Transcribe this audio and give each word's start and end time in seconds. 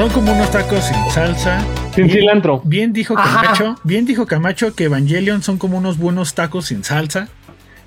Son 0.00 0.08
como 0.08 0.32
unos 0.32 0.50
tacos 0.50 0.82
sin 0.82 1.10
salsa. 1.10 1.62
Sin 1.94 2.06
Bien- 2.06 2.20
cilantro. 2.20 2.62
Bien 2.64 2.90
dijo 2.90 3.18
Ajá. 3.18 3.42
Camacho, 3.42 3.78
bien 3.84 4.06
dijo 4.06 4.26
Camacho 4.26 4.74
que 4.74 4.84
Evangelion 4.84 5.42
son 5.42 5.58
como 5.58 5.76
unos 5.76 5.98
buenos 5.98 6.32
tacos 6.32 6.68
sin 6.68 6.84
salsa. 6.84 7.28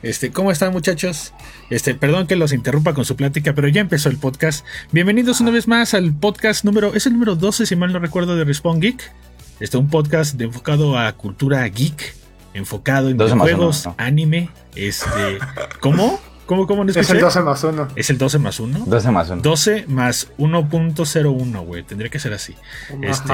Este, 0.03 0.31
¿cómo 0.31 0.51
están 0.51 0.73
muchachos? 0.73 1.33
Este, 1.71 1.95
perdón 1.95 2.27
que 2.27 2.35
los 2.35 2.53
interrumpa 2.53 2.93
con 2.93 3.03
su 3.03 3.15
plática, 3.15 3.53
pero 3.55 3.67
ya 3.67 3.81
empezó 3.81 4.09
el 4.09 4.17
podcast. 4.17 4.63
Bienvenidos 4.91 5.41
una 5.41 5.49
vez 5.49 5.67
más 5.67 5.95
al 5.95 6.13
podcast 6.13 6.63
número, 6.65 6.93
es 6.93 7.07
el 7.07 7.13
número 7.13 7.35
12 7.35 7.65
si 7.65 7.75
mal 7.75 7.91
no 7.91 7.97
recuerdo 7.97 8.35
de 8.35 8.43
Respawn 8.43 8.79
Geek. 8.79 9.11
Este, 9.59 9.77
un 9.77 9.89
podcast 9.89 10.35
de- 10.35 10.45
enfocado 10.45 10.99
a 10.99 11.13
cultura 11.13 11.67
geek, 11.67 12.13
enfocado 12.53 13.09
en 13.09 13.17
12 13.17 13.33
más 13.33 13.43
juegos, 13.43 13.89
anime, 13.97 14.51
este, 14.75 15.39
¿cómo? 15.79 16.19
¿Cómo 16.45 16.67
cómo 16.67 16.83
no 16.83 16.91
Es 16.91 16.97
el 16.97 17.01
escuché? 17.01 17.21
12 17.21 17.41
más 17.41 17.63
1. 17.63 17.87
Es 17.95 18.09
el 18.09 18.17
12 18.17 18.39
más 18.39 18.59
1. 18.59 18.83
12 18.85 19.11
más 19.11 19.29
1. 19.29 19.41
12 19.41 19.85
más 19.87 20.27
1.01, 20.37 21.65
güey. 21.65 21.83
Tendría 21.83 22.09
que 22.09 22.19
ser 22.19 22.33
así. 22.33 22.55
Este. 23.01 23.33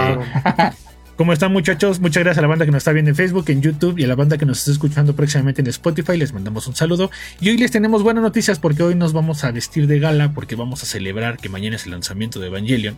¿Cómo 1.19 1.33
están 1.33 1.51
muchachos? 1.51 1.99
Muchas 1.99 2.23
gracias 2.23 2.37
a 2.37 2.41
la 2.43 2.47
banda 2.47 2.63
que 2.63 2.71
nos 2.71 2.77
está 2.77 2.93
viendo 2.93 3.09
en 3.09 3.15
Facebook, 3.17 3.43
en 3.49 3.61
YouTube 3.61 3.99
y 3.99 4.05
a 4.05 4.07
la 4.07 4.15
banda 4.15 4.37
que 4.37 4.45
nos 4.45 4.59
está 4.59 4.71
escuchando 4.71 5.13
próximamente 5.17 5.59
en 5.59 5.67
Spotify. 5.67 6.15
Les 6.15 6.31
mandamos 6.31 6.65
un 6.67 6.77
saludo. 6.77 7.11
Y 7.41 7.49
hoy 7.49 7.57
les 7.57 7.71
tenemos 7.71 8.03
buenas 8.03 8.23
noticias 8.23 8.57
porque 8.57 8.83
hoy 8.83 8.95
nos 8.95 9.11
vamos 9.11 9.43
a 9.43 9.51
vestir 9.51 9.85
de 9.87 9.99
gala 9.99 10.31
porque 10.31 10.55
vamos 10.55 10.81
a 10.81 10.85
celebrar 10.85 11.37
que 11.37 11.49
mañana 11.49 11.75
es 11.75 11.83
el 11.83 11.91
lanzamiento 11.91 12.39
de 12.39 12.47
Evangelion. 12.47 12.97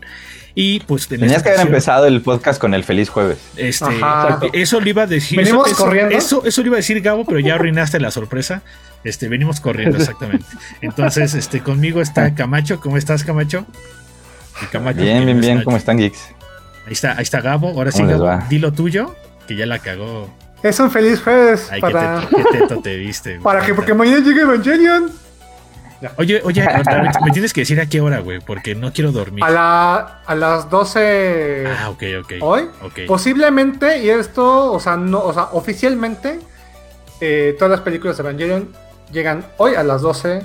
Y 0.54 0.82
pues 0.82 1.12
en 1.12 1.22
Tenías 1.22 1.42
que 1.42 1.50
haber 1.50 1.62
empezado 1.62 2.06
el 2.06 2.22
podcast 2.22 2.62
con 2.62 2.76
el 2.76 2.84
feliz 2.84 3.10
jueves. 3.10 3.40
Este, 3.58 3.90
eso 4.54 4.80
le 4.80 4.92
iba 4.92 5.02
a 5.02 5.08
decir. 5.08 5.40
Venimos 5.40 5.66
eso, 5.66 5.84
corriendo. 5.84 6.16
Eso, 6.16 6.46
eso 6.46 6.62
le 6.62 6.68
iba 6.68 6.76
a 6.76 6.78
decir 6.78 7.02
Gabo, 7.02 7.26
pero 7.26 7.40
ya 7.40 7.56
arruinaste 7.56 8.00
la 8.00 8.12
sorpresa. 8.12 8.62
Este, 9.04 9.30
venimos 9.30 9.62
corriendo, 9.62 9.98
exactamente. 10.00 10.46
Entonces, 10.82 11.34
este, 11.34 11.62
conmigo 11.62 12.04
está 12.04 12.36
Camacho. 12.36 12.82
¿Cómo 12.82 12.98
estás, 12.98 13.24
Camacho? 13.24 13.66
Camacho, 14.72 15.02
Bien, 15.02 15.26
bien, 15.26 15.42
bien. 15.42 15.64
¿Cómo 15.64 15.76
están, 15.76 15.98
geeks? 15.98 16.36
Ahí 16.92 16.94
está, 16.94 17.14
ahí 17.14 17.24
está 17.24 17.40
Gabo. 17.40 17.70
Ahora 17.70 17.90
sí, 17.90 18.00
¿Cómo 18.00 18.10
les 18.12 18.20
Gabo, 18.20 18.30
va? 18.42 18.46
di 18.50 18.60
lo 18.60 18.74
tuyo, 18.74 19.16
que 19.48 19.56
ya 19.56 19.66
la 19.66 19.80
cagó. 19.80 20.30
Es 20.62 20.78
un 20.82 20.92
feliz 20.92 21.22
jueves 21.24 21.70
Ay, 21.72 21.80
para, 21.80 22.20
qué, 22.30 22.36
teto, 22.36 22.52
qué 22.52 22.58
teto 22.60 22.82
te 22.82 22.98
viste. 22.98 23.30
güey. 23.38 23.44
para 23.44 23.66
que 23.66 23.74
porque 23.74 23.94
mañana 23.94 24.20
llegue 24.20 24.42
Evangelion. 24.42 25.10
Oye, 26.18 26.42
oye, 26.44 26.64
me, 26.68 27.26
me 27.26 27.32
tienes 27.32 27.54
que 27.54 27.62
decir 27.62 27.80
a 27.80 27.86
qué 27.86 28.02
hora, 28.02 28.20
güey, 28.20 28.40
porque 28.42 28.76
no 28.76 28.92
quiero 28.92 29.12
dormir. 29.14 29.42
A, 29.44 29.50
la, 29.52 30.22
a 30.26 30.36
las 30.36 30.70
12 30.70 31.66
Ah, 31.68 31.90
ok, 31.92 32.04
ok. 32.24 32.34
hoy. 32.42 32.68
Posiblemente, 33.08 34.00
y 34.04 34.10
esto, 34.10 34.74
o 34.74 34.80
sea, 34.82 34.98
no, 34.98 35.20
o 35.24 35.34
sea, 35.34 35.44
oficialmente, 35.54 36.40
eh, 37.22 37.56
todas 37.58 37.72
las 37.72 37.82
películas 37.82 38.18
de 38.18 38.24
Evangelion 38.24 38.70
llegan 39.14 39.46
hoy 39.58 39.76
a 39.76 39.84
las 39.84 40.02
12. 40.02 40.42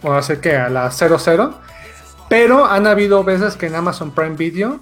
Bueno, 0.00 0.16
a 0.16 0.22
ser 0.22 0.40
que 0.40 0.56
a 0.56 0.68
las 0.70 0.96
00. 0.96 1.54
Pero 2.28 2.64
han 2.64 2.86
habido 2.86 3.22
veces 3.24 3.56
que 3.56 3.66
en 3.66 3.74
Amazon 3.74 4.12
Prime 4.12 4.36
Video, 4.36 4.80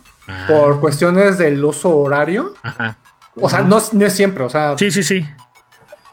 Por 0.49 0.81
cuestiones 0.81 1.39
del 1.39 1.65
uso 1.65 1.97
horario, 1.97 2.55
Ajá. 2.63 2.99
o 3.37 3.49
sea, 3.49 3.61
no, 3.61 3.79
es- 3.79 3.93
no 3.95 4.05
es 4.07 4.13
siempre, 4.13 4.45
o 4.45 4.49
sea, 4.51 4.77
Sí, 4.79 4.91
sí, 4.91 5.03
sí. 5.03 5.27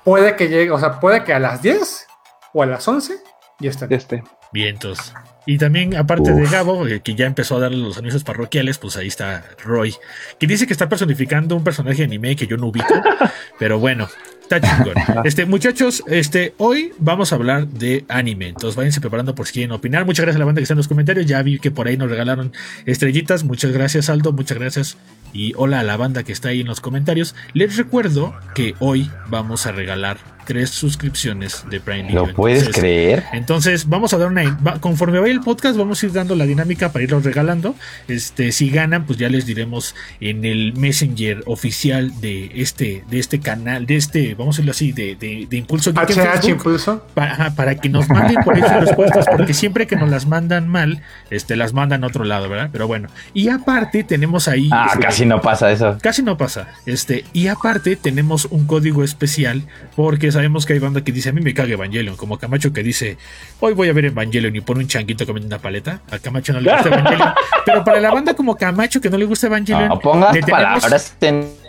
puede 0.03 0.35
que 0.35 0.47
llegue, 0.49 0.71
o 0.71 0.79
sea, 0.79 0.99
puede 0.99 1.23
que 1.23 1.33
a 1.33 1.39
las 1.39 1.61
10 1.61 2.07
o 2.53 2.63
a 2.63 2.65
las 2.65 2.87
11 2.87 3.15
ya 3.59 3.69
estén. 3.69 3.91
Este. 3.91 4.23
Vientos. 4.53 5.13
Y 5.45 5.57
también, 5.57 5.95
aparte 5.95 6.31
de. 6.33 6.45
Gabo, 6.45 6.87
eh, 6.87 7.01
que 7.01 7.15
ya 7.15 7.25
empezó 7.25 7.57
a 7.57 7.59
darle 7.61 7.77
los 7.77 7.97
anuncios 7.97 8.23
parroquiales, 8.23 8.77
pues 8.79 8.97
ahí 8.97 9.07
está 9.07 9.43
Roy, 9.63 9.95
que 10.39 10.47
dice 10.47 10.67
que 10.67 10.73
está 10.73 10.89
personificando 10.89 11.55
un 11.55 11.63
personaje 11.63 11.97
de 11.99 12.03
anime 12.05 12.35
que 12.35 12.47
yo 12.47 12.57
no 12.57 12.67
ubico, 12.67 12.93
pero 13.59 13.79
bueno, 13.79 14.07
está 14.55 14.61
chingón. 14.61 14.93
Este, 15.25 15.45
muchachos, 15.45 16.03
este, 16.07 16.53
hoy 16.57 16.93
vamos 16.99 17.31
a 17.31 17.35
hablar 17.35 17.67
de 17.67 18.05
anime, 18.07 18.49
entonces 18.49 18.75
váyanse 18.75 19.01
preparando 19.01 19.35
por 19.35 19.45
si 19.45 19.53
quieren 19.53 19.71
opinar. 19.71 20.05
Muchas 20.05 20.23
gracias 20.23 20.37
a 20.37 20.39
la 20.39 20.45
banda 20.45 20.59
que 20.59 20.63
está 20.63 20.73
en 20.73 20.77
los 20.77 20.87
comentarios, 20.87 21.25
ya 21.25 21.41
vi 21.41 21.59
que 21.59 21.71
por 21.71 21.87
ahí 21.87 21.97
nos 21.97 22.09
regalaron 22.09 22.53
estrellitas, 22.85 23.43
muchas 23.43 23.71
gracias 23.71 24.09
Aldo, 24.09 24.31
muchas 24.31 24.57
gracias 24.57 24.97
y 25.33 25.53
hola 25.55 25.79
a 25.79 25.83
la 25.83 25.97
banda 25.97 26.23
que 26.23 26.31
está 26.31 26.49
ahí 26.49 26.61
en 26.61 26.67
los 26.67 26.81
comentarios. 26.81 27.35
Les 27.53 27.77
recuerdo 27.77 28.33
que 28.55 28.75
hoy 28.79 29.09
vamos 29.29 29.65
a 29.65 29.71
regalar 29.71 30.17
tres 30.45 30.69
suscripciones 30.69 31.65
de 31.69 31.81
Prime 31.81 32.03
Video. 32.03 32.25
¿Lo 32.27 32.33
puedes 32.33 32.59
Entonces, 32.59 32.79
creer? 32.81 33.23
entonces, 33.33 33.89
vamos 33.89 34.13
a 34.13 34.17
dar 34.17 34.29
una. 34.29 34.43
va- 34.65 34.79
conforme 34.79 35.19
vaya 35.19 35.33
el 35.33 35.41
podcast, 35.41 35.77
vamos 35.77 36.01
a 36.01 36.05
ir 36.05 36.13
dando 36.13 36.35
la 36.37 36.45
dinámica 36.45 36.93
para 36.93 37.03
irlos 37.03 37.25
regalando. 37.25 37.75
Este, 38.07 38.53
si 38.53 38.69
ganan, 38.69 39.05
pues 39.05 39.19
ya 39.19 39.27
les 39.27 39.45
diremos 39.45 39.93
en 40.21 40.45
el 40.45 40.71
Messenger 40.73 41.43
oficial 41.47 42.21
de 42.21 42.49
este, 42.55 43.03
de 43.09 43.19
este 43.19 43.41
canal, 43.41 43.85
de 43.85 43.97
este, 43.97 44.35
vamos 44.35 44.55
a 44.55 44.61
decirlo 44.61 44.71
así, 44.71 44.93
de, 44.93 45.17
de, 45.17 45.47
de 45.49 45.57
Impulso 45.57 45.91
Geek 45.91 46.11
HH 46.17 46.47
Impulso. 46.47 47.05
para, 47.13 47.53
para 47.53 47.75
que 47.75 47.89
nos 47.89 48.07
manden 48.07 48.41
por 48.45 48.55
ahí 48.55 48.61
sus 48.61 48.87
respuestas, 48.87 49.25
porque 49.29 49.53
siempre 49.53 49.85
que 49.85 49.97
nos 49.97 50.09
las 50.09 50.27
mandan 50.27 50.69
mal, 50.69 51.01
este, 51.29 51.57
las 51.57 51.73
mandan 51.73 52.05
a 52.05 52.07
otro 52.07 52.23
lado, 52.23 52.47
¿verdad? 52.47 52.69
Pero 52.71 52.87
bueno. 52.87 53.09
Y 53.33 53.49
aparte, 53.49 54.05
tenemos 54.05 54.47
ahí. 54.47 54.69
Ah, 54.71 54.91
este, 54.93 55.07
casi 55.17 55.25
no 55.25 55.41
pasa 55.41 55.71
eso. 55.71 55.97
Casi 56.01 56.23
no 56.23 56.37
pasa. 56.37 56.67
Este, 56.85 57.25
y 57.33 57.47
aparte 57.47 57.95
tenemos 57.95 58.45
un 58.45 58.65
código 58.67 59.03
especial 59.03 59.63
porque 59.95 60.31
sabemos 60.31 60.65
que 60.65 60.73
hay 60.73 60.79
banda 60.79 61.03
que 61.03 61.11
dice 61.11 61.29
a 61.29 61.33
mí 61.33 61.41
me 61.41 61.53
caga 61.53 61.73
Evangelion, 61.73 62.15
como 62.15 62.37
Camacho 62.37 62.71
que 62.73 62.83
dice 62.83 63.17
hoy 63.59 63.73
voy 63.73 63.89
a 63.89 63.93
ver 63.93 64.05
Evangelion 64.05 64.55
y 64.55 64.61
pone 64.61 64.81
un 64.81 64.87
changuito 64.87 65.25
comiendo 65.25 65.47
una 65.55 65.61
paleta. 65.61 66.01
A 66.11 66.19
Camacho 66.19 66.53
no 66.53 66.59
le 66.61 66.71
gusta 66.71 66.87
Evangelion. 66.93 67.29
Pero 67.65 67.83
para 67.83 67.99
la 67.99 68.11
banda 68.11 68.33
como 68.33 68.55
Camacho 68.55 69.01
que 69.01 69.09
no 69.09 69.17
le 69.17 69.25
gusta 69.25 69.47
Evangelion, 69.47 69.89
No 69.89 69.99
pongas 69.99 70.33
le 70.33 70.41
tenemos- 70.41 70.51
palabras 70.81 71.15
en 71.21 71.67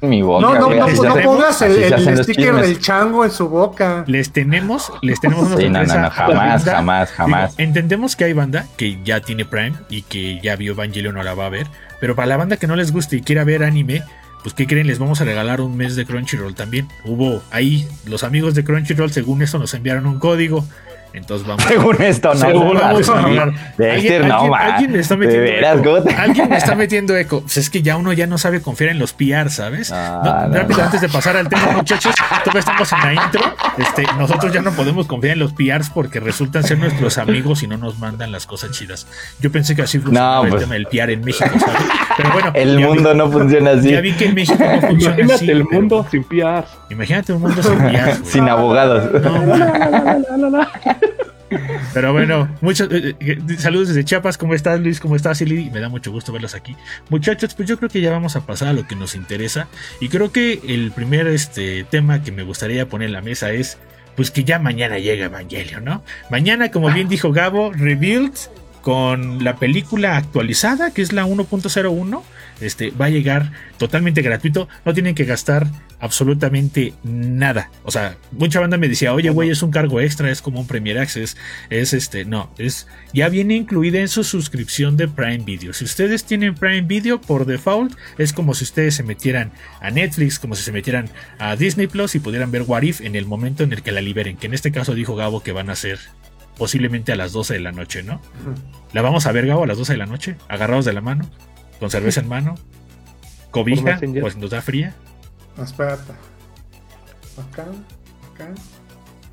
mi 0.00 0.22
boca. 0.22 0.46
No, 0.46 0.54
no, 0.54 0.68
no, 0.70 0.86
no 0.86 1.14
pongas 1.22 1.60
el, 1.62 2.22
sticker 2.22 2.54
del 2.54 2.78
chango 2.78 3.24
en 3.24 3.32
su 3.32 3.48
boca. 3.48 4.04
les 4.06 4.30
tenemos, 4.32 4.92
les 5.02 5.20
tenemos 5.20 5.46
una 5.48 5.56
Sí, 5.56 5.68
no, 5.68 5.78
sorpresa. 5.80 5.96
no, 5.96 6.02
no, 6.02 6.10
jamás, 6.10 6.36
banda. 6.64 6.72
jamás, 6.72 7.10
jamás. 7.10 7.56
Digo, 7.56 7.68
entendemos 7.68 8.14
que 8.14 8.22
hay 8.24 8.32
banda 8.32 8.66
que 8.76 8.98
ya 9.04 9.20
tiene 9.20 9.44
Prime 9.44 9.72
y 9.88 10.02
que 10.02 10.38
ya 10.40 10.54
vio 10.54 10.72
Evangelion 10.74 11.16
o 11.16 11.22
la 11.24 11.34
va 11.34 11.46
a 11.46 11.48
ver, 11.48 11.66
pero 12.00 12.14
para 12.14 12.26
la 12.26 12.36
banda 12.36 12.56
que 12.56 12.66
no 12.66 12.76
les 12.76 12.92
guste 12.92 13.16
y 13.16 13.22
quiera 13.22 13.44
ver 13.44 13.62
anime, 13.62 14.02
pues 14.42 14.54
¿qué 14.54 14.66
creen? 14.66 14.86
Les 14.86 14.98
vamos 14.98 15.20
a 15.20 15.24
regalar 15.24 15.60
un 15.60 15.76
mes 15.76 15.96
de 15.96 16.06
Crunchyroll 16.06 16.54
también. 16.54 16.88
Hubo 17.04 17.42
ahí 17.50 17.88
los 18.06 18.22
amigos 18.22 18.54
de 18.54 18.64
Crunchyroll, 18.64 19.10
según 19.10 19.42
eso, 19.42 19.58
nos 19.58 19.74
enviaron 19.74 20.06
un 20.06 20.18
código. 20.18 20.66
Entonces 21.12 21.46
vamos. 21.46 21.64
Según 21.68 22.00
esto, 22.02 22.28
no. 22.34 22.40
Según 22.40 22.74
vamos 22.78 23.08
a 23.08 23.14
no, 23.20 23.26
hablar. 23.26 23.52
Dexter, 23.76 24.22
Alguien- 24.22 24.28
no, 24.28 24.54
alguien- 24.54 24.54
alguien 24.74 24.96
está 24.96 25.14
De 25.14 25.20
metiendo 25.20 25.50
veras, 25.50 25.74
eco. 25.78 25.84
¿cómo 25.84 26.02
te- 26.02 26.14
Alguien 26.16 26.50
le 26.50 26.56
está 26.56 26.74
metiendo 26.74 27.16
eco. 27.16 27.40
Pues 27.48 27.56
es 27.56 27.70
que 27.70 27.82
ya 27.82 27.96
uno 27.96 28.12
ya 28.12 28.26
no 28.26 28.36
sabe 28.38 28.60
confiar 28.60 28.90
en 28.90 28.98
los 28.98 29.12
PR, 29.12 29.50
¿sabes? 29.50 29.90
Ah, 29.92 30.20
No, 30.24 30.48
no, 30.48 30.54
rápido, 30.56 30.78
no. 30.78 30.84
antes 30.84 31.00
de 31.00 31.08
pasar 31.08 31.36
al 31.36 31.48
tema, 31.48 31.68
muchachos, 31.76 32.14
todavía 32.44 32.60
estamos 32.60 32.92
en 32.92 32.98
la 33.00 33.14
intro. 33.24 33.40
Este, 33.78 34.04
nosotros 34.18 34.52
ya 34.52 34.60
no 34.62 34.72
podemos 34.72 35.06
confiar 35.06 35.32
en 35.34 35.38
los 35.40 35.52
PRs 35.52 35.90
porque 35.90 36.20
resultan 36.20 36.62
ser 36.64 36.78
nuestros 36.78 37.16
amigos 37.18 37.62
y 37.62 37.66
no 37.68 37.76
nos 37.78 37.98
mandan 37.98 38.32
las 38.32 38.46
cosas 38.46 38.70
chidas. 38.72 39.06
Yo 39.40 39.50
pensé 39.50 39.74
que 39.74 39.82
así 39.82 39.98
funcionaba 39.98 40.36
No, 40.38 40.44
el 40.44 40.50
pues. 40.50 40.62
tema 40.62 40.74
del 40.74 40.86
PR 40.86 41.12
en 41.12 41.20
México, 41.22 41.48
¿sabes? 41.58 41.82
Pero 42.16 42.30
bueno, 42.32 42.50
El 42.54 42.78
mundo 42.80 43.12
vi- 43.12 43.18
no 43.18 43.30
funciona 43.30 43.70
así. 43.72 43.90
Ya 43.90 44.00
vi 44.00 44.12
que 44.12 44.26
en 44.26 44.34
México 44.34 44.58
no 44.58 44.80
funciona 44.80 45.14
Imagínate 45.14 45.34
así. 45.34 45.50
el 45.50 45.64
pero- 45.66 45.80
mundo 45.80 46.06
sin 46.10 46.24
PR. 46.24 46.64
Imagínate 46.90 47.32
un 47.32 47.40
mundo 47.42 47.62
sin 47.62 47.78
güey. 47.78 47.96
Sin 48.24 48.48
abogados. 48.48 49.10
No. 49.22 50.58
Pero 51.94 52.12
bueno, 52.12 52.48
muchos 52.60 52.88
eh, 52.92 53.16
eh, 53.20 53.38
saludos 53.58 53.88
desde 53.88 54.04
Chiapas. 54.04 54.36
¿Cómo 54.36 54.54
estás, 54.54 54.80
Luis? 54.80 55.00
¿Cómo 55.00 55.16
estás, 55.16 55.38
Silly? 55.38 55.70
Me 55.70 55.80
da 55.80 55.88
mucho 55.88 56.12
gusto 56.12 56.32
verlos 56.32 56.54
aquí. 56.54 56.76
Muchachos, 57.08 57.54
pues 57.54 57.68
yo 57.68 57.78
creo 57.78 57.88
que 57.88 58.00
ya 58.00 58.10
vamos 58.10 58.36
a 58.36 58.46
pasar 58.46 58.68
a 58.68 58.72
lo 58.72 58.86
que 58.86 58.96
nos 58.96 59.14
interesa. 59.14 59.68
Y 60.00 60.08
creo 60.08 60.30
que 60.30 60.60
el 60.68 60.92
primer 60.92 61.26
este, 61.26 61.84
tema 61.84 62.22
que 62.22 62.32
me 62.32 62.42
gustaría 62.42 62.88
poner 62.88 63.06
en 63.06 63.12
la 63.14 63.22
mesa 63.22 63.52
es 63.52 63.78
pues 64.16 64.30
que 64.30 64.42
ya 64.42 64.58
mañana 64.58 64.98
llega 64.98 65.26
Evangelio, 65.26 65.80
¿no? 65.80 66.02
Mañana, 66.28 66.72
como 66.72 66.92
bien 66.92 67.08
dijo 67.08 67.30
Gabo, 67.30 67.72
Rebuild 67.72 68.34
con 68.82 69.44
la 69.44 69.56
película 69.56 70.16
actualizada, 70.16 70.92
que 70.92 71.02
es 71.02 71.12
la 71.12 71.24
1.01, 71.24 72.22
este, 72.60 72.90
va 72.90 73.06
a 73.06 73.10
llegar 73.10 73.52
totalmente 73.78 74.22
gratuito. 74.22 74.68
No 74.84 74.94
tienen 74.94 75.14
que 75.14 75.24
gastar 75.24 75.66
absolutamente 76.00 76.94
nada. 77.02 77.70
O 77.84 77.90
sea, 77.90 78.16
mucha 78.32 78.60
banda 78.60 78.76
me 78.76 78.88
decía, 78.88 79.12
oye, 79.12 79.30
güey, 79.30 79.50
es 79.50 79.62
un 79.62 79.70
cargo 79.70 80.00
extra, 80.00 80.30
es 80.30 80.42
como 80.42 80.60
un 80.60 80.66
Premier 80.66 80.98
Access. 80.98 81.36
Es 81.70 81.92
este, 81.92 82.24
no, 82.24 82.50
es 82.58 82.86
ya 83.12 83.28
viene 83.28 83.54
incluida 83.54 84.00
en 84.00 84.08
su 84.08 84.24
suscripción 84.24 84.96
de 84.96 85.08
Prime 85.08 85.38
Video. 85.38 85.72
Si 85.72 85.84
ustedes 85.84 86.24
tienen 86.24 86.54
Prime 86.54 86.82
Video 86.82 87.20
por 87.20 87.46
default, 87.46 87.94
es 88.18 88.32
como 88.32 88.54
si 88.54 88.64
ustedes 88.64 88.94
se 88.94 89.02
metieran 89.02 89.52
a 89.80 89.90
Netflix, 89.90 90.38
como 90.38 90.54
si 90.54 90.62
se 90.62 90.72
metieran 90.72 91.10
a 91.38 91.56
Disney 91.56 91.86
Plus 91.86 92.14
y 92.14 92.20
pudieran 92.20 92.50
ver 92.50 92.62
What 92.62 92.82
If 92.82 93.00
en 93.00 93.16
el 93.16 93.26
momento 93.26 93.62
en 93.62 93.72
el 93.72 93.82
que 93.82 93.92
la 93.92 94.00
liberen. 94.00 94.36
Que 94.36 94.46
en 94.46 94.54
este 94.54 94.72
caso 94.72 94.94
dijo 94.94 95.16
Gabo 95.16 95.42
que 95.42 95.52
van 95.52 95.70
a 95.70 95.76
ser 95.76 95.98
posiblemente 96.56 97.12
a 97.12 97.16
las 97.16 97.32
12 97.32 97.54
de 97.54 97.60
la 97.60 97.72
noche, 97.72 98.02
¿no? 98.02 98.20
La 98.92 99.00
vamos 99.00 99.26
a 99.26 99.32
ver, 99.32 99.46
Gabo, 99.46 99.64
a 99.64 99.66
las 99.66 99.78
12 99.78 99.92
de 99.92 99.98
la 99.98 100.06
noche, 100.06 100.36
agarrados 100.48 100.84
de 100.84 100.92
la 100.92 101.00
mano, 101.00 101.30
con 101.78 101.90
cerveza 101.90 102.20
en 102.20 102.28
mano, 102.28 102.54
cobija, 103.50 104.00
pues 104.20 104.36
nos 104.36 104.50
da 104.50 104.62
fría. 104.62 104.94
Espérate. 105.62 106.12
Acá, 107.36 107.66
acá. 108.32 108.54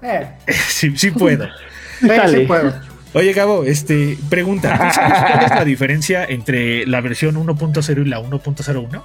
Eh, 0.01 0.27
sí, 0.68 0.95
sí 0.97 1.12
puedo. 1.12 1.47
sí, 2.00 2.39
puedo. 2.47 2.74
Oye, 3.13 3.31
Gabo, 3.31 3.63
este, 3.63 4.18
pregunta, 4.30 4.74
¿tú 4.74 4.94
sabes 4.94 5.31
cuál 5.31 5.45
es 5.45 5.50
la 5.51 5.65
diferencia 5.65 6.25
entre 6.25 6.86
la 6.86 7.00
versión 7.00 7.36
1.0 7.36 8.06
y 8.06 8.09
la 8.09 8.19
1.01? 8.19 9.03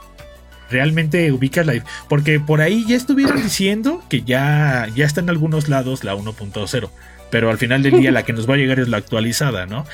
¿Realmente 0.69 1.31
ubicas 1.33 1.67
la 1.67 1.75
Porque 2.09 2.41
por 2.41 2.61
ahí 2.61 2.85
ya 2.89 2.97
estuvieron 2.97 3.37
diciendo 3.43 4.03
que 4.09 4.23
ya, 4.23 4.89
ya 4.95 5.05
está 5.05 5.21
en 5.21 5.31
algunos 5.31 5.69
lados 5.69 6.03
la 6.03 6.17
1.0, 6.17 6.91
pero 7.31 7.51
al 7.51 7.59
final 7.59 7.83
del 7.85 8.01
día 8.01 8.11
la 8.11 8.25
que 8.25 8.33
nos 8.33 8.51
va 8.51 8.55
a 8.55 8.57
llegar 8.57 8.81
es 8.81 8.89
la 8.89 8.97
actualizada, 8.97 9.67
¿no? 9.67 9.87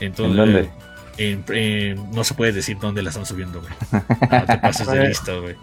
Entonces, 0.00 0.38
¿En 0.38 0.52
dónde? 0.52 0.70
En- 1.18 1.44
en- 1.48 2.10
no 2.12 2.24
se 2.24 2.34
puede 2.34 2.52
decir 2.52 2.76
dónde 2.80 3.02
la 3.02 3.10
están 3.10 3.26
subiendo, 3.26 3.60
güey. 3.60 3.72
No 4.30 4.44
te 4.46 4.58
pases 4.58 4.86
de 4.86 5.08
listo, 5.08 5.42
güey. 5.42 5.56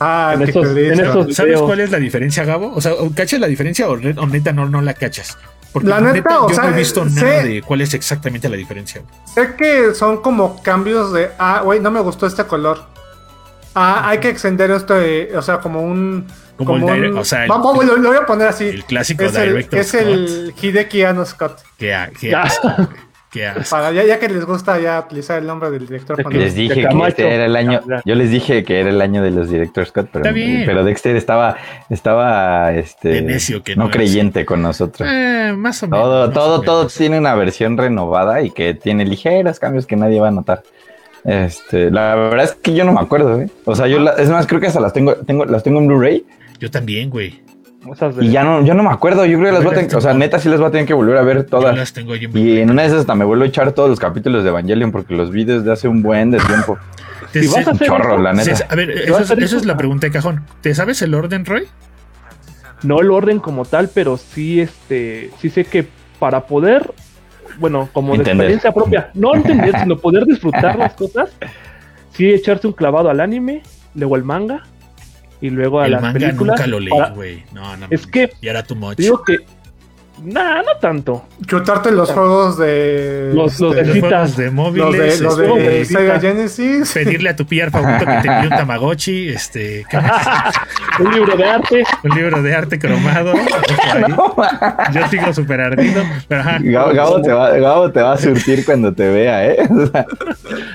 Ah, 0.00 0.32
En 0.34 0.42
esos- 0.42 0.64
¿Sabes 0.66 1.36
videos. 1.36 1.62
cuál 1.62 1.80
es 1.80 1.90
la 1.90 1.98
diferencia, 1.98 2.44
Gabo? 2.44 2.72
O 2.74 2.80
sea, 2.80 2.94
¿o 2.94 3.10
¿cachas 3.14 3.38
la 3.40 3.46
diferencia 3.46 3.88
o, 3.88 3.92
o 3.92 4.26
neta 4.26 4.52
no, 4.52 4.68
no 4.68 4.80
la 4.82 4.94
cachas? 4.94 5.38
Porque 5.72 5.88
La 5.88 6.00
neta, 6.00 6.42
o 6.42 6.48
yo 6.48 6.54
sea, 6.54 6.64
no 6.64 6.70
he 6.74 6.78
visto 6.78 7.08
sé- 7.08 7.20
nada 7.20 7.42
de 7.42 7.62
cuál 7.62 7.80
es 7.80 7.94
exactamente 7.94 8.48
la 8.48 8.56
diferencia. 8.56 9.00
güey. 9.02 9.14
Sé 9.48 9.56
que 9.56 9.94
son 9.94 10.20
como 10.22 10.62
cambios 10.62 11.12
de. 11.12 11.30
Ah, 11.38 11.62
güey, 11.64 11.80
no 11.80 11.90
me 11.90 12.00
gustó 12.00 12.26
este 12.26 12.44
color. 12.44 12.84
Ah, 13.74 14.08
hay 14.08 14.18
que 14.18 14.28
extender 14.28 14.70
esto 14.70 14.94
de. 14.94 15.32
O 15.36 15.42
sea, 15.42 15.58
como 15.58 15.80
un. 15.82 16.26
Como 16.56 16.76
el 16.76 16.84
un- 16.84 16.90
direct- 16.90 17.18
o 17.18 17.24
sea, 17.24 17.42
el- 17.44 17.48
Vamos, 17.48 17.84
lo, 17.84 17.96
lo 17.96 18.08
voy 18.10 18.18
a 18.18 18.26
poner 18.26 18.48
así. 18.48 18.66
El 18.68 18.84
clásico 18.84 19.24
es 19.24 19.34
el, 19.34 19.66
es 19.72 19.94
el 19.94 20.54
Hideki 20.60 21.02
Anno 21.02 21.24
Scott. 21.26 21.60
Que, 21.76 21.96
que 22.20 22.34
asco. 22.34 22.68
Qué 23.34 23.46
asco. 23.48 23.64
Para, 23.76 23.90
ya, 23.90 24.04
ya 24.04 24.20
que 24.20 24.28
les 24.28 24.44
gusta 24.46 24.78
ya 24.78 25.00
utilizar 25.00 25.40
el 25.40 25.46
nombre 25.48 25.68
del 25.70 25.86
director. 25.88 26.22
Cuando- 26.22 26.38
Les 26.40 26.54
dije 26.54 26.74
que 26.76 26.82
Camacho. 26.84 27.08
este 27.08 27.34
era 27.34 27.46
el 27.46 27.56
año. 27.56 27.80
Yo 28.04 28.14
les 28.14 28.30
dije 28.30 28.62
que 28.62 28.78
era 28.78 28.90
el 28.90 29.00
año 29.02 29.22
de 29.24 29.32
los 29.32 29.50
Director 29.50 29.84
Scott, 29.86 30.08
pero, 30.12 30.84
Dexter 30.84 31.16
estaba, 31.16 31.56
estaba 31.90 32.72
este, 32.74 33.22
necio 33.22 33.62
que 33.64 33.74
no 33.74 33.82
no 33.84 33.90
es. 33.90 33.96
creyente 33.96 34.44
con 34.44 34.62
nosotros. 34.62 35.08
Eh, 35.12 35.52
más 35.56 35.82
o 35.82 35.88
menos. 35.88 36.04
Todo, 36.04 36.30
todo, 36.30 36.60
todo 36.60 36.86
tiene 36.86 37.18
una 37.18 37.34
versión 37.34 37.76
renovada 37.76 38.40
y 38.40 38.50
que 38.52 38.72
tiene 38.74 39.04
ligeros 39.04 39.58
cambios 39.58 39.84
que 39.86 39.96
nadie 39.96 40.20
va 40.20 40.28
a 40.28 40.30
notar. 40.30 40.62
Este, 41.24 41.90
la 41.90 42.14
verdad 42.14 42.44
es 42.44 42.52
que 42.54 42.74
yo 42.74 42.84
no 42.84 42.92
me 42.92 43.00
acuerdo, 43.00 43.40
¿eh? 43.40 43.48
O 43.64 43.74
sea, 43.74 43.86
yo 43.88 43.98
la- 43.98 44.12
es 44.12 44.28
más, 44.30 44.46
creo 44.46 44.60
que 44.60 44.66
hasta 44.68 44.80
las 44.80 44.92
tengo, 44.92 45.14
tengo, 45.16 45.44
las 45.44 45.62
tengo 45.62 45.80
en 45.80 45.88
Blu-ray 45.88 46.24
Yo 46.60 46.70
también, 46.70 47.10
güey. 47.10 47.40
Esas 47.92 48.16
de- 48.16 48.24
y 48.26 48.30
ya 48.30 48.44
no, 48.44 48.64
yo 48.64 48.74
no 48.74 48.82
me 48.82 48.90
acuerdo. 48.90 49.24
Yo 49.26 49.38
creo 49.38 49.48
que 49.50 49.52
las 49.54 49.64
voy 49.64 49.72
a 49.72 49.76
tener, 49.76 49.96
o 49.96 50.00
sea, 50.00 50.14
neta 50.14 50.38
sí 50.38 50.48
las 50.48 50.58
voy 50.58 50.68
a 50.68 50.70
tener 50.70 50.86
que 50.86 50.94
volver 50.94 51.16
a 51.18 51.22
ver 51.22 51.44
todas. 51.44 51.76
las 51.76 51.92
tengo 51.92 52.12
ahí 52.14 52.24
en 52.24 52.36
Y 52.36 52.58
en 52.58 52.70
una 52.70 52.82
de 52.82 52.88
esas 52.88 53.00
hasta 53.00 53.14
me 53.14 53.24
vuelvo 53.24 53.44
a 53.44 53.46
echar 53.46 53.72
todos 53.72 53.90
los 53.90 54.00
capítulos 54.00 54.42
de 54.42 54.50
Evangelion 54.50 54.90
porque 54.92 55.14
los 55.14 55.30
vi 55.30 55.44
desde 55.44 55.70
hace 55.72 55.88
un 55.88 56.02
buen 56.02 56.30
de 56.30 56.38
tiempo. 56.38 56.78
Te 57.32 57.42
Si 57.42 57.48
sé- 57.48 57.56
vas 57.58 57.68
a 57.68 57.70
hacer 57.72 57.86
chorro, 57.88 58.14
eso, 58.14 58.22
la 58.22 58.32
neta. 58.32 58.66
a 58.70 58.74
ver, 58.74 58.90
eso 58.90 59.16
a 59.16 59.20
es, 59.22 59.30
eso 59.30 59.64
la 59.64 59.76
pregunta 59.76 60.06
de 60.06 60.12
cajón. 60.12 60.44
¿Te 60.60 60.74
sabes 60.74 61.02
el 61.02 61.14
orden, 61.14 61.44
Roy? 61.44 61.66
no 62.82 63.00
el 63.00 63.10
orden 63.10 63.38
como 63.38 63.64
tal, 63.64 63.88
pero 63.92 64.16
sí, 64.18 64.60
este, 64.60 65.30
sí 65.40 65.48
sé 65.48 65.64
que 65.64 65.86
para 66.18 66.46
poder, 66.46 66.92
bueno, 67.58 67.88
como 67.92 68.12
de 68.12 68.18
Entender. 68.18 68.36
experiencia 68.44 68.72
propia, 68.72 69.10
no 69.14 69.34
entender, 69.34 69.74
sino 69.80 69.96
poder 69.96 70.26
disfrutar 70.26 70.76
las 70.78 70.92
cosas, 70.92 71.30
sí 72.12 72.28
echarse 72.30 72.66
un 72.66 72.72
clavado 72.74 73.08
al 73.08 73.20
anime, 73.20 73.62
luego 73.94 74.16
al 74.16 74.24
manga 74.24 74.64
y 75.40 75.50
luego 75.50 75.80
a 75.80 75.86
El 75.86 75.92
las 75.92 76.02
manga 76.02 76.18
películas. 76.18 76.56
nunca 76.58 76.66
lo 76.66 76.80
leí, 76.80 76.90
para- 76.90 77.10
güey. 77.10 77.44
No, 77.52 77.76
no. 77.76 77.86
Es 77.90 78.06
que- 78.06 78.30
Ya 78.42 78.50
era 78.52 78.62
too 78.62 78.74
much. 78.76 78.96
Digo 78.96 79.22
que, 79.22 79.38
nah, 80.22 80.62
no 80.62 80.76
tanto. 80.80 81.26
Chutarte 81.46 81.90
los 81.90 82.10
juegos 82.10 82.56
de. 82.58 83.30
Los- 83.34 83.58
los 83.60 83.74
este, 83.76 83.84
de 83.84 83.94
Los 84.00 84.08
juegos 84.08 84.36
de 84.36 84.44
los 84.46 84.54
móviles. 84.54 85.18
de, 85.18 85.24
los 85.24 85.38
este, 85.38 85.58
de 85.58 85.80
este, 85.82 85.94
Sega. 85.94 86.20
Genesis. 86.20 86.92
pedirle 86.92 87.30
a 87.30 87.36
tu 87.36 87.44
PR 87.46 87.70
favorito 87.70 88.06
que 88.06 88.12
te 88.22 88.28
envíe 88.28 88.46
un 88.46 88.48
Tamagotchi, 88.56 89.28
este, 89.30 89.84
¿qué 89.90 89.96
más? 90.00 90.54
Un 91.00 91.12
libro 91.12 91.36
de 91.36 91.44
arte. 91.44 91.82
un 92.04 92.10
libro 92.16 92.40
de 92.40 92.54
arte 92.54 92.78
cromado. 92.78 93.32
Yo 94.92 95.08
sigo 95.08 95.32
súper 95.34 95.60
ardido. 95.60 96.04
Pero 96.28 96.40
ajá. 96.40 96.58
Gabo, 96.60 96.94
Gabo 96.94 97.20
te 97.22 97.32
va, 97.32 97.50
Gabo 97.50 97.90
te 97.90 98.00
va 98.00 98.12
a 98.12 98.16
surtir 98.18 98.64
cuando 98.64 98.92
te 98.94 99.08
vea, 99.10 99.44
¿eh? 99.44 99.56
Oye, 99.68 99.90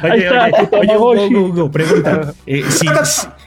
Ahí 0.02 0.20
está, 0.24 0.44
oye, 0.46 0.68
tu 0.68 0.76
oye. 0.76 0.96
Hugo, 0.98 1.48
Hugo, 1.48 1.72
pregunta. 1.72 2.34
eh, 2.46 2.64
si- 2.70 2.86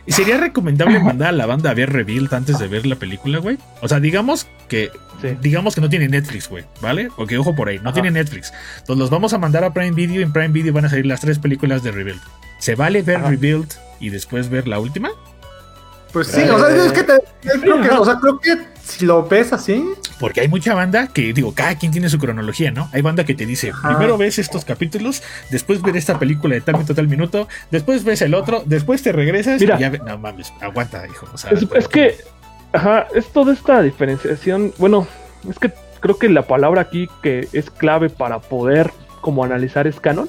¿Sería 0.09 0.37
recomendable 0.37 0.99
mandar 1.01 1.29
a 1.29 1.33
la 1.33 1.47
banda 1.47 1.71
a 1.71 1.75
ver 1.75 1.93
Rebuild 1.93 2.33
antes 2.35 2.59
de 2.59 2.67
ver 2.69 2.87
la 2.87 2.97
película, 2.97 3.39
güey? 3.39 3.57
O 3.81 3.89
sea, 3.89 4.01
digamos 4.01 4.47
que 4.69 4.91
Sí. 5.21 5.29
digamos 5.41 5.77
que 5.77 5.81
no 5.81 5.89
tiene 5.89 6.09
Netflix, 6.09 6.49
güey, 6.49 6.65
¿vale? 6.81 7.09
Porque 7.17 7.39
ojo 7.39 7.55
por 7.55 7.69
ahí, 7.69 7.79
no 7.79 7.91
Ajá. 7.91 7.95
tiene 7.95 8.11
Netflix. 8.11 8.53
Entonces 8.79 8.99
los 8.99 9.11
vamos 9.11 9.33
a 9.33 9.39
mandar 9.39 9.63
a 9.63 9.73
Prime 9.73 9.93
Video 9.93 10.19
y 10.21 10.25
en 10.25 10.33
Prime 10.33 10.49
Video 10.49 10.73
van 10.73 10.85
a 10.87 10.89
salir 10.89 11.07
las 11.07 11.21
tres 11.21 11.39
películas 11.39 11.85
de 11.85 11.93
Rebuild. 11.93 12.21
¿Se 12.59 12.75
vale 12.75 13.03
ver 13.03 13.19
Ajá. 13.19 13.31
Rebuild 13.31 13.71
y 14.01 14.11
después 14.11 14.49
ver 14.51 14.67
la 14.67 14.81
última? 14.81 15.11
Pues 16.13 16.29
sí, 16.29 16.43
o 16.43 16.59
sea, 16.59 16.85
es 16.87 16.93
que 16.93 17.03
te- 17.05 17.19
yo 17.43 17.61
creo 17.61 17.81
que, 17.81 17.89
o 17.91 18.05
sea, 18.05 18.17
creo 18.21 18.39
que 18.39 18.59
si 18.85 19.07
lo 19.07 19.27
ves 19.27 19.53
así, 19.53 19.83
Porque 20.21 20.41
hay 20.41 20.49
mucha 20.49 20.75
banda 20.75 21.07
que, 21.09 21.33
digo, 21.33 21.53
cada 21.55 21.77
quien 21.77 21.91
tiene 21.91 22.09
su 22.09 22.19
cronología, 22.19 22.71
¿no? 22.71 22.89
Hay 22.93 23.01
banda 23.03 23.25
que 23.25 23.35
te 23.35 23.45
dice, 23.47 23.71
Ajá. 23.71 23.89
primero 23.89 24.17
ves 24.19 24.39
estos 24.39 24.65
capítulos, 24.65 25.23
después 25.51 25.81
ves 25.83 25.97
esta 25.97 26.19
película 26.19 26.55
de 26.55 26.61
tal 26.61 26.75
minuto, 26.75 26.95
tal 26.95 27.09
minuto, 27.09 27.49
después 27.71 28.05
ves 28.05 28.23
el 28.23 28.35
otro, 28.35 28.63
después 28.67 29.03
te 29.03 29.11
regresas 29.13 29.61
Mira. 29.61 29.77
y 29.77 29.81
ya... 29.81 29.91
ve- 29.91 30.01
No 30.05 30.19
mames, 30.19 30.53
aguanta, 30.61 31.05
hijo. 31.09 31.27
O 31.33 31.39
sea, 31.39 31.51
Es, 31.53 31.67
es 31.75 31.89
que, 31.89 32.17
ajá, 32.73 33.07
es 33.15 33.27
toda 33.33 33.53
esta 33.53 33.83
diferenciación. 33.83 34.73
Bueno, 34.79 35.07
es 35.49 35.59
que 35.59 35.73
creo 36.01 36.19
que 36.19 36.29
la 36.29 36.43
palabra 36.43 36.83
aquí 36.83 37.09
que 37.23 37.49
es 37.53 37.71
clave 37.71 38.11
para 38.11 38.39
poder 38.41 38.93
como 39.23 39.43
analizar 39.45 39.87
es 39.87 39.99
canon. 39.99 40.29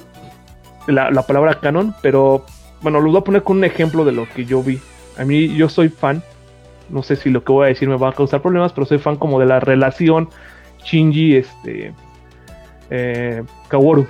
La, 0.86 1.10
la 1.10 1.22
palabra 1.22 1.60
canon, 1.60 1.94
pero 2.02 2.44
bueno, 2.80 3.00
lo 3.00 3.10
voy 3.10 3.20
a 3.20 3.24
poner 3.24 3.42
con 3.42 3.58
un 3.58 3.64
ejemplo 3.64 4.04
de 4.04 4.12
lo 4.12 4.28
que 4.28 4.44
yo 4.44 4.62
vi. 4.62 4.80
A 5.18 5.24
mí, 5.24 5.54
yo 5.56 5.68
soy 5.68 5.88
fan. 5.88 6.22
No 6.90 7.02
sé 7.02 7.16
si 7.16 7.30
lo 7.30 7.42
que 7.44 7.52
voy 7.52 7.64
a 7.64 7.68
decir 7.68 7.88
me 7.88 7.96
va 7.96 8.10
a 8.10 8.12
causar 8.12 8.42
problemas, 8.42 8.72
pero 8.72 8.86
soy 8.86 8.98
fan 8.98 9.16
como 9.16 9.40
de 9.40 9.46
la 9.46 9.58
relación 9.60 10.28
Shinji, 10.84 11.36
este, 11.36 11.94
eh, 12.90 13.42
Kaworu. 13.68 14.06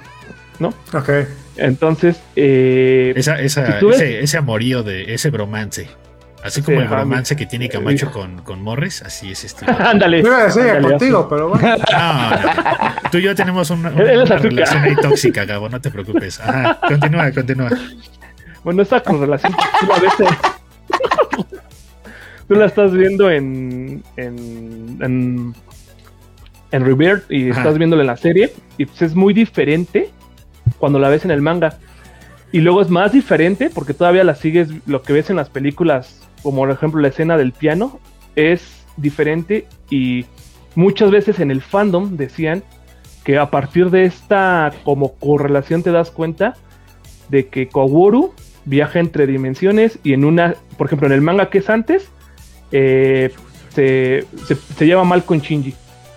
ok. 0.92 1.10
Entonces, 1.56 2.20
eh, 2.34 3.12
Esa, 3.14 3.40
esa, 3.40 3.64
Si 3.74 3.78
tú 3.78 3.88
ves- 3.88 3.96
ese, 4.00 4.20
ese 4.20 4.38
amorío 4.38 4.82
de 4.82 5.14
ese 5.14 5.30
bromance. 5.30 5.88
Así 6.42 6.60
Sí, 6.60 6.66
como 6.66 6.80
el 6.80 6.84
mi- 6.84 6.90
que 7.36 7.46
tiene 7.46 7.68
Camacho 7.70 8.10
con, 8.10 8.42
con 8.42 8.60
Morris, 8.60 9.00
así 9.02 9.30
es 9.30 9.44
este. 9.44 9.64
ándale. 9.78 10.20
Yo 10.22 10.28
iba 10.28 10.44
a 10.44 10.80
contigo, 10.82 11.26
pero 11.28 11.48
bueno. 11.48 11.68
No, 11.92 12.30
no. 12.30 12.38
Tú 13.10 13.18
y 13.18 13.22
yo 13.22 13.34
tenemos 13.34 13.70
una, 13.70 13.88
relación 13.90 14.82
ahí 14.82 14.96
tóxica, 14.96 15.44
Gabo, 15.46 15.68
no 15.70 15.80
te 15.80 15.90
preocupes. 15.90 16.40
Ajá, 16.40 16.80
continúa, 16.86 17.30
continúa. 17.32 17.70
Bueno, 18.62 18.82
esa 18.82 19.00
correlación 19.00 19.52
tú 19.52 19.86
ves 20.02 20.20
en- 20.20 20.36
tú 22.48 22.54
la 22.54 22.66
estás 22.66 22.92
viendo 22.92 23.31
en 23.31 24.02
en 24.16 24.98
en, 25.00 25.54
en 26.70 26.84
Rebirth 26.84 27.31
y 27.31 27.50
Ajá. 27.50 27.60
estás 27.60 27.78
viéndola 27.78 28.02
en 28.02 28.08
la 28.08 28.16
serie 28.16 28.52
y 28.78 28.86
pues 28.86 29.02
es 29.02 29.14
muy 29.14 29.34
diferente 29.34 30.10
cuando 30.78 30.98
la 30.98 31.08
ves 31.08 31.25
en 31.25 31.31
el 31.31 31.40
manga. 31.40 31.78
Y 32.52 32.60
luego 32.60 32.82
es 32.82 32.88
más 32.88 33.12
diferente 33.12 33.70
porque 33.70 33.94
todavía 33.94 34.22
la 34.22 34.34
sigues 34.34 34.69
lo 34.86 35.02
que 35.02 35.12
ves 35.12 35.28
en 35.31 35.36
las 35.36 35.50
películas, 35.50 36.28
como 36.42 36.58
por 36.58 36.70
ejemplo 36.70 37.00
la 37.00 37.08
escena 37.08 37.36
del 37.36 37.52
piano 37.52 37.98
es 38.36 38.84
diferente 38.96 39.66
y 39.90 40.26
muchas 40.75 41.10
veces 41.10 41.40
en 41.40 41.50
el 41.50 41.62
fandom 41.62 42.16
decían 42.16 42.62
que 43.25 43.38
a 43.38 43.50
partir 43.50 43.90
de 43.90 44.04
esta 44.04 44.72
como 44.84 45.14
correlación 45.14 45.82
te 45.82 45.91
das 45.91 46.10
cuenta 46.10 46.55
de 47.29 47.48
que 47.48 47.69
Kaworu 47.69 48.34
viaja 48.64 48.98
entre 49.00 49.26
dimensiones 49.26 49.98
y 50.02 50.12
en 50.12 50.24
una, 50.24 50.54
por 50.78 50.86
ejemplo, 50.86 51.06
en 51.06 51.12
el 51.12 51.20
manga 51.20 51.50
que 51.50 51.58
es 51.58 51.68
antes, 51.70 52.08
eh, 52.72 53.30
se, 53.74 54.24
se, 54.46 54.54
se 54.54 54.86
lleva 54.86 55.04
mal 55.04 55.24
con 55.24 55.40
Shinji. 55.40 55.74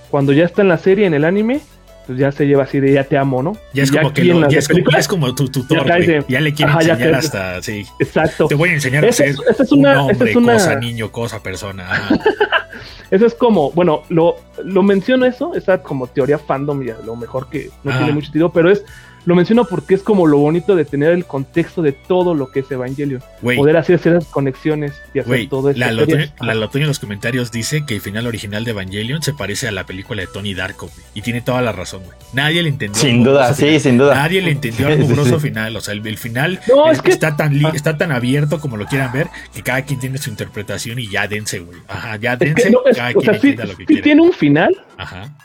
Cuando 0.09 0.31
ya 0.33 0.45
está 0.45 0.61
en 0.61 0.69
la 0.69 0.77
serie, 0.77 1.05
en 1.05 1.13
el 1.13 1.25
anime, 1.25 1.59
pues 2.05 2.17
ya 2.17 2.31
se 2.31 2.45
lleva 2.47 2.63
así 2.63 2.79
de 2.79 2.93
ya 2.93 3.03
te 3.03 3.17
amo, 3.17 3.43
¿no? 3.43 3.57
Ya 3.73 3.83
es 3.83 3.91
como 3.91 4.13
que 4.13 4.23
lo- 4.23 4.47
ya, 4.49 4.59
es 4.59 4.67
como, 4.67 4.77
ya 4.79 4.83
películas- 4.85 4.99
es 5.01 5.07
como 5.09 5.35
tu 5.35 5.49
tutor, 5.49 5.85
ya 5.85 5.95
de- 5.95 6.39
le 6.39 6.53
quiere 6.53 6.71
enseñar 6.71 7.15
hasta, 7.15 7.61
sí. 7.61 7.85
Exacto. 7.99 8.47
Te 8.47 8.55
voy 8.55 8.69
a 8.69 8.73
enseñar 8.73 9.03
a 9.05 9.11
ser 9.11 9.27
es- 9.29 9.39
esa 9.49 9.63
es 9.63 9.71
un 9.73 9.79
una- 9.79 9.91
esa 9.91 10.01
hombre, 10.03 10.29
es 10.31 10.35
una- 10.37 10.53
cosa, 10.53 10.75
niño, 10.75 11.11
cosa, 11.11 11.43
persona. 11.43 11.85
Eso 13.11 13.25
es 13.25 13.33
como, 13.35 13.71
bueno, 13.71 14.03
lo, 14.09 14.35
lo 14.63 14.83
menciono 14.83 15.25
eso, 15.25 15.55
esa 15.55 15.81
como 15.81 16.07
teoría 16.07 16.37
fandom 16.37 16.83
y 16.83 16.89
a 16.89 16.97
lo 17.05 17.15
mejor 17.15 17.49
que 17.49 17.69
no 17.83 17.95
tiene 17.97 18.11
mucho 18.11 18.25
sentido, 18.25 18.51
pero 18.51 18.69
es, 18.69 18.83
lo 19.27 19.35
menciono 19.35 19.65
porque 19.65 19.93
es 19.93 20.01
como 20.01 20.25
lo 20.25 20.37
bonito 20.37 20.75
de 20.75 20.85
tener 20.85 21.11
el 21.11 21.25
contexto 21.25 21.81
de 21.81 21.91
todo 21.91 22.33
lo 22.33 22.49
que 22.49 22.61
es 22.61 22.71
Evangelion. 22.71 23.21
Güey, 23.41 23.57
Poder 23.57 23.75
hacer 23.77 23.95
esas 23.97 24.25
conexiones 24.25 24.93
y 25.13 25.19
hacer 25.19 25.27
Güey, 25.27 25.47
todo 25.47 25.69
esto. 25.69 25.79
la 25.79 25.91
Lotoño, 25.91 26.25
la 26.39 26.53
Lotoño 26.55 26.85
en 26.85 26.87
los 26.87 26.99
comentarios 26.99 27.51
dice 27.51 27.85
que 27.85 27.95
el 27.95 28.01
final 28.01 28.25
original 28.25 28.63
de 28.63 28.71
Evangelion 28.71 29.21
se 29.21 29.33
parece 29.33 29.67
a 29.67 29.71
la 29.71 29.85
película 29.85 30.21
de 30.21 30.27
Tony 30.27 30.53
Darko. 30.53 30.89
Y 31.13 31.21
tiene 31.23 31.41
toda 31.41 31.61
la 31.61 31.73
razón, 31.73 32.03
güey. 32.05 32.17
Nadie 32.33 32.63
le 32.63 32.69
entendió. 32.69 33.01
sin 33.01 33.23
duda, 33.23 33.53
sí, 33.53 33.65
final. 33.65 33.79
sin 33.81 33.97
duda. 33.97 34.15
Nadie 34.15 34.41
le 34.41 34.51
entendió 34.51 34.87
al 34.87 34.93
Sí, 34.97 35.01
sí, 35.01 35.07
mugroso 35.09 35.39
sí. 35.41 35.47
final. 35.49 35.75
O 35.75 35.81
sea, 35.81 35.93
el, 35.93 36.07
el 36.07 36.17
final 36.17 36.59
No, 36.69 36.89
es- 36.89 36.97
es 36.97 37.01
que- 37.03 37.11
está, 37.11 37.35
tan 37.35 37.53
li- 37.57 37.65
Ah. 37.65 37.71
está 37.75 37.97
tan 37.97 38.13
abierto 38.13 38.61
como 38.61 38.77
lo 38.77 38.85
quieran 38.85 39.11
ver 39.11 39.27
que 39.53 39.61
cada 39.61 39.81
quien 39.81 39.99
tiene 39.99 40.17
su 40.19 40.29
interpretación 40.29 40.99
y 40.99 41.09
ya 41.09 41.27
dense, 41.27 41.59
güey. 41.59 41.79
Ajá, 41.89 42.15
ya 42.15 42.33
Es 42.33 42.39
dense. 42.39 42.63
que 42.63 42.69
no, 42.69 42.79
es- 42.85 42.95
cada 42.95 43.09
o 43.09 43.13
quien 43.13 43.25
sea, 43.33 43.41
sí, 43.41 43.55
lo 43.57 43.63
que 43.63 43.75
sí 43.75 43.85
quiere. 43.85 44.01
tiene 44.03 44.21
un 44.21 44.31
final. 44.31 44.73
Ajá. 44.97 45.35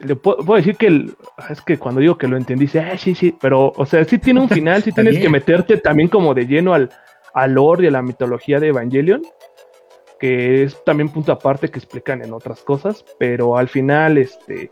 Le 0.00 0.14
puedo, 0.16 0.38
puedo 0.38 0.56
decir 0.58 0.76
que 0.76 0.86
el- 0.86 1.14
es 1.50 1.60
que 1.62 1.76
cuando 1.78 2.00
digo 2.00 2.16
que 2.18 2.28
lo 2.28 2.36
entendí, 2.36 2.66
dice, 2.66 2.80
ah, 2.80 2.96
sí, 2.96 3.14
sí, 3.14 3.34
pero, 3.40 3.72
o 3.76 3.86
sea, 3.86 4.04
sí 4.04 4.18
tiene 4.18 4.40
un 4.40 4.48
final, 4.48 4.82
sí 4.82 4.92
tienes 4.92 5.18
que 5.18 5.28
meterte 5.28 5.76
también 5.78 6.08
como 6.08 6.34
de 6.34 6.46
lleno 6.46 6.72
al, 6.74 6.90
al 7.34 7.52
lore 7.54 7.84
y 7.84 7.88
a 7.88 7.90
la 7.90 8.02
mitología 8.02 8.60
de 8.60 8.68
Evangelion, 8.68 9.22
que 10.20 10.64
es 10.64 10.82
también 10.84 11.08
punto 11.10 11.32
aparte 11.32 11.68
que 11.68 11.78
explican 11.78 12.22
en 12.24 12.32
otras 12.32 12.62
cosas, 12.62 13.04
pero 13.18 13.56
al 13.56 13.68
final, 13.68 14.18
este, 14.18 14.70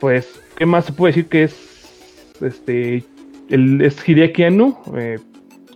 pues, 0.00 0.40
¿qué 0.56 0.66
más 0.66 0.84
se 0.86 0.92
puede 0.92 1.12
decir 1.12 1.28
que 1.28 1.44
es, 1.44 2.34
este, 2.40 3.04
el, 3.50 3.80
es 3.82 4.08
Hideki 4.08 4.44
Anno, 4.44 4.80
eh, 4.96 5.18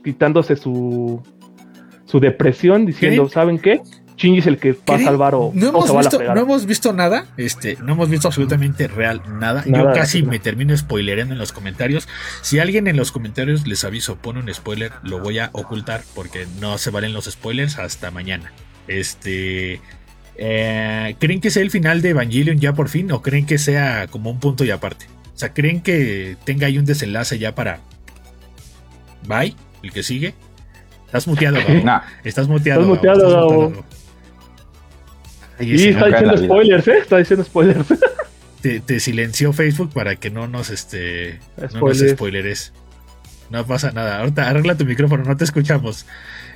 quitándose 0.04 0.56
su, 0.56 1.20
su 2.04 2.20
depresión, 2.20 2.86
diciendo, 2.86 3.24
¿Qué? 3.26 3.30
¿saben 3.30 3.58
qué? 3.58 3.80
Shinji 4.23 4.38
es 4.38 4.47
el 4.47 4.59
que 4.59 4.73
va 4.88 4.95
a 4.95 4.99
salvar 5.00 5.35
o, 5.35 5.50
no 5.52 5.67
o 5.67 5.71
hemos, 5.71 5.87
se 5.87 5.93
va 5.93 6.00
a 6.00 6.02
la 6.02 6.09
visto, 6.09 6.17
fregada. 6.19 6.35
no 6.37 6.43
hemos 6.43 6.67
visto 6.67 6.93
nada, 6.93 7.26
este, 7.37 7.76
no 7.83 7.95
hemos 7.95 8.09
visto 8.09 8.29
absolutamente 8.29 8.87
real 8.87 9.21
nada. 9.41 9.64
Nada, 9.67 9.93
Yo 9.93 9.93
casi 9.93 10.23
me 10.23 10.38
termino 10.38 10.76
spoilerando 10.76 11.35
en 11.35 11.38
los 11.41 11.52
comentarios. 11.52 12.09
Si 12.41 12.61
alguien 12.61 12.87
en 12.87 12.97
los 12.97 13.11
comentarios 13.11 13.67
les 13.67 13.83
aviso, 13.85 14.17
pone 14.17 14.38
un 14.38 14.52
spoiler, 14.55 14.93
lo 15.02 15.19
voy 15.19 15.41
a 15.41 15.50
ocultar 15.52 16.02
porque 16.14 16.47
no 16.61 16.79
se 16.79 16.91
valen 16.91 17.12
los 17.12 17.25
spoilers 17.25 17.79
hasta 17.79 18.12
mañana. 18.12 18.52
Este, 18.87 19.81
eh, 20.37 21.17
¿creen 21.19 21.41
que 21.41 21.50
sea 21.50 21.62
el 21.62 21.71
final 21.71 22.00
de 22.00 22.11
Evangelion 22.11 22.61
ya 22.61 22.73
por 22.75 22.88
fin 22.88 23.11
o 23.11 23.23
creen 23.23 23.45
que 23.45 23.59
sea 23.59 24.07
como 24.07 24.31
un 24.31 24.38
punto 24.38 24.64
y 24.64 24.71
aparte? 24.71 25.07
O 25.35 25.38
sea, 25.38 25.52
¿creen 25.52 25.81
que 25.81 26.37
tenga 26.45 26.69
ahí 26.69 26.79
un 26.79 26.85
desenlace 26.85 27.38
ya 27.38 27.55
para 27.55 27.81
Bye, 29.26 29.57
el 29.83 29.93
que 29.93 30.02
sigue? 30.02 30.35
Estás 31.07 31.26
muteado, 31.26 31.59
Gabo. 31.59 31.85
No, 31.85 32.02
Estás 32.25 32.49
muteado. 32.49 32.81
Estás 32.81 32.87
Gabo, 32.87 32.95
muteado, 32.95 33.19
estás 33.19 33.35
Gabo. 33.35 33.85
Ay, 35.59 35.73
Y 35.73 35.88
está 35.88 36.06
diciendo 36.06 36.37
spoilers, 36.37 36.88
¿eh? 36.88 36.99
Está 36.99 37.18
diciendo 37.18 37.44
spoilers. 37.44 37.87
te, 38.62 38.80
te 38.80 39.00
silenció 39.00 39.52
Facebook 39.52 39.92
para 39.92 40.16
que 40.16 40.30
no 40.30 40.47
nos 40.49 40.71
este 40.71 41.40
no 41.56 41.62
nos 41.64 41.73
Spoilers. 41.73 42.11
spoileres. 42.12 42.73
No 43.50 43.66
pasa 43.66 43.92
nada. 43.92 44.21
Ahorita 44.21 44.49
arregla 44.49 44.76
tu 44.76 44.85
micrófono, 44.87 45.25
no 45.25 45.37
te 45.37 45.44
escuchamos. 45.44 46.06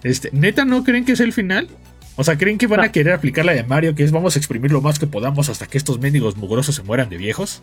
Este, 0.03 0.31
¿neta 0.33 0.65
no 0.65 0.83
creen 0.85 1.05
que 1.05 1.13
es 1.13 1.21
el 1.21 1.33
final? 1.33 1.69
O 2.17 2.25
sea, 2.25 2.39
¿creen 2.39 2.57
que 2.57 2.67
van 2.67 2.81
a 2.81 2.91
querer 2.93 3.13
aplicar 3.13 3.45
la 3.45 3.53
de 3.53 3.63
Mario, 3.65 3.95
que 3.95 4.03
es 4.03 4.11
vamos 4.13 4.37
a 4.37 4.39
exprimir 4.39 4.73
lo 4.73 4.81
más 4.81 4.99
que 4.99 5.07
podamos 5.07 5.51
hasta 5.51 5.67
que 5.67 5.77
estos 5.77 6.01
mendigos 6.01 6.37
mugrosos 6.37 6.75
se 6.75 6.83
mueran 6.83 7.11
de 7.11 7.19
viejos? 7.19 7.63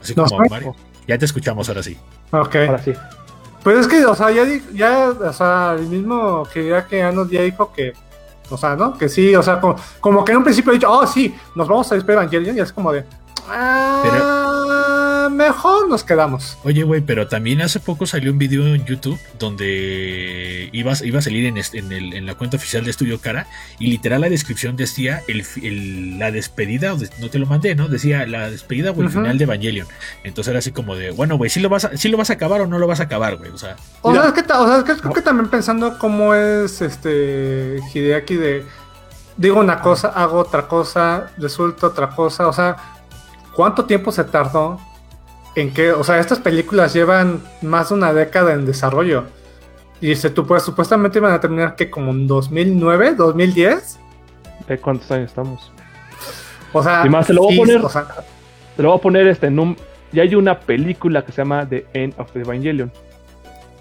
Así 0.00 0.14
No 0.16 0.24
como. 0.24 0.42
Mario. 0.48 0.74
Ya 1.06 1.18
te 1.18 1.26
escuchamos 1.26 1.68
ahora 1.68 1.82
sí. 1.82 1.98
Ok. 2.30 2.56
Ahora 2.56 2.82
sí. 2.82 2.92
Pues 3.62 3.76
es 3.78 3.86
que, 3.88 4.04
o 4.06 4.14
sea, 4.14 4.30
ya, 4.30 4.44
ya 4.72 5.10
o 5.10 5.32
sea, 5.32 5.76
el 5.78 5.86
mismo 5.86 6.48
que 6.52 6.68
ya 6.68 6.86
que 6.86 7.02
Anos 7.02 7.30
ya 7.30 7.42
dijo 7.42 7.72
que, 7.72 7.92
o 8.50 8.56
sea, 8.56 8.76
¿no? 8.76 8.96
Que 8.96 9.08
sí, 9.08 9.34
o 9.34 9.42
sea, 9.42 9.60
como, 9.60 9.76
como 10.00 10.24
que 10.24 10.32
en 10.32 10.38
un 10.38 10.44
principio 10.44 10.72
ha 10.72 10.74
dicho, 10.74 10.90
oh, 10.90 11.06
sí, 11.06 11.34
nos 11.54 11.68
vamos 11.68 11.90
a 11.90 11.94
despedir 11.94 12.18
de 12.18 12.22
Evangelion, 12.22 12.56
y 12.56 12.60
es 12.60 12.72
como 12.72 12.92
de, 12.92 13.04
ah, 13.48 15.28
mejor 15.30 15.88
nos 15.88 16.04
quedamos. 16.04 16.56
Oye, 16.64 16.82
güey, 16.84 17.00
pero 17.00 17.28
también 17.28 17.60
hace 17.62 17.80
poco 17.80 18.06
salió 18.06 18.30
un 18.32 18.38
video 18.38 18.66
en 18.66 18.84
YouTube 18.84 19.18
donde 19.38 20.68
iba, 20.72 20.92
iba 21.02 21.18
a 21.18 21.22
salir 21.22 21.46
en, 21.46 21.56
este- 21.56 21.78
en, 21.78 21.92
el- 21.92 22.12
en 22.14 22.26
la 22.26 22.34
cuenta 22.34 22.56
oficial 22.56 22.84
de 22.84 22.90
Estudio 22.90 23.20
Cara 23.20 23.46
y 23.78 23.86
literal 23.88 24.20
la 24.20 24.28
descripción 24.28 24.76
decía 24.76 25.22
el, 25.28 25.44
fi- 25.44 25.66
el- 25.66 26.18
la 26.18 26.30
despedida, 26.30 26.94
no 27.20 27.30
te 27.30 27.38
lo 27.38 27.46
mandé, 27.46 27.74
¿no? 27.74 27.88
Decía 27.88 28.26
la 28.26 28.50
despedida 28.50 28.90
o 28.90 29.00
el 29.02 29.10
final 29.10 29.38
de 29.38 29.44
Evangelion. 29.44 29.86
Entonces 30.24 30.50
era 30.50 30.58
así 30.58 30.72
como 30.72 30.96
de, 30.96 31.10
bueno, 31.10 31.36
güey, 31.36 31.50
¿sí 31.50 31.60
lo, 31.60 31.68
vas 31.68 31.84
a, 31.86 31.96
¿sí 31.96 32.08
lo 32.08 32.16
vas 32.18 32.30
a 32.30 32.34
acabar 32.34 32.60
o 32.60 32.66
no 32.66 32.78
lo 32.78 32.86
vas 32.86 33.00
a 33.00 33.04
acabar, 33.04 33.36
güey? 33.36 33.50
O 33.50 33.58
sea, 33.58 33.76
O 34.02 34.12
sea, 34.12 34.26
es 34.26 34.32
que, 34.32 34.40
o 34.52 34.66
sea, 34.66 34.78
es 34.78 34.84
que 34.84 34.96
creo 34.96 35.12
que 35.12 35.22
también 35.22 35.48
pensando 35.48 35.98
cómo 35.98 36.34
es 36.34 36.80
este 36.82 37.78
Hideaki 37.92 38.34
de 38.36 38.64
digo 39.36 39.58
una 39.58 39.80
cosa, 39.80 40.08
hago 40.08 40.38
otra 40.38 40.68
cosa, 40.68 41.30
resulta 41.38 41.86
otra 41.86 42.10
cosa, 42.10 42.46
o 42.48 42.52
sea, 42.52 42.76
¿cuánto 43.54 43.84
tiempo 43.84 44.12
se 44.12 44.24
tardó 44.24 44.78
en 45.54 45.72
que, 45.72 45.92
o 45.92 46.02
sea, 46.04 46.18
estas 46.18 46.38
películas 46.38 46.94
llevan 46.94 47.42
más 47.60 47.88
de 47.90 47.94
una 47.96 48.12
década 48.12 48.52
en 48.54 48.66
desarrollo? 48.66 49.24
Y 50.00 50.16
se 50.16 50.30
pues, 50.30 50.62
supuestamente 50.64 51.18
iban 51.18 51.32
a 51.32 51.40
terminar 51.40 51.76
que 51.76 51.88
como 51.90 52.10
en 52.10 52.26
2009, 52.26 53.14
2010. 53.14 53.98
¿De 54.68 54.78
cuántos 54.78 55.10
años 55.12 55.30
estamos? 55.30 55.70
O 56.72 56.82
sea, 56.82 57.02
Y 57.04 57.08
más, 57.08 57.26
te 57.26 57.34
lo 57.34 57.42
voy 57.42 57.54
a 57.54 57.58
poner. 57.58 57.76
o 57.84 57.88
sea, 57.88 58.06
Te 58.76 58.82
lo 58.82 58.88
voy 58.90 58.98
a 58.98 59.00
poner 59.02 59.26
este 59.28 59.46
en 59.46 59.58
un. 59.58 59.76
Ya 60.12 60.22
hay 60.22 60.34
una 60.34 60.58
película 60.58 61.24
que 61.24 61.32
se 61.32 61.38
llama 61.38 61.66
The 61.68 61.86
End 61.94 62.14
of 62.18 62.32
the 62.32 62.40
Evangelion. 62.40 62.92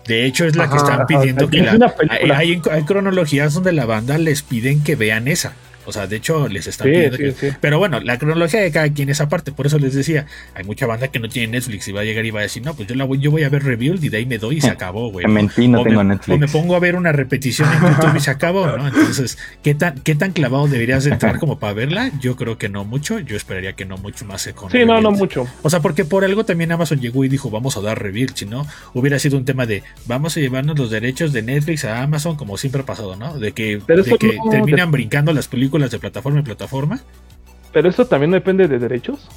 de 0.07 0.25
hecho 0.25 0.45
es 0.45 0.55
la 0.55 0.69
que 0.69 0.77
están 0.77 0.95
ajá, 0.95 1.05
pidiendo 1.07 1.47
que 1.49 1.59
es 1.59 1.65
la... 1.65 1.75
una 1.75 1.85
Hay, 1.87 2.07
película. 2.07 2.37
hay- 2.37 2.61
hay 2.71 2.83
cronologías 2.83 3.53
donde 3.53 3.71
la 3.73 3.85
banda 3.85 4.17
les 4.17 4.41
piden 4.41 4.83
que 4.83 4.95
vean 4.95 5.27
esa. 5.27 5.53
O 5.85 5.91
sea, 5.91 6.07
de 6.07 6.15
hecho 6.17 6.47
les 6.47 6.67
están 6.67 6.87
Sí, 6.87 6.93
pidiendo 6.93 7.17
sí, 7.17 7.23
que... 7.23 7.31
sí. 7.31 7.47
Pero 7.59 7.79
bueno, 7.79 7.99
la 7.99 8.17
cronología 8.17 8.59
de 8.61 8.71
cada 8.71 8.89
quien 8.91 9.09
es 9.09 9.21
aparte, 9.21 9.51
por 9.51 9.65
eso 9.67 9.79
les 9.79 9.93
decía, 9.93 10.25
hay 10.55 10.63
mucha 10.63 10.85
banda 10.85 11.07
que 11.09 11.19
no 11.19 11.27
tiene 11.29 11.53
Netflix 11.53 11.87
y 11.87 11.91
va 11.91 12.01
a 12.01 12.03
llegar 12.03 12.25
y 12.25 12.31
va 12.31 12.39
a 12.39 12.43
decir, 12.43 12.63
no, 12.63 12.73
pues 12.73 12.87
yo, 12.87 12.95
la 12.95 13.03
voy, 13.05 13.19
yo 13.19 13.31
voy 13.31 13.43
a 13.43 13.49
ver 13.49 13.63
Rebuild 13.63 14.03
y 14.03 14.09
de 14.09 14.17
ahí 14.17 14.25
me 14.25 14.37
doy 14.37 14.57
y 14.57 14.61
se 14.61 14.69
acabó, 14.71 15.09
güey. 15.11 15.25
me 15.27 15.33
mentí, 15.33 15.67
no 15.67 15.81
o, 15.81 15.83
tengo 15.83 16.03
me, 16.03 16.13
Netflix. 16.15 16.35
o 16.35 16.39
me 16.39 16.47
pongo 16.47 16.75
a 16.75 16.79
ver 16.79 16.95
una 16.95 17.11
repetición 17.11 17.67
en 17.73 17.81
YouTube 17.95 18.15
y 18.15 18.19
se 18.19 18.31
acabó, 18.31 18.65
¿no? 18.77 18.87
Entonces, 18.87 19.37
¿qué 19.63 19.73
tan, 19.75 19.95
qué 19.99 20.15
tan 20.15 20.31
clavado 20.31 20.67
deberías 20.67 21.03
de 21.03 21.11
entrar 21.11 21.39
como 21.39 21.57
para 21.59 21.73
verla? 21.73 22.11
Yo 22.19 22.35
creo 22.35 22.57
que 22.57 22.69
no 22.69 22.83
mucho, 22.85 23.19
yo 23.19 23.35
esperaría 23.35 23.73
que 23.73 23.85
no 23.85 23.97
mucho 23.97 24.25
más 24.25 24.47
con 24.55 24.71
Sí, 24.71 24.85
no, 24.85 25.01
no 25.01 25.11
mucho. 25.11 25.47
O 25.63 25.69
sea, 25.69 25.79
porque 25.79 26.05
por 26.05 26.23
algo 26.25 26.45
también 26.45 26.71
Amazon 26.71 26.99
llegó 26.99 27.23
y 27.25 27.29
dijo, 27.29 27.49
vamos 27.49 27.77
a 27.77 27.81
dar 27.81 28.01
Rebuild, 28.01 28.35
si 28.35 28.45
no, 28.45 28.67
hubiera 28.93 29.17
sido 29.19 29.37
un 29.37 29.45
tema 29.45 29.65
de, 29.65 29.83
vamos 30.05 30.35
a 30.37 30.39
llevarnos 30.39 30.77
los 30.77 30.89
derechos 30.91 31.33
de 31.33 31.41
Netflix 31.41 31.85
a 31.85 32.01
Amazon, 32.03 32.35
como 32.35 32.57
siempre 32.57 32.81
ha 32.81 32.85
pasado, 32.85 33.15
¿no? 33.15 33.37
De 33.39 33.51
que, 33.53 33.79
de 33.87 34.17
que 34.19 34.37
no- 34.37 34.49
terminan 34.51 34.91
brincando 34.91 35.33
las 35.33 35.47
películas 35.47 35.70
de 35.79 35.99
plataforma 35.99 36.39
en 36.39 36.45
plataforma. 36.45 36.99
Pero 37.71 37.89
eso 37.89 38.05
también 38.05 38.31
depende 38.31 38.67
de 38.67 38.79
derechos. 38.79 39.27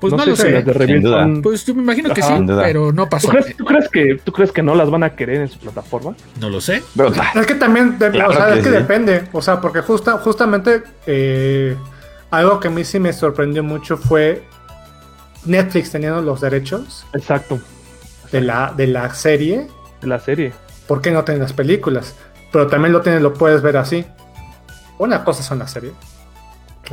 Pues 0.00 0.12
no, 0.12 0.18
sé 0.24 0.30
lo 0.30 0.36
sé. 0.36 0.50
las 0.50 0.64
de 0.64 0.86
Sin 0.86 1.02
duda. 1.02 1.26
Pues 1.42 1.64
yo 1.64 1.74
me 1.74 1.82
imagino 1.82 2.12
que 2.12 2.20
Ajá. 2.20 2.36
sí, 2.38 2.44
pero 2.46 2.92
no 2.92 3.04
¿Tú 3.04 3.08
pasó. 3.10 3.28
crees, 3.28 3.56
tú, 3.56 3.64
crees 3.64 3.88
que, 3.88 4.20
¿Tú 4.22 4.32
crees 4.32 4.52
que 4.52 4.62
no 4.62 4.74
las 4.74 4.90
van 4.90 5.02
a 5.02 5.14
querer 5.16 5.40
en 5.40 5.48
su 5.48 5.58
plataforma? 5.58 6.14
No 6.38 6.50
lo 6.50 6.60
sé. 6.60 6.82
Pero, 6.94 7.12
ah, 7.18 7.32
Es 7.40 7.46
que 7.46 7.54
también, 7.54 7.98
de- 7.98 8.10
Claro 8.10 8.30
o 8.30 8.34
sea, 8.34 8.46
que 8.46 8.58
es 8.58 8.64
que 8.64 8.70
sí. 8.70 8.76
depende, 8.76 9.24
o 9.32 9.40
sea, 9.40 9.60
porque 9.60 9.80
justa, 9.80 10.12
justamente 10.18 10.82
eh, 11.06 11.76
algo 12.30 12.60
que 12.60 12.68
a 12.68 12.70
mí 12.70 12.84
sí 12.84 12.98
me 13.00 13.12
sorprendió 13.14 13.62
mucho 13.64 13.96
fue 13.96 14.42
Netflix 15.46 15.92
teniendo 15.92 16.20
los 16.22 16.40
derechos 16.42 17.06
Exacto. 17.14 17.58
de 18.32 18.40
la, 18.42 18.74
de 18.76 18.86
la 18.88 19.14
serie, 19.14 19.66
De 20.00 20.06
la 20.08 20.20
serie. 20.20 20.52
¿por 20.86 21.00
qué 21.00 21.10
no 21.10 21.24
tienen 21.24 21.42
las 21.42 21.52
películas? 21.54 22.16
Pero 22.52 22.66
también 22.66 22.92
lo 22.92 23.00
tienes, 23.00 23.22
lo 23.22 23.32
puedes 23.34 23.62
ver 23.62 23.76
así. 23.76 24.04
Una 24.98 25.24
cosa 25.24 25.42
son 25.42 25.58
las 25.58 25.70
series, 25.70 25.92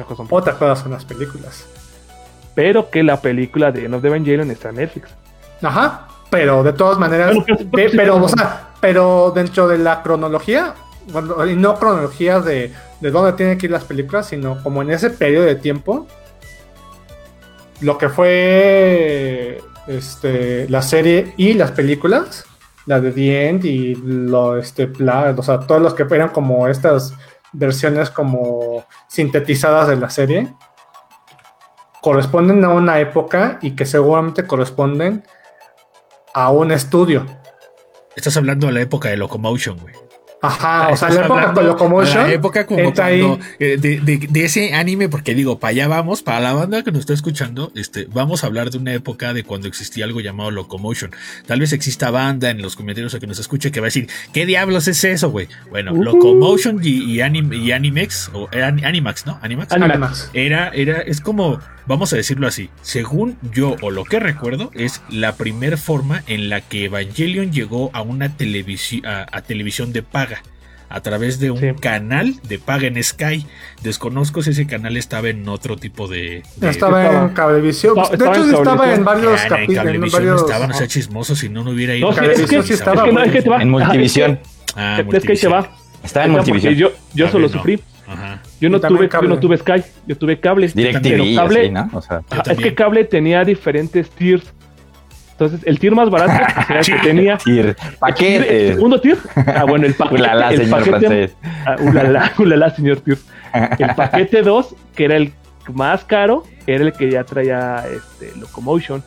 cosa 0.08 0.22
un- 0.24 0.28
otra 0.30 0.54
cosa 0.58 0.76
son 0.82 0.92
las 0.92 1.06
películas. 1.06 1.66
Pero 2.56 2.90
que 2.90 3.02
la 3.04 3.20
película 3.22 3.72
de 3.72 3.86
End 3.86 3.96
of 3.96 4.02
the 4.02 4.08
Evangelion 4.10 4.52
está 4.52 4.70
en 4.70 4.76
Netflix. 4.76 5.10
Ajá, 5.62 6.08
pero 6.30 6.64
de 6.64 6.74
todas 6.74 6.98
maneras, 7.00 7.36
pero- 7.72 8.18
o 8.24 8.28
sea, 8.28 8.70
pero 8.82 9.32
dentro 9.34 9.68
de 9.68 9.78
la 9.78 10.04
cronología, 10.04 10.74
bueno, 11.12 11.46
y 11.48 11.56
no 11.56 11.76
cronología 11.80 12.40
de, 12.40 12.74
de 13.00 13.12
dónde 13.12 13.34
tienen 13.34 13.58
que 13.58 13.68
ir 13.68 13.72
las 13.72 13.84
películas, 13.86 14.28
sino 14.28 14.62
como 14.62 14.82
en 14.82 14.92
ese 14.92 15.10
periodo 15.10 15.46
de 15.46 15.56
tiempo, 15.56 16.08
lo 17.82 17.98
que 17.98 18.10
fue 18.10 19.62
este, 19.88 20.68
la 20.70 20.82
serie 20.82 21.34
y 21.38 21.54
las 21.54 21.72
películas, 21.72 22.46
la 22.86 23.00
de 23.00 23.12
The 23.12 23.50
End 23.50 23.66
y 23.66 23.96
lo, 23.96 24.58
este, 24.58 24.92
la- 25.00 25.34
o 25.38 25.44
sea, 25.44 25.60
todos 25.62 25.82
los 25.82 25.94
que 25.94 26.04
eran 26.10 26.30
como 26.30 26.68
estas 26.68 27.14
versiones 27.54 28.10
como 28.10 28.86
sintetizadas 29.08 29.88
de 29.88 29.96
la 29.96 30.10
serie, 30.10 30.54
corresponden 32.02 32.64
a 32.66 32.70
una 32.70 33.00
época 33.00 33.60
y 33.62 33.72
que 33.72 33.86
seguramente 33.86 34.46
corresponden 34.46 35.24
a 36.34 36.50
un 36.50 36.72
estudio. 36.72 37.26
Estás 38.16 38.36
hablando 38.38 38.68
de 38.68 38.74
la 38.74 38.82
época 38.82 39.10
de 39.10 39.18
Locomotion, 39.18 39.80
güey. 39.80 40.03
Ajá, 40.44 40.90
o 40.90 40.98
sea, 40.98 41.10
la 41.10 41.26
época 41.26 41.54
de 41.54 41.64
Locomotion. 41.64 42.24
La 42.28 42.34
época 42.34 42.66
como 42.66 42.84
cuando, 42.84 43.02
ahí. 43.04 43.40
eh, 43.60 43.78
de, 43.80 44.00
de- 44.02 44.28
de 44.30 44.46
ese 44.46 44.74
anime, 44.74 45.08
porque 45.10 45.34
digo, 45.34 45.58
para 45.58 45.72
allá 45.72 45.88
vamos, 45.88 46.22
para 46.22 46.40
la 46.42 46.54
banda 46.54 46.84
que 46.84 46.92
nos 46.92 47.00
está 47.02 47.14
escuchando, 47.14 47.72
este, 47.76 48.08
vamos 48.12 48.44
a 48.44 48.48
hablar 48.48 48.70
de 48.70 48.78
una 48.78 48.94
época 48.94 49.34
de 49.34 49.44
cuando 49.44 49.68
existía 49.68 50.06
algo 50.06 50.20
llamado 50.22 50.52
Locomotion. 50.52 51.12
Tal 51.48 51.60
vez 51.62 51.72
exista 51.74 52.12
banda 52.12 52.50
en 52.50 52.62
los 52.62 52.76
comentarios 52.76 53.16
a 53.16 53.20
que 53.20 53.28
nos 53.28 53.40
escuche 53.40 53.72
que 53.72 53.80
va 53.80 53.86
a 53.86 53.88
decir, 53.88 54.10
¿qué 54.34 54.46
diablos 54.46 54.88
es 54.88 55.04
eso, 55.04 55.30
güey? 55.32 55.48
Bueno, 55.70 55.94
Ujú. 55.94 56.04
Locomotion 56.04 56.80
y, 56.84 56.90
y, 56.90 57.18
Anim- 57.20 57.54
y 57.56 57.72
Animex, 57.72 58.30
o 58.34 58.50
era 58.52 58.68
Animax, 58.68 59.26
¿no? 59.26 59.40
Animax. 59.42 59.72
Animax. 59.72 60.30
Era, 60.34 60.70
era, 60.70 61.00
es 61.02 61.22
como, 61.22 61.60
vamos 61.86 62.12
a 62.12 62.18
decirlo 62.18 62.48
así, 62.48 62.70
según 62.82 63.38
yo 63.54 63.76
o 63.82 63.92
lo 63.92 64.04
que 64.04 64.20
recuerdo, 64.20 64.72
es 64.74 65.02
la 65.10 65.36
primer 65.36 65.78
forma 65.78 66.24
en 66.28 66.50
la 66.50 66.62
que 66.62 66.86
Evangelion 66.86 67.52
llegó 67.52 67.90
a 67.94 68.02
una 68.02 68.36
televisión, 68.36 69.06
a, 69.06 69.26
a 69.32 69.42
televisión 69.42 69.94
de 69.94 70.04
paga, 70.04 70.33
a 70.94 71.02
través 71.02 71.40
de 71.40 71.50
un 71.52 71.60
Sí. 71.60 71.68
canal 71.82 72.36
de 72.48 72.60
paga 72.60 72.86
en 72.88 73.04
Sky. 73.04 73.46
Desconozco 73.82 74.42
si 74.44 74.52
ese 74.52 74.68
canal 74.68 74.96
estaba 74.96 75.28
en 75.30 75.50
otro 75.50 75.76
tipo 75.76 76.08
de... 76.08 76.44
de- 76.58 76.70
Estaba 76.70 77.04
estaba- 77.04 77.26
en 77.26 77.34
Cablevisión. 77.34 77.98
estaba- 77.98 78.10
de 78.10 78.16
estaba 78.16 78.36
hecho, 78.36 78.44
en 78.50 78.56
estaba 78.56 78.94
en 78.94 79.04
varios 79.04 79.32
Ah, 79.40 79.44
en 79.44 79.50
capítulos. 79.50 79.70
En 79.70 79.76
Cablevisión 79.84 80.22
varios... 80.24 80.42
estaban, 80.44 80.70
o 80.70 80.74
sea, 80.74 80.84
Ajá. 80.84 80.88
chismosos, 80.88 81.40
si 81.40 81.50
no, 81.50 81.64
no 81.64 81.72
hubiera 81.72 81.96
ido. 81.96 82.08
No, 82.10 82.14
sí, 82.14 82.20
a 82.20 82.24
es 82.32 82.42
que, 82.42 82.48
sí 82.48 82.56
es 82.56 82.70
estaba, 82.72 83.04
que 83.04 83.10
no, 83.12 83.14
güey. 83.16 83.26
es 83.28 83.32
que 83.34 83.42
te 83.42 83.50
va. 83.50 83.62
en 83.62 83.70
Multivisión. 83.70 84.40
Ah, 84.76 84.98
Es 85.00 85.08
que, 85.08 85.18
es 85.18 85.24
que 85.24 85.32
ahí 85.34 85.38
se 85.38 85.48
va. 85.48 85.76
Está 86.04 86.26
en 86.26 86.32
Multivisión. 86.32 86.74
Yo, 86.76 86.92
yo 87.14 87.26
Ah, 87.28 87.32
solo 87.32 87.50
sufrí. 87.50 87.80
Ajá. 88.08 88.42
Yo 88.62 88.70
no, 88.70 88.80
tuve, 88.80 89.10
yo 89.12 89.22
no 89.24 89.40
tuve 89.40 89.58
Sky, 89.58 89.82
yo 90.06 90.18
tuve 90.18 90.40
cable. 90.40 90.68
DirecTV, 90.68 91.36
cable- 91.36 91.62
así, 91.62 91.70
¿no? 91.72 91.90
O 91.94 92.02
sea, 92.02 92.22
Ajá, 92.30 92.52
es 92.52 92.58
que 92.58 92.76
cable 92.76 93.04
tenía 93.06 93.44
diferentes 93.44 94.10
tiers. 94.12 94.44
Entonces, 95.46 95.68
el 95.68 95.80
tier 95.80 95.94
más 95.96 96.10
barato 96.10 96.32
era 96.70 96.80
el 96.80 96.86
que 96.86 96.96
tenía. 97.00 97.38
ir, 97.46 97.66
El 97.68 97.76
paquetes. 98.00 98.76
segundo 98.76 99.00
tier. 99.02 99.18
Ah, 99.48 99.66
bueno, 99.68 99.86
el 99.86 99.94
paquete. 99.96 100.22
Ulala, 100.22 100.50
el 100.52 100.58
señor 100.58 100.80
paquete 100.80 101.00
francés. 101.00 101.36
ah, 101.66 101.76
ulala, 101.80 102.32
ulala, 102.38 102.76
señor 102.76 103.00
tier. 103.02 103.18
El 103.80 103.96
paquete 103.96 104.42
2, 104.42 104.76
que 104.96 105.06
era 105.06 105.16
el 105.18 105.34
más 105.74 106.04
caro, 106.06 106.44
era 106.68 106.84
el 106.86 106.94
que 106.94 107.12
ya 107.12 107.24
traía 107.24 107.84
este, 107.94 108.38
Locomotion. 108.40 109.04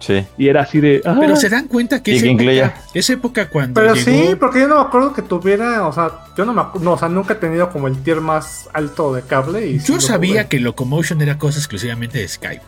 Sí. 0.00 0.22
Y 0.36 0.48
era 0.48 0.62
así 0.62 0.80
de. 0.80 1.00
ah, 1.06 1.16
Pero 1.18 1.34
se 1.36 1.48
dan 1.48 1.66
cuenta 1.66 2.02
que 2.02 2.14
esa 2.16 2.26
época, 2.26 2.74
esa 2.92 3.12
época 3.14 3.48
cuando 3.48 3.80
Pero 3.80 3.94
llegó, 3.94 4.10
sí, 4.10 4.34
porque 4.38 4.60
yo 4.60 4.68
no 4.68 4.74
me 4.76 4.80
acuerdo 4.82 5.14
que 5.14 5.22
tuviera, 5.22 5.86
o 5.86 5.92
sea, 5.92 6.10
yo 6.36 6.44
no 6.44 6.52
me 6.52 6.60
acu- 6.60 6.80
no, 6.80 6.92
o 6.92 6.98
sea, 6.98 7.08
nunca 7.08 7.32
he 7.34 7.36
tenido 7.36 7.70
como 7.70 7.88
el 7.88 7.96
tier 8.02 8.20
más 8.20 8.68
alto 8.74 9.14
de 9.14 9.22
cable. 9.22 9.66
Y 9.66 9.78
yo 9.78 10.00
sabía 10.02 10.46
que 10.48 10.60
Locomotion 10.60 11.22
era 11.22 11.38
cosa 11.38 11.58
exclusivamente 11.58 12.18
de 12.18 12.28
Sky. 12.28 12.58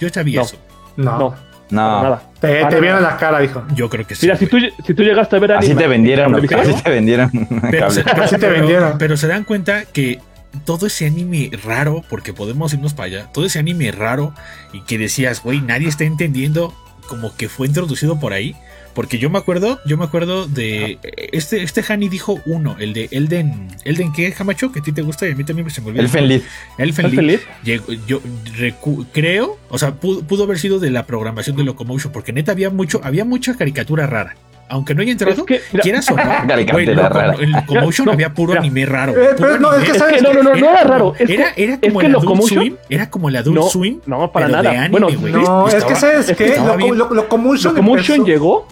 Yo 0.00 0.08
sabía 0.08 0.40
No. 0.40 0.46
eso. 0.46 0.56
No, 0.96 1.18
no, 1.18 1.34
No. 1.70 2.02
nada. 2.02 2.22
te, 2.40 2.64
te 2.66 2.80
vieron 2.80 3.00
nada. 3.02 3.14
la 3.14 3.16
cara, 3.18 3.40
dijo. 3.40 3.64
Yo 3.74 3.88
creo 3.88 4.06
que 4.06 4.14
sí. 4.14 4.26
Mira, 4.26 4.36
si 4.36 4.46
tú, 4.46 4.58
si 4.86 4.94
tú 4.94 5.02
llegaste 5.02 5.36
a 5.36 5.38
ver 5.40 5.52
Así 5.52 5.74
te 5.74 5.86
vendieron, 5.86 6.34
así 6.34 6.82
te 6.82 6.90
vendieron. 6.90 7.30
Pero, 7.70 7.90
se. 7.90 8.00
Así 8.06 8.36
te 8.36 8.40
pero- 8.40 8.52
vendieron. 8.54 8.98
pero 8.98 9.16
se 9.16 9.26
dan 9.26 9.44
cuenta 9.44 9.84
que 9.84 10.20
todo 10.64 10.86
ese 10.86 11.06
anime 11.06 11.50
raro, 11.64 12.02
porque 12.08 12.32
podemos 12.32 12.72
irnos 12.72 12.94
para 12.94 13.06
allá, 13.06 13.26
todo 13.32 13.44
ese 13.44 13.58
anime 13.58 13.90
raro 13.92 14.32
y 14.72 14.80
que 14.82 14.96
decías, 14.96 15.42
güey, 15.42 15.60
nadie 15.60 15.88
está 15.88 16.04
entendiendo 16.04 16.72
como 17.08 17.36
que 17.36 17.48
fue 17.48 17.66
introducido 17.66 18.18
por 18.18 18.32
ahí. 18.32 18.54
Porque 18.96 19.18
yo 19.18 19.30
me 19.30 19.38
acuerdo, 19.38 19.78
yo 19.86 19.96
me 19.98 20.04
acuerdo 20.06 20.46
de 20.48 20.98
este, 21.32 21.62
este 21.62 21.84
Hani 21.86 22.08
dijo 22.08 22.40
uno, 22.46 22.74
el 22.80 22.94
de 22.94 23.08
Elden, 23.12 23.68
Elden 23.84 24.12
qué, 24.12 24.32
Jamacho, 24.32 24.72
que 24.72 24.80
a 24.80 24.82
ti 24.82 24.90
te 24.90 25.02
gusta 25.02 25.28
y 25.28 25.32
a 25.32 25.36
mí 25.36 25.44
también 25.44 25.70
se 25.70 25.80
me 25.82 25.88
olvidó. 25.88 26.02
El 26.02 26.08
Fenlit. 26.08 26.42
Elfen 26.78 27.06
¿Estás 27.06 27.22
Lied. 27.22 27.38
feliz? 27.40 27.46
Llegó- 27.62 27.92
yo 28.08 28.20
recu- 28.58 29.06
creo, 29.12 29.58
o 29.68 29.78
sea, 29.78 29.92
pudo, 29.94 30.22
pudo 30.22 30.44
haber 30.44 30.58
sido 30.58 30.80
de 30.80 30.90
la 30.90 31.04
programación 31.06 31.56
de 31.56 31.62
Locomotion, 31.64 32.12
porque 32.12 32.32
neta 32.32 32.52
había 32.52 32.70
mucho, 32.70 33.00
había 33.04 33.24
mucha 33.24 33.54
caricatura 33.54 34.06
rara. 34.06 34.34
Aunque 34.68 34.96
no 34.96 35.02
haya 35.02 35.12
entrado, 35.12 35.32
Es 35.32 35.42
que, 35.46 35.60
mira, 35.72 35.82
quieras 35.84 36.10
o 36.10 36.16
no, 36.16 36.22
Caricatura 36.48 36.72
güey, 36.72 36.86
Loco- 36.86 37.08
rara. 37.10 37.34
en 37.38 37.52
Locomotion 37.52 38.06
No, 38.06 38.12
había 38.12 38.34
puro 38.34 38.48
mira. 38.52 38.60
anime 38.62 38.86
raro. 38.86 39.12
Eh, 39.12 39.14
puro 39.36 39.36
pero 39.36 39.58
no, 39.60 39.68
es 39.68 39.74
anime. 39.74 39.84
que 39.86 39.92
es 39.92 39.98
sabes 39.98 40.16
que 40.16 40.22
no, 40.22 40.32
no, 40.32 40.42
no, 40.42 40.56
no 40.56 40.70
era 40.70 40.82
raro. 40.84 41.14
Es 41.18 41.30
era, 41.30 41.54
que, 41.54 41.62
era 41.64 41.74
es 41.74 41.80
como 41.80 42.00
que 42.00 42.06
el 42.06 42.12
Adult 42.14 42.24
Locomotion. 42.24 42.58
Swim, 42.60 42.76
era 42.88 43.10
como 43.10 43.28
el 43.28 43.36
Adult 43.36 43.56
No, 43.56 43.62
Swim. 43.68 44.00
no, 44.06 44.32
para 44.32 44.48
nada. 44.48 44.62
de 44.70 44.76
anime, 44.76 44.88
Bueno, 44.98 45.06
güey. 45.20 45.32
No, 45.32 45.68
es 45.68 45.74
que 45.74 45.78
Estaba- 45.92 45.94
sabes 46.00 46.28
es 46.30 46.36
que 46.36 46.44
que 46.46 46.76
bien. 46.78 46.98
Lo- 46.98 47.10
Locomotion 47.14 47.74
Locomotion 47.74 48.16
empezó- 48.16 48.26
llegó. 48.26 48.68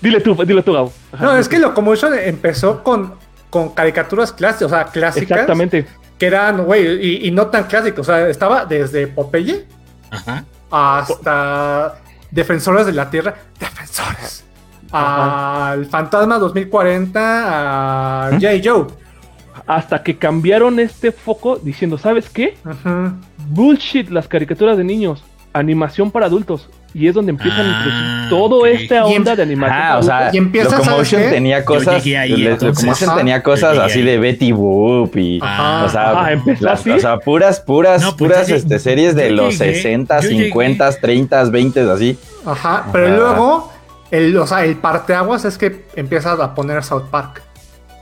Dile 0.00 0.20
tú, 0.20 0.34
dile 0.44 0.62
tú, 0.62 0.72
Gabo. 0.72 0.92
Ajá, 1.12 1.24
No, 1.24 1.36
es 1.36 1.48
que. 1.48 1.58
Locomotion 1.58 2.14
empezó 2.18 2.82
con, 2.82 3.14
con 3.50 3.70
caricaturas 3.70 4.32
clásicas, 4.32 4.62
o 4.62 4.68
sea, 4.74 4.84
clásicas. 4.84 5.30
Exactamente. 5.30 5.86
Que 6.18 6.26
eran, 6.26 6.64
güey, 6.64 7.04
y, 7.06 7.28
y 7.28 7.30
no 7.30 7.46
tan 7.48 7.64
clásicas. 7.64 8.00
O 8.00 8.04
sea, 8.04 8.28
estaba 8.28 8.64
desde 8.66 9.06
Popeye 9.06 9.66
Ajá. 10.10 10.44
hasta 10.70 11.94
Defensores 12.30 12.86
de 12.86 12.92
la 12.92 13.10
Tierra. 13.10 13.34
Defensores. 13.58 14.44
Al 14.92 15.86
Fantasma 15.86 16.38
2040, 16.38 18.26
a 18.26 18.30
J. 18.32 18.46
Joe. 18.62 18.86
Hasta 19.66 20.02
que 20.02 20.16
cambiaron 20.18 20.80
este 20.80 21.12
foco 21.12 21.56
diciendo, 21.56 21.96
¿sabes 21.98 22.28
qué? 22.28 22.56
Bullshit, 23.48 24.08
las 24.10 24.26
caricaturas 24.28 24.76
de 24.76 24.84
niños. 24.84 25.22
Animación 25.52 26.10
para 26.10 26.26
adultos. 26.26 26.68
Y 26.92 27.06
es 27.06 27.14
donde 27.14 27.30
empiezan 27.30 27.66
a 27.66 28.24
Ah, 28.26 28.26
todo 28.28 28.60
ok. 28.60 28.66
esta 28.66 29.08
Y 29.08 29.16
onda 29.16 29.36
de 29.36 29.42
animación. 29.44 29.78
Ah, 29.80 29.98
o 29.98 30.02
sea. 30.02 30.30
Y 30.32 30.38
empieza, 30.38 30.70
¿sabes 30.70 30.86
Locomotion 30.88 31.22
tenía 31.30 31.64
cosas. 31.64 32.02
llegué 32.04 32.18
ahí, 32.18 32.36
le- 32.36 32.50
entonces. 32.50 33.02
Ajá. 33.02 33.16
tenía 33.16 33.42
cosas 33.44 33.72
llegué 33.74 33.84
así 33.84 33.98
ahí. 34.00 34.04
de 34.06 34.18
Betty 34.18 34.52
Boop 34.52 35.16
y. 35.16 35.38
Ajá. 35.40 35.84
O 35.84 35.88
sea, 35.88 36.10
Ajá, 36.10 36.32
empezó 36.32 36.64
las- 36.64 36.80
así. 36.80 36.90
o 36.90 36.98
sea, 36.98 37.18
puras, 37.18 37.60
puras, 37.60 38.02
No, 38.02 38.16
pues 38.16 38.18
puras 38.32 38.48
yo 38.48 38.56
este, 38.56 38.68
llegué- 38.70 38.78
series 38.80 39.14
de 39.14 39.30
los 39.30 39.56
llegué- 39.58 39.74
60, 39.76 40.20
yo 40.20 40.30
llegué- 40.30 40.44
50, 40.46 40.90
30, 41.00 41.44
20, 41.44 41.80
así. 41.90 42.18
Ajá, 42.44 42.86
pero 42.92 43.06
Ajá. 43.06 43.16
luego, 43.16 43.72
el, 44.10 44.36
o 44.36 44.46
sea, 44.48 44.64
el 44.64 44.74
parteaguas 44.76 45.44
es 45.44 45.56
que 45.58 45.84
empiezas 45.94 46.40
a 46.40 46.54
poner 46.56 46.82
South 46.82 47.04
Park. 47.10 47.42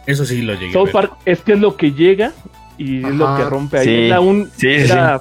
Eso 0.07 0.25
sí 0.25 0.41
lo 0.41 0.55
llegué. 0.55 0.71
a 0.71 0.73
South 0.73 0.85
ver. 0.87 0.93
Park 0.95 1.13
es 1.27 1.41
que 1.43 1.53
es 1.53 1.59
lo 1.61 1.77
que 1.77 1.93
llega 1.93 2.33
y 2.79 3.05
es 3.05 3.15
lo 3.15 3.37
que 3.37 3.45
rompe 3.45 3.79
ahí. 3.81 3.85
Sí. 3.85 4.07
Era 4.07 4.21
un, 4.21 4.47
Sí, 4.57 4.81
sí, 4.87 4.91
era- 4.91 5.21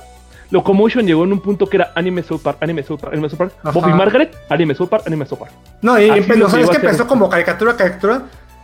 Locomotion 0.50 1.06
llegó 1.06 1.24
en 1.26 1.34
un 1.34 1.42
punto 1.42 1.68
que 1.68 1.78
era 1.78 1.92
anime 1.96 2.24
South 2.24 2.42
Park, 2.42 2.58
anime 2.62 2.84
South 2.84 3.00
Park, 3.02 3.14
anime 3.14 3.30
South 3.30 3.38
Park. 3.40 3.54
Ajá. 3.64 3.72
Bobby 3.72 3.94
Margaret, 3.94 4.36
anime 4.50 4.76
South 4.76 4.88
Park, 4.90 5.04
anime 5.08 5.26
South 5.26 5.40
Park. 5.40 5.52
No, 5.82 6.00
y 6.00 6.10
que 6.10 6.34
empezó 6.34 7.06
como 7.08 7.30
caricatura, 7.30 7.76
caricatura. 7.76 8.24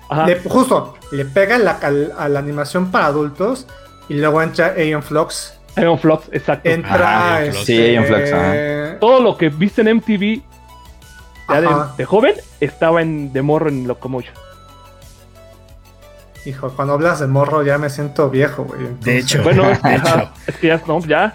Ajá. 0.09 0.27
Le- 0.27 0.39
justo, 0.43 0.95
le 1.11 1.25
pega 1.25 1.57
la, 1.57 1.71
a 2.17 2.29
la 2.29 2.39
animación 2.39 2.91
para 2.91 3.07
adultos 3.07 3.67
y 4.09 4.15
luego 4.15 4.41
entra 4.41 4.73
Aeon 4.77 5.03
Flux. 5.03 5.57
Iron 5.77 5.97
Flux, 5.97 6.29
exacto. 6.31 6.69
Entra. 6.69 7.37
Aeon 7.37 7.51
Flux. 7.53 7.59
este, 7.59 7.65
Sí, 7.65 7.81
Aeon 7.81 8.05
Flux, 8.05 8.31
ajá. 8.31 8.99
Todo 8.99 9.21
lo 9.21 9.37
que 9.37 9.49
viste 9.49 9.81
en 9.81 9.97
MTV 9.97 10.41
ya 11.49 11.61
de, 11.61 11.69
de 11.97 12.05
joven 12.05 12.35
estaba 12.61 13.01
en 13.01 13.33
de 13.33 13.41
morro 13.41 13.69
en 13.69 13.87
Locomotion. 13.87 14.33
Hijo, 16.45 16.69
cuando 16.71 16.93
hablas 16.93 17.19
de 17.21 17.27
morro 17.27 17.63
ya 17.63 17.77
me 17.77 17.89
siento 17.89 18.29
viejo, 18.29 18.63
güey. 18.65 18.81
De 19.01 19.17
hecho, 19.19 19.41
Bueno, 19.43 19.63
de 19.83 19.95
ajá, 19.95 19.95
hecho. 19.95 20.29
es 20.47 20.55
que 20.57 20.67
ya, 20.67 20.81
no, 20.85 20.99
ya. 20.99 21.33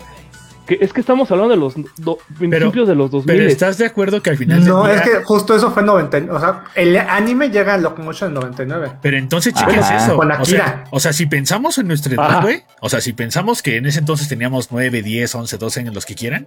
Que, 0.68 0.78
es 0.80 0.92
que 0.92 1.00
estamos 1.00 1.30
hablando 1.30 1.54
de 1.54 1.56
los 1.58 1.74
do- 1.96 2.18
principios 2.38 2.86
de 2.86 2.94
los 2.94 3.10
2000. 3.10 3.26
Pero 3.36 3.48
estás 3.48 3.78
de 3.78 3.86
acuerdo 3.86 4.22
que 4.22 4.30
al 4.30 4.36
final. 4.36 4.64
No, 4.64 4.86
es 4.86 5.00
que 5.00 5.24
justo 5.24 5.56
eso 5.56 5.70
fue 5.72 5.80
en 5.80 5.86
99. 5.86 6.36
O 6.36 6.40
sea, 6.40 6.64
el 6.74 6.96
anime 6.98 7.48
llega 7.48 7.74
a 7.74 7.78
Locomotion 7.78 8.28
en 8.28 8.34
99. 8.34 8.92
Pero 9.00 9.16
entonces, 9.16 9.54
Ah, 9.56 9.60
chicas, 9.66 9.88
bueno, 9.88 9.96
eso. 10.04 10.16
con 10.16 10.30
O 10.42 10.44
sea, 10.44 10.84
o 10.90 11.00
sea, 11.00 11.12
si 11.14 11.24
pensamos 11.26 11.78
en 11.78 11.88
nuestra 11.88 12.12
edad, 12.14 12.42
güey. 12.42 12.62
O 12.82 12.88
sea, 12.90 13.00
si 13.00 13.14
pensamos 13.14 13.62
que 13.62 13.78
en 13.78 13.86
ese 13.86 13.98
entonces 14.00 14.28
teníamos 14.28 14.70
9, 14.70 15.02
10, 15.02 15.34
11, 15.34 15.56
12 15.58 15.80
años, 15.80 15.94
los 15.94 16.04
que 16.06 16.14
quieran. 16.14 16.46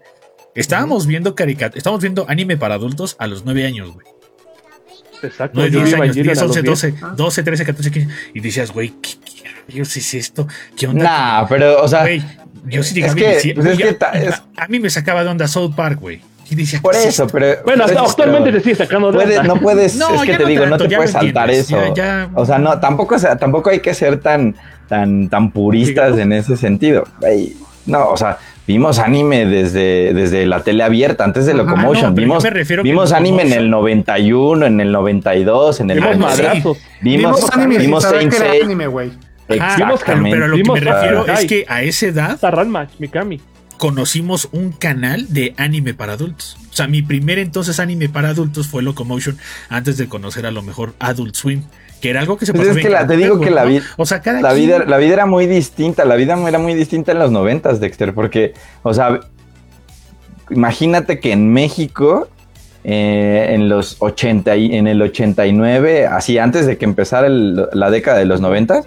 Estábamos 0.54 1.08
viendo 1.08 1.34
caricat 1.34 1.76
estamos 1.78 2.02
viendo 2.02 2.26
anime 2.30 2.58
para 2.58 2.76
adultos 2.76 3.16
a 3.20 3.26
los 3.28 3.44
9 3.46 3.66
años, 3.66 3.92
güey. 3.94 4.06
Exacto. 5.24 5.54
9, 5.60 5.72
yo 5.72 5.80
10 5.80 5.84
vi 5.90 5.94
años, 5.94 6.04
Evangelion 6.18 6.34
10, 6.34 6.38
a 6.38 6.42
los 6.42 6.58
11, 6.58 6.62
10. 6.90 7.00
12, 7.02 7.16
12, 7.16 7.44
13, 7.44 7.66
14, 7.66 7.92
15. 7.92 8.16
Y 8.34 8.40
decías, 8.40 8.72
güey, 8.72 8.90
¿qué, 9.02 9.12
rayos 9.72 9.96
es 9.98 10.14
esto? 10.14 10.48
¿Qué 10.78 10.88
onda? 10.88 11.04
Nah, 11.04 11.48
pero, 11.48 11.82
o 11.82 11.88
sea, 11.88 12.06
yo 12.66 12.84
sí 12.84 13.02
es 13.02 13.16
que- 13.16 13.28
decía, 13.28 13.54
pues 13.56 13.66
es 13.68 13.74
oye, 13.76 13.84
que 13.84 13.90
a, 13.90 13.98
ta- 13.98 14.12
es- 14.12 14.42
a- 14.58 14.64
a 14.64 14.68
mí 14.68 14.80
me 14.80 14.90
sacaba 14.90 15.24
de 15.24 15.30
onda 15.30 15.48
South 15.48 15.74
Park, 15.76 16.00
güey. 16.00 16.22
Y 16.50 16.56
decía, 16.56 16.80
por 16.82 16.92
¿qué 16.94 17.00
es 17.00 17.06
eso, 17.06 17.28
pero. 17.28 17.64
Bueno, 17.64 17.86
hasta 17.86 17.96
pero- 17.96 18.10
actualmente 18.10 18.52
te 18.52 18.60
sigue 18.60 18.76
sacando 18.76 19.10
de 19.12 19.18
Puede- 19.20 19.40
onda. 19.40 19.54
no 19.54 19.62
puedes, 19.62 19.96
No, 19.96 20.16
es 20.16 20.22
que 20.30 20.34
te 20.38 20.44
no 20.44 20.50
digo, 20.50 20.66
no 20.66 20.78
te 20.78 20.90
puedes 20.96 21.12
saltar 21.12 21.50
eso. 21.50 21.78
ya- 21.88 21.94
ya- 21.96 22.30
O 22.36 22.46
sea, 22.46 22.58
no, 22.60 22.78
tampoco, 22.80 23.16
o 23.16 23.20
sea, 23.20 23.38
tampoco 23.38 23.70
hay 23.70 23.80
que 23.80 23.94
ser 23.94 24.20
tan, 24.20 24.56
tan, 24.90 25.30
tan 25.30 25.52
puristas 25.52 26.18
en 26.18 26.34
ese 26.34 26.58
sentido. 26.58 27.06
No, 27.86 28.10
o 28.10 28.18
sea, 28.18 28.38
vimos 28.68 29.00
anime 29.00 29.46
desde, 29.46 30.14
desde 30.14 30.46
la 30.46 30.62
tele 30.62 30.84
abierta, 30.84 31.24
antes 31.24 31.46
de 31.46 31.54
Ajá, 31.54 31.64
Locomotion. 31.64 32.14
no, 32.14 32.22
vimos 32.22 32.44
yo 32.44 32.50
me 32.50 32.54
refiero 32.56 32.84
que 32.84 32.90
vimos 32.90 33.12
anime 33.14 33.44
en 33.44 33.54
el 33.54 33.70
91, 33.70 34.66
en 34.66 34.82
el 34.82 34.92
92, 34.92 35.80
en 35.80 35.90
el 35.90 35.98
Vimos 36.00 36.12
Ah, 36.12 36.16
no, 36.16 36.20
96. 36.28 36.48
madrazos. 36.64 36.78
Vimos, 37.02 37.22
Vimos 37.80 38.04
Saint 38.04 38.34
anime, 38.64 38.88
güey. 38.88 39.12
Ajá, 39.60 39.74
Exactamente. 39.94 40.30
pero, 40.32 40.46
pero 40.46 40.48
lo 40.48 40.56
que 40.58 40.72
me 40.72 40.80
refiero 40.80 41.26
a- 41.28 41.34
es 41.34 41.46
que 41.46 41.66
a 41.68 41.82
esa 41.84 42.06
edad 42.08 42.40
Mikami. 43.00 43.42
conocimos 43.78 44.48
un 44.52 44.72
canal 44.72 45.26
de 45.34 45.54
anime 45.58 45.94
para 45.94 46.14
adultos. 46.14 46.58
O 46.72 46.74
sea, 46.76 46.88
mi 46.88 47.02
primer 47.02 47.40
entonces 47.40 47.80
anime 47.80 48.10
para 48.10 48.30
adultos 48.30 48.68
fue 48.68 48.84
Locomotion 48.84 49.38
antes 49.70 49.98
de 49.98 50.08
conocer 50.08 50.46
a 50.46 50.52
lo 50.52 50.62
mejor 50.62 50.94
Adult 51.00 51.36
Swim, 51.36 51.64
que 52.00 52.10
era 52.12 52.20
algo 52.22 52.38
que 52.38 52.46
se 52.46 52.54
Pues 52.54 52.68
pasaba 52.68 52.80
es 52.80 52.86
en 52.86 52.92
que 52.92 52.98
la- 52.98 53.08
te 53.08 53.18
digo 53.18 53.40
que 53.40 53.50
la 53.52 53.66
Network, 53.66 53.84
vi- 53.84 53.90
¿no? 53.98 54.04
O 54.04 54.06
sea, 54.06 54.22
cada 54.22 54.42
La 54.42 54.50
quien- 54.54 54.66
vida, 54.68 54.80
la 54.86 54.98
vida 54.98 55.14
era 55.14 55.26
muy 55.26 55.48
distinta, 55.48 56.06
la 56.06 56.16
vida 56.16 56.38
era 56.48 56.60
muy 56.60 56.74
distinta 56.76 57.12
en 57.12 57.20
los 57.20 57.32
noventas, 57.32 57.80
Dexter, 57.80 58.14
porque, 58.14 58.54
o 58.84 58.94
sea, 58.94 59.20
imagínate 60.50 61.20
que 61.20 61.32
en 61.32 61.52
México, 61.52 62.28
eh, 62.84 63.48
en 63.52 63.70
los 63.70 63.98
80, 64.00 64.56
y- 64.58 64.76
en 64.76 64.88
el 64.88 65.02
89, 65.02 66.08
así 66.08 66.38
antes 66.38 66.66
de 66.66 66.78
que 66.78 66.86
empezara 66.86 67.28
el- 67.28 67.68
la 67.74 67.90
década 67.92 68.18
de 68.18 68.26
los 68.26 68.42
noventas, 68.42 68.86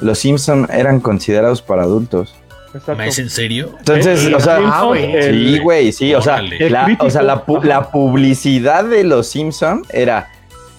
los 0.00 0.18
Simpson 0.18 0.68
eran 0.72 1.00
considerados 1.00 1.62
para 1.62 1.82
adultos. 1.82 2.34
Exacto. 2.74 3.02
¿Es 3.04 3.18
en 3.18 3.30
serio? 3.30 3.70
Entonces, 3.78 4.26
o 4.34 4.40
sea, 4.40 4.56
Simpson, 4.58 4.98
ah, 4.98 4.98
el- 4.98 5.54
Sí, 5.54 5.58
güey, 5.60 5.92
sí, 5.92 6.14
o 6.14 6.20
sea, 6.20 6.42
la, 6.42 6.96
o 7.00 7.08
sea, 7.10 7.22
la, 7.22 7.46
pu- 7.46 7.58
ajá. 7.58 7.66
la 7.66 7.90
publicidad 7.90 8.84
de 8.84 9.02
los 9.04 9.28
Simpson 9.28 9.82
era, 9.90 10.28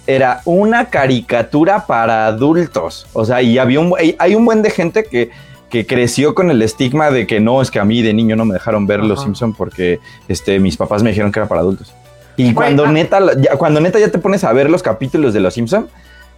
era 0.05 0.41
una 0.45 0.85
caricatura 0.89 1.87
para 1.87 2.27
adultos. 2.27 3.07
O 3.13 3.25
sea, 3.25 3.41
y 3.41 3.57
había 3.57 3.79
un, 3.79 3.93
hay- 3.97 4.15
hay 4.19 4.35
un 4.35 4.45
buen 4.45 4.61
de 4.61 4.69
gente 4.69 5.05
que, 5.05 5.31
que 5.71 5.87
creció 5.87 6.35
con 6.35 6.51
el 6.51 6.61
estigma 6.61 7.09
de 7.09 7.25
que 7.25 7.39
no, 7.39 7.61
es 7.63 7.71
que 7.71 7.79
a 7.79 7.83
mí 7.85 8.03
de 8.03 8.13
niño 8.13 8.35
no 8.35 8.45
me 8.45 8.53
dejaron 8.53 8.85
ver 8.85 9.03
los. 9.03 9.23
Simpson 9.23 9.53
porque 9.53 9.99
este, 10.27 10.59
mis 10.59 10.77
papás 10.77 11.01
me 11.01 11.09
dijeron 11.09 11.31
que 11.31 11.39
era 11.39 11.47
para 11.47 11.61
adultos. 11.61 11.93
Y 12.35 12.53
cuando 12.53 12.85
ah. 12.85 12.91
neta, 12.91 13.19
ya, 13.37 13.57
cuando 13.57 13.79
neta 13.81 13.97
ya 13.97 14.09
te 14.09 14.19
pones 14.19 14.43
a 14.43 14.53
ver 14.53 14.69
los 14.69 14.83
capítulos 14.83 15.33
de 15.33 15.39
los 15.39 15.55
Simpson, 15.55 15.89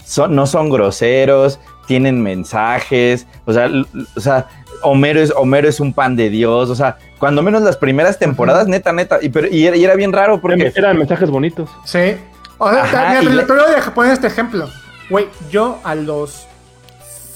son, 0.09 0.35
no 0.35 0.47
son 0.47 0.69
groseros, 0.71 1.59
tienen 1.85 2.21
mensajes, 2.23 3.27
o 3.45 3.53
sea, 3.53 3.69
o 4.15 4.19
sea, 4.19 4.47
Homero 4.81 5.21
es, 5.21 5.31
Homero 5.35 5.67
es 5.69 5.79
un 5.79 5.93
pan 5.93 6.15
de 6.15 6.29
Dios, 6.29 6.69
o 6.69 6.75
sea, 6.75 6.97
cuando 7.19 7.43
menos 7.43 7.61
las 7.61 7.77
primeras 7.77 8.17
temporadas, 8.17 8.67
neta, 8.67 8.91
neta, 8.91 9.19
y, 9.21 9.29
pero, 9.29 9.47
y, 9.47 9.67
era, 9.67 9.75
y 9.75 9.83
era 9.85 9.95
bien 9.95 10.11
raro 10.11 10.41
porque... 10.41 10.71
Eran 10.75 10.97
mensajes 10.97 11.29
bonitos. 11.29 11.69
Sí. 11.85 12.15
O 12.57 12.69
sea, 12.71 12.83
Ajá, 12.83 13.09
mira, 13.09 13.23
y 13.23 13.27
te, 13.27 13.33
le- 13.33 13.43
te 13.43 13.53
voy 13.53 13.61
a 13.77 13.93
poner 13.93 14.13
este 14.13 14.27
ejemplo. 14.27 14.67
Güey, 15.09 15.27
yo 15.51 15.79
a 15.83 15.93
los 15.95 16.47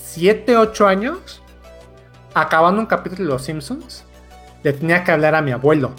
7, 0.05 0.57
8 0.57 0.87
años, 0.87 1.41
acabando 2.33 2.79
un 2.81 2.87
capítulo 2.87 3.23
de 3.23 3.29
Los 3.29 3.43
Simpsons, 3.43 4.03
le 4.63 4.73
tenía 4.73 5.03
que 5.03 5.11
hablar 5.11 5.35
a 5.35 5.41
mi 5.41 5.51
abuelo 5.51 5.91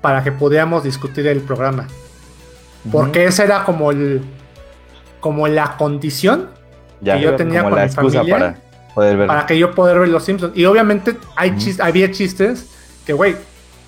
para 0.00 0.22
que 0.22 0.30
pudiéramos 0.32 0.84
discutir 0.84 1.26
el 1.26 1.40
programa. 1.40 1.86
Porque 2.92 3.24
esa 3.24 3.44
era 3.44 3.64
como 3.64 3.90
el 3.90 4.22
como 5.20 5.48
la 5.48 5.76
condición 5.76 6.50
ya, 7.00 7.16
que 7.16 7.22
yo 7.22 7.36
tenía 7.36 7.60
como 7.60 7.70
con 7.70 7.78
la 7.78 7.84
mi 7.84 7.90
excusa 7.92 8.18
familia, 8.18 8.38
para 8.38 8.94
poder 8.94 9.16
ver. 9.16 9.26
para 9.26 9.46
que 9.46 9.58
yo 9.58 9.74
poder 9.74 9.98
ver 9.98 10.08
Los 10.08 10.24
Simpsons. 10.24 10.56
Y 10.56 10.64
obviamente 10.64 11.16
hay 11.36 11.50
chis- 11.52 11.80
había 11.80 12.10
chistes 12.10 12.66
que, 13.06 13.12
güey, 13.12 13.36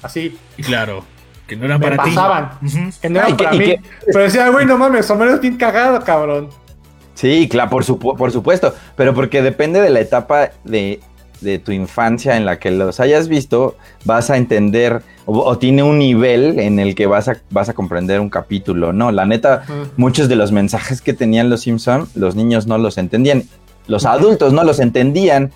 así 0.02 0.38
Claro, 0.64 1.04
Que 1.46 1.56
no 1.56 1.64
eran 1.64 1.80
Me 1.80 1.88
para 1.90 2.04
ti. 2.04 2.10
pasaban. 2.10 2.50
Ujú. 2.64 2.78
Que 3.02 3.10
no 3.10 3.18
era 3.18 3.26
Ah, 3.26 3.30
y 3.30 3.34
que- 3.34 3.44
para 3.44 3.56
mí. 3.56 3.74
Pero 4.06 4.20
decía, 4.20 4.48
güey, 4.50 4.66
no 4.66 4.78
mames, 4.78 5.10
Homero 5.10 5.34
es 5.34 5.40
bien 5.40 5.56
cagado, 5.56 6.00
cabrón. 6.04 6.48
Sí, 7.14 7.48
claro, 7.50 7.68
por, 7.70 7.84
supu- 7.84 8.16
por 8.16 8.30
supuesto, 8.30 8.72
pero 8.96 9.12
porque 9.14 9.42
depende 9.42 9.80
de 9.80 9.90
la 9.90 9.98
etapa 10.00 10.50
de, 10.64 11.00
de 11.40 11.58
tu 11.58 11.72
infancia 11.72 12.36
en 12.36 12.44
la 12.44 12.58
que 12.58 12.70
los 12.70 13.00
hayas 13.00 13.28
visto, 13.28 13.76
vas 14.04 14.30
a 14.30 14.36
entender 14.36 15.02
o, 15.26 15.38
o 15.40 15.58
tiene 15.58 15.82
un 15.82 15.98
nivel 15.98 16.58
en 16.58 16.78
el 16.78 16.94
que 16.94 17.06
vas 17.06 17.28
a, 17.28 17.36
vas 17.50 17.68
a 17.68 17.72
comprender 17.74 18.20
un 18.20 18.28
capítulo, 18.30 18.92
¿no? 18.92 19.10
La 19.12 19.24
neta, 19.26 19.64
muchos 19.96 20.28
de 20.28 20.36
los 20.36 20.52
mensajes 20.52 21.00
que 21.00 21.12
tenían 21.14 21.48
los 21.50 21.62
Simpson, 21.62 22.08
los 22.14 22.34
niños 22.36 22.66
no 22.66 22.76
los 22.78 22.98
entendían, 22.98 23.44
los 23.86 24.04
adultos 24.06 24.52
no 24.52 24.64
los 24.64 24.80
entendían. 24.80 25.50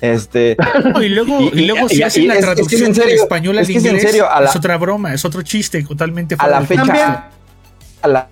Este, 0.00 0.56
No, 0.94 1.02
y 1.02 1.10
luego, 1.10 1.40
y, 1.40 1.44
Y- 1.58 1.60
y- 1.62 1.66
luego 1.66 1.88
si 1.88 2.02
hacen 2.02 2.26
la 2.28 2.34
es- 2.34 2.40
es 2.40 2.44
que 2.46 2.50
es 2.50 2.54
traducción 2.54 2.84
en 2.86 2.94
serio, 2.94 3.22
español 3.22 3.58
al 3.58 3.62
es 3.64 3.68
que 3.68 3.76
es 3.78 3.84
en 3.84 3.90
inglés, 3.90 4.10
serio, 4.10 4.30
a 4.30 4.40
la- 4.40 4.48
es 4.50 4.56
otra 4.56 4.78
broma, 4.78 5.12
es 5.12 5.24
otro 5.26 5.42
chiste 5.42 5.82
totalmente 5.82 6.36
A 6.38 6.48
la 6.48 6.62
fecha- 6.62 6.84
También, 6.86 7.06
a 8.02 8.08
la 8.08 8.28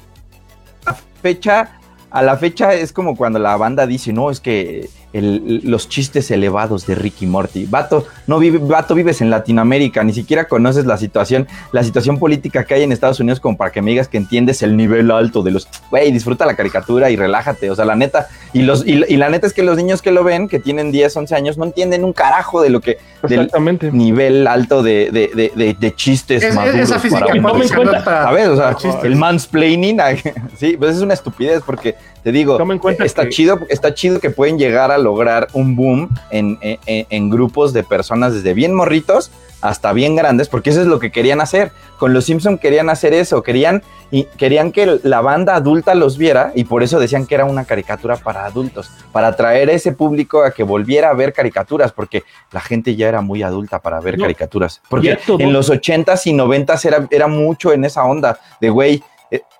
fecha, 1.22 1.68
a 2.10 2.22
la 2.22 2.36
fecha 2.36 2.72
es 2.74 2.92
como 2.92 3.16
cuando 3.16 3.38
la 3.38 3.56
banda 3.56 3.86
dice, 3.86 4.12
no, 4.12 4.30
es 4.30 4.40
que 4.40 4.88
el- 5.12 5.62
los 5.64 5.88
chistes 5.88 6.30
elevados 6.30 6.86
de 6.86 6.94
Ricky 6.94 7.26
Morty. 7.26 7.66
Vato, 7.66 8.06
no 8.26 8.38
vive, 8.38 8.58
vato, 8.58 8.94
vives 8.94 9.20
en 9.20 9.30
Latinoamérica, 9.30 10.04
ni 10.04 10.12
siquiera 10.12 10.46
conoces 10.46 10.84
la 10.86 10.96
situación, 10.98 11.46
la 11.72 11.82
situación 11.82 12.18
política 12.18 12.64
que 12.64 12.74
hay 12.74 12.82
en 12.82 12.92
Estados 12.92 13.18
Unidos 13.20 13.40
como 13.40 13.56
para 13.56 13.70
que 13.72 13.80
me 13.82 13.90
digas 13.90 14.08
que 14.08 14.16
entiendes 14.18 14.62
el 14.62 14.76
nivel 14.76 15.10
alto 15.10 15.42
de 15.42 15.50
los, 15.52 15.66
güey, 15.90 16.12
disfruta 16.12 16.44
la 16.46 16.54
caricatura 16.56 17.10
y 17.10 17.16
relájate, 17.16 17.70
o 17.70 17.74
sea, 17.74 17.84
la 17.84 17.96
neta, 17.96 18.28
y 18.52 18.62
los, 18.62 18.86
y, 18.86 19.02
y 19.08 19.16
la 19.16 19.28
neta 19.30 19.46
es 19.46 19.52
que 19.54 19.62
los 19.62 19.76
niños 19.76 20.02
que 20.02 20.10
lo 20.10 20.24
ven, 20.24 20.48
que 20.48 20.58
tienen 20.58 20.92
10, 20.92 21.16
11 21.16 21.34
años, 21.34 21.58
no 21.58 21.64
entienden 21.64 22.04
un 22.04 22.12
carajo 22.12 22.60
de 22.62 22.70
lo 22.70 22.80
que, 22.80 22.98
del 23.22 23.40
Exactamente. 23.40 23.90
nivel 23.92 24.46
alto 24.46 24.82
de, 24.82 25.10
de, 25.10 25.30
de, 25.34 25.52
de- 25.54 25.74
de 25.74 25.94
chistes 25.94 26.42
es, 26.42 26.54
maduros 26.54 26.80
esa 26.80 26.98
física 26.98 27.20
para 27.26 27.34
no 27.34 27.48
cuenta- 27.50 27.98
es 27.98 28.02
para- 28.04 28.22
¿Sabes? 28.24 28.48
O 28.48 28.56
sea, 28.56 28.76
el 29.02 29.16
mansplaining, 29.16 29.98
sí, 30.58 30.76
pues 30.78 30.96
es 30.96 31.02
una 31.02 31.14
estupidez 31.14 31.62
porque 31.64 31.94
te 32.22 32.32
digo, 32.32 32.56
está 33.04 33.22
que- 33.24 33.28
chido, 33.30 33.60
está 33.68 33.94
chido 33.94 34.20
que 34.20 34.30
pueden 34.30 34.58
llegar 34.58 34.90
a 34.90 34.98
lograr 34.98 35.48
un 35.52 35.76
boom 35.76 36.08
en, 36.30 36.58
en- 36.60 37.30
grupos 37.30 37.72
de 37.72 37.82
personas 37.84 38.34
desde 38.34 38.54
bien 38.54 38.74
morritos 38.74 39.30
hasta 39.60 39.92
bien 39.92 40.14
grandes, 40.14 40.48
porque 40.48 40.70
eso 40.70 40.80
es 40.80 40.86
lo 40.86 41.00
que 41.00 41.10
querían 41.10 41.40
hacer. 41.40 41.72
Con 41.98 42.12
los 42.14 42.26
Simpson 42.26 42.58
querían 42.58 42.90
hacer 42.90 43.12
eso, 43.12 43.42
querían 43.42 43.82
y 44.10 44.24
querían 44.36 44.70
que 44.70 45.00
la 45.02 45.20
banda 45.20 45.56
adulta 45.56 45.96
los 45.96 46.16
viera 46.16 46.52
y 46.54 46.62
por 46.64 46.84
eso 46.84 47.00
decían 47.00 47.26
que 47.26 47.34
era 47.34 47.44
una 47.44 47.64
caricatura 47.64 48.16
para 48.16 48.44
adultos, 48.44 48.88
para 49.10 49.26
atraer 49.28 49.68
a 49.68 49.72
ese 49.72 49.90
público 49.92 50.44
a 50.44 50.52
que 50.52 50.62
volviera 50.62 51.10
a 51.10 51.12
ver 51.14 51.32
caricaturas, 51.32 51.90
porque 51.90 52.22
la 52.52 52.60
gente 52.60 52.94
ya 52.94 53.08
era 53.08 53.20
muy 53.20 53.42
adulta 53.42 53.80
para 53.80 53.98
ver 54.00 54.16
No, 54.16 54.22
caricaturas. 54.22 54.80
Porque 54.88 55.18
en 55.40 55.52
los 55.52 55.70
80s 55.70 56.26
y 56.26 56.32
90s 56.34 56.84
era, 56.84 57.08
era 57.10 57.26
mucho 57.26 57.72
en 57.72 57.84
esa 57.84 58.04
onda 58.04 58.38
de, 58.60 58.70
güey, 58.70 59.02
eh, 59.32 59.42
¿a- 59.42 59.57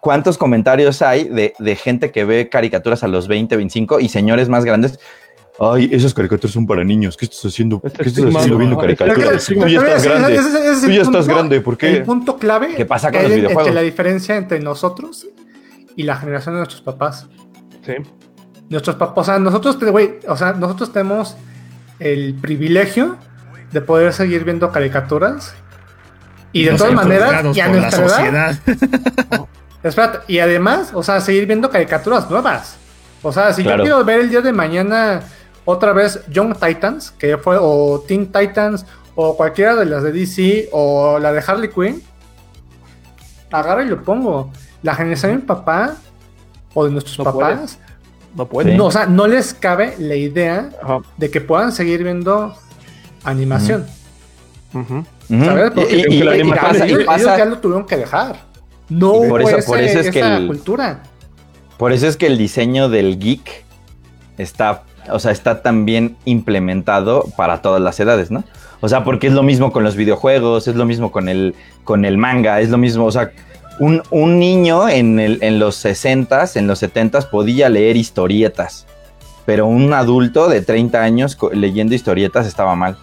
¿cuántos 0.00 0.38
comentarios 0.38 1.02
hay 1.02 1.24
de, 1.28 1.54
de 1.58 1.76
gente 1.76 2.10
que 2.10 2.24
ve 2.24 2.48
caricaturas 2.48 3.02
a 3.02 3.08
los 3.08 3.28
20, 3.28 3.56
25 3.56 4.00
y 4.00 4.08
señores 4.08 4.48
más 4.48 4.64
grandes? 4.64 4.98
Ay, 5.60 5.88
esas 5.92 6.14
caricaturas 6.14 6.52
son 6.52 6.66
para 6.66 6.84
niños. 6.84 7.16
¿Qué 7.16 7.24
estás 7.24 7.44
haciendo? 7.44 7.80
Este 7.84 8.02
¿Qué 8.04 8.08
estás 8.10 8.24
haciendo 8.36 8.58
viendo 8.58 8.78
caricaturas? 8.78 9.44
Tú 9.46 9.54
ya 9.66 9.78
estás 9.80 10.04
grande. 10.04 10.40
Tú 10.82 10.90
ya 10.90 11.02
estás 11.02 11.26
grande. 11.28 11.60
¿Por 11.60 11.76
qué? 11.76 11.96
El 11.96 12.02
punto 12.04 12.36
clave 12.36 12.74
¿Qué 12.76 12.86
pasa 12.86 13.10
que 13.10 13.16
con 13.18 13.22
los 13.24 13.32
hay 13.32 13.38
en- 13.38 13.44
videojuegos? 13.44 13.68
entre 13.68 13.74
la 13.74 13.82
diferencia 13.84 14.36
entre 14.36 14.60
nosotros 14.60 15.26
y 15.96 16.04
la 16.04 16.16
generación 16.16 16.54
de 16.54 16.58
nuestros 16.60 16.80
papás. 16.82 17.26
Sí. 17.84 17.94
Nuestros 18.68 18.94
papás, 18.96 19.18
o 19.18 19.24
sea, 19.24 19.38
nosotros, 19.40 19.78
te- 19.80 19.90
güey, 19.90 20.20
o 20.28 20.36
sea, 20.36 20.52
nosotros 20.52 20.92
tenemos 20.92 21.36
el 21.98 22.34
privilegio 22.34 23.16
de 23.72 23.80
poder 23.80 24.12
seguir 24.12 24.44
viendo 24.44 24.70
caricaturas 24.70 25.54
y 26.52 26.64
de 26.64 26.70
No 26.72 26.76
todas 26.78 26.92
maneras, 26.94 27.28
juzgados 27.44 27.56
y 27.56 27.60
a 27.60 27.68
nuestra 27.68 28.28
edad. 28.28 28.58
espérate, 29.82 30.18
y 30.32 30.38
además, 30.38 30.90
o 30.94 31.02
sea, 31.02 31.20
seguir 31.20 31.46
viendo 31.46 31.70
caricaturas 31.70 32.28
nuevas. 32.30 32.76
O 33.22 33.32
sea, 33.32 33.52
si 33.52 33.62
Claro. 33.62 33.78
yo 33.78 33.82
quiero 33.84 34.04
ver 34.04 34.20
el 34.20 34.30
día 34.30 34.40
de 34.40 34.52
mañana 34.52 35.22
otra 35.64 35.92
vez 35.92 36.20
Young 36.28 36.54
Titans, 36.58 37.10
que 37.12 37.36
fue, 37.38 37.56
o 37.60 38.04
Teen 38.06 38.30
Titans, 38.32 38.86
o 39.14 39.36
cualquiera 39.36 39.74
de 39.74 39.84
las 39.86 40.02
de 40.02 40.12
DC, 40.12 40.68
o 40.72 41.18
la 41.18 41.32
de 41.32 41.42
Harley 41.46 41.68
Quinn, 41.70 42.02
agarro 43.50 43.82
y 43.82 43.86
lo 43.88 44.02
pongo. 44.02 44.52
La 44.82 44.94
generación 44.94 45.32
de 45.32 45.36
mi 45.38 45.42
papá, 45.42 45.96
o 46.74 46.84
de 46.84 46.90
nuestros 46.92 47.18
No 47.18 47.24
papás, 47.24 47.78
No 48.36 48.46
puede. 48.46 48.76
No, 48.76 48.86
o 48.86 48.90
sea, 48.92 49.06
no 49.06 49.26
les 49.26 49.54
cabe 49.54 49.96
la 49.98 50.14
idea 50.14 50.70
Ajá. 50.82 50.98
de 51.16 51.30
que 51.30 51.40
puedan 51.40 51.72
seguir 51.72 52.04
viendo 52.04 52.54
animación. 53.24 53.86
Ujú. 54.74 55.04
¿Sabes? 55.28 55.70
Porque 55.74 55.96
Y- 56.08 56.14
y- 56.16 56.22
la 56.22 56.36
y 56.36 56.40
animación 56.42 56.72
pasa- 56.72 56.86
y 56.86 56.90
ellos, 56.90 57.04
pasa- 57.04 57.20
ellos 57.22 57.36
ya 57.38 57.44
lo 57.46 57.58
tuvieron 57.58 57.86
que 57.86 57.96
dejar. 57.96 58.36
No 58.88 59.12
por 59.12 59.40
hubo 59.42 59.48
eso- 59.48 59.58
ese- 59.58 59.66
por 59.66 59.78
eso 59.80 60.00
es 60.00 60.10
que 60.10 60.18
esa 60.20 60.36
el- 60.38 60.46
cultura. 60.46 61.02
Por 61.76 61.92
eso 61.92 62.06
es 62.08 62.16
que 62.16 62.26
el 62.26 62.38
diseño 62.38 62.88
del 62.88 63.18
geek 63.18 63.64
está, 64.38 64.82
o 65.10 65.18
sea, 65.18 65.30
está 65.32 65.62
tan 65.62 65.84
bien 65.84 66.16
implementado 66.24 67.24
para 67.36 67.62
todas 67.62 67.80
las 67.80 67.98
edades, 68.00 68.30
¿no? 68.30 68.44
O 68.80 68.88
sea, 68.88 69.04
porque 69.04 69.26
es 69.26 69.32
lo 69.32 69.42
mismo 69.42 69.72
con 69.72 69.84
los 69.84 69.96
videojuegos, 69.96 70.68
es 70.68 70.76
lo 70.76 70.84
mismo 70.86 71.10
con 71.12 71.28
el, 71.28 71.54
con 71.84 72.04
el 72.04 72.16
manga, 72.18 72.60
es 72.60 72.70
lo 72.70 72.78
mismo, 72.78 73.04
o 73.06 73.12
sea, 73.12 73.30
un, 73.80 74.02
un 74.10 74.38
niño 74.38 74.88
en, 74.88 75.18
el, 75.20 75.38
en 75.42 75.58
los 75.58 75.76
60s, 75.84 76.56
en 76.56 76.66
los 76.66 76.82
70s 76.82 77.26
podía 77.30 77.68
leer 77.68 77.96
historietas, 77.96 78.86
pero 79.46 79.66
un 79.66 79.92
adulto 79.92 80.48
de 80.48 80.62
30 80.62 81.00
años 81.02 81.38
leyendo 81.52 81.94
historietas 81.94 82.46
estaba 82.46 82.74
mal. 82.76 82.96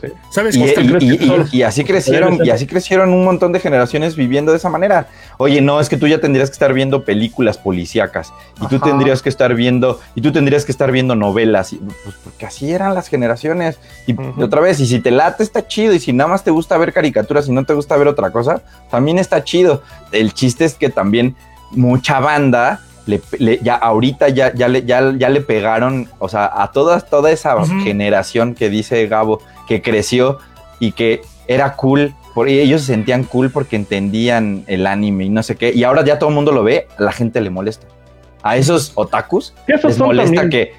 Sí. 0.00 0.08
¿Sabes? 0.30 0.56
Y, 0.56 1.62
así 1.62 1.84
crecieron, 1.84 2.38
y 2.44 2.50
así 2.50 2.66
crecieron 2.66 3.10
un 3.10 3.24
montón 3.24 3.52
de 3.52 3.60
generaciones 3.60 4.16
viviendo 4.16 4.52
de 4.52 4.58
esa 4.58 4.68
manera. 4.68 5.08
Oye, 5.38 5.60
no, 5.60 5.80
es 5.80 5.88
que 5.88 5.96
tú 5.96 6.06
ya 6.06 6.20
tendrías 6.20 6.50
que 6.50 6.54
estar 6.54 6.72
viendo 6.72 7.04
películas 7.04 7.58
policíacas, 7.58 8.32
y 8.60 8.66
tú 8.66 8.78
tendrías 8.78 9.22
que 9.22 9.28
estar 9.28 9.54
viendo, 9.54 10.00
y 10.14 10.20
tú 10.20 10.32
tendrías 10.32 10.64
que 10.64 10.72
estar 10.72 10.92
viendo 10.92 11.14
novelas, 11.14 11.72
y, 11.72 11.76
pues 11.76 12.16
porque 12.22 12.46
así 12.46 12.72
eran 12.72 12.94
las 12.94 13.08
generaciones. 13.08 13.78
Y 14.06 14.14
otra 14.42 14.60
vez, 14.60 14.80
y 14.80 14.86
si 14.86 15.00
te 15.00 15.10
late 15.10 15.42
está 15.42 15.66
chido, 15.66 15.94
y 15.94 16.00
si 16.00 16.12
nada 16.12 16.30
más 16.30 16.44
te 16.44 16.50
gusta 16.50 16.76
ver 16.78 16.92
caricaturas 16.92 17.48
y 17.48 17.52
no 17.52 17.64
te 17.64 17.74
gusta 17.74 17.96
ver 17.96 18.08
otra 18.08 18.30
cosa, 18.30 18.62
también 18.90 19.18
está 19.18 19.44
chido. 19.44 19.82
El 20.12 20.34
chiste 20.34 20.64
es 20.64 20.74
que 20.74 20.90
también 20.90 21.36
mucha 21.72 22.20
banda 22.20 22.80
le, 23.10 23.20
le- 23.38 23.58
ya 23.62 23.74
ahorita 23.74 24.28
ya, 24.28 24.52
ya, 24.54 24.68
le, 24.68 24.84
ya, 24.84 25.12
ya 25.16 25.28
le 25.28 25.40
pegaron, 25.40 26.08
o 26.18 26.28
sea, 26.28 26.50
a 26.62 26.70
toda, 26.72 27.00
toda 27.00 27.30
esa 27.30 27.56
generación 27.82 28.54
que 28.54 28.70
dice 28.70 29.06
Gabo, 29.06 29.40
que 29.68 29.82
creció 29.82 30.38
y 30.78 30.92
que 30.92 31.20
era 31.46 31.74
cool, 31.76 32.14
por, 32.34 32.48
y 32.48 32.58
ellos 32.60 32.82
se 32.82 32.92
sentían 32.94 33.24
cool 33.24 33.50
porque 33.50 33.76
entendían 33.76 34.64
el 34.68 34.86
anime 34.86 35.24
y 35.24 35.28
no 35.30 35.42
sé 35.42 35.56
qué, 35.56 35.72
y 35.74 35.84
ahora 35.84 36.04
ya 36.04 36.18
todo 36.18 36.28
el 36.30 36.34
mundo 36.34 36.52
lo 36.52 36.62
ve, 36.62 36.86
a 36.98 37.02
la 37.02 37.12
gente 37.12 37.40
le 37.40 37.50
molesta. 37.50 37.86
A 38.42 38.56
esos 38.56 38.92
otakus 38.94 39.52
esos 39.66 39.84
les 39.90 39.98
molesta 39.98 40.40
también 40.42 40.50
que... 40.50 40.72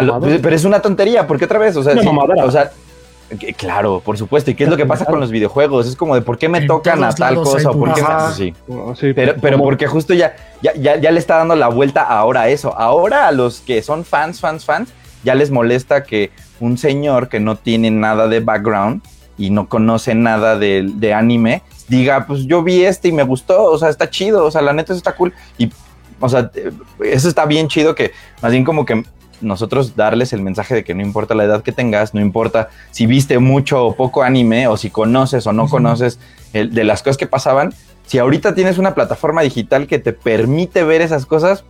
lo- 0.00 0.14
pero 0.40 0.56
es 0.56 0.64
una 0.64 0.80
tontería, 0.80 1.26
porque 1.26 1.44
otra 1.44 1.58
vez, 1.58 1.76
o 1.76 1.82
sea, 1.82 1.92
sí, 2.02 2.06
o 2.44 2.50
sea, 2.50 2.70
claro, 3.56 4.00
por 4.04 4.16
supuesto. 4.16 4.50
¿Y 4.50 4.54
qué 4.54 4.64
es 4.64 4.70
lo 4.70 4.76
que 4.76 4.86
pasa 4.86 5.04
con 5.04 5.20
los 5.20 5.30
videojuegos? 5.30 5.86
Es 5.86 5.96
como 5.96 6.14
de 6.14 6.22
por 6.22 6.38
qué 6.38 6.48
me 6.48 6.58
En 6.58 6.66
tocan 6.66 7.02
a 7.04 7.12
tal 7.12 7.36
cosa 7.36 7.70
o 7.70 7.78
por 7.78 7.94
qué 7.94 8.02
me- 8.02 8.32
sí. 8.34 8.54
No, 8.66 8.94
sí, 8.96 9.12
Pero, 9.14 9.34
pero 9.40 9.58
porque 9.58 9.86
justo 9.86 10.14
ya, 10.14 10.34
ya, 10.62 10.74
ya, 10.74 10.96
ya 10.96 11.10
le 11.10 11.18
está 11.18 11.36
dando 11.36 11.54
la 11.56 11.68
vuelta 11.68 12.02
ahora 12.02 12.42
a 12.42 12.48
eso. 12.48 12.76
Ahora 12.78 13.28
a 13.28 13.32
los 13.32 13.60
que 13.60 13.82
son 13.82 14.04
fans, 14.04 14.40
fans, 14.40 14.64
fans, 14.64 14.90
ya 15.24 15.34
les 15.34 15.50
molesta 15.50 16.04
que 16.04 16.30
un 16.60 16.78
señor 16.78 17.28
que 17.28 17.40
no 17.40 17.56
tiene 17.56 17.90
nada 17.90 18.28
de 18.28 18.40
background 18.40 19.02
y 19.36 19.50
no 19.50 19.68
conoce 19.68 20.14
nada 20.14 20.58
de, 20.58 20.90
de 20.94 21.14
anime 21.14 21.62
diga, 21.88 22.26
pues 22.26 22.44
yo 22.46 22.62
vi 22.62 22.84
este 22.84 23.08
y 23.08 23.12
me 23.12 23.22
gustó, 23.22 23.64
o 23.64 23.78
sea, 23.78 23.88
está 23.88 24.10
chido, 24.10 24.44
o 24.44 24.50
sea, 24.50 24.60
la 24.60 24.72
neta 24.72 24.92
eso 24.92 24.98
está 24.98 25.14
cool. 25.16 25.32
Y, 25.56 25.70
o 26.20 26.28
sea, 26.28 26.50
eh, 26.54 26.70
eso 27.04 27.28
está 27.28 27.46
bien 27.46 27.68
chido 27.68 27.94
que 27.94 28.12
más 28.42 28.52
bien 28.52 28.64
como 28.64 28.84
que 28.84 29.02
nosotros 29.40 29.96
darles 29.96 30.32
el 30.32 30.42
mensaje 30.42 30.74
de 30.74 30.84
que 30.84 30.94
no 30.94 31.02
importa 31.02 31.34
la 31.34 31.44
edad 31.44 31.62
que 31.62 31.72
tengas, 31.72 32.14
no 32.14 32.20
importa 32.20 32.68
si 32.90 33.06
viste 33.06 33.38
mucho 33.38 33.84
o 33.86 33.94
poco 33.96 34.22
anime 34.22 34.66
o 34.68 34.76
si 34.76 34.90
conoces 34.90 35.46
o 35.46 35.52
no 35.52 35.64
conoces 35.70 36.18
el- 36.52 36.72
de 36.74 36.84
las 36.84 37.02
cosas 37.02 37.16
que 37.16 37.26
pasaban, 37.26 37.72
si 38.06 38.18
ahorita 38.18 38.54
tienes 38.54 38.78
una 38.78 38.94
plataforma 38.94 39.42
digital 39.42 39.86
que 39.86 39.98
te 39.98 40.12
permite 40.12 40.82
ver 40.84 41.02
esas 41.02 41.26
cosas, 41.26 41.64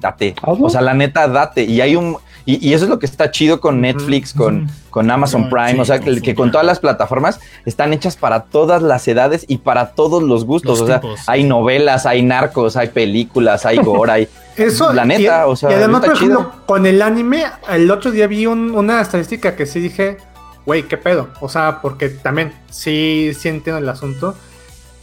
date. 0.00 0.34
O 0.66 0.70
sea, 0.70 0.80
la 0.82 0.94
neta, 0.94 1.26
date. 1.28 1.62
Y 1.64 1.80
hay 1.80 1.96
un. 1.96 2.16
Y, 2.44 2.66
y 2.68 2.74
eso 2.74 2.84
es 2.84 2.90
lo 2.90 2.98
que 2.98 3.06
está 3.06 3.30
chido 3.30 3.60
con 3.60 3.80
Netflix, 3.80 4.32
con, 4.32 4.68
con 4.90 5.10
Amazon 5.10 5.48
Prime. 5.48 5.74
sí, 5.74 5.80
o 5.80 5.84
sea, 5.84 6.00
que, 6.00 6.34
con 6.34 6.50
todas 6.50 6.66
las 6.66 6.80
plataformas 6.80 7.38
están 7.64 7.92
hechas 7.92 8.16
para 8.16 8.44
todas 8.44 8.82
las 8.82 9.06
edades 9.08 9.44
y 9.48 9.58
para 9.58 9.90
todos 9.92 10.22
los 10.22 10.44
gustos. 10.44 10.78
Los 10.78 10.80
o 10.82 10.86
sea, 10.86 11.00
tipos. 11.00 11.20
hay 11.28 11.44
novelas, 11.44 12.04
hay 12.06 12.22
narcos, 12.22 12.76
hay 12.76 12.88
películas, 12.88 13.64
hay 13.66 13.78
gore, 13.78 14.12
hay. 14.12 14.28
Eso, 14.56 14.92
La 14.92 15.04
neta, 15.04 15.44
y, 15.46 15.50
o 15.50 15.56
sea, 15.56 15.70
y 15.70 15.74
además, 15.74 16.02
está 16.02 16.12
por 16.12 16.16
ejemplo, 16.16 16.38
chido. 16.50 16.66
con 16.66 16.86
el 16.86 17.00
anime, 17.00 17.44
el 17.70 17.90
otro 17.90 18.10
día 18.10 18.26
vi 18.26 18.46
un- 18.46 18.72
una 18.74 19.00
estadística 19.00 19.56
que 19.56 19.64
sí 19.64 19.80
dije, 19.80 20.18
güey, 20.66 20.82
qué 20.82 20.98
pedo. 20.98 21.28
O 21.40 21.48
sea, 21.48 21.80
porque 21.80 22.08
también 22.10 22.52
sí, 22.70 23.32
sí 23.38 23.48
entiendo 23.48 23.78
el 23.78 23.88
asunto. 23.88 24.34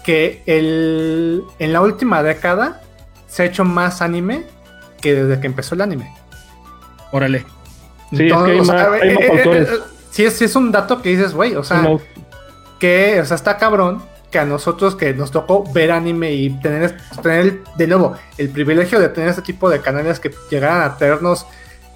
Que 0.03 0.43
el, 0.45 1.43
en 1.59 1.73
la 1.73 1.81
última 1.81 2.23
década 2.23 2.81
se 3.27 3.43
ha 3.43 3.45
hecho 3.45 3.63
más 3.63 4.01
anime 4.01 4.43
que 5.01 5.13
desde 5.13 5.39
que 5.41 5.47
empezó 5.47 5.75
el 5.75 5.81
anime. 5.81 6.13
Órale. 7.11 7.45
Sí, 8.11 8.27
es 8.27 8.33
que 8.33 8.51
hay 8.51 8.59
o 8.59 8.65
sea, 8.65 8.73
más- 8.89 9.01
hay 9.01 9.13
más 9.15 9.23
eh, 9.23 9.27
eh, 9.33 9.37
autores. 9.39 9.69
eh, 9.69 9.73
sí, 10.11 10.25
es, 10.25 10.33
sí 10.37 10.45
es 10.45 10.55
un 10.55 10.71
dato 10.71 11.01
que 11.01 11.09
dices, 11.09 11.33
güey, 11.33 11.55
o 11.55 11.63
sea, 11.63 11.81
No, 11.81 11.99
que, 12.79 13.19
o 13.21 13.25
sea, 13.25 13.35
está 13.35 13.57
cabrón 13.57 14.01
que 14.31 14.39
a 14.39 14.45
nosotros 14.45 14.95
que 14.95 15.13
nos 15.13 15.31
tocó 15.31 15.63
ver 15.73 15.91
anime 15.91 16.31
y 16.33 16.49
tener, 16.61 16.97
tener 17.23 17.63
de 17.77 17.87
nuevo 17.87 18.15
el 18.37 18.49
privilegio 18.49 18.99
de 18.99 19.09
tener 19.09 19.29
este 19.29 19.41
tipo 19.41 19.69
de 19.69 19.81
canales 19.81 20.19
que 20.19 20.31
llegaran 20.51 20.83
a 20.83 20.97
traernos 20.97 21.45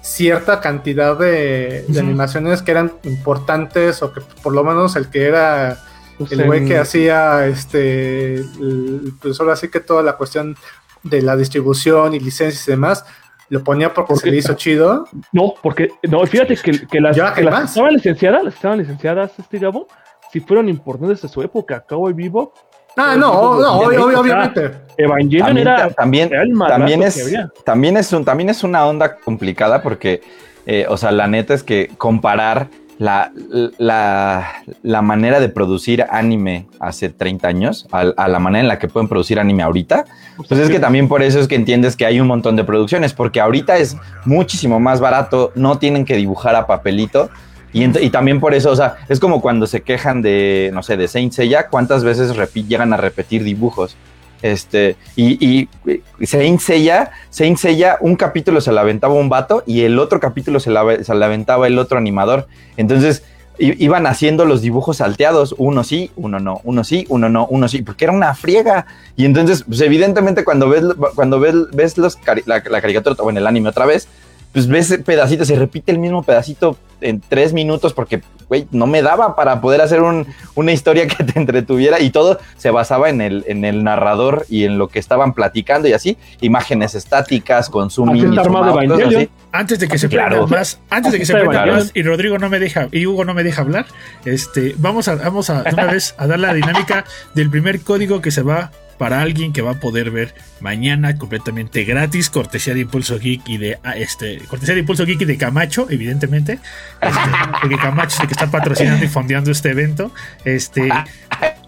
cierta 0.02 0.60
cantidad 0.60 1.16
de, 1.16 1.84
animaciones 1.98 2.60
que 2.60 2.72
eran 2.72 2.92
importantes 3.04 4.02
o 4.02 4.12
que 4.12 4.20
por 4.42 4.52
lo 4.52 4.62
menos 4.64 4.96
el 4.96 5.08
que 5.08 5.26
era 5.26 5.78
Pues 6.18 6.32
el 6.32 6.44
güey 6.44 6.60
en- 6.60 6.68
que 6.68 6.78
hacía 6.78 7.46
este 7.46 8.34
el- 8.34 9.14
pues 9.22 9.40
ahora 9.40 9.56
sí 9.56 9.68
que 9.68 9.80
toda 9.80 10.02
la 10.02 10.16
cuestión 10.16 10.56
de 11.04 11.22
la 11.22 11.36
distribución 11.36 12.14
y 12.14 12.20
licencias 12.20 12.66
y 12.68 12.72
demás 12.72 13.04
lo 13.50 13.62
ponía 13.62 13.92
porque 13.92 14.08
¿Por 14.08 14.18
se 14.18 14.24
qué? 14.24 14.30
le 14.30 14.36
hizo 14.38 14.54
chido 14.54 15.06
No, 15.32 15.54
porque, 15.62 15.88
no, 16.04 16.24
fíjate 16.26 16.56
que, 16.56 16.86
que 16.86 17.00
las, 17.00 17.16
que 17.34 17.42
estaban 17.42 17.92
licenciadas, 17.92 18.44
las 18.44 18.54
que 18.54 18.58
estaban 18.58 18.78
licenciadas, 18.78 19.32
este 19.38 19.58
Gabo, 19.58 19.86
si 20.32 20.40
fueron 20.40 20.68
importantes 20.68 21.22
de 21.22 21.28
su 21.28 21.42
época, 21.42 21.84
Cowboy 21.86 22.12
Vivo, 22.12 22.52
ah 22.96 23.16
no 23.16 23.60
no 23.60 23.80
obvio- 23.80 24.20
obviamente 24.20 24.70
Evangelion 24.96 25.46
También, 25.46 25.68
era 25.68 25.90
también, 25.90 26.28
era 26.32 26.42
el 26.42 26.52
también 26.58 27.00
que 27.00 27.06
es, 27.06 27.24
había. 27.26 27.50
también 27.64 27.96
es 27.96 28.12
un, 28.12 28.24
también 28.24 28.48
es 28.50 28.62
una 28.64 28.86
onda 28.86 29.16
complicada 29.16 29.82
porque, 29.82 30.22
eh, 30.66 30.86
o 30.88 30.96
sea, 30.96 31.10
la 31.12 31.26
neta 31.26 31.54
es 31.54 31.62
que 31.64 31.90
comparar 31.98 32.68
la, 32.98 33.32
la, 33.78 34.62
la 34.82 35.02
manera 35.02 35.40
de 35.40 35.48
producir 35.48 36.04
anime 36.10 36.66
hace 36.80 37.08
30 37.08 37.48
años 37.48 37.86
a, 37.90 38.04
la 38.04 38.38
manera 38.38 38.60
en 38.60 38.68
la 38.68 38.78
que 38.78 38.88
pueden 38.88 39.08
producir 39.08 39.40
anime 39.40 39.62
ahorita, 39.62 40.04
pues 40.48 40.60
es 40.60 40.70
que 40.70 40.78
también 40.78 41.08
por 41.08 41.22
eso 41.22 41.40
es 41.40 41.48
que 41.48 41.54
entiendes 41.54 41.96
que 41.96 42.06
hay 42.06 42.20
un 42.20 42.26
montón 42.26 42.56
de 42.56 42.64
producciones, 42.64 43.12
porque 43.12 43.40
ahorita 43.40 43.78
es 43.78 43.96
muchísimo 44.24 44.80
más 44.80 45.00
barato, 45.00 45.52
no 45.54 45.78
tienen 45.78 46.04
que 46.04 46.16
dibujar 46.16 46.54
a 46.56 46.66
papelito. 46.66 47.30
Y, 47.72 47.84
y 47.84 48.10
también 48.10 48.38
por 48.38 48.54
eso, 48.54 48.70
o 48.70 48.76
sea, 48.76 48.96
es 49.08 49.18
como 49.18 49.40
cuando 49.40 49.66
se 49.66 49.82
quejan 49.82 50.22
de, 50.22 50.70
no 50.72 50.84
sé, 50.84 50.96
de 50.96 51.08
Saint 51.08 51.32
Seiya, 51.32 51.68
¿cuántas 51.68 52.04
veces 52.04 52.32
llegan 52.68 52.92
a 52.92 52.96
repetir 52.96 53.42
dibujos? 53.42 53.96
Este, 54.44 54.96
y, 55.16 55.42
y 55.42 56.26
Saint 56.26 56.60
Seiya, 56.60 57.12
Saint 57.30 57.56
Seiya, 57.56 57.96
un 58.02 58.14
capítulo 58.14 58.60
se 58.60 58.72
la 58.72 58.82
aventaba 58.82 59.14
un 59.14 59.30
vato 59.30 59.62
y 59.66 59.84
el 59.84 59.98
otro 59.98 60.20
capítulo 60.20 60.60
se 60.60 60.70
la, 60.70 61.02
se 61.02 61.12
aventaba 61.12 61.66
el 61.66 61.78
otro 61.78 61.96
animador. 61.96 62.46
Entonces, 62.76 63.22
iban 63.58 64.06
haciendo 64.06 64.44
los 64.44 64.60
dibujos 64.60 64.98
salteados, 64.98 65.54
uno 65.56 65.82
sí, 65.82 66.10
uno 66.16 66.40
no, 66.40 66.60
uno 66.64 66.84
sí, 66.84 67.06
uno 67.08 67.30
no, 67.30 67.46
uno 67.46 67.68
sí, 67.68 67.80
porque 67.80 68.04
era 68.04 68.12
una 68.12 68.34
friega. 68.34 68.84
Y 69.16 69.24
entonces, 69.24 69.64
pues 69.66 69.80
evidentemente 69.80 70.44
cuando 70.44 70.68
ves, 70.68 70.84
cuando 71.14 71.40
ves, 71.40 71.96
los 71.96 72.18
la, 72.44 72.62
la 72.68 72.80
caricatura 72.82 73.16
o 73.18 73.30
en 73.30 73.38
el 73.38 73.46
anime 73.46 73.70
otra 73.70 73.86
vez, 73.86 74.08
pues 74.52 74.68
ves 74.68 74.98
pedacitos, 75.06 75.48
se 75.48 75.56
repite 75.56 75.90
el 75.90 75.98
mismo 75.98 76.22
pedacito 76.22 76.76
en 77.04 77.20
tres 77.20 77.52
minutos 77.52 77.92
porque, 77.92 78.22
güey, 78.48 78.66
no 78.70 78.86
me 78.86 79.02
daba 79.02 79.36
para 79.36 79.60
poder 79.60 79.80
hacer 79.80 80.02
un, 80.02 80.26
una 80.54 80.72
historia 80.72 81.06
que 81.08 81.22
te 81.24 81.38
entretuviera 81.38 82.00
y 82.00 82.10
todo 82.10 82.38
se 82.56 82.70
basaba 82.70 83.10
en 83.10 83.20
el, 83.20 83.44
en 83.46 83.64
el 83.64 83.84
narrador 83.84 84.46
y 84.48 84.64
en 84.64 84.78
lo 84.78 84.88
que 84.88 84.98
estaban 84.98 85.32
platicando 85.34 85.86
y 85.88 85.92
así, 85.92 86.16
imágenes 86.40 86.94
estáticas 86.94 87.68
con 87.70 87.90
zoom 87.90 88.10
Así 88.10 88.18
in 88.20 88.24
y 88.26 88.28
está 88.30 88.44
zoom 88.44 88.56
armado 88.56 88.72
out, 88.72 88.88
cosas 88.88 88.98
Evangelion. 89.00 89.22
así. 89.22 89.30
Antes 89.52 89.78
de 89.78 89.88
que 89.88 89.98
se 89.98 90.08
Claro. 90.08 90.36
prenda 90.38 90.56
más, 90.58 90.80
antes 90.90 91.12
de 91.12 91.18
que 91.18 91.26
se 91.26 91.44
más 91.44 91.90
y 91.94 92.02
Rodrigo 92.02 92.38
no 92.38 92.48
me 92.48 92.58
deja 92.58 92.88
y 92.90 93.06
Hugo 93.06 93.24
no 93.24 93.34
me 93.34 93.44
deja 93.44 93.62
hablar, 93.62 93.86
este, 94.24 94.74
vamos 94.78 95.06
a 95.08 95.14
vamos 95.16 95.50
a 95.50 95.62
una 95.72 95.84
vez 95.86 96.14
a 96.18 96.26
dar 96.26 96.38
la 96.40 96.52
dinámica 96.54 97.04
del 97.34 97.50
primer 97.50 97.80
código 97.82 98.20
que 98.20 98.30
se 98.30 98.42
va 98.42 98.70
para 98.98 99.20
alguien 99.20 99.52
que 99.52 99.62
va 99.62 99.72
a 99.72 99.80
poder 99.80 100.10
ver 100.10 100.34
mañana 100.60 101.16
completamente 101.16 101.84
gratis, 101.84 102.30
cortesía 102.30 102.74
de 102.74 102.80
Impulso 102.80 103.18
Geek 103.18 103.48
y 103.48 103.58
de 103.58 103.78
ah, 103.82 103.96
este, 103.96 104.38
cortesía 104.48 104.74
de 104.74 104.80
Impulso 104.80 105.04
Geek 105.04 105.20
y 105.20 105.24
de 105.24 105.36
Camacho, 105.36 105.86
evidentemente, 105.90 106.58
este, 107.00 107.20
porque 107.60 107.76
Camacho 107.76 108.16
es 108.16 108.20
el 108.20 108.26
que 108.26 108.32
está 108.34 108.50
patrocinando 108.50 109.04
y 109.04 109.08
fondeando 109.08 109.50
este 109.50 109.70
evento. 109.70 110.12
Este, 110.44 110.88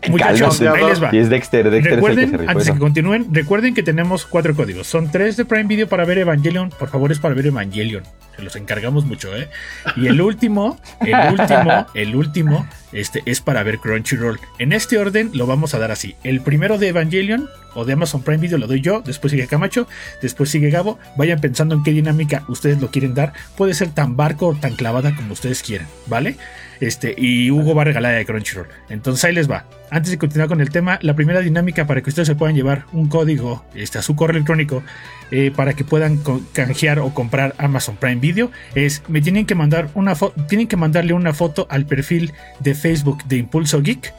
muchachos, 0.09 0.59
Cálmate. 0.59 0.83
ahí 0.83 0.91
les 0.91 1.03
va. 1.03 1.11
Y 1.13 1.19
es 1.19 1.29
Dexter, 1.29 1.71
Dexter 1.71 1.75
es 1.75 1.85
el 1.85 1.89
que 1.89 1.97
Recuerden, 1.97 2.31
se 2.31 2.37
rifó 2.37 2.51
antes 2.51 2.67
de 2.67 2.73
que 2.73 2.79
continúen, 2.79 3.35
recuerden 3.35 3.75
que 3.75 3.83
tenemos 3.83 4.27
cuatro 4.27 4.55
códigos. 4.55 4.87
Son 4.87 5.11
tres 5.11 5.37
de 5.37 5.45
Prime 5.45 5.65
Video 5.65 5.89
para 5.89 6.05
ver 6.05 6.19
Evangelion. 6.19 6.71
Por 6.71 6.89
favor, 6.89 7.13
es 7.13 7.19
para 7.19 7.35
ver 7.35 7.47
Evangelion. 7.47 8.03
Los 8.39 8.57
encargamos 8.57 9.05
mucho, 9.05 9.35
¿eh? 9.37 9.49
Y 9.97 10.07
el 10.07 10.21
último, 10.21 10.79
el 11.01 11.33
último, 11.33 11.87
el 11.95 12.17
último, 12.17 12.69
este 12.93 13.23
es 13.27 13.41
para 13.41 13.63
ver 13.63 13.79
Crunchyroll. 13.79 14.39
En 14.59 14.73
este 14.73 14.99
orden 14.99 15.31
lo 15.35 15.47
vamos 15.47 15.75
a 15.75 15.79
dar 15.79 15.91
así. 15.91 16.17
El 16.23 16.41
primero 16.41 16.79
de 16.79 16.89
Evangelion 16.89 17.49
o 17.75 17.85
de 17.85 17.93
Amazon 17.93 18.23
Prime 18.23 18.39
Video 18.39 18.59
lo 18.59 18.67
doy 18.67 18.81
yo, 18.81 19.03
después 19.03 19.31
sigue 19.31 19.47
Camacho, 19.47 19.87
después 20.23 20.51
sigue 20.51 20.71
Gabo. 20.71 20.99
Vayan 21.17 21.41
pensando 21.41 21.75
en 21.75 21.83
qué 21.83 21.93
dinámica 21.93 22.45
ustedes 22.49 22.81
lo 22.81 22.91
quieren 22.91 23.15
dar. 23.15 23.33
Puede 23.57 23.75
ser 23.75 23.91
tan 23.91 24.17
barco 24.17 24.49
o 24.49 24.55
tan 24.55 24.75
clavada 24.75 25.15
como 25.15 25.33
ustedes 25.33 25.63
quieran, 25.63 25.87
¿vale? 26.07 26.37
Este, 26.81 27.15
y 27.17 27.51
Hugo 27.51 27.75
va 27.75 27.83
a 27.83 27.85
regalar 27.87 28.15
de 28.15 28.25
Crunchyroll. 28.25 28.69
Entonces 28.89 29.25
ahí 29.25 29.35
les 29.35 29.51
va. 29.51 29.65
Antes 29.91 30.11
de 30.11 30.19
continuar 30.19 30.49
con 30.49 30.61
el 30.61 30.71
tema, 30.71 30.99
la 31.03 31.15
primera 31.15 31.41
dinámica 31.41 31.87
para 31.87 32.03
que 32.03 32.11
ustedes 32.11 32.27
se 32.27 32.35
puedan 32.35 32.55
llevar 32.55 32.87
un 32.93 33.09
código 33.09 33.65
este, 33.75 33.99
a 33.99 34.03
su 34.03 34.17
correo 34.17 34.37
electrónico 34.37 34.83
eh, 35.31 35.53
para 35.55 35.75
que 35.75 35.85
puedan 35.85 36.21
canjear 36.53 36.99
o 36.99 37.15
comprar 37.15 37.55
Amazon 37.59 37.97
Prime 37.97 38.17
Video 38.17 38.51
es 38.75 39.03
me 39.09 39.21
tienen 39.21 39.47
que 39.47 39.55
mandar 39.55 39.89
una 39.95 40.15
foto, 40.15 40.43
tienen 40.47 40.67
que 40.67 40.77
mandarle 40.77 41.13
una 41.13 41.33
foto 41.33 41.67
al 41.71 41.87
perfil 41.87 42.33
de 42.61 42.75
Facebook 42.75 43.25
de 43.25 43.37
Impulso 43.37 43.81
Geek 43.81 44.13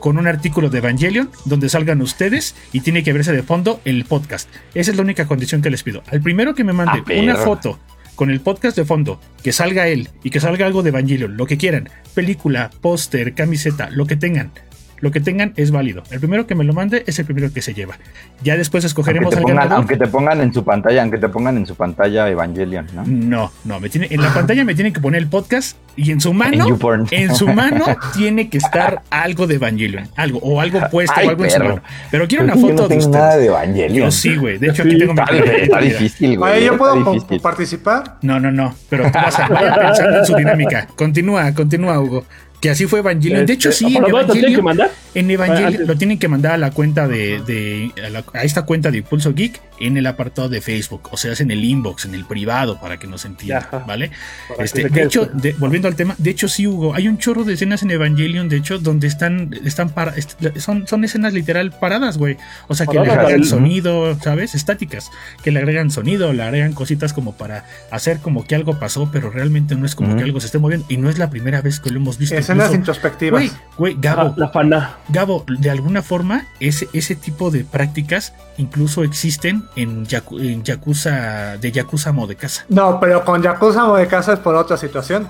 con 0.00 0.18
un 0.18 0.26
artículo 0.26 0.70
de 0.70 0.78
Evangelion 0.78 1.30
donde 1.44 1.68
salgan 1.68 2.00
ustedes 2.00 2.56
y 2.72 2.80
tiene 2.80 3.02
que 3.02 3.12
verse 3.12 3.32
de 3.32 3.42
fondo 3.42 3.80
el 3.84 4.04
podcast. 4.06 4.48
Esa 4.74 4.90
es 4.90 4.96
la 4.96 5.02
única 5.02 5.26
condición 5.26 5.60
que 5.60 5.70
les 5.70 5.82
pido. 5.82 6.02
Al 6.10 6.20
primero 6.20 6.54
que 6.54 6.64
me 6.64 6.72
mande 6.72 7.02
Ah, 7.06 7.20
una 7.20 7.36
foto 7.36 7.78
con 8.20 8.30
el 8.30 8.42
podcast 8.42 8.76
de 8.76 8.84
fondo, 8.84 9.18
que 9.42 9.50
salga 9.50 9.88
él 9.88 10.10
y 10.22 10.28
que 10.28 10.40
salga 10.40 10.66
algo 10.66 10.82
de 10.82 10.90
Evangelion, 10.90 11.38
lo 11.38 11.46
que 11.46 11.56
quieran, 11.56 11.88
película, 12.12 12.70
póster, 12.82 13.32
camiseta, 13.32 13.88
lo 13.88 14.04
que 14.04 14.14
tengan. 14.14 14.52
Lo 15.00 15.10
que 15.10 15.20
tengan 15.20 15.52
es 15.56 15.70
válido. 15.70 16.02
El 16.10 16.20
primero 16.20 16.46
que 16.46 16.54
me 16.54 16.64
lo 16.64 16.72
mande 16.72 17.04
es 17.06 17.18
el 17.18 17.24
primero 17.24 17.52
que 17.52 17.62
se 17.62 17.72
lleva. 17.74 17.96
Ya 18.42 18.56
después 18.56 18.84
Aunque 18.84 18.88
escogeremos 18.88 19.30
te, 19.30 19.36
al 19.36 19.42
pongan, 19.42 19.56
ganador. 19.56 19.76
aunque 19.78 19.96
te 19.96 20.06
pongan 20.06 20.40
en 20.40 20.52
su 20.52 20.64
pantalla, 20.64 21.02
aunque 21.02 21.18
te 21.18 21.28
pongan 21.28 21.56
en 21.56 21.66
su 21.66 21.74
pantalla 21.74 22.28
Evangelion, 22.28 22.86
¿no? 22.94 23.04
No, 23.06 23.52
no, 23.64 23.80
me 23.80 23.88
tiene, 23.88 24.08
en 24.10 24.20
la 24.22 24.32
pantalla 24.34 24.64
me 24.64 24.74
tienen 24.74 24.92
que 24.92 25.00
poner 25.00 25.22
el 25.22 25.28
podcast 25.28 25.76
y 25.96 26.10
en 26.12 26.20
su 26.20 26.32
mano, 26.34 26.66
en 27.10 27.34
su 27.34 27.48
mano 27.52 27.84
tiene 28.14 28.48
que 28.50 28.58
estar 28.58 29.02
algo 29.10 29.46
de 29.46 29.54
Evangelion, 29.56 30.08
algo, 30.16 30.38
o 30.40 30.60
algo 30.60 30.80
puesto, 30.90 31.14
Ay, 31.16 31.26
o 31.26 31.30
algo 31.30 31.44
en 31.44 31.50
su 31.50 31.58
mano. 31.58 31.82
Pero 32.10 32.28
quiero 32.28 32.44
una 32.44 32.54
yo 32.54 32.60
foto 32.60 32.88
de 32.88 32.96
ustedes. 32.98 33.08
nada 33.08 33.36
de 33.36 33.46
Evangelion. 33.46 34.06
Yo 34.06 34.10
sí, 34.10 34.36
güey. 34.36 34.58
De 34.58 34.68
hecho, 34.68 34.82
Sí, 34.82 34.88
aquí 34.90 34.98
tengo 34.98 35.14
mi 35.14 35.20
Está, 35.62 35.80
difícil, 35.80 36.38
güey. 36.38 36.64
Yo 36.64 36.76
puedo 36.78 37.12
difícil. 37.14 37.40
participar. 37.40 38.18
No, 38.22 38.38
no, 38.38 38.50
no. 38.52 38.74
Pero 38.88 39.04
tú 39.04 39.12
vas 39.14 39.38
a 39.38 39.48
pensando 39.48 40.18
en 40.18 40.26
su 40.26 40.36
dinámica. 40.36 40.86
Continúa, 40.96 41.52
continúa, 41.54 42.00
Hugo. 42.00 42.24
Que 42.60 42.68
así 42.70 42.86
fue 42.86 42.98
Evangelion. 42.98 43.46
De 43.46 43.52
hecho, 43.54 43.70
Este, 43.70 43.86
sí, 43.86 43.96
en 43.96 44.02
¿para 44.02 44.10
dónde 44.12 44.26
te 44.26 44.32
tienen 44.32 44.52
que 44.54 44.60
Evangelion, 44.60 44.64
mandar? 44.64 44.90
en 45.14 45.30
Evangelion 45.30 45.66
Antes. 45.72 45.88
lo 45.88 45.96
tienen 45.96 46.18
que 46.18 46.28
mandar 46.28 46.52
a 46.52 46.58
la 46.58 46.70
cuenta 46.72 47.08
de, 47.08 47.40
de- 47.46 47.92
a, 48.04 48.10
la- 48.10 48.24
a 48.34 48.44
esta 48.44 48.62
cuenta 48.66 48.90
de 48.90 48.98
Impulso 48.98 49.32
Geek 49.32 49.60
en 49.80 49.96
el 49.96 50.06
apartado 50.06 50.50
de 50.50 50.60
Facebook. 50.60 51.08
O 51.10 51.16
sea, 51.16 51.32
es 51.32 51.40
en 51.40 51.50
el 51.50 51.64
inbox, 51.64 52.04
en 52.04 52.14
el 52.14 52.26
privado, 52.26 52.78
para 52.78 52.98
que 52.98 53.06
nos 53.06 53.24
entiendan. 53.24 53.66
¿vale? 53.86 54.10
Este, 54.58 54.88
de 54.90 55.02
hecho, 55.02 55.24
de- 55.32 55.54
volviendo 55.54 55.88
al 55.88 55.96
tema, 55.96 56.14
de 56.18 56.28
hecho 56.30 56.48
sí, 56.48 56.66
Hugo, 56.66 56.94
hay 56.94 57.08
un 57.08 57.16
chorro 57.16 57.44
de 57.44 57.54
escenas 57.54 57.82
en 57.82 57.90
Evangelion, 57.92 58.50
de 58.50 58.56
hecho, 58.58 58.78
donde 58.78 59.06
están, 59.06 59.50
están 59.64 59.88
para, 59.88 60.14
est- 60.16 60.38
son, 60.58 60.86
son 60.86 61.02
escenas 61.04 61.32
literal 61.32 61.72
paradas, 61.72 62.18
güey. 62.18 62.36
O 62.68 62.74
sea, 62.74 62.84
que 62.86 62.92
le 63.00 63.10
agregan 63.10 63.44
sonido, 63.44 64.18
¿sabes? 64.20 64.54
Estáticas, 64.54 65.10
que 65.42 65.50
le 65.50 65.60
agregan 65.60 65.90
sonido, 65.90 66.34
le 66.34 66.42
agregan 66.42 66.74
cositas 66.74 67.14
como 67.14 67.32
para 67.34 67.64
hacer 67.90 68.18
como 68.18 68.44
que 68.46 68.54
algo 68.54 68.78
pasó, 68.78 69.08
pero 69.10 69.30
realmente 69.30 69.74
no 69.76 69.86
es 69.86 69.94
como 69.94 70.14
que 70.16 70.24
algo 70.24 70.40
se 70.40 70.46
esté 70.46 70.58
moviendo. 70.58 70.84
Y 70.90 70.98
no 70.98 71.08
es 71.08 71.16
la 71.18 71.30
primera 71.30 71.62
vez 71.62 71.80
que 71.80 71.88
lo 71.88 71.96
hemos 71.96 72.18
visto. 72.18 72.34
Escenas 72.50 72.66
incluso- 72.66 72.74
introspectivas. 72.76 73.40
Güey, 73.42 73.52
güey, 73.78 73.94
Ah, 73.94 74.14
Gabo, 74.16 74.34
la 74.36 74.48
fana. 74.48 74.96
Gabo, 75.08 75.44
de 75.48 75.70
alguna 75.70 76.02
forma, 76.02 76.46
ese, 76.60 76.88
ese 76.92 77.14
tipo 77.16 77.50
de 77.50 77.64
prácticas 77.64 78.32
incluso 78.58 79.02
existen 79.04 79.64
en, 79.76 80.06
Yaku- 80.06 80.40
en 80.40 80.62
Yakuza, 80.62 81.56
de 81.58 81.72
Yakuza 81.72 82.12
Mo 82.12 82.26
de 82.26 82.36
casa. 82.36 82.64
No, 82.68 82.98
pero 83.00 83.24
con 83.24 83.42
Yakuza 83.42 83.88
o 83.90 83.96
de 83.96 84.06
casa 84.06 84.34
es 84.34 84.38
por 84.40 84.54
otra 84.54 84.76
situación. 84.76 85.28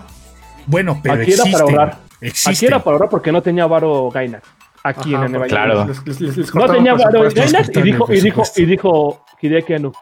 Bueno, 0.66 1.00
pero 1.02 1.22
Aquí 1.22 1.32
era 1.32 1.42
para 1.44 1.50
existen. 1.50 1.60
ahorrar. 1.78 1.88
Aquí 1.92 2.26
existen. 2.26 2.68
era 2.68 2.78
para 2.82 2.96
ahora 2.96 3.08
porque 3.08 3.32
no 3.32 3.42
tenía 3.42 3.66
varo 3.66 4.10
Gainac. 4.10 4.42
Aquí 4.82 5.14
Ajá, 5.14 5.26
en 5.26 5.34
el 5.34 5.42
Claro. 5.48 5.84
les- 5.86 6.06
les- 6.06 6.20
les- 6.20 6.36
les 6.38 6.54
No 6.54 6.66
tenía 6.66 6.94
varo. 6.94 7.28
Gainac 7.34 7.76
y 7.76 7.82
dijo, 7.82 8.06
y 8.12 8.20
dijo, 8.20 8.42
y 8.56 8.64
dijo 8.64 9.24
Hideki 9.40 9.74
Anno, 9.74 9.92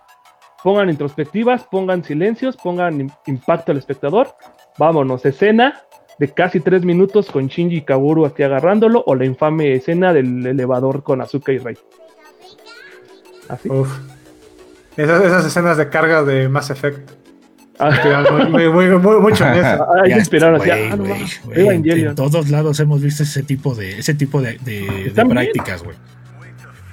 Pongan 0.63 0.91
introspectivas, 0.91 1.63
pongan 1.71 2.03
silencios, 2.03 2.57
pongan 2.57 2.99
im- 2.99 3.13
impacto 3.27 3.71
al 3.71 3.79
espectador. 3.79 4.35
Vámonos, 4.77 5.25
escena 5.25 5.83
de 6.19 6.29
casi 6.33 6.61
tres 6.61 6.85
minutos 6.85 7.31
con 7.31 7.47
Shinji 7.47 7.77
y 7.77 7.83
Kaburu 7.83 8.27
aquí 8.27 8.43
agarrándolo 8.43 9.03
o 9.07 9.15
la 9.15 9.25
infame 9.25 9.73
escena 9.75 10.13
del 10.13 10.47
elevador 10.47 11.03
con 11.03 11.21
Azuka 11.21 11.53
y 11.53 11.59
Rey. 11.59 11.77
Así. 13.49 13.69
Uf. 13.69 13.89
Esas, 14.97 15.25
esas 15.25 15.47
escenas 15.47 15.77
de 15.77 15.89
carga 15.89 16.23
de 16.25 16.49
Mass 16.49 16.71
Effect. 16.71 17.11
Ah, 17.79 17.91
Inspiraron 17.93 18.51
muy, 18.51 18.69
muy, 18.69 18.89
muy- 18.99 19.21
mucho 19.21 19.47
en 19.47 19.55
eso. 19.65 19.87
ahí 19.95 20.11
Ya 20.11 20.15
se 20.17 20.21
inspiraron 20.21 20.61
así. 20.61 20.71
ah, 20.71 20.97
no. 20.97 21.05
En 21.55 22.15
todos 22.17 22.51
lados 22.51 22.81
hemos 22.81 23.01
visto 23.01 23.23
ese 23.23 23.43
tipo 23.45 23.75
de, 23.75 23.99
ese 24.01 24.15
tipo 24.15 24.43
de, 24.43 24.59
prácticas, 25.15 25.83
güey. 25.85 25.97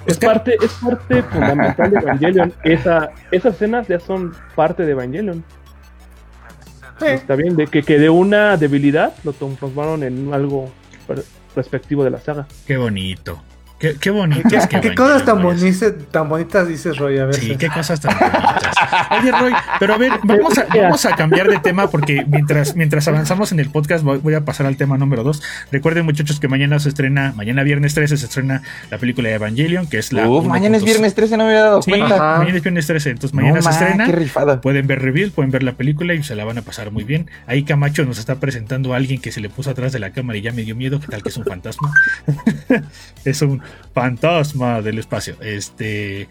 Es 0.06 0.18
parte, 0.18 0.56
es 0.62 0.72
parte 0.74 1.20
fundamental 1.24 1.90
de 1.90 1.98
Evangelion. 1.98 2.52
Esa, 2.62 3.10
esas 3.32 3.54
escenas 3.54 3.88
ya 3.88 3.98
son 3.98 4.32
parte 4.54 4.84
de 4.84 4.92
Evangelion. 4.92 5.42
Sí. 6.98 7.06
Está 7.06 7.36
bien, 7.36 7.56
de 7.56 7.66
que, 7.66 7.82
que 7.82 7.98
de 7.98 8.08
una 8.08 8.56
debilidad 8.56 9.14
lo 9.24 9.32
transformaron 9.32 10.02
en 10.02 10.32
algo 10.32 10.70
respectivo 11.54 12.04
de 12.04 12.10
la 12.10 12.20
saga. 12.20 12.46
Qué 12.66 12.76
bonito. 12.76 13.42
Qué, 13.78 13.94
qué 14.00 14.08
bonito 14.08 14.56
es 14.56 14.66
que 14.66 14.80
¿Qué 14.80 14.94
cosas 14.94 15.26
tan, 15.26 15.42
bonitas, 15.42 15.92
tan 16.10 16.30
bonitas 16.30 16.66
dices, 16.66 16.96
Roy? 16.96 17.18
A 17.18 17.26
ver. 17.26 17.34
Sí, 17.34 17.56
qué 17.58 17.68
cosas 17.68 18.00
tan 18.00 18.16
bonitas. 18.18 18.74
Oye, 19.20 19.30
Roy, 19.32 19.52
pero 19.78 19.92
a 19.94 19.98
ver, 19.98 20.12
vamos 20.22 20.56
a, 20.56 20.64
vamos 20.74 21.04
a 21.04 21.14
cambiar 21.14 21.48
de 21.48 21.58
tema 21.58 21.90
porque 21.90 22.24
mientras, 22.26 22.74
mientras 22.74 23.06
avanzamos 23.06 23.52
en 23.52 23.60
el 23.60 23.68
podcast 23.68 24.02
voy, 24.02 24.16
voy 24.18 24.32
a 24.32 24.46
pasar 24.46 24.64
al 24.64 24.78
tema 24.78 24.96
número 24.96 25.24
2. 25.24 25.42
Recuerden, 25.72 26.06
muchachos, 26.06 26.40
que 26.40 26.48
mañana 26.48 26.78
se 26.78 26.88
estrena, 26.88 27.34
mañana 27.36 27.62
viernes 27.64 27.92
13 27.92 28.16
se 28.16 28.24
estrena 28.24 28.62
la 28.90 28.96
película 28.96 29.28
de 29.28 29.34
Evangelion, 29.34 29.86
que 29.86 29.98
es 29.98 30.10
la. 30.10 30.26
Uf, 30.26 30.46
mañana 30.46 30.78
es 30.78 30.82
1.2. 30.82 30.86
viernes 30.86 31.14
13, 31.14 31.36
no 31.36 31.44
me 31.44 31.50
había 31.50 31.62
dado 31.64 31.82
Sí, 31.82 31.90
cuenta. 31.90 32.14
Ajá. 32.14 32.38
mañana 32.38 32.56
es 32.56 32.62
viernes 32.62 32.86
13, 32.86 33.10
entonces 33.10 33.34
No, 33.34 33.42
mañana 33.42 33.60
se 33.60 33.70
estrena. 33.70 34.06
qué 34.06 34.12
rifada. 34.12 34.60
Pueden 34.62 34.86
ver 34.86 35.02
reveal, 35.02 35.32
pueden 35.32 35.50
ver 35.50 35.62
la 35.62 35.72
película 35.72 36.14
y 36.14 36.22
se 36.22 36.34
la 36.34 36.46
van 36.46 36.56
a 36.56 36.62
pasar 36.62 36.92
muy 36.92 37.04
bien. 37.04 37.30
Ahí 37.46 37.62
Camacho 37.64 38.06
nos 38.06 38.18
está 38.18 38.36
presentando 38.36 38.94
a 38.94 38.96
alguien 38.96 39.20
que 39.20 39.32
se 39.32 39.42
le 39.42 39.50
puso 39.50 39.68
atrás 39.68 39.92
de 39.92 39.98
la 39.98 40.12
cámara 40.12 40.38
y 40.38 40.40
ya 40.40 40.52
me 40.52 40.62
dio 40.62 40.74
miedo. 40.74 40.98
¿Qué 40.98 41.08
tal 41.08 41.22
que 41.22 41.28
es 41.28 41.36
un 41.36 41.44
fantasma? 41.44 41.92
es 43.26 43.42
un 43.42 43.60
fantasma 43.94 44.82
del 44.82 44.98
espacio. 44.98 45.36
Este. 45.40 46.28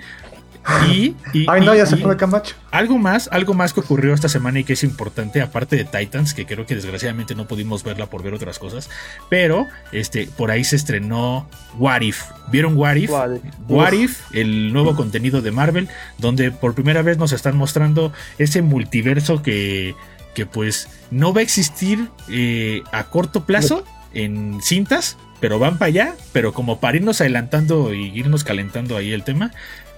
Y, 0.89 1.13
y- 1.31 1.45
Ay, 1.47 1.61
no, 1.63 1.75
y- 1.75 1.77
ya 1.77 1.85
se 1.85 1.95
fue 1.97 2.17
Camacho. 2.17 2.55
algo 2.71 2.97
más, 2.97 3.29
algo 3.31 3.53
más 3.53 3.71
que 3.71 3.81
ocurrió 3.81 4.15
esta 4.15 4.27
semana 4.29 4.59
y 4.59 4.63
que 4.63 4.73
es 4.73 4.83
importante, 4.83 5.39
aparte 5.43 5.75
de 5.75 5.83
Titans, 5.85 6.33
que 6.33 6.47
creo 6.47 6.65
que 6.65 6.73
desgraciadamente 6.73 7.35
no 7.35 7.47
pudimos 7.47 7.83
verla 7.83 8.07
por 8.07 8.23
ver 8.23 8.33
otras 8.33 8.57
cosas, 8.57 8.89
pero 9.29 9.67
este, 9.91 10.25
por 10.25 10.49
ahí 10.49 10.63
se 10.63 10.75
estrenó 10.75 11.47
What 11.77 12.01
If. 12.01 12.23
¿Vieron 12.51 12.75
What 12.77 12.95
If? 12.95 13.11
What 13.11 13.29
If. 13.35 13.43
What 13.67 13.91
If, 13.93 14.21
el 14.33 14.73
nuevo 14.73 14.95
contenido 14.95 15.43
de 15.43 15.51
Marvel, 15.51 15.87
donde 16.17 16.49
por 16.49 16.73
primera 16.73 17.03
vez 17.03 17.19
nos 17.19 17.31
están 17.31 17.55
mostrando 17.57 18.11
ese 18.39 18.63
multiverso 18.63 19.43
que, 19.43 19.93
que 20.33 20.47
pues 20.47 20.89
no 21.11 21.31
va 21.31 21.41
a 21.41 21.43
existir 21.43 22.09
eh, 22.27 22.81
a 22.91 23.03
corto 23.03 23.45
plazo 23.45 23.83
en 24.15 24.59
cintas, 24.63 25.15
pero 25.39 25.59
van 25.59 25.77
para 25.77 25.87
allá, 25.87 26.15
pero 26.31 26.53
como 26.53 26.79
para 26.79 26.97
irnos 26.97 27.21
adelantando 27.21 27.93
y 27.93 28.07
irnos 28.17 28.43
calentando 28.43 28.97
ahí 28.97 29.11
el 29.13 29.23
tema, 29.23 29.51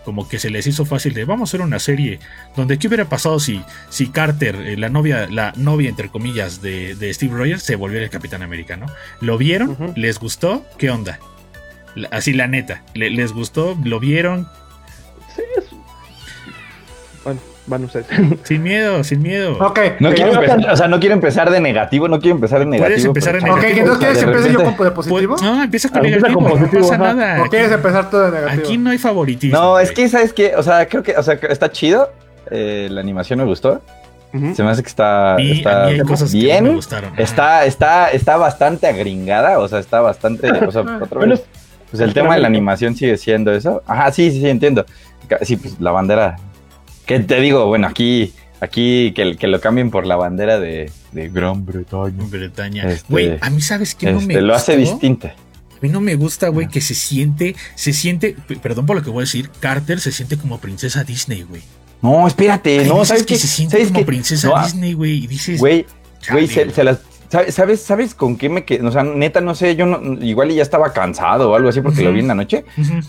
como 0.04 0.30
que 0.30 0.40
se 0.40 0.50
les 0.50 0.66
hizo 0.68 0.86
fácil 0.86 1.14
de 1.14 1.26
vamos 1.26 1.50
a 1.50 1.52
hacer 1.52 1.62
una 1.62 1.80
serie 1.80 2.20
donde 2.56 2.80
qué 2.80 2.88
hubiera 2.88 3.10
pasado 3.10 3.40
si, 3.42 3.62
si 3.90 4.08
Carter, 4.08 4.56
eh, 4.56 4.78
la 4.78 4.88
novia, 4.90 5.28
la 5.30 5.52
novia 5.58 5.90
entre 5.90 6.10
comillas 6.10 6.62
de, 6.62 6.96
de 6.96 7.14
Steve 7.14 7.36
Rogers, 7.36 7.62
se 7.64 7.76
volviera 7.76 8.06
el 8.06 8.10
Capitán 8.12 8.42
América, 8.42 8.78
¿no? 8.78 8.86
¿Lo 9.20 9.38
vieron? 9.38 9.76
¿Les 9.98 10.18
gustó? 10.20 10.66
¿Qué 10.78 10.90
onda? 10.92 11.20
La- 11.96 12.08
Así 12.10 12.32
la 12.32 12.48
neta, 12.48 12.84
¿le- 12.94 13.10
¿les 13.10 13.34
gustó? 13.34 13.78
¿Lo 13.84 14.00
vieron? 14.00 14.48
Sí, 15.36 15.42
es... 15.58 15.66
Bueno, 17.26 17.42
van 17.68 17.84
ustedes. 17.84 18.06
Sin 18.44 18.64
miedo, 18.64 19.04
sin 19.04 19.22
miedo. 19.22 19.58
Ok. 19.60 19.80
No 20.00 20.12
quiero 20.14 20.34
empezar, 20.34 20.72
o 20.72 20.76
sea, 20.78 20.88
no 20.88 21.00
quiero 21.00 21.14
empezar 21.16 21.50
de 21.52 21.60
negativo, 21.60 22.08
no 22.08 22.20
quiero 22.20 22.36
empezar 22.36 22.60
de 22.60 22.66
negativo. 22.66 23.08
empezar 23.08 23.34
pero- 23.34 23.46
de 23.46 23.52
Ok, 23.52 23.58
negativo. 23.62 23.80
entonces 23.94 24.00
¿quieres 24.00 24.18
De 24.18 24.24
que 24.24 24.32
empiece 24.38 24.54
yo 24.54 24.76
con 24.78 24.86
de 24.86 24.92
positivo? 24.92 25.36
no, 25.42 25.64
empieza 25.64 25.90
con 25.90 25.98
Ah, 26.00 26.02
negativo, 26.04 26.34
con 26.40 26.44
no 26.44 26.50
positivo, 26.50 26.90
pasa 26.90 26.96
ajá. 27.04 27.14
nada. 27.14 27.38
¿O 27.38 27.42
Aquí, 27.42 27.50
quieres 27.52 27.72
empezar 27.72 28.10
todo 28.10 28.32
de 28.32 28.40
negativo? 28.40 28.64
aquí 28.64 28.78
no 28.78 28.90
hay 28.90 28.98
favoritismo. 28.98 29.58
No, 29.60 29.80
es 29.80 29.92
que, 29.92 30.08
¿sabes 30.10 30.34
qué? 30.34 30.56
O 30.56 30.64
sea, 30.64 30.88
creo 30.88 31.04
que, 31.04 31.12
o 31.18 31.24
sea, 31.24 31.40
que 31.40 31.48
está 31.48 31.72
chido. 31.72 32.10
eh, 32.50 32.88
la 32.90 33.02
animación 33.02 33.40
me 33.40 33.46
gustó. 33.46 33.82
Ujú. 34.34 34.56
Se 34.56 34.64
me 34.64 34.70
hace 34.70 34.82
que 34.82 34.88
está, 34.90 35.36
está 35.38 35.90
cosas 36.08 36.32
que 36.32 36.38
no 36.38 36.44
bien. 36.44 36.64
me 36.64 36.70
gustaron. 36.76 37.12
Está, 37.18 37.66
está, 37.66 38.10
está 38.12 38.38
bastante 38.38 38.88
agringada, 38.88 39.60
o 39.60 39.68
sea, 39.68 39.80
está 39.80 40.00
bastante. 40.00 40.50
O 40.66 40.72
sea, 40.72 40.82
otra 40.84 41.08
Bueno, 41.18 41.36
vez, 41.36 41.44
pues 41.92 42.02
el 42.02 42.14
tema 42.14 42.36
de 42.36 42.42
la 42.42 42.48
animación 42.48 42.96
sigue 42.96 43.18
siendo 43.18 43.52
eso. 43.54 43.84
Ajá, 43.86 44.12
sí, 44.14 44.32
sí, 44.32 44.40
sí, 44.42 44.50
entiendo. 44.50 44.86
Sí, 45.42 45.58
pues 45.58 45.80
la 45.82 45.92
bandera. 45.92 46.38
¿Qué 47.08 47.20
te 47.22 47.40
digo? 47.42 47.66
Bueno, 47.68 47.88
aquí, 47.88 48.34
aquí 48.60 49.14
que, 49.16 49.36
que 49.38 49.48
lo 49.48 49.60
cambien 49.62 49.90
por 49.90 50.06
la 50.06 50.16
bandera 50.18 50.60
de, 50.60 50.92
de 51.14 51.30
Gran 51.30 51.66
Bretaña. 51.66 52.24
Bretaña. 52.30 52.84
Este- 52.92 53.06
Güey, 53.12 53.38
a 53.42 53.50
mí 53.50 53.62
sabes 53.62 53.96
que 53.96 54.12
no 54.12 54.20
me 54.22 54.34
Este, 54.34 54.42
lo 54.42 54.54
hace 54.54 54.78
distinta. 54.78 55.30
A 55.30 55.80
mí 55.82 55.90
no 55.90 56.02
me 56.02 56.16
gusta, 56.16 56.50
güey, 56.50 56.68
que 56.68 56.82
se 56.82 56.96
siente, 56.96 57.56
se 57.76 57.94
siente, 57.94 58.36
perdón 58.62 58.86
por 58.88 58.96
lo 58.96 59.04
que 59.04 59.10
voy 59.10 59.20
a 59.20 59.22
decir, 59.22 59.50
Carter 59.60 60.00
se 60.00 60.12
siente 60.12 60.36
como 60.38 60.60
princesa 60.60 61.04
Disney, 61.04 61.44
güey. 61.44 61.62
No, 62.02 62.28
espérate, 62.28 62.86
no, 62.86 63.06
¿sabes 63.06 63.24
que 63.24 63.38
se 63.38 63.48
siente 63.48 63.78
¿Sabes 63.78 63.92
como 63.92 64.06
princesa 64.06 64.50
No, 64.50 64.64
Disney, 64.64 64.94
güey, 64.94 65.24
y 65.24 65.28
dices, 65.28 65.60
Güey, 65.60 65.86
güey, 66.32 66.48
se, 66.48 66.70
se 66.72 66.84
las. 66.84 67.00
¿sabes- 67.30 67.54
¿Sabes, 67.56 67.82
¿Sabes 67.82 68.14
con 68.16 68.38
qué 68.38 68.50
me 68.50 68.66
quedé? 68.66 68.86
O 68.88 68.92
sea, 68.92 69.04
neta, 69.04 69.40
no 69.42 69.54
sé, 69.56 69.76
yo 69.76 69.86
no, 69.86 70.14
igual 70.24 70.50
y 70.52 70.56
ya 70.56 70.64
estaba 70.64 70.94
cansado 70.94 71.52
o 71.52 71.56
algo 71.56 71.70
así 71.70 71.82
porque 71.82 72.02
lo 72.02 72.12
vi 72.12 72.20
en 72.22 72.28
la 72.28 72.36
noche, 72.36 72.66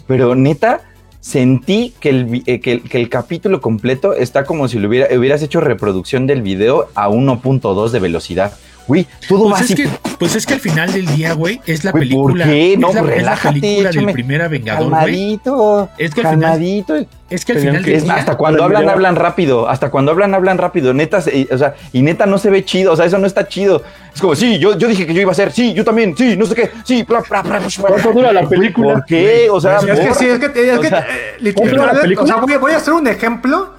pero 0.06 0.34
neta, 0.34 0.80
sentí 1.20 1.94
que 2.00 2.10
el, 2.10 2.24
vi- 2.26 2.42
eh, 2.46 2.60
que, 2.60 2.72
el- 2.72 2.82
que 2.82 2.98
el 3.00 3.08
capítulo 3.08 3.60
completo 3.60 4.14
está 4.14 4.44
como 4.44 4.68
si 4.68 4.78
lo 4.78 4.88
hubiera, 4.88 5.16
hubieras 5.18 5.42
hecho 5.42 5.60
reproducción 5.60 6.26
del 6.26 6.42
video 6.42 6.88
a 6.94 7.08
1.2 7.08 7.90
de 7.90 7.98
velocidad. 8.00 8.52
Güey, 8.88 9.06
todo 9.28 9.44
va 9.44 9.50
Pues 9.50 9.60
es, 9.60 9.72
así. 9.72 9.82
que, 9.84 9.88
pues 10.18 10.34
es 10.34 10.46
que 10.46 10.54
al 10.54 10.60
final 10.60 10.90
del 10.92 11.06
día, 11.14 11.34
güey, 11.34 11.60
es 11.66 11.84
la 11.84 11.90
Güey, 11.92 12.08
¿por 12.10 12.32
película. 12.32 12.44
qué? 12.46 12.76
No, 12.78 12.88
es 12.88 12.94
la, 12.94 13.00
es 13.02 13.06
la 13.06 13.14
relájate, 13.14 13.60
película 13.60 13.90
del 13.90 14.12
primer 14.12 14.48
Vengador, 14.48 14.88
güey. 14.88 14.90
calmadito, 14.90 15.88
Es 15.98 16.14
que 16.14 16.20
al 16.22 16.26
final- 16.34 16.50
calmadito. 16.52 16.94
Es 17.30 17.44
que 17.44 17.52
al 17.52 17.58
final 17.58 17.84
que- 17.84 17.90
del 17.90 17.98
Es 17.98 18.04
día. 18.04 18.14
hasta 18.14 18.36
cuando 18.38 18.64
hablan, 18.64 18.80
video- 18.84 18.94
hablan 18.94 19.16
rápido. 19.16 19.68
Hasta 19.68 19.90
cuando 19.90 20.12
hablan, 20.12 20.32
hablan 20.34 20.56
rápido. 20.56 20.94
Neta, 20.94 21.20
se- 21.20 21.46
o 21.52 21.58
sea, 21.58 21.74
y 21.92 22.00
neta 22.00 22.24
no 22.24 22.38
se 22.38 22.48
ve 22.48 22.64
chido. 22.64 22.92
O 22.92 22.96
sea, 22.96 23.04
eso 23.04 23.18
no 23.18 23.26
está 23.26 23.46
chido. 23.46 23.82
Es 24.14 24.20
como, 24.22 24.34
sí, 24.34 24.58
yo, 24.58 24.78
yo 24.78 24.88
dije 24.88 25.06
que 25.06 25.12
yo 25.12 25.20
iba 25.20 25.30
a 25.30 25.32
hacer. 25.32 25.52
Sí, 25.52 25.74
yo 25.74 25.84
también. 25.84 26.16
Sí, 26.16 26.34
no 26.38 26.46
sé 26.46 26.54
qué. 26.54 26.70
Sí, 26.84 27.02
bla, 27.02 27.20
bla, 27.28 27.42
bla. 27.42 27.60
¿Cuánto 27.80 28.12
dura 28.12 28.32
la 28.32 28.44
Güey, 28.46 28.58
película? 28.58 28.94
¿Por 28.94 29.04
qué? 29.04 29.48
O 29.50 29.60
sea, 29.60 29.80
Sí, 29.80 29.90
es 29.90 30.00
que 30.00 30.14
sí, 30.14 30.26
es 30.28 30.38
que, 30.38 30.46
es 30.46 30.78
O 30.78 30.80
que 30.80 30.86
eh, 30.88 30.94
¿otra 30.96 31.06
literalmente, 31.40 32.00
película? 32.00 32.22
o 32.24 32.26
sea, 32.26 32.36
voy, 32.36 32.56
voy 32.56 32.72
a 32.72 32.76
hacer 32.78 32.94
un 32.94 33.06
ejemplo 33.06 33.74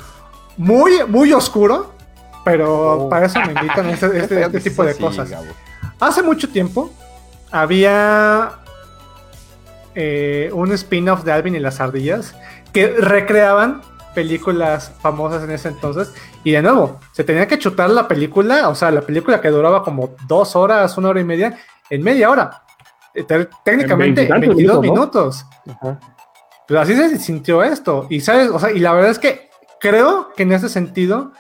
muy, 0.58 0.92
muy 1.08 1.34
oscuro, 1.34 1.94
pero 2.52 3.04
Oh. 3.06 3.10
para 3.10 3.26
eso 3.28 3.40
me 3.42 3.54
invitan 3.54 3.86
a 3.88 3.92
este, 3.92 4.06
este- 4.20 4.42
este 4.42 4.60
tipo 4.62 4.84
de 4.84 4.92
así, 4.92 5.02
cosas. 5.02 5.30
Gabo. 5.30 5.46
Hace 6.00 6.24
mucho 6.24 6.50
tiempo 6.50 6.92
había 7.52 8.52
eh, 9.96 10.50
un 10.54 10.72
spin-off 10.74 11.24
de 11.24 11.32
Alvin 11.32 11.56
y 11.56 11.60
las 11.60 11.80
ardillas 11.80 12.36
que 12.74 12.88
recreaban 12.88 13.82
películas 14.14 14.92
famosas 15.02 15.44
en 15.44 15.52
ese 15.52 15.70
entonces. 15.70 16.14
Y 16.44 16.52
de 16.52 16.62
nuevo, 16.62 17.00
se 17.12 17.24
tenía 17.24 17.48
que 17.48 17.60
chutar 17.60 17.90
la 17.90 18.08
película, 18.08 18.70
o 18.70 18.76
sea, 18.76 18.92
la 18.92 19.02
película 19.02 19.42
que 19.42 19.50
duraba 19.50 19.84
como 19.84 20.16
dos 20.28 20.56
horas, 20.56 20.98
una 20.98 21.10
hora 21.10 21.20
y 21.20 21.24
media, 21.26 21.58
en 21.90 22.04
media 22.04 22.30
hora. 22.30 22.64
Eh, 23.14 23.24
te- 23.24 23.50
Técnicamente, 23.64 24.22
en 24.22 24.28
veintitantos 24.30 24.56
22 24.56 24.82
minutos. 24.82 25.46
Ajá. 25.70 26.00
Pero 26.68 26.82
así 26.82 26.96
se 26.96 27.18
sintió 27.18 27.64
esto. 27.64 28.06
Y 28.10 28.22
sabes, 28.22 28.50
o 28.52 28.60
sea, 28.60 28.72
y 28.72 28.80
la 28.80 28.94
verdad 28.94 29.10
es 29.12 29.20
que 29.20 29.50
creo 29.80 30.30
que 30.36 30.44
en 30.44 30.52
ese 30.54 30.70
sentido 30.70 31.32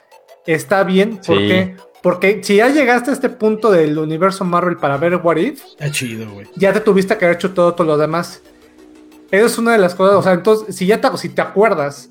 está 0.53 0.83
bien. 0.83 1.19
Sí. 1.21 1.27
Porque, 1.27 1.75
porque 2.01 2.39
si 2.43 2.57
ya 2.57 2.69
llegaste 2.69 3.09
a 3.09 3.13
este 3.13 3.29
punto 3.29 3.71
del 3.71 3.97
universo 3.97 4.45
Marvel 4.45 4.77
para 4.77 4.97
ver 4.97 5.15
What 5.17 5.37
If, 5.37 5.63
Está 5.63 5.91
chido, 5.91 6.29
güey. 6.31 6.47
ya 6.55 6.71
te 6.73 6.79
tuviste 6.79 7.17
que 7.17 7.25
haber 7.25 7.37
hecho 7.37 7.51
todo, 7.51 7.73
todo 7.73 7.87
lo 7.87 7.97
demás. 7.97 8.41
Esa 9.31 9.45
es 9.45 9.57
una 9.57 9.73
de 9.73 9.77
las 9.77 9.95
cosas. 9.95 10.15
O 10.15 10.21
sea, 10.23 10.33
entonces, 10.33 10.75
si 10.75 10.85
ya 10.85 10.99
te, 11.01 11.15
si 11.17 11.29
te 11.29 11.41
acuerdas 11.41 12.09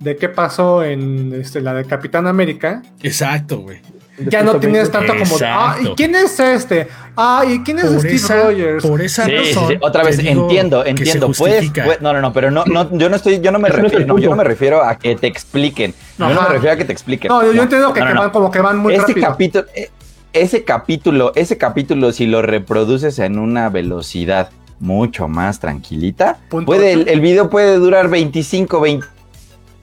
de 0.00 0.16
qué 0.16 0.28
pasó 0.28 0.84
en 0.84 1.32
este, 1.34 1.60
la 1.60 1.74
de 1.74 1.84
Capitán 1.84 2.26
América, 2.26 2.82
Exacto, 3.02 3.58
güey. 3.60 3.80
Ya 4.26 4.42
no 4.42 4.58
tienes 4.58 4.90
tanto 4.90 5.14
como 5.16 5.36
ah, 5.44 5.76
¿y 5.80 5.88
quién 5.94 6.14
es 6.14 6.38
este? 6.40 6.88
Ah, 7.16 7.44
¿y 7.46 7.60
quién 7.60 7.78
es 7.78 7.86
Por 7.86 7.98
Steve 8.00 8.14
esa, 8.14 8.42
Rogers? 8.42 8.86
por 8.86 9.00
esa 9.02 9.24
Sí, 9.24 9.30
sí, 9.42 9.52
razón. 9.54 9.68
sí. 9.68 9.74
Otra 9.80 10.04
vez, 10.04 10.18
entiendo, 10.18 10.84
entiendo. 10.84 11.30
Puedes, 11.32 11.70
puede- 11.70 11.98
no, 12.00 12.12
no, 12.12 12.20
no, 12.20 12.32
pero 12.32 12.50
no, 12.50 12.64
no, 12.64 12.96
yo 12.96 13.08
no 13.08 13.16
estoy, 13.16 13.40
yo 13.40 13.50
no 13.50 13.58
me 13.58 13.68
refiero, 13.68 14.06
no, 14.06 14.18
yo 14.18 14.30
no 14.30 14.36
me 14.36 14.44
refiero 14.44 14.82
a 14.84 14.98
que 14.98 15.16
te 15.16 15.26
expliquen. 15.26 15.94
Yo 16.18 16.28
no 16.28 16.42
me 16.42 16.48
refiero 16.48 16.74
a 16.74 16.76
que 16.76 16.84
te 16.84 16.92
expliquen. 16.92 17.28
No, 17.28 17.42
yo, 17.44 17.52
yo 17.52 17.62
entiendo 17.62 17.92
que, 17.92 18.00
no, 18.00 18.06
no, 18.06 18.10
que 18.10 18.14
no. 18.14 18.20
van 18.22 18.30
como 18.30 18.50
que 18.50 18.60
van 18.60 18.78
muy 18.78 18.94
ese 18.94 19.06
rápido. 19.08 19.26
capítulo, 19.28 19.64
eh, 19.74 19.90
ese 20.32 20.64
capítulo, 20.64 21.32
ese 21.34 21.56
capítulo, 21.58 22.12
si 22.12 22.26
lo 22.26 22.42
reproduces 22.42 23.18
en 23.18 23.38
una 23.38 23.68
velocidad 23.68 24.50
mucho 24.80 25.26
más 25.26 25.58
tranquilita, 25.58 26.38
Punto 26.48 26.66
puede, 26.66 26.92
el, 26.92 27.08
el 27.08 27.20
video 27.20 27.50
puede 27.50 27.76
durar 27.78 28.08
25, 28.08 28.80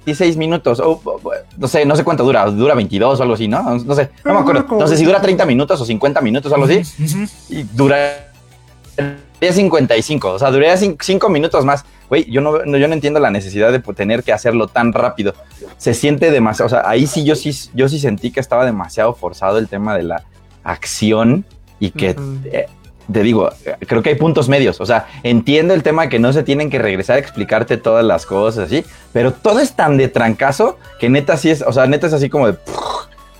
26 0.05 0.37
minutos, 0.37 0.79
o, 0.79 1.01
o, 1.03 1.19
no 1.57 1.67
sé, 1.67 1.85
no 1.85 1.95
sé 1.95 2.03
cuánto 2.03 2.23
dura, 2.23 2.45
dura 2.45 2.75
22 2.75 3.19
o 3.19 3.23
algo 3.23 3.33
así, 3.35 3.47
¿no? 3.47 3.63
No 3.79 3.95
sé, 3.95 4.11
no 4.23 4.33
me 4.35 4.39
acuerdo. 4.41 4.65
No 4.79 4.87
sé 4.87 4.97
si 4.97 5.03
dura 5.05 5.19
30 5.21 5.45
minutos 5.45 5.81
o 5.81 5.85
50 5.85 6.21
minutos 6.21 6.51
o 6.51 6.55
algo 6.55 6.67
así, 6.67 6.81
y 7.49 7.63
duraría 7.63 8.15
55, 9.41 10.29
o 10.33 10.39
sea, 10.39 10.51
duraría 10.51 10.77
5 10.77 11.29
minutos 11.29 11.65
más. 11.65 11.83
Güey, 12.07 12.29
yo 12.29 12.39
no, 12.41 12.63
no- 12.65 12.77
yo 12.77 12.87
no 12.87 12.93
entiendo 12.93 13.19
la 13.19 13.31
necesidad 13.31 13.71
de 13.71 13.79
tener 13.79 14.23
que 14.23 14.31
hacerlo 14.31 14.67
tan 14.67 14.93
rápido. 14.93 15.33
Se 15.77 15.93
siente 15.95 16.29
demasiado, 16.31 16.67
o 16.67 16.69
sea, 16.69 16.87
ahí 16.87 17.07
sí 17.07 17.23
yo 17.23 17.35
sí, 17.35 17.51
yo 17.73 17.89
sí 17.89 17.99
sentí 17.99 18.31
que 18.31 18.39
estaba 18.39 18.63
demasiado 18.65 19.13
forzado 19.15 19.58
el 19.58 19.67
tema 19.67 19.95
de 19.97 20.03
la 20.03 20.23
acción 20.63 21.45
y 21.79 21.89
que, 21.91 22.15
eh, 22.45 22.67
te 23.12 23.21
digo, 23.23 23.49
creo 23.87 24.01
que 24.01 24.10
hay 24.10 24.15
puntos 24.15 24.49
medios, 24.49 24.81
o 24.81 24.85
sea, 24.85 25.08
entiendo 25.23 25.73
el 25.73 25.83
tema 25.83 26.10
que 26.10 26.19
no 26.19 26.33
se 26.33 26.43
tienen 26.43 26.69
que 26.69 26.79
regresar 26.79 27.17
a 27.17 27.19
explicarte 27.19 27.77
todas 27.77 28.03
las 28.03 28.25
cosas, 28.25 28.65
así, 28.67 28.83
pero 29.13 29.31
todo 29.31 29.60
es 29.60 29.73
tan 29.73 29.97
de 29.97 30.08
trancazo 30.08 30.77
que 30.99 31.10
neta 31.10 31.37
sí 31.37 31.49
es, 31.51 31.62
o 31.62 31.71
sea, 31.71 31.85
neta 31.85 32.08
es 32.08 32.13
así 32.13 32.29
como 32.29 32.47
de, 32.51 32.58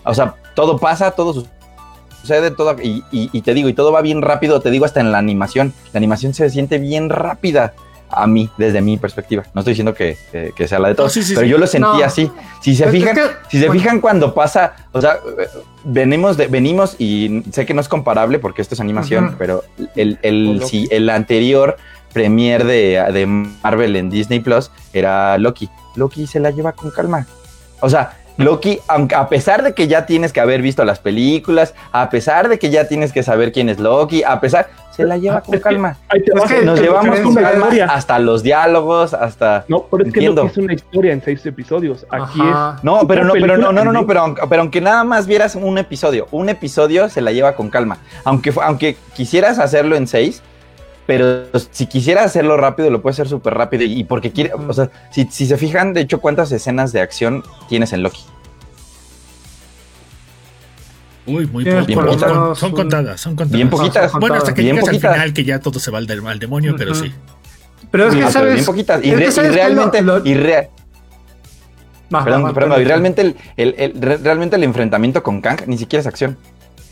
o 0.04 0.14
sea, 0.14 0.36
todo 0.54 0.78
pasa, 0.78 1.12
todo 1.12 1.34
su- 1.34 1.48
sucede 2.22 2.50
todo 2.52 2.76
y, 2.82 3.04
y- 3.12 3.30
y 3.32 3.42
te 3.42 3.54
digo, 3.54 3.70
y 3.70 3.74
todo 3.74 3.92
va 3.92 4.02
bien 4.02 4.22
rápido, 4.22 4.60
te 4.60 4.72
digo 4.72 4.86
hasta 4.86 5.00
en 5.00 5.12
la 5.12 5.18
animación. 5.20 5.74
La 5.94 6.00
animación 6.00 6.34
se 6.34 6.50
siente 6.50 6.80
bien 6.80 7.10
rápida. 7.10 7.74
A 8.16 8.26
mí, 8.28 8.50
desde 8.58 8.82
mi 8.82 8.98
perspectiva. 8.98 9.44
No 9.54 9.62
estoy 9.62 9.72
diciendo 9.74 9.94
que, 9.94 10.18
que- 10.32 10.52
que 10.56 10.68
sea 10.68 10.80
la 10.80 10.88
de 10.90 10.96
todos, 10.96 11.12
sí, 11.14 11.22
sí, 11.24 11.34
pero 11.36 11.46
sí. 11.46 11.52
yo 11.52 11.58
lo 11.58 11.68
sentí 11.68 11.88
No. 11.88 12.04
así. 12.04 12.32
Si 12.62 12.76
se 12.76 12.86
es 12.86 12.92
fijan, 12.92 13.16
que- 13.16 13.22
si 13.50 13.60
se 13.60 13.68
bueno. 13.68 13.82
fijan 13.82 14.02
cuando 14.02 14.34
pasa, 14.34 14.74
o 14.92 15.02
sea, 15.02 15.18
venimos 15.84 16.38
de, 16.38 16.48
venimos 16.48 16.96
y 17.00 17.44
sé 17.52 17.66
que 17.66 17.74
no 17.74 17.82
es 17.82 17.88
comparable 17.88 18.40
porque 18.40 18.62
esto 18.62 18.74
es 18.76 18.80
animación, 18.82 19.36
pero 19.38 19.64
el, 19.96 20.18
el, 20.22 20.62
si 20.66 20.88
el 20.92 21.10
anterior 21.10 21.78
premier 22.14 22.64
de, 22.64 23.04
de 23.12 23.26
Marvel 23.26 23.96
en 23.96 24.10
Disney 24.10 24.40
Plus 24.40 24.72
era 24.94 25.38
Loki. 25.38 25.70
Loki 25.96 26.28
se 26.28 26.40
la 26.40 26.52
lleva 26.52 26.72
con 26.72 26.90
calma. 26.92 27.28
O 27.82 27.90
sea, 27.90 28.18
Loki, 28.38 28.80
aunque 28.88 29.16
a 29.16 29.28
pesar 29.30 29.64
de 29.64 29.74
que 29.74 29.88
ya 29.88 30.06
tienes 30.06 30.34
que 30.34 30.40
haber 30.42 30.62
visto 30.62 30.84
las 30.86 31.00
películas, 31.00 31.74
a 31.92 32.10
pesar 32.10 32.48
de 32.50 32.58
que 32.60 32.70
ya 32.70 32.88
tienes 32.88 33.12
que 33.12 33.24
saber 33.24 33.52
quién 33.52 33.70
es 33.70 33.80
Loki, 33.80 34.24
a 34.24 34.40
pesar, 34.40 34.70
se 34.96 35.04
la 35.06 35.18
lleva 35.18 35.42
con 35.42 35.56
es 35.56 35.62
calma. 35.62 35.98
Es 36.14 36.24
que 36.44 36.60
es 36.60 36.66
Nos 36.66 36.80
llevamos 36.80 37.18
es 37.18 37.22
con 37.24 37.36
calma 37.36 37.70
hasta 37.90 38.20
los 38.20 38.44
diálogos, 38.44 39.14
hasta... 39.14 39.66
No, 39.68 39.86
pero 39.90 40.04
es 40.06 40.14
que 40.14 40.20
Entiendo. 40.20 40.46
Es 40.46 40.58
una 40.58 40.74
historia 40.74 41.14
en 41.14 41.22
seis 41.24 41.46
episodios. 41.46 42.06
Aquí 42.10 42.40
Ajá. 42.42 42.80
No, 42.84 43.06
pero 43.08 43.24
no, 43.24 43.34
pero 43.34 43.58
no, 43.58 43.72
no, 43.72 43.84
no, 43.84 43.92
no, 43.92 44.08
pero, 44.08 44.22
aunque- 44.22 44.42
pero 44.50 44.62
aunque 44.62 44.82
nada 44.82 45.04
más 45.04 45.28
vieras 45.28 45.56
un 45.56 45.78
episodio, 45.78 46.28
un 46.32 46.50
episodio 46.50 47.10
se 47.10 47.22
la 47.22 47.32
lleva 47.32 47.56
con 47.56 47.70
calma. 47.70 47.98
Aunque, 48.24 48.54
aunque 48.64 48.98
quisieras 49.14 49.60
hacerlo 49.60 49.96
en 49.96 50.08
seis, 50.08 50.42
pero 51.06 51.46
si 51.72 51.86
quisieras 51.86 52.26
hacerlo 52.26 52.58
rápido, 52.58 52.90
lo 52.90 53.02
puedes 53.02 53.16
hacer 53.20 53.30
súper 53.30 53.54
rápido. 53.54 53.84
Y 53.84 54.04
porque 54.06 54.32
quiere, 54.32 54.54
o 54.54 54.74
sea, 54.74 54.90
si, 55.12 55.26
si 55.26 55.46
se 55.46 55.58
fijan, 55.58 55.94
de 55.94 56.02
hecho, 56.02 56.20
cuántas 56.20 56.52
escenas 56.52 56.92
de 56.92 57.02
acción 57.02 57.44
tienes 57.70 57.94
en 57.94 58.02
Loki. 58.02 58.22
Uy, 61.28 61.48
muy 61.48 61.64
lo 61.64 61.82
Son- 62.56 62.72
contadas, 62.72 63.20
son 63.20 63.36
contadas. 63.36 63.52
Bien 63.58 63.70
poquitas. 63.70 64.12
Bueno, 64.14 64.36
hasta 64.36 64.54
que 64.54 64.62
Bien 64.62 64.76
llegas 64.76 64.90
poquitas. 64.90 65.12
al 65.12 65.16
final 65.18 65.34
que 65.34 65.44
ya 65.44 65.60
todo 65.60 65.80
se 65.80 65.90
va 65.92 65.98
al, 65.98 66.08
del- 66.08 66.26
al 66.26 66.40
demonio, 66.40 66.76
pero 66.78 66.94
sí. 66.94 67.12
Pero 67.92 68.08
es 68.08 68.14
que, 68.14 68.20
pero 68.20 68.32
¿sabes? 68.32 68.54
bien 68.54 68.66
poquitas. 68.66 69.04
Y, 69.04 69.16
re- 69.16 69.32
realmente, 69.52 70.02
Lo- 70.02 70.20
lo- 70.20 70.26
y 70.26 70.34
Ajá, 72.12 72.24
perdón, 72.24 72.42
perdón, 72.54 72.54
perdón. 72.54 72.82
y 72.82 72.84
realmente 72.86 73.22
el, 73.22 73.36
el- 73.58 73.76
el- 73.78 74.02
re- 74.02 74.18
realmente 74.18 74.56
el 74.56 74.64
enfrentamiento 74.64 75.24
con 75.24 75.42
Kang 75.42 75.62
ni 75.68 75.78
siquiera 75.78 76.02
es 76.02 76.08
acción. 76.08 76.38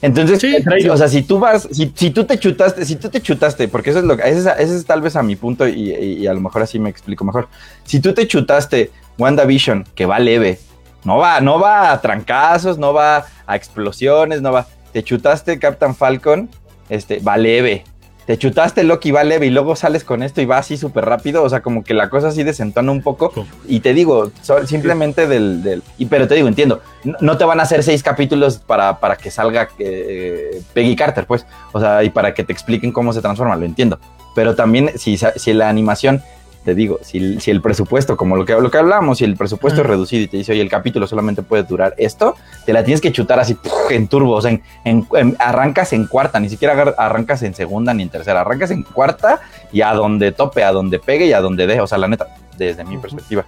Entonces, 0.02 0.40
Sí. 0.42 0.58
O 0.90 0.98
sea, 0.98 1.08
si 1.08 1.22
tú 1.22 1.40
vas, 1.40 1.68
si, 1.72 1.92
si 1.96 2.10
tú 2.10 2.26
te 2.26 2.38
chutaste, 2.38 2.84
si 2.84 2.96
tú 2.98 3.10
te 3.10 3.22
chutaste, 3.22 3.68
porque 3.70 3.92
eso 3.92 4.00
es 4.00 4.06
lo 4.06 4.18
que, 4.18 4.28
ese 4.28 4.40
es, 4.40 4.46
ese 4.60 4.76
es 4.78 4.86
tal 4.86 5.02
vez 5.02 5.16
a 5.16 5.24
mi 5.24 5.36
punto 5.38 5.66
y, 5.68 5.94
y- 5.94 6.14
y 6.24 6.28
a 6.28 6.34
lo 6.34 6.42
mejor 6.42 6.62
así 6.64 6.78
me 6.80 6.90
explico 6.90 7.24
mejor. 7.24 7.48
Si 7.86 8.00
tú 8.02 8.14
te 8.14 8.28
chutaste 8.28 8.92
WandaVision, 9.18 9.86
que 9.96 10.06
va 10.06 10.20
leve, 10.20 10.60
no 11.06 11.18
va, 11.18 11.40
no 11.42 11.60
va 11.60 11.92
a 11.92 12.02
trancazos, 12.02 12.78
no 12.78 12.94
va 12.94 13.26
a 13.46 13.56
explosiones, 13.56 14.42
no 14.42 14.52
va. 14.52 14.66
Te 14.92 15.04
chutaste 15.04 15.60
Captain 15.60 15.96
Falcon, 15.96 16.50
este, 16.90 17.20
va 17.20 17.38
leve. 17.38 17.84
Te 18.26 18.38
chutaste 18.38 18.86
Loki, 18.86 19.12
va 19.12 19.26
leve 19.26 19.48
y 19.48 19.50
luego 19.50 19.76
sales 19.76 20.06
con 20.06 20.24
esto 20.24 20.40
y 20.40 20.46
va 20.46 20.58
así 20.58 20.78
súper 20.78 21.04
rápido, 21.04 21.44
o 21.44 21.50
sea, 21.50 21.62
como 21.62 21.84
que 21.84 21.94
la 21.94 22.10
cosa 22.10 22.30
así 22.30 22.44
desentona 22.44 22.90
un 22.90 23.02
poco. 23.02 23.34
Y 23.68 23.82
te 23.82 23.94
digo, 23.94 24.32
so- 24.42 24.66
simplemente 24.66 25.28
del, 25.28 25.62
del- 25.62 25.84
y, 25.98 26.06
pero 26.06 26.26
te 26.26 26.36
digo, 26.36 26.48
entiendo, 26.48 26.82
no, 27.04 27.18
no 27.20 27.38
te 27.38 27.44
van 27.44 27.60
a 27.60 27.64
hacer 27.64 27.84
seis 27.84 28.02
capítulos 28.02 28.60
para, 28.60 29.00
para 29.02 29.18
que 29.18 29.30
salga 29.30 29.68
eh, 29.78 30.62
Peggy 30.74 30.96
Carter, 30.96 31.26
pues, 31.26 31.46
o 31.74 31.82
sea, 31.82 32.02
y 32.02 32.12
para 32.12 32.34
que 32.34 32.46
te 32.46 32.54
expliquen 32.54 32.94
cómo 32.94 33.12
se 33.12 33.20
transforma, 33.22 33.58
lo 33.58 33.66
entiendo. 33.66 34.00
Pero 34.36 34.56
también, 34.56 34.92
si, 34.98 35.18
si 35.18 35.52
la 35.54 35.68
animación, 35.68 36.24
te 36.64 36.74
digo, 36.76 37.00
si, 37.04 37.40
si 37.40 37.52
el 37.52 37.62
presupuesto, 37.62 38.16
como 38.18 38.36
lo 38.36 38.46
que, 38.46 38.54
lo 38.54 38.72
que 38.72 38.78
hablábamos, 38.78 39.18
si 39.18 39.26
el 39.26 39.36
presupuesto 39.36 39.82
es 39.82 39.88
reducido 39.88 40.24
y 40.24 40.28
te 40.28 40.38
dice, 40.38 40.52
oye, 40.54 40.62
el 40.62 40.70
capítulo 40.70 41.06
solamente 41.08 41.42
puede 41.44 41.64
durar 41.64 41.94
esto, 41.98 42.36
te 42.66 42.74
la 42.74 42.84
tienes 42.84 43.02
que 43.02 43.12
chutar 43.12 43.40
así 43.40 43.58
en 43.90 44.08
turbo, 44.08 44.32
o 44.36 44.42
sea, 44.42 44.52
en, 44.52 44.64
en- 44.86 45.08
en- 45.16 45.36
arrancas 45.40 45.94
en 45.94 46.08
cuarta, 46.08 46.40
ni 46.40 46.50
siquiera 46.50 46.74
arrancas 46.98 47.44
en 47.44 47.54
segunda 47.54 47.94
ni 47.94 48.04
en 48.04 48.10
tercera, 48.10 48.42
arrancas 48.42 48.72
en 48.72 48.84
cuarta 48.84 49.42
y 49.72 49.82
a 49.82 49.94
donde 49.94 50.32
tope, 50.32 50.64
a 50.64 50.72
donde 50.72 51.00
pegue 51.00 51.26
y 51.28 51.34
a 51.34 51.42
donde 51.42 51.68
dé, 51.68 51.82
o 51.82 51.88
sea, 51.88 51.98
la 51.98 52.08
neta, 52.08 52.28
desde 52.58 52.84
mi 52.84 52.98
perspectiva. 52.98 53.46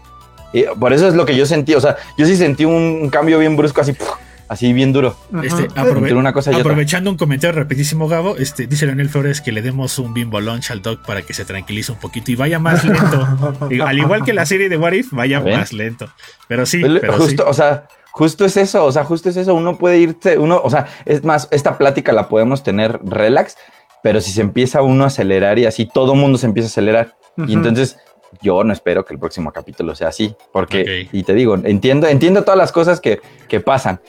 Y 0.53 0.63
por 0.79 0.93
eso 0.93 1.07
es 1.07 1.15
lo 1.15 1.25
que 1.25 1.35
yo 1.35 1.45
sentí, 1.45 1.73
o 1.73 1.81
sea, 1.81 1.97
yo 2.17 2.25
sí 2.25 2.35
sentí 2.37 2.65
un, 2.65 2.73
un 3.03 3.09
cambio 3.09 3.39
bien 3.39 3.55
brusco, 3.57 3.81
así, 3.81 3.93
¡puf! 3.93 4.09
Así 4.47 4.71
bien 4.73 4.93
duro. 4.93 5.15
Este, 5.43 5.67
aprove- 5.69 5.97
entre 5.99 6.15
una 6.15 6.33
cosa 6.33 6.51
y 6.51 6.55
otra. 6.55 6.61
aprovechando 6.61 7.09
un 7.09 7.17
comentario 7.17 7.57
rapidísimo, 7.59 8.07
Gabo, 8.07 8.35
este, 8.37 8.67
dice 8.67 8.85
Leonel 8.85 9.09
Flores 9.09 9.41
que 9.41 9.51
le 9.51 9.61
demos 9.61 9.97
un 9.99 10.13
bimbo 10.13 10.39
lunch 10.41 10.71
al 10.71 10.81
dog 10.81 11.01
para 11.05 11.21
que 11.21 11.33
se 11.33 11.45
tranquilice 11.45 11.91
un 11.91 11.99
poquito 11.99 12.31
y 12.31 12.35
vaya 12.35 12.59
más 12.59 12.83
lento. 12.85 13.27
Al 13.85 13.97
igual 13.97 14.23
que 14.23 14.33
la 14.33 14.45
serie 14.45 14.69
de 14.69 14.77
What 14.77 14.93
If, 14.93 15.11
vaya 15.11 15.39
¿Ven? 15.39 15.57
más 15.59 15.73
lento. 15.73 16.07
Pero 16.47 16.65
sí, 16.65 16.81
pero 17.01 17.13
justo, 17.13 17.43
sí. 17.43 17.49
o 17.49 17.53
sea, 17.53 17.87
justo 18.11 18.45
es 18.45 18.57
eso, 18.57 18.85
o 18.85 18.91
sea, 18.91 19.03
justo 19.03 19.29
es 19.29 19.37
eso. 19.37 19.53
Uno 19.55 19.77
puede 19.77 19.97
irte, 19.99 20.37
uno, 20.37 20.61
o 20.63 20.69
sea, 20.69 20.87
es 21.05 21.23
más, 21.23 21.47
esta 21.51 21.77
plática 21.77 22.11
la 22.13 22.29
podemos 22.29 22.63
tener 22.63 22.99
relax, 23.03 23.57
pero 24.03 24.21
si 24.21 24.31
se 24.31 24.41
empieza 24.41 24.81
uno 24.81 25.03
a 25.03 25.07
acelerar 25.07 25.57
y 25.59 25.65
así 25.65 25.87
todo 25.91 26.15
mundo 26.15 26.37
se 26.37 26.45
empieza 26.45 26.67
a 26.67 26.71
acelerar. 26.71 27.15
Y 27.47 27.53
entonces 27.53 27.97
yo 28.41 28.63
no 28.63 28.71
espero 28.73 29.03
que 29.05 29.13
el 29.13 29.19
próximo 29.19 29.51
capítulo 29.51 29.95
sea 29.95 30.09
así, 30.09 30.35
porque, 30.53 31.09
y 31.11 31.23
te 31.23 31.33
digo, 31.33 31.55
entiendo, 31.55 32.07
entiendo 32.07 32.43
todas 32.43 32.57
las 32.57 32.71
cosas 32.71 33.01
que, 33.01 33.19
que 33.47 33.59
pasan. 33.59 33.99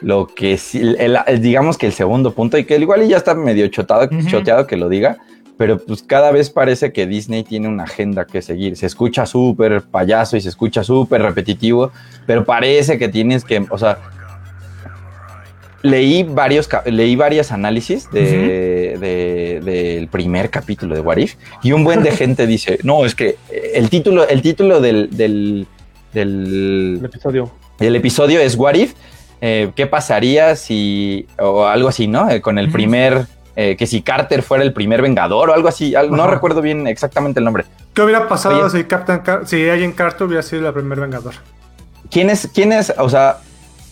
Lo 0.00 0.26
que 0.26 0.58
sí, 0.58 0.80
el- 0.80 1.18
el- 1.26 1.40
digamos 1.40 1.78
que 1.78 1.86
el 1.86 1.92
segundo 1.92 2.32
punto, 2.34 2.58
y 2.58 2.64
que 2.64 2.76
igual 2.76 3.02
y 3.04 3.08
ya 3.08 3.16
está 3.16 3.34
medio 3.34 3.66
chotado, 3.68 4.08
choteado 4.26 4.66
que 4.66 4.76
lo 4.76 4.88
diga, 4.88 5.18
pero 5.56 5.78
pues 5.78 6.02
cada 6.02 6.32
vez 6.32 6.50
parece 6.50 6.92
que 6.92 7.06
Disney 7.06 7.44
tiene 7.44 7.68
una 7.68 7.84
agenda 7.84 8.26
que 8.26 8.42
seguir. 8.42 8.76
Se 8.76 8.86
escucha 8.86 9.24
súper 9.24 9.82
payaso 9.82 10.36
y 10.36 10.40
se 10.40 10.48
escucha 10.48 10.82
súper 10.82 11.22
repetitivo, 11.22 11.92
pero 12.26 12.44
parece 12.44 12.98
que 12.98 13.08
tienes 13.08 13.44
que, 13.44 13.64
o 13.70 13.78
sea, 13.78 13.98
leí 15.82 16.22
varios, 16.22 16.68
leí 16.86 17.14
varios 17.14 17.52
análisis 17.52 18.10
de, 18.10 18.96
de- 18.98 19.60
del 19.62 20.08
primer 20.08 20.48
capítulo 20.50 20.94
de 20.94 21.00
What 21.02 21.18
If 21.18 21.34
y 21.62 21.72
un 21.72 21.84
buen 21.84 22.02
de 22.02 22.10
gente 22.16 22.46
dice, 22.46 22.78
no, 22.82 23.04
es 23.04 23.14
que 23.14 23.36
el 23.74 23.90
título, 23.90 24.26
el 24.26 24.40
título 24.42 24.80
del, 24.80 25.10
del, 25.16 25.66
del, 26.12 26.96
el 27.00 27.04
episodio. 27.04 27.50
el 27.80 27.96
episodio 27.96 28.40
es 28.40 28.56
What 28.56 28.74
If, 28.74 28.94
eh, 29.46 29.70
¿qué 29.76 29.86
pasaría 29.86 30.56
si, 30.56 31.26
o 31.38 31.66
algo 31.66 31.88
así, 31.88 32.06
¿no? 32.06 32.30
Eh, 32.30 32.40
con 32.40 32.58
el 32.58 32.70
primer, 32.72 33.26
eh, 33.56 33.76
que 33.76 33.86
si 33.86 34.00
Carter 34.00 34.42
fuera 34.42 34.64
el 34.64 34.72
primer 34.72 35.02
Vengador 35.02 35.50
o 35.50 35.54
algo 35.54 35.68
así, 35.68 35.92
no 36.10 36.26
recuerdo 36.26 36.62
bien 36.62 36.86
exactamente 36.86 37.40
el 37.40 37.44
nombre. 37.44 37.64
¿Qué 37.92 38.00
hubiera 38.00 38.26
pasado 38.26 38.64
Oye. 38.64 38.70
si 38.78 38.84
Captain 38.84 39.18
Car 39.18 39.46
si 39.46 39.68
Agent 39.68 39.94
Carter 39.96 40.26
hubiera 40.26 40.42
sido 40.42 40.62
la 40.62 40.72
primer 40.72 40.98
Vengador? 40.98 41.34
¿Quién 42.10 42.30
es, 42.30 42.48
quién 42.54 42.72
es, 42.72 42.94
o 42.96 43.08
sea, 43.10 43.36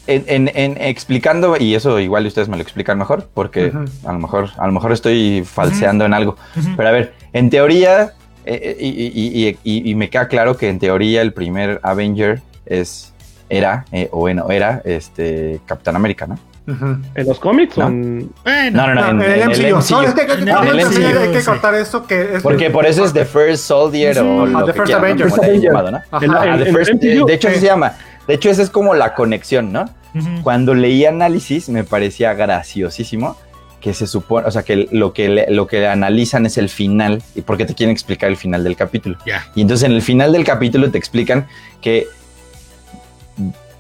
en, 0.07 0.25
en- 0.27 0.51
en 0.55 0.81
explicando, 0.81 1.57
y 1.59 1.75
eso 1.75 2.01
igual 2.01 2.27
ustedes 2.27 2.49
me 2.49 2.57
lo 2.57 2.63
explican 2.63 2.97
mejor, 2.99 3.29
porque 3.35 3.73
a 4.07 4.13
lo 4.13 4.19
mejor, 4.19 4.49
a 4.57 4.67
lo 4.67 4.73
mejor 4.73 4.91
estoy 4.93 5.45
falseando 5.45 6.07
en 6.07 6.15
algo. 6.15 6.37
Pero 6.77 6.89
a 6.89 6.93
ver, 6.93 7.13
en 7.35 7.51
teoría, 7.51 8.15
eh, 8.47 8.77
y, 8.81 8.89
y- 8.89 9.49
y- 9.49 9.59
y- 9.65 9.91
y 9.91 9.95
me 9.95 10.09
queda 10.09 10.29
claro 10.29 10.57
que 10.57 10.69
en 10.71 10.79
teoría 10.79 11.21
el 11.23 11.33
primer 11.35 11.79
Avenger 11.83 12.41
es, 12.67 13.12
era, 13.57 13.85
eh, 13.93 14.09
o 14.13 14.19
bueno, 14.21 14.51
era, 14.51 14.81
este, 14.85 15.61
Capitán 15.67 15.97
América, 15.97 16.27
¿no? 16.27 16.39
Ujú. 16.67 16.97
¿En 17.17 17.27
los 17.27 17.41
cómics 17.41 17.77
¿No? 17.77 17.87
o 17.87 17.89
en.? 17.89 18.31
Bueno, 18.45 18.87
No, 18.87 18.95
no, 18.95 18.95
no, 18.95 19.13
No, 19.15 19.25
en, 19.25 19.33
en 19.33 19.41
el 19.43 19.49
MCU. 19.49 19.61
el 19.67 19.71
No, 19.73 19.79
MCU. 19.79 20.01
es 20.03 20.15
que, 20.15 20.27
que- 20.27 20.33
En 20.33 20.49
el 20.49 20.87
MCU, 20.87 21.19
hay 21.21 21.29
que 21.33 21.41
sí. 21.41 21.47
cortar 21.47 21.75
esto 21.75 22.07
que 22.07 22.37
es 22.37 22.43
Porque 22.43 22.71
por 22.71 22.87
eso 22.87 23.05
es 23.05 23.13
The 23.13 23.25
First 23.25 23.65
Soldier 23.65 24.19
o 24.21 24.45
Ajá, 24.45 24.61
lo 24.61 24.67
The 24.67 24.73
que 24.73 24.73
First 24.79 24.87
quieran. 24.87 25.05
Avenger. 25.05 25.29
Como 25.31 25.43
llamado, 25.55 25.91
¿no? 25.91 25.97
Ajá. 25.99 26.05
Ah, 26.13 26.57
First- 26.57 26.89
el 26.91 26.99
de, 27.01 27.15
MCU. 27.17 27.27
de 27.27 27.35
hecho, 27.35 27.49
Sí. 27.51 27.55
se 27.57 27.67
llama. 27.67 27.95
De 28.29 28.35
hecho, 28.35 28.49
esa 28.51 28.63
es 28.63 28.71
como 28.71 28.95
la 28.95 29.15
conexión, 29.15 29.73
¿no? 29.73 29.87
Ujú. 30.15 30.43
Cuando 30.43 30.75
leí 30.75 31.05
análisis 31.05 31.69
me 31.69 31.83
parecía 31.85 32.33
graciosísimo 32.35 33.37
que 33.81 33.93
se 33.95 34.07
supone, 34.07 34.47
o 34.47 34.51
sea, 34.53 34.63
que 34.63 34.87
lo 34.93 35.13
que, 35.13 35.29
le- 35.29 35.51
lo 35.51 35.67
que 35.67 35.89
analizan 35.89 36.47
es 36.47 36.57
el 36.59 36.69
final 36.69 37.21
y 37.35 37.41
porque 37.43 37.65
te 37.65 37.75
quieren 37.75 37.91
explicar 37.93 38.31
el 38.31 38.37
final 38.37 38.63
del 38.63 38.77
capítulo. 38.77 39.19
Ya. 39.27 39.45
Y 39.57 39.63
entonces 39.63 39.85
en 39.89 39.93
el 39.97 40.03
final 40.03 40.31
del 40.33 40.45
capítulo 40.45 40.89
te 40.93 40.99
explican 40.99 41.49
que 41.81 42.07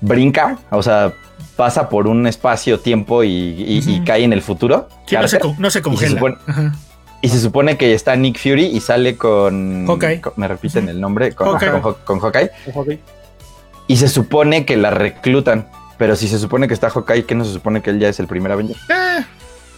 brinca, 0.03 0.59
o 0.70 0.82
sea, 0.82 1.12
pasa 1.57 1.88
por 1.88 2.07
un 2.07 2.26
espacio-tiempo 2.26 3.24
y, 3.24 3.28
y- 3.30 3.82
y 3.86 4.05
cae 4.05 4.24
en 4.24 4.32
el 4.34 4.42
futuro. 4.42 4.88
Sí, 5.07 5.16
no, 5.16 5.26
se, 5.28 5.38
no 5.59 5.70
se 5.70 5.80
congela. 5.82 6.14
supone- 6.20 6.36
Ajá. 6.46 6.72
y 7.22 7.28
se 7.28 7.40
supone 7.40 7.76
que 7.78 7.94
está 7.94 8.14
Nick 8.16 8.38
Fury 8.38 8.66
y 8.66 8.80
sale 8.80 9.16
con... 9.16 9.86
Hawkeye. 9.86 10.20
con- 10.20 10.32
me 10.36 10.48
repiten 10.48 10.88
el 10.88 11.00
nombre, 11.00 11.32
con, 11.32 11.48
Hawkeye. 11.53 11.70
con 11.70 11.82
Haw- 11.82 11.96
con 12.05 12.18
Hawkeye. 12.20 12.50
Y 13.86 13.96
se 13.96 14.09
supone 14.09 14.64
que 14.66 14.76
la 14.76 14.90
reclutan. 14.90 15.66
Pero 15.98 16.16
si 16.16 16.26
se 16.26 16.38
supone 16.38 16.66
que 16.66 16.74
está 16.74 16.90
Hawkeye, 16.90 17.24
¿qué 17.24 17.34
no 17.34 17.44
se 17.44 17.53
supone 17.53 17.80
que 17.80 17.90
él 17.90 18.00
ya 18.00 18.09
es 18.09 18.18
el 18.18 18.26
primer 18.26 18.50
Avenger? 18.53 18.76
Eh, 18.88 19.24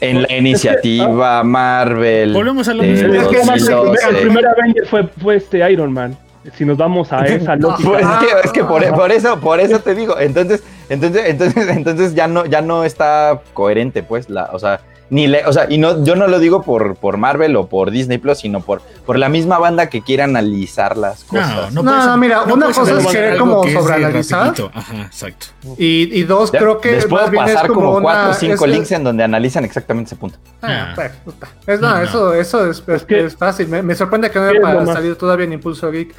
En 0.01 0.17
la 0.17 0.23
Es 0.23 0.29
que, 0.29 0.37
iniciativa 0.39 1.43
Marvel. 1.45 2.33
Volvemos 2.33 2.67
a 2.69 2.75
lo 2.75 2.83
de 2.83 2.89
mismo. 2.91 3.13
Es 3.15 3.29
que 3.29 3.37
además 3.37 3.61
el, 3.61 3.67
2012. 3.69 4.07
primer- 4.07 4.15
el 4.17 4.23
primer 4.29 4.47
Avenger 4.47 4.87
fue, 4.87 5.07
fue 5.21 5.37
este 5.37 5.71
Iron 5.73 5.93
Man. 5.93 6.17
Si 6.57 6.65
nos 6.65 6.77
vamos 6.77 7.13
a 7.13 7.25
esa 7.27 7.57
lógica. 7.57 7.89
Pues 7.89 8.03
es 8.07 8.17
que, 8.19 8.41
es 8.47 8.53
que 8.53 8.65
por, 8.65 8.87
por 8.95 9.11
eso, 9.13 9.41
por 9.41 9.61
eso 9.61 9.79
te 9.81 9.95
digo. 9.95 10.19
Entonces, 10.19 10.63
entonces, 10.89 11.23
entonces, 11.27 11.69
entonces 11.69 12.15
ya 12.15 12.27
no, 12.29 12.45
ya 12.45 12.61
no 12.61 12.85
está 12.85 13.41
coherente, 13.55 14.03
pues. 14.03 14.29
La, 14.29 14.51
o 14.53 14.59
sea, 14.59 14.81
ni 15.11 15.27
le, 15.27 15.45
o 15.47 15.53
sea, 15.53 15.67
y 15.69 15.77
no, 15.79 16.03
yo 16.03 16.17
no 16.17 16.27
lo 16.27 16.39
digo 16.39 16.63
por, 16.63 16.97
por 16.97 17.19
Marvel 17.19 17.55
o 17.57 17.67
por 17.69 17.91
Disney 17.91 18.17
Plus, 18.19 18.39
sino 18.39 18.61
por, 18.61 18.81
por 19.05 19.19
la 19.19 19.29
misma 19.29 19.59
banda 19.59 19.89
que 19.91 20.01
quiere 20.03 20.23
analizar 20.23 20.97
las 20.97 21.25
cosas. 21.25 21.73
No, 21.73 21.83
no, 21.83 22.17
mira, 22.17 22.43
una 22.43 22.67
puedes 22.67 22.79
cosa 22.79 22.99
es 22.99 23.07
querer 23.07 23.39
como 23.39 23.69
sobreanalizar. 23.69 24.55
Ajá, 24.73 25.03
exacto. 25.03 25.47
Y, 25.79 26.09
y 26.19 26.23
dos, 26.25 26.51
Ya, 26.53 26.59
creo 26.59 26.81
que 26.81 26.93
Les 26.93 27.07
puedo 27.07 27.23
más 27.25 27.31
bien 27.31 27.45
pasar 27.45 27.67
es 27.67 27.71
como, 27.73 27.93
como, 27.93 28.03
cuatro 28.03 28.31
o 28.31 28.35
cinco 28.35 28.65
es- 28.65 28.71
links 28.71 28.93
en 28.93 29.05
donde 29.05 29.23
analizan 29.25 29.65
exactamente 29.65 30.09
ese 30.09 30.17
punto. 30.17 30.39
Ah, 30.63 30.89
Ah. 30.89 30.93
pues, 30.95 31.13
puta. 31.25 31.49
Es, 31.67 31.81
no. 31.81 31.97
Eso, 32.01 32.33
eso 32.35 32.71
es, 32.71 32.83
es- 32.87 33.05
que- 33.05 33.27
es 33.27 33.37
fácil. 33.37 33.69
Me, 33.69 33.83
me 33.83 33.95
sorprende 33.95 34.31
que 34.31 34.39
no 34.39 34.51
¿Qué 34.51 34.59
haya 34.67 34.87
salir 34.87 35.17
todavía 35.17 35.45
en 35.45 35.53
Impulso 35.53 35.91
Geek. 35.91 36.15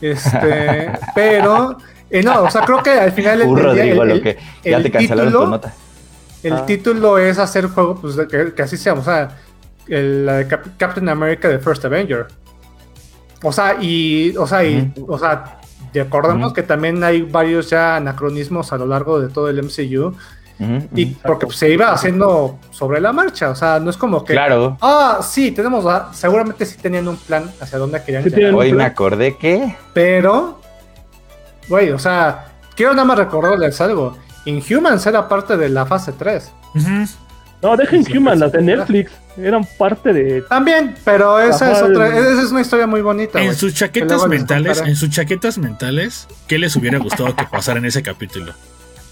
Este, 0.00 0.90
pero, 1.14 1.76
eh, 2.10 2.22
no, 2.22 2.42
o 2.44 2.50
sea, 2.50 2.62
creo 2.62 2.82
que 2.82 2.90
al 2.90 3.12
final 3.12 3.42
Uh, 3.42 3.56
Rodrigo, 3.56 4.02
el- 4.02 4.08
lo 4.08 4.14
el- 4.14 4.22
que 4.22 4.38
ya 4.64 4.76
el 4.76 4.82
te 4.82 4.90
cancelaron 4.90 5.32
título- 5.32 5.44
tu 5.44 5.50
nota. 5.50 5.74
El 6.42 6.52
Ah. 6.52 6.66
título 6.66 7.18
es 7.18 7.38
hacer 7.38 7.66
juego, 7.66 7.96
pues 8.00 8.14
que, 8.28 8.54
que 8.54 8.62
así 8.62 8.76
sea, 8.76 8.92
o 8.94 9.02
sea, 9.02 9.36
el, 9.88 10.24
la 10.24 10.34
de 10.34 10.46
Cap- 10.46 10.66
Captain 10.76 11.08
America 11.08 11.48
de 11.48 11.58
First 11.58 11.84
Avenger. 11.84 12.26
O 13.42 13.52
sea, 13.52 13.76
y, 13.80 14.36
o 14.36 14.46
sea, 14.46 14.64
y, 14.64 14.92
o 15.06 15.18
sea, 15.18 15.58
recordemos 15.94 16.46
Ujú. 16.46 16.54
que 16.54 16.62
también 16.62 17.02
hay 17.02 17.22
varios 17.22 17.70
ya 17.70 17.96
anacronismos 17.96 18.72
a 18.72 18.78
lo 18.78 18.86
largo 18.86 19.20
de 19.20 19.28
todo 19.28 19.48
el 19.48 19.58
MCU. 19.62 20.14
Y 20.94 21.06
porque 21.06 21.46
pues, 21.46 21.58
se 21.58 21.70
iba 21.70 21.92
haciendo 21.92 22.58
sobre 22.70 23.00
la 23.00 23.12
marcha, 23.12 23.50
o 23.50 23.54
sea, 23.54 23.78
no 23.78 23.90
es 23.90 23.96
como 23.96 24.24
que. 24.24 24.32
Claro. 24.32 24.76
Ah, 24.80 25.20
sí, 25.22 25.52
tenemos. 25.52 25.84
ah, 25.86 26.10
seguramente 26.12 26.66
sí 26.66 26.76
tenían 26.78 27.06
un 27.06 27.16
plan 27.16 27.50
hacia 27.60 27.78
dónde 27.78 28.02
querían 28.02 28.24
Sí 28.24 28.30
llegar. 28.30 28.54
Hoy 28.54 28.72
me 28.72 28.84
acordé 28.84 29.36
que. 29.36 29.76
Pero, 29.92 30.60
güey, 31.68 31.90
o 31.90 31.98
sea, 31.98 32.46
quiero 32.74 32.92
nada 32.92 33.04
más 33.04 33.18
recordarles 33.18 33.80
algo. 33.80 34.16
Inhumans 34.46 35.06
era 35.06 35.28
parte 35.28 35.56
de 35.56 35.68
la 35.68 35.86
fase 35.86 36.12
3. 36.12 36.52
Ujú. 36.74 37.06
No, 37.60 37.72
Human, 37.72 38.04
sí, 38.04 38.40
las 38.40 38.52
de 38.52 38.86
sí. 38.86 39.06
Eran 39.42 39.66
parte 39.76 40.12
de. 40.12 40.42
También, 40.42 40.94
pero 41.04 41.40
esa 41.40 41.72
es 41.72 41.82
otra. 41.82 42.08
Esa 42.08 42.42
es 42.42 42.50
una 42.50 42.60
historia 42.60 42.86
muy 42.86 43.00
bonita. 43.00 43.40
En 43.42 43.54
sus 43.54 43.72
que 43.72 43.78
chaquetas 43.80 44.26
mentales, 44.28 44.80
en 44.80 44.94
sus 44.94 45.10
chaquetas 45.10 45.58
mentales, 45.58 46.28
¿qué 46.46 46.58
les 46.58 46.74
hubiera 46.76 46.98
gustado 46.98 47.34
que 47.34 47.44
pasara 47.44 47.78
en 47.78 47.86
ese 47.86 48.02
capítulo? 48.02 48.54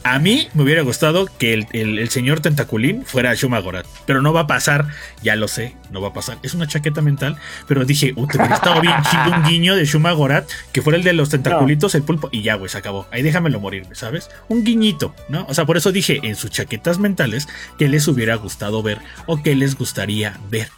A 0.09 0.19
mí 0.21 0.47
me 0.55 0.63
hubiera 0.63 0.83
gustado 0.83 1.27
que 1.39 1.53
el, 1.53 1.67
el- 1.73 1.99
el 1.99 2.09
señor 2.11 2.39
Tentaculín 2.41 3.05
fuera 3.05 3.35
Shuma 3.35 3.59
Gorath, 3.59 3.87
pero 4.07 4.23
no 4.23 4.33
va 4.33 4.43
a 4.43 4.47
pasar, 4.47 4.87
ya 5.23 5.35
lo 5.35 5.49
sé, 5.49 5.75
no 5.91 6.01
va 6.01 6.09
a 6.09 6.13
pasar. 6.13 6.39
Es 6.45 6.55
una 6.55 6.69
chaqueta 6.69 7.03
mental, 7.03 7.37
pero 7.67 7.85
dije, 7.85 8.13
uh, 8.15 8.27
te 8.27 8.39
hubiera 8.39 8.55
estado 8.55 8.81
bien 8.81 8.95
chido 9.11 9.37
un 9.37 9.43
guiño 9.43 9.75
de 9.75 9.85
Shuma 9.85 10.13
Gorath, 10.13 10.49
que 10.73 10.81
fuera 10.81 10.97
el 10.97 11.03
de 11.03 11.13
los 11.13 11.29
tentaculitos, 11.31 11.95
el 11.97 12.05
pulpo, 12.05 12.29
y 12.31 12.43
ya, 12.43 12.55
güey, 12.55 12.69
se 12.69 12.79
acabó. 12.79 13.07
Ahí 13.11 13.23
déjamelo 13.23 13.59
morir, 13.59 13.85
¿sabes? 13.93 14.31
Un 14.49 14.63
guiñito, 14.63 15.13
¿no? 15.29 15.45
O 15.49 15.55
sea, 15.55 15.67
por 15.67 15.77
eso 15.77 15.91
dije 15.91 16.21
en 16.23 16.37
sus 16.37 16.51
chaquetas 16.51 16.99
mentales 17.01 17.49
que 17.77 17.89
les 17.89 18.07
hubiera 18.07 18.37
gustado 18.37 18.83
ver 18.85 19.01
o 19.27 19.43
que 19.43 19.57
les 19.57 19.77
gustaría 19.77 20.39
ver. 20.51 20.69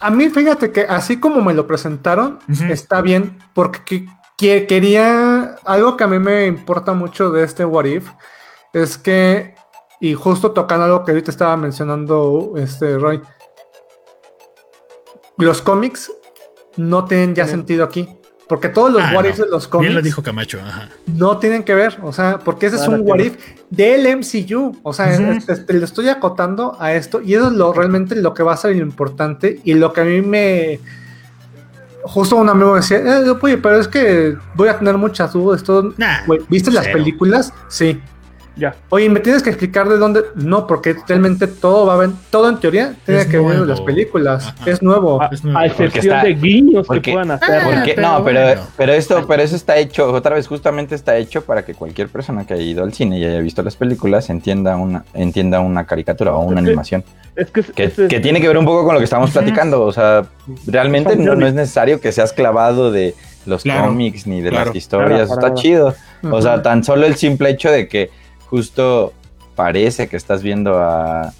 A 0.00 0.10
mí, 0.10 0.30
fíjate 0.30 0.72
que 0.72 0.80
así 0.82 1.18
como 1.20 1.42
me 1.42 1.54
lo 1.54 1.66
presentaron, 1.66 2.38
está 2.70 3.02
bien, 3.02 3.38
porque 3.54 3.80
que- 3.84 4.06
que- 4.36 4.66
quería. 4.66 5.39
Algo 5.64 5.96
que 5.96 6.04
a 6.04 6.06
mí 6.06 6.18
me 6.18 6.46
importa 6.46 6.92
mucho 6.92 7.30
de 7.30 7.44
este 7.44 7.64
What 7.64 7.84
If 7.84 8.08
es 8.72 8.96
que, 8.98 9.54
y 10.00 10.14
justo 10.14 10.52
tocando 10.52 10.84
algo 10.84 11.04
que 11.04 11.12
ahorita 11.12 11.30
estaba 11.30 11.56
mencionando 11.56 12.54
este 12.56 12.96
Roy, 12.98 13.20
los 15.38 15.62
cómics 15.62 16.10
no 16.76 17.04
tienen 17.04 17.34
ya 17.34 17.44
Sí. 17.44 17.52
sentido 17.52 17.84
aquí. 17.84 18.08
Porque 18.48 18.68
todos 18.68 18.90
los 18.92 19.00
Ah, 19.00 19.12
what 19.14 19.22
no. 19.22 19.28
ifs 19.28 19.38
de 19.38 19.46
los 19.46 19.62
Bien 19.66 19.70
cómics 19.70 19.94
lo 19.94 20.02
dijo 20.02 20.22
Camacho, 20.24 20.58
ajá. 20.60 20.88
no 21.06 21.38
tienen 21.38 21.62
que 21.62 21.72
ver, 21.72 21.98
o 22.02 22.12
sea, 22.12 22.40
porque 22.40 22.66
ese 22.66 22.76
es 22.76 22.88
un 22.88 23.02
what 23.08 23.20
if 23.20 23.36
del 23.70 24.06
MCU, 24.08 24.76
o 24.82 24.92
sea, 24.92 25.06
Ujú. 25.14 25.30
es- 25.38 25.48
es- 25.48 25.66
te 25.66 25.72
lo 25.74 25.84
estoy 25.84 26.08
acotando 26.08 26.76
a 26.80 26.92
esto 26.94 27.20
y 27.22 27.34
eso 27.34 27.46
es 27.46 27.52
lo 27.52 27.72
realmente 27.72 28.16
lo 28.16 28.34
que 28.34 28.42
va 28.42 28.54
a 28.54 28.56
ser 28.56 28.74
lo 28.74 28.82
importante 28.82 29.60
y 29.62 29.74
lo 29.74 29.92
que 29.92 30.00
a 30.00 30.04
mí 30.04 30.20
me 30.22 30.80
justo 32.04 32.36
un 32.36 32.48
amigo 32.48 32.76
decía, 32.76 32.98
eh, 32.98 33.30
oye, 33.40 33.58
pero 33.58 33.78
es 33.78 33.88
que 33.88 34.36
voy 34.54 34.68
a 34.68 34.78
tener 34.78 34.96
muchas 34.96 35.32
dudas, 35.32 35.62
todo, 35.62 35.92
Nah, 35.96 36.20
¿viste 36.48 36.70
las 36.70 36.88
películas? 36.88 37.52
Sí. 37.68 38.00
Ya. 38.56 38.74
Oye, 38.90 39.08
¿me 39.08 39.20
tienes 39.20 39.42
que 39.42 39.50
explicar 39.50 39.88
de 39.88 39.96
dónde? 39.96 40.22
No, 40.34 40.66
porque 40.66 40.96
realmente 41.08 41.46
todo 41.46 41.86
va 41.86 41.94
a 41.94 41.96
ver, 41.96 42.10
todo 42.30 42.48
en 42.48 42.58
teoría 42.58 42.94
tiene 43.06 43.20
Es 43.22 43.26
que 43.26 43.38
ver 43.38 43.60
las 43.60 43.80
películas, 43.80 44.48
Ajá. 44.48 44.70
es 44.70 44.82
nuevo. 44.82 45.22
A, 45.22 45.26
Es 45.32 45.42
nuevo. 45.44 45.58
a 45.58 45.66
excepción 45.66 46.16
está- 46.16 46.24
de 46.26 46.34
guiños 46.34 46.86
porque- 46.86 47.00
que 47.02 47.12
puedan 47.12 47.30
hacer. 47.30 47.48
Ah, 47.60 47.62
Porque, 47.64 47.96
no, 47.96 48.24
pero, 48.24 48.40
bueno. 48.42 48.62
pero 48.76 48.92
esto, 48.92 49.24
pero 49.26 49.42
eso 49.42 49.56
está 49.56 49.76
hecho, 49.78 50.12
otra 50.12 50.34
vez, 50.34 50.46
justamente 50.46 50.94
está 50.94 51.16
hecho 51.16 51.42
para 51.44 51.64
que 51.64 51.74
cualquier 51.74 52.08
persona 52.08 52.46
que 52.46 52.54
haya 52.54 52.62
ido 52.62 52.82
al 52.84 52.92
cine 52.92 53.18
y 53.18 53.24
haya 53.24 53.40
visto 53.40 53.62
las 53.62 53.76
películas 53.76 54.28
entienda 54.30 54.76
una, 54.76 55.04
entienda 55.14 55.60
una 55.60 55.86
caricatura 55.86 56.34
o 56.34 56.40
una 56.42 56.60
Es 56.60 56.64
que- 56.64 56.70
animación. 56.70 57.04
Es 57.36 57.50
que, 57.50 57.62
Que, 57.62 57.84
ese- 57.84 58.08
que 58.08 58.20
tiene 58.20 58.40
que 58.40 58.48
ver 58.48 58.58
un 58.58 58.64
poco 58.66 58.84
con 58.84 58.92
lo 58.94 58.98
que 59.00 59.04
estamos 59.04 59.30
platicando. 59.30 59.82
O 59.82 59.92
sea, 59.92 60.24
realmente 60.66 61.16
no, 61.16 61.34
no 61.36 61.46
es 61.46 61.54
necesario 61.54 62.00
que 62.00 62.12
seas 62.12 62.32
clavado 62.32 62.90
de 62.90 63.14
los 63.46 63.62
Claro, 63.62 63.86
cómics 63.86 64.26
ni 64.26 64.40
de 64.42 64.50
claro. 64.50 64.66
las 64.66 64.76
historias. 64.76 65.28
Claro, 65.28 65.46
Está 65.46 65.54
chido. 65.54 65.94
O 66.30 66.42
sea, 66.42 66.60
tan 66.60 66.84
solo 66.84 67.06
el 67.06 67.14
simple 67.14 67.48
hecho 67.50 67.70
de 67.70 67.88
que 67.88 68.10
justo 68.50 69.12
parece 69.54 70.08
que 70.08 70.16
estás 70.16 70.42
viendo 70.42 70.78
a, 70.78 71.32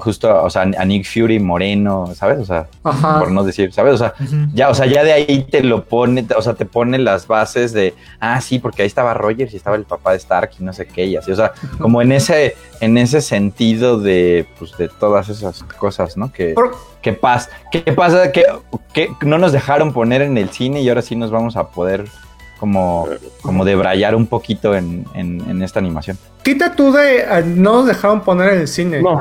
justo, 0.00 0.42
o 0.42 0.50
sea, 0.50 0.62
a 0.62 0.84
Nick 0.84 1.06
Fury 1.06 1.38
moreno, 1.38 2.12
¿sabes? 2.14 2.38
O 2.38 2.44
sea, 2.44 2.66
Ajá. 2.82 3.20
por 3.20 3.30
no 3.30 3.44
decir, 3.44 3.72
¿sabes? 3.72 3.94
O 3.94 3.98
sea, 3.98 4.14
ya, 4.52 4.68
o 4.68 4.74
sea, 4.74 4.86
ya 4.86 5.04
de 5.04 5.12
ahí 5.12 5.46
te 5.50 5.62
lo 5.62 5.84
pone, 5.84 6.26
o 6.36 6.42
sea, 6.42 6.54
te 6.54 6.66
pone 6.66 6.98
las 6.98 7.26
bases 7.26 7.72
de, 7.72 7.94
ah, 8.20 8.40
sí, 8.40 8.58
porque 8.58 8.82
ahí 8.82 8.88
estaba 8.88 9.14
Rogers 9.14 9.52
y 9.52 9.56
estaba 9.56 9.76
el 9.76 9.84
papá 9.84 10.12
de 10.12 10.18
Stark 10.18 10.50
y 10.58 10.64
no 10.64 10.72
sé 10.72 10.86
qué, 10.86 11.06
y 11.06 11.16
así, 11.16 11.30
o 11.30 11.36
sea, 11.36 11.52
como 11.78 12.02
en 12.02 12.12
ese, 12.12 12.56
en 12.80 12.98
ese 12.98 13.20
sentido 13.20 13.98
de, 13.98 14.46
pues, 14.58 14.76
de 14.76 14.88
todas 14.88 15.28
esas 15.28 15.62
cosas, 15.62 16.16
¿no? 16.16 16.32
Que, 16.32 16.54
que 17.00 17.12
pasa, 17.12 17.50
¿qué 17.70 17.80
pasa? 17.92 18.32
Que, 18.32 18.44
que 18.92 19.10
no 19.22 19.38
nos 19.38 19.52
dejaron 19.52 19.92
poner 19.92 20.22
en 20.22 20.36
el 20.38 20.50
cine 20.50 20.82
y 20.82 20.88
ahora 20.88 21.02
sí 21.02 21.16
nos 21.16 21.30
vamos 21.30 21.56
a 21.56 21.68
poder 21.68 22.06
como, 22.58 23.08
como 23.42 23.64
debrayar 23.64 24.14
un 24.14 24.26
poquito 24.26 24.74
en, 24.74 25.04
en, 25.14 25.40
en 25.48 25.62
esta 25.62 25.78
animación. 25.78 26.18
Quita 26.42 26.74
tú 26.74 26.92
de 26.92 27.24
ah, 27.24 27.40
no 27.44 27.74
nos 27.74 27.86
dejaron 27.86 28.22
poner 28.22 28.54
en 28.54 28.60
el 28.60 28.68
cine. 28.68 29.02
No. 29.02 29.20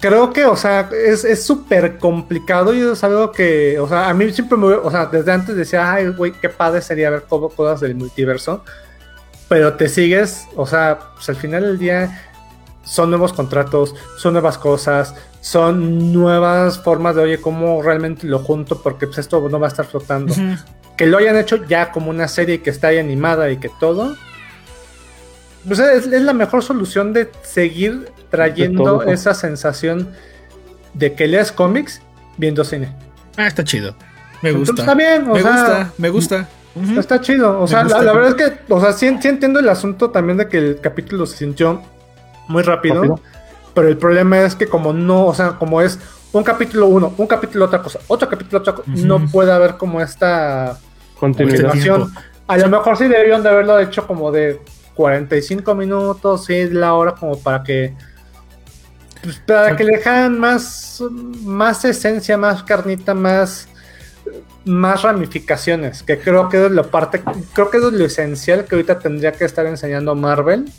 Creo 0.00 0.32
que, 0.32 0.46
o 0.46 0.56
sea, 0.56 0.88
es 1.06 1.24
es 1.26 1.44
súper 1.44 1.98
complicado 1.98 2.72
y 2.74 2.80
es 2.80 3.04
algo 3.04 3.32
que, 3.32 3.78
o 3.78 3.86
sea, 3.86 4.08
a 4.08 4.14
mí 4.14 4.32
siempre 4.32 4.56
me, 4.56 4.68
o 4.68 4.90
sea, 4.90 5.04
desde 5.06 5.30
antes 5.30 5.54
decía, 5.54 5.92
ay, 5.92 6.08
güey, 6.08 6.32
qué 6.32 6.48
padre 6.48 6.80
sería 6.80 7.10
ver 7.10 7.24
co- 7.28 7.50
cosas 7.50 7.80
del 7.80 7.94
multiverso, 7.94 8.64
pero 9.48 9.74
te 9.74 9.90
sigues, 9.90 10.46
o 10.56 10.64
sea, 10.64 10.98
pues 11.14 11.28
al 11.28 11.36
final 11.36 11.64
del 11.64 11.78
día 11.78 12.18
son 12.82 13.10
nuevos 13.10 13.34
contratos, 13.34 13.94
son 14.16 14.32
nuevas 14.32 14.56
cosas, 14.56 15.14
son 15.42 16.14
nuevas 16.14 16.78
formas 16.82 17.14
de, 17.14 17.22
oye, 17.22 17.38
cómo 17.40 17.82
realmente 17.82 18.26
lo 18.26 18.38
junto, 18.38 18.80
porque 18.82 19.06
pues 19.06 19.18
esto 19.18 19.46
no 19.50 19.60
va 19.60 19.66
a 19.66 19.68
estar 19.68 19.84
flotando. 19.84 20.32
Ujú. 20.32 20.56
Que 21.00 21.06
lo 21.06 21.16
hayan 21.16 21.38
hecho 21.38 21.64
ya 21.64 21.92
como 21.92 22.10
una 22.10 22.28
serie 22.28 22.60
que 22.60 22.68
está 22.68 22.88
ahí 22.88 22.98
animada 22.98 23.50
y 23.50 23.56
que 23.56 23.70
todo. 23.80 24.18
Sea, 25.72 25.94
es, 25.94 26.06
es 26.06 26.20
la 26.20 26.34
mejor 26.34 26.62
solución 26.62 27.14
de 27.14 27.30
seguir 27.40 28.12
trayendo 28.28 28.84
todo. 28.84 29.02
esa 29.04 29.32
sensación 29.32 30.10
de 30.92 31.14
que 31.14 31.26
leas 31.26 31.52
cómics 31.52 32.02
viendo 32.36 32.64
cine. 32.64 32.94
Ah, 33.38 33.46
está 33.46 33.64
chido. 33.64 33.96
Me 34.42 34.50
Entonces, 34.50 34.74
gusta. 34.74 34.82
está 34.82 34.94
bien, 34.94 35.30
o 35.30 35.32
me 35.32 35.40
sea, 35.40 35.52
gusta, 35.52 35.92
me 35.96 36.10
gusta. 36.10 36.48
Está 36.98 37.18
chido. 37.22 37.58
O 37.62 37.66
sea, 37.66 37.82
la, 37.82 38.12
verdad 38.12 38.28
es 38.28 38.34
que, 38.34 38.58
o 38.68 38.78
sea, 38.78 38.92
sí, 38.92 39.08
sí 39.22 39.28
entiendo 39.28 39.58
el 39.58 39.70
asunto 39.70 40.10
también 40.10 40.36
de 40.36 40.48
que 40.48 40.58
el 40.58 40.80
capítulo 40.82 41.24
se 41.24 41.38
sintió 41.38 41.80
muy 42.46 42.62
rápido, 42.62 42.96
Rápido. 42.96 43.20
Pero 43.72 43.88
el 43.88 43.96
problema 43.96 44.42
es 44.42 44.54
que 44.54 44.66
como 44.66 44.92
no, 44.92 45.24
o 45.24 45.34
sea, 45.34 45.52
como 45.52 45.80
es 45.80 45.98
un 46.32 46.44
capítulo 46.44 46.88
uno, 46.88 47.14
un 47.16 47.26
capítulo 47.26 47.64
otra 47.64 47.82
cosa, 47.82 48.00
otro 48.06 48.28
capítulo 48.28 48.58
otra 48.58 48.74
cosa, 48.74 48.90
no 48.94 49.26
puede 49.28 49.50
haber 49.50 49.78
como 49.78 50.02
esta 50.02 50.78
continuación. 51.20 52.12
A 52.46 52.56
lo 52.56 52.68
mejor 52.68 52.96
sí 52.96 53.06
debieron 53.06 53.42
de 53.42 53.50
haberlo 53.50 53.78
hecho 53.78 54.06
como 54.06 54.32
de 54.32 54.60
45 54.94 55.74
minutos, 55.74 56.46
sí, 56.46 56.68
la 56.70 56.94
hora 56.94 57.12
como 57.12 57.38
para 57.38 57.62
que 57.62 57.94
pues, 59.22 59.36
para 59.46 59.76
que 59.76 59.84
le 59.84 59.98
dejaran 59.98 60.38
más 60.40 61.02
más 61.42 61.84
esencia, 61.84 62.36
más 62.36 62.62
carnita, 62.64 63.14
más 63.14 63.68
más 64.64 65.02
ramificaciones, 65.02 66.02
que 66.02 66.18
creo 66.18 66.48
que 66.48 66.66
es 66.66 66.72
la 66.72 66.82
parte 66.82 67.22
creo 67.52 67.70
que 67.70 67.76
es 67.76 67.82
lo 67.82 68.04
esencial 68.04 68.64
que 68.64 68.74
ahorita 68.74 68.98
tendría 68.98 69.32
que 69.32 69.44
estar 69.44 69.66
enseñando 69.66 70.14
Marvel 70.14 70.70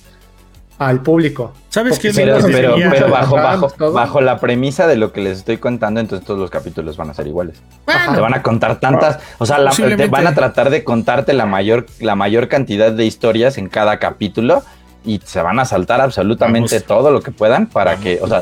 al 0.82 1.01
público. 1.03 1.53
¿Sabes 1.69 1.99
qué 1.99 2.07
es 2.07 2.15
Porque 2.17 2.32
lo 2.32 2.39
Pero, 2.47 2.75
pero, 2.75 2.89
pero 2.91 3.09
bajo, 3.11 3.36
bajo, 3.36 3.91
bajo 3.91 4.19
la 4.19 4.39
premisa 4.39 4.88
de 4.88 4.95
lo 4.95 5.11
que 5.13 5.21
les 5.21 5.38
estoy 5.38 5.57
contando, 5.57 5.99
entonces 5.99 6.25
todos 6.25 6.39
los 6.39 6.49
capítulos 6.49 6.97
van 6.97 7.11
a 7.11 7.13
ser 7.13 7.27
iguales. 7.27 7.61
Bueno, 7.86 8.15
Te 8.15 8.19
van 8.19 8.34
a 8.34 8.41
contar 8.41 8.79
tantas, 8.79 9.19
o 9.38 9.45
sea, 9.45 9.59
la- 9.59 9.69
te 9.69 10.07
van 10.07 10.25
a 10.25 10.34
tratar 10.34 10.71
de 10.71 10.84
contarte 10.84 11.34
la 11.34 11.45
mayor, 11.45 11.86
la 11.99 12.15
mayor 12.15 12.47
cantidad 12.47 12.91
de 12.91 13.05
historias 13.05 13.59
en 13.59 13.69
cada 13.69 13.99
capítulo 13.99 14.63
y 15.05 15.21
se 15.23 15.39
van 15.43 15.59
a 15.59 15.65
saltar 15.65 16.01
absolutamente 16.01 16.75
Vamos. 16.77 16.88
todo 16.88 17.11
lo 17.11 17.21
que 17.21 17.29
puedan 17.32 17.67
para 17.67 17.91
Vamos. 17.91 18.03
que, 18.03 18.19
o 18.19 18.27
sea, 18.27 18.41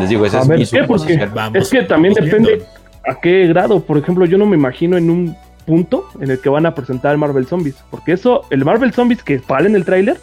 les 0.00 0.08
digo, 0.08 0.26
ese 0.26 0.38
A 0.38 0.40
es 0.40 0.48
ver, 0.48 0.58
mi 0.58 0.66
¿qué? 0.66 0.78
Porque 0.82 0.98
suposición. 1.04 1.30
Vamos. 1.34 1.56
es 1.56 1.68
que 1.68 1.82
también 1.82 2.14
depende 2.14 2.64
a 3.08 3.14
qué 3.20 3.46
grado. 3.46 3.78
Por 3.78 3.96
ejemplo, 3.96 4.26
yo 4.26 4.38
no 4.38 4.46
me 4.46 4.56
imagino 4.56 4.96
en 4.96 5.08
un 5.08 5.36
punto 5.64 6.08
en 6.20 6.32
el 6.32 6.40
que 6.40 6.48
van 6.48 6.66
a 6.66 6.74
presentar 6.74 7.12
el 7.12 7.18
Marvel 7.18 7.46
Zombies. 7.46 7.76
Porque 7.92 8.10
eso, 8.12 8.42
el 8.50 8.64
Marvel 8.64 8.92
Zombies 8.92 9.22
que 9.22 9.38
sale 9.38 9.68
en 9.68 9.76
el 9.76 9.84
tráiler, 9.84 10.18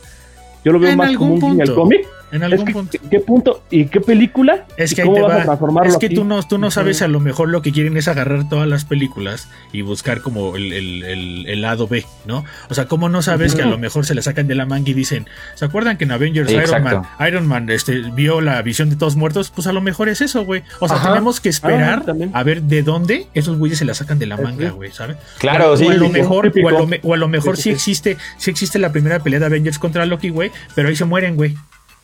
yo 0.63 0.71
lo 0.71 0.79
veo 0.79 0.95
más 0.95 1.15
como 1.15 1.33
un 1.33 1.39
guiño 1.39 1.63
al 1.63 1.73
cómic. 1.73 2.07
En 2.33 2.41
Es 2.51 2.63
que, 2.63 2.73
punto. 2.73 2.97
¿Qué 3.11 3.19
punto? 3.19 3.63
¿Y 3.69 3.85
qué 3.85 4.01
película? 4.01 4.65
Es 4.75 4.91
¿Y 4.91 4.95
que 4.95 5.01
ahí 5.03 5.07
cómo 5.07 5.17
te 5.17 5.21
vas 5.23 5.31
a 5.33 5.37
va. 5.37 5.43
transformarlo 5.43 5.89
Es 5.91 5.97
que 5.97 6.07
aquí? 6.07 6.15
tú 6.15 6.23
no, 6.25 6.41
tú 6.41 6.57
no 6.57 6.71
sabes 6.71 7.01
a 7.03 7.07
lo 7.07 7.19
mejor 7.19 7.49
lo 7.49 7.61
que 7.61 7.71
quieren 7.71 7.95
es 7.95 8.07
agarrar 8.07 8.49
todas 8.49 8.67
las 8.67 8.85
películas 8.85 9.49
y 9.71 9.83
buscar 9.83 10.21
como 10.21 10.55
el, 10.55 10.73
el- 10.73 11.03
el- 11.03 11.45
el 11.47 11.61
lado 11.61 11.87
B, 11.87 12.05
¿no? 12.25 12.43
O 12.69 12.73
sea, 12.73 12.85
¿cómo 12.87 13.07
no 13.07 13.21
sabes 13.21 13.53
que 13.53 13.61
a 13.61 13.67
lo 13.67 13.77
mejor 13.77 14.05
se 14.07 14.15
le 14.15 14.23
sacan 14.23 14.47
de 14.47 14.55
la 14.55 14.65
manga 14.65 14.89
y 14.89 14.93
dicen, 14.95 15.27
¿se 15.53 15.65
acuerdan 15.65 15.95
que 15.97 16.05
en 16.05 16.11
Avengers 16.11 16.49
Sí, 16.49 16.55
Iron 16.55 16.83
Man. 16.83 17.03
Iron 17.27 17.47
Man 17.47 17.69
este, 17.69 17.99
vio 18.13 18.41
la 18.41 18.59
visión 18.63 18.89
de 18.89 18.95
todos 18.95 19.15
muertos? 19.15 19.51
Pues 19.53 19.67
a 19.67 19.71
lo 19.71 19.81
mejor 19.81 20.09
es 20.09 20.21
eso, 20.21 20.43
güey. 20.43 20.63
O 20.79 20.87
sea, 20.87 20.97
Ajá. 20.97 21.09
tenemos 21.09 21.39
que 21.39 21.49
esperar 21.49 21.99
Ah, 21.99 22.05
también. 22.07 22.31
a 22.33 22.41
ver 22.41 22.63
de 22.63 22.81
dónde 22.81 23.27
esos 23.35 23.59
güeyes 23.59 23.77
se 23.77 23.85
la 23.85 23.93
sacan 23.93 24.17
de 24.17 24.25
la 24.25 24.35
Ujú. 24.35 24.43
manga, 24.45 24.71
güey, 24.71 24.91
¿sabes? 24.91 25.17
Claro, 25.37 25.73
o, 25.73 25.77
sí, 25.77 25.85
o 25.85 25.91
a 25.91 25.93
lo 25.93 26.09
mejor, 26.09 26.51
o 26.63 26.67
a 26.67 26.71
lo, 26.71 26.89
o 27.03 27.13
a 27.13 27.17
lo 27.17 27.27
mejor 27.27 27.57
Sí, 27.57 27.61
sí 27.63 27.63
sí, 27.63 27.69
sí. 27.69 27.75
existe, 27.75 28.17
sí 28.37 28.49
existe 28.49 28.79
la 28.79 28.91
primera 28.91 29.19
pelea 29.19 29.39
de 29.39 29.45
Avengers 29.45 29.77
contra 29.77 30.05
Loki, 30.07 30.29
güey, 30.29 30.49
pero 30.73 30.89
ahí 30.89 30.95
se 30.95 31.05
mueren, 31.05 31.35
güey. 31.35 31.55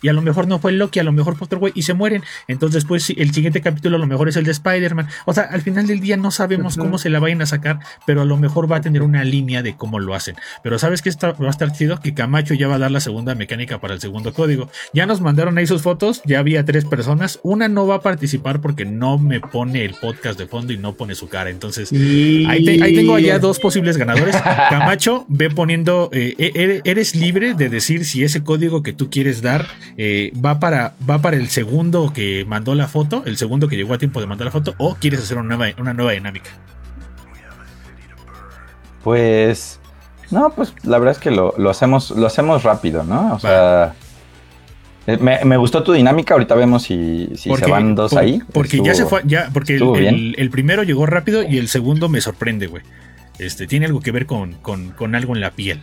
Y 0.02 0.08
a 0.10 0.14
lo 0.14 0.22
mejor 0.22 0.47
no 0.47 0.60
fue 0.60 0.72
Loki, 0.72 1.00
a 1.00 1.04
lo 1.04 1.12
mejor 1.12 1.36
fue 1.36 1.45
otro 1.45 1.60
güey 1.60 1.74
y 1.76 1.82
se 1.84 1.93
mueren. 1.93 2.24
Entonces, 2.47 2.86
pues 2.86 3.04
sí, 3.04 3.16
el 3.18 3.34
siguiente 3.34 3.62
capítulo 3.62 3.97
a 3.97 4.00
lo 4.00 4.08
mejor 4.08 4.30
es 4.30 4.36
el 4.36 4.45
de 4.45 4.52
Spider-Man. 4.52 5.08
O 5.26 5.34
sea, 5.34 5.43
al 5.45 5.62
final 5.62 5.88
del 5.88 6.00
día 6.00 6.18
no 6.18 6.32
sabemos 6.32 6.78
cómo 6.78 6.97
se 6.97 7.10
la 7.10 7.20
vayan 7.20 7.41
a 7.41 7.45
sacar, 7.45 7.80
pero 8.06 8.22
a 8.22 8.26
lo 8.26 8.38
mejor 8.38 8.72
va 8.72 8.78
a 8.78 8.82
tener 8.82 9.02
una 9.02 9.24
línea 9.24 9.62
de 9.62 9.76
cómo 9.76 10.00
lo 10.00 10.16
hacen. 10.16 10.36
Pero 10.64 10.80
¿sabes 10.80 11.02
qué 11.02 11.10
está, 11.10 11.32
va 11.34 11.47
a 11.47 11.50
estar 11.50 11.72
chido? 11.72 12.00
Que 12.00 12.14
Camacho 12.14 12.54
ya 12.54 12.68
va 12.68 12.76
a 12.76 12.80
dar 12.80 12.91
la 12.91 13.00
segunda 13.00 13.36
mecánica 13.36 13.80
para 13.80 13.93
el 13.93 14.02
segundo 14.02 14.34
código. 14.34 14.70
Ya 14.93 15.06
nos 15.06 15.22
mandaron 15.22 15.58
ahí 15.58 15.68
sus 15.68 15.82
fotos, 15.82 16.22
ya 16.26 16.39
había 16.39 16.64
tres 16.66 16.86
personas. 16.86 17.39
Una 17.43 17.68
no 17.68 17.86
va 17.88 17.95
a 17.95 18.02
participar 18.02 18.62
porque 18.62 18.86
no 18.86 19.18
me 19.18 19.39
pone 19.39 19.84
el 19.86 19.93
podcast 19.95 20.39
de 20.39 20.47
fondo 20.47 20.74
y 20.74 20.78
no 20.78 20.93
pone 20.93 21.16
su 21.16 21.28
cara. 21.28 21.50
Entonces, 21.50 21.91
Ahí, 21.91 22.64
te- 22.66 22.84
ahí 22.84 22.95
tengo 22.95 23.16
allá 23.16 23.39
dos 23.39 23.60
posibles 23.60 23.97
ganadores. 23.97 24.36
Camacho, 24.70 25.26
ve 25.28 25.50
poniendo, 25.50 26.10
eh, 26.14 26.34
e- 26.38 26.82
eres 26.86 27.16
libre 27.16 27.54
de 27.54 27.70
decir 27.70 28.06
si 28.06 28.24
ese 28.24 28.43
código 28.43 28.84
que 28.84 28.93
tú 28.93 29.10
quieres 29.10 29.41
dar 29.41 29.68
eh, 29.98 30.32
va, 30.44 30.60
para, 30.60 30.94
va 31.10 31.20
para 31.20 31.38
el 31.38 31.50
segundo 31.50 32.12
que 32.14 32.46
mandó 32.48 32.76
la 32.76 32.88
foto, 32.88 33.24
el 33.26 33.38
segundo 33.38 33.68
que 33.68 33.76
llegó 33.76 33.94
a 33.94 33.98
tiempo 33.98 34.20
de 34.22 34.28
mandar 34.28 34.46
la 34.46 34.52
foto, 34.52 34.76
o 34.78 34.96
quieres 34.96 35.22
hacer 35.22 35.38
una 35.38 35.56
nueva, 35.56 35.74
una 35.80 35.94
nueva 35.94 36.12
dinámica. 36.14 36.50
Pues. 39.04 39.80
No, 40.32 40.52
pues 40.52 40.74
la 40.84 41.00
verdad 41.00 41.14
es 41.16 41.22
que 41.22 41.32
lo, 41.32 41.56
lo 41.58 41.70
hacemos, 41.70 42.12
lo 42.12 42.28
hacemos 42.28 42.64
rápido, 42.64 43.04
¿no? 43.04 43.34
O 43.34 43.40
sea. 43.40 43.94
eh, 45.08 45.18
Me, 45.20 45.44
me 45.44 45.58
gustó 45.58 45.82
tu 45.84 45.94
dinámica, 45.94 46.36
ahorita 46.36 46.54
vemos 46.56 46.84
si, 46.84 47.30
si 47.36 47.50
se 47.56 47.66
van 47.66 47.96
dos 47.96 48.12
por- 48.12 48.20
ahí. 48.22 48.40
Porque 48.54 48.82
ya 48.84 48.94
se 48.94 49.06
fue, 49.06 49.22
ya, 49.26 49.50
porque 49.54 49.78
el, 49.78 49.82
el- 50.06 50.36
el 50.38 50.50
primero 50.52 50.84
llegó 50.84 51.06
rápido 51.06 51.42
y 51.44 51.58
el 51.58 51.68
segundo 51.68 52.10
me 52.10 52.22
sorprende, 52.22 52.68
güey. 52.68 52.84
Este, 53.40 53.66
tiene 53.68 53.86
algo 53.88 54.02
que 54.02 54.12
ver 54.12 54.26
con, 54.26 54.54
con, 54.56 54.92
con 54.92 55.16
algo 55.16 55.34
en 55.34 55.42
la 55.42 55.52
piel. 55.52 55.80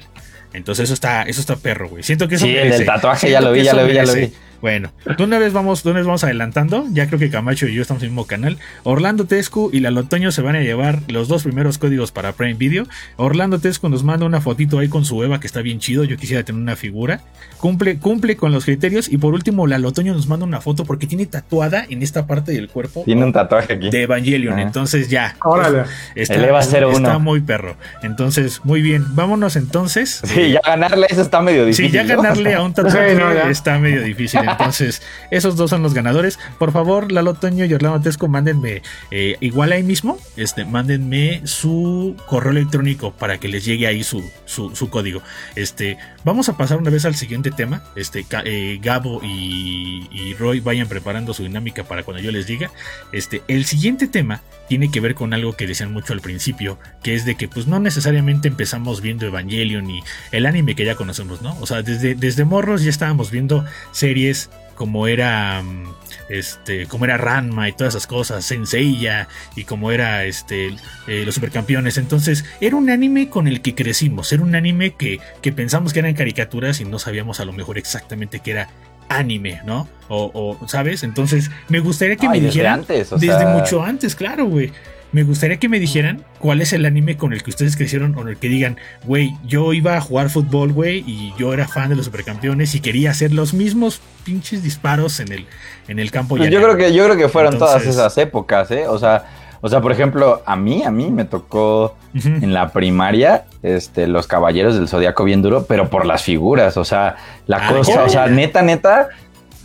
Entonces 0.53 0.85
eso 0.85 0.95
está, 0.95 1.23
eso 1.23 1.41
está 1.41 1.57
perro, 1.57 1.89
güey. 1.89 2.03
Siento 2.03 2.29
que 2.29 2.37
eso 2.37 2.45
Sí, 2.47 2.51
el 2.51 2.65
merece. 2.65 2.79
del 2.79 2.87
tatuaje, 2.87 3.31
ya 3.31 3.41
lo 3.41 3.53
que 3.53 3.59
vi, 3.61 3.65
ya 3.65 3.75
lo 3.75 3.87
vi, 3.87 3.95
ya 3.95 4.05
lo 4.05 4.15
vi. 4.15 4.33
Bueno, 4.61 4.91
de 5.17 5.23
una 5.25 5.39
vez 5.39 5.53
vamos, 5.53 5.83
de 5.83 5.91
una 5.91 5.99
vez 6.01 6.07
vamos 6.07 6.25
adelantando. 6.25 6.87
Ya 6.93 7.07
creo 7.07 7.19
que 7.19 7.31
Camacho 7.31 7.67
y 7.69 7.75
yo 7.75 7.83
estamos 7.83 8.03
en 8.03 8.07
el 8.07 8.11
mismo 8.13 8.27
canal. 8.27 8.59
Orlando 8.85 9.25
Tescu 9.27 9.71
y 9.73 9.81
Lalo 9.81 10.05
Toño 10.05 10.33
se 10.33 10.43
van 10.43 10.57
a 10.57 10.61
llevar 10.61 11.01
los 11.09 11.29
dos 11.29 11.43
primeros 11.45 11.79
códigos 11.79 12.13
para 12.13 12.33
Prime 12.33 12.55
Video. 12.55 12.87
Orlando 13.17 13.59
Tescu 13.59 13.89
nos 13.89 14.05
manda 14.05 14.27
una 14.27 14.41
fotito 14.41 14.79
ahí 14.79 14.89
con 14.89 15.05
su 15.05 15.23
Eva 15.23 15.41
que 15.41 15.47
está 15.47 15.63
bien 15.63 15.79
chido. 15.79 16.05
Yo 16.05 16.17
quisiera 16.17 16.43
tener 16.43 16.61
una 16.61 16.77
figura. 16.77 17.21
Cumple, 17.59 17.99
cumple 17.99 18.37
con 18.37 18.53
los 18.53 18.65
criterios. 18.65 19.09
Y 19.09 19.19
por 19.19 19.35
último, 19.35 19.67
Lalo 19.67 19.93
Toño 19.93 20.15
nos 20.15 20.27
manda 20.29 20.45
una 20.47 20.61
foto 20.61 20.85
porque 20.85 21.07
tiene 21.07 21.27
tatuada 21.27 21.85
en 21.89 22.03
esta 22.03 22.27
parte 22.27 22.53
del 22.53 22.69
cuerpo 22.69 23.03
Tiene 23.05 23.25
un 23.25 23.33
tatuaje 23.33 23.75
aquí. 23.75 23.91
de 23.91 24.03
Evangelion. 24.03 24.55
Ajá. 24.55 24.63
Entonces 24.63 25.09
ya. 25.09 25.37
Órale. 25.45 25.85
Está, 26.15 26.35
El 26.35 26.45
Eva 26.45 26.61
01. 26.61 26.91
está 26.97 27.19
muy 27.19 27.41
perro. 27.41 27.77
Entonces, 28.03 28.61
muy 28.65 28.83
bien. 28.83 29.05
Vámonos 29.15 29.57
entonces. 29.57 30.21
Sí, 30.25 30.53
ya 30.53 30.61
ganarle 30.65 31.07
eso 31.11 31.23
está 31.23 31.41
medio 31.41 31.65
difícil. 31.65 31.87
Sí, 31.87 31.93
ya 31.93 32.03
¿no? 32.05 32.23
ganarle 32.23 32.55
a 32.55 32.63
un 32.63 32.73
tatuaje 32.75 33.11
Sí, 33.17 33.17
no, 33.19 33.33
ya. 33.33 33.51
está 33.51 33.79
medio 33.79 34.03
difícil. 34.03 34.41
Entonces, 34.51 35.03
esos 35.31 35.57
dos 35.57 35.71
son 35.71 35.83
los 35.83 35.95
ganadores. 35.95 36.39
Por 36.59 36.73
favor, 36.73 37.13
Lalo 37.13 37.35
Toño 37.35 37.65
y 37.65 37.75
Orlando 37.75 38.01
Tesco, 38.01 38.29
mándenme, 38.29 38.83
eh, 39.11 39.37
igual 39.41 39.73
ahí 39.73 39.83
mismo, 39.83 40.19
este, 40.37 40.65
mándenme 40.65 41.43
su 41.47 42.17
correo 42.27 42.53
electrónico 42.53 43.13
para 43.13 43.39
que 43.39 43.49
les 43.49 43.65
llegue 43.65 43.87
ahí 43.87 44.03
su, 44.03 44.23
su, 44.45 44.75
su 44.75 44.91
código. 44.91 45.23
Este, 45.55 45.99
vamos 46.27 46.49
a 46.49 46.57
pasar 46.57 46.79
una 46.79 46.91
vez 46.91 47.05
al 47.05 47.15
siguiente 47.15 47.53
tema. 47.53 47.85
Este, 47.95 48.27
eh, 48.45 48.81
Gabo 48.83 49.21
y, 49.23 50.09
y 50.11 50.35
Roy 50.35 50.59
vayan 50.59 50.89
preparando 50.89 51.33
su 51.33 51.45
dinámica 51.45 51.85
para 51.85 52.03
cuando 52.03 52.21
yo 52.21 52.33
les 52.33 52.49
diga. 52.49 52.73
Este, 53.13 53.43
el 53.47 53.65
siguiente 53.65 54.09
tema 54.09 54.43
tiene 54.69 54.91
que 54.91 54.99
ver 54.99 55.15
con 55.15 55.33
algo 55.33 55.53
que 55.53 55.69
decían 55.69 55.93
mucho 55.93 56.13
al 56.13 56.21
principio, 56.21 56.81
que 57.03 57.15
es 57.15 57.25
de 57.25 57.37
que 57.37 57.47
pues 57.47 57.69
no 57.69 57.79
necesariamente 57.79 58.49
empezamos 58.49 59.01
viendo 59.01 59.25
Evangelion 59.25 59.89
y 59.89 60.03
el 60.33 60.47
anime 60.47 60.75
que 60.75 60.85
ya 60.85 60.97
conocemos, 60.97 61.43
¿no? 61.43 61.57
O 61.61 61.67
sea, 61.67 61.83
desde, 61.83 62.17
desde 62.17 62.45
morros 62.45 62.83
ya 62.83 62.91
estábamos 62.91 63.31
viendo 63.31 63.65
series 63.93 64.51
como 64.77 65.09
era 65.09 65.61
mm, 65.63 65.93
este 66.29 66.87
como 66.87 67.05
era 67.05 67.17
Ranma 67.17 67.69
y 67.69 67.73
todas 67.73 67.95
esas 67.95 68.07
cosas, 68.07 68.45
Senseiya 68.45 69.27
y 69.57 69.65
como 69.65 69.91
era 69.91 70.25
este 70.25 70.69
eh, 71.09 71.23
los 71.27 71.35
supercampeones, 71.35 71.99
entonces 71.99 72.45
era 72.61 72.77
un 72.77 72.89
anime 72.91 73.29
con 73.29 73.49
el 73.49 73.61
que 73.63 73.75
crecimos, 73.75 74.33
era 74.33 74.43
un 74.45 74.55
anime 74.55 74.95
que, 74.95 75.19
que 75.43 75.51
pensamos 75.53 75.93
que 75.93 75.99
eran 75.99 76.15
caricaturas 76.15 76.81
y 76.81 76.85
no 76.85 76.99
sabíamos 77.01 77.41
a 77.41 77.45
lo 77.45 77.53
mejor 77.53 77.79
exactamente 77.79 78.39
que 78.41 78.53
era 78.53 78.69
anime, 79.09 79.61
¿no? 79.65 79.89
O, 80.09 80.57
o, 80.61 80.69
¿sabes? 80.69 81.03
Entonces 81.05 81.51
me 81.69 81.79
gustaría 81.81 82.17
que 82.17 82.27
Ay, 82.27 82.33
me 82.33 82.35
desde 82.41 82.49
dijeran 82.49 82.81
antes, 82.81 83.13
o 83.13 83.19
desde 83.19 83.39
sea- 83.39 83.49
mucho 83.49 83.83
antes, 83.83 84.15
claro, 84.15 84.47
güey. 84.47 84.73
Me 85.17 85.23
gustaría 85.23 85.57
que 85.57 85.71
me 85.71 85.81
dijeran 85.81 86.23
cuál 86.41 86.61
es 86.61 86.75
el 86.75 86.85
anime 86.85 87.17
con 87.17 87.33
el 87.33 87.43
que 87.43 87.49
ustedes 87.49 87.75
crecieron 87.75 88.15
o 88.17 88.21
en 88.21 88.29
el 88.29 88.37
que 88.37 88.51
digan, 88.51 88.77
güey, 89.05 89.33
yo 89.47 89.73
iba 89.73 89.97
a 89.97 90.01
jugar 90.03 90.29
fútbol, 90.29 90.75
güey, 90.75 90.99
y 91.07 91.33
yo 91.39 91.55
era 91.55 91.67
fan 91.67 91.89
de 91.89 91.97
los 91.97 92.05
supercampeones 92.05 92.75
y 92.75 92.81
quería 92.81 93.13
hacer 93.13 93.33
los 93.33 93.55
mismos 93.55 94.03
pinches 94.25 94.63
disparos 94.63 95.19
en 95.21 95.33
el, 95.33 95.47
en 95.89 96.01
el 96.01 96.11
campo. 96.11 96.37
Yo 96.37 96.45
llanero". 96.45 96.65
creo 96.65 96.77
que 96.77 96.93
yo 96.95 97.05
creo 97.07 97.17
que 97.17 97.31
fueron 97.31 97.57
todas 97.57 97.87
esas 97.87 98.19
épocas, 98.19 98.71
¿eh? 98.71 98.87
O 98.89 98.99
sea, 98.99 99.25
o 99.63 99.71
sea, 99.71 99.81
por 99.81 99.91
ejemplo, 99.91 100.43
a 100.45 100.55
mí, 100.55 100.83
a 100.85 100.91
mí 100.91 101.11
me 101.11 101.25
tocó 101.25 101.97
en 102.13 102.53
la 102.53 102.69
primaria, 102.73 103.47
este, 103.63 104.07
los 104.09 104.27
caballeros 104.27 104.75
del 104.77 104.87
zodiaco 104.87 105.25
bien 105.25 105.41
duro, 105.41 105.65
pero 105.67 105.89
por 105.89 106.05
las 106.05 106.23
figuras, 106.25 106.77
o 106.77 106.85
sea, 106.85 107.17
la 107.47 107.67
Ah, 107.67 107.73
cosa, 107.73 108.05
o 108.05 108.09
sea, 108.11 108.27
neta, 108.27 108.61
neta, 108.61 109.09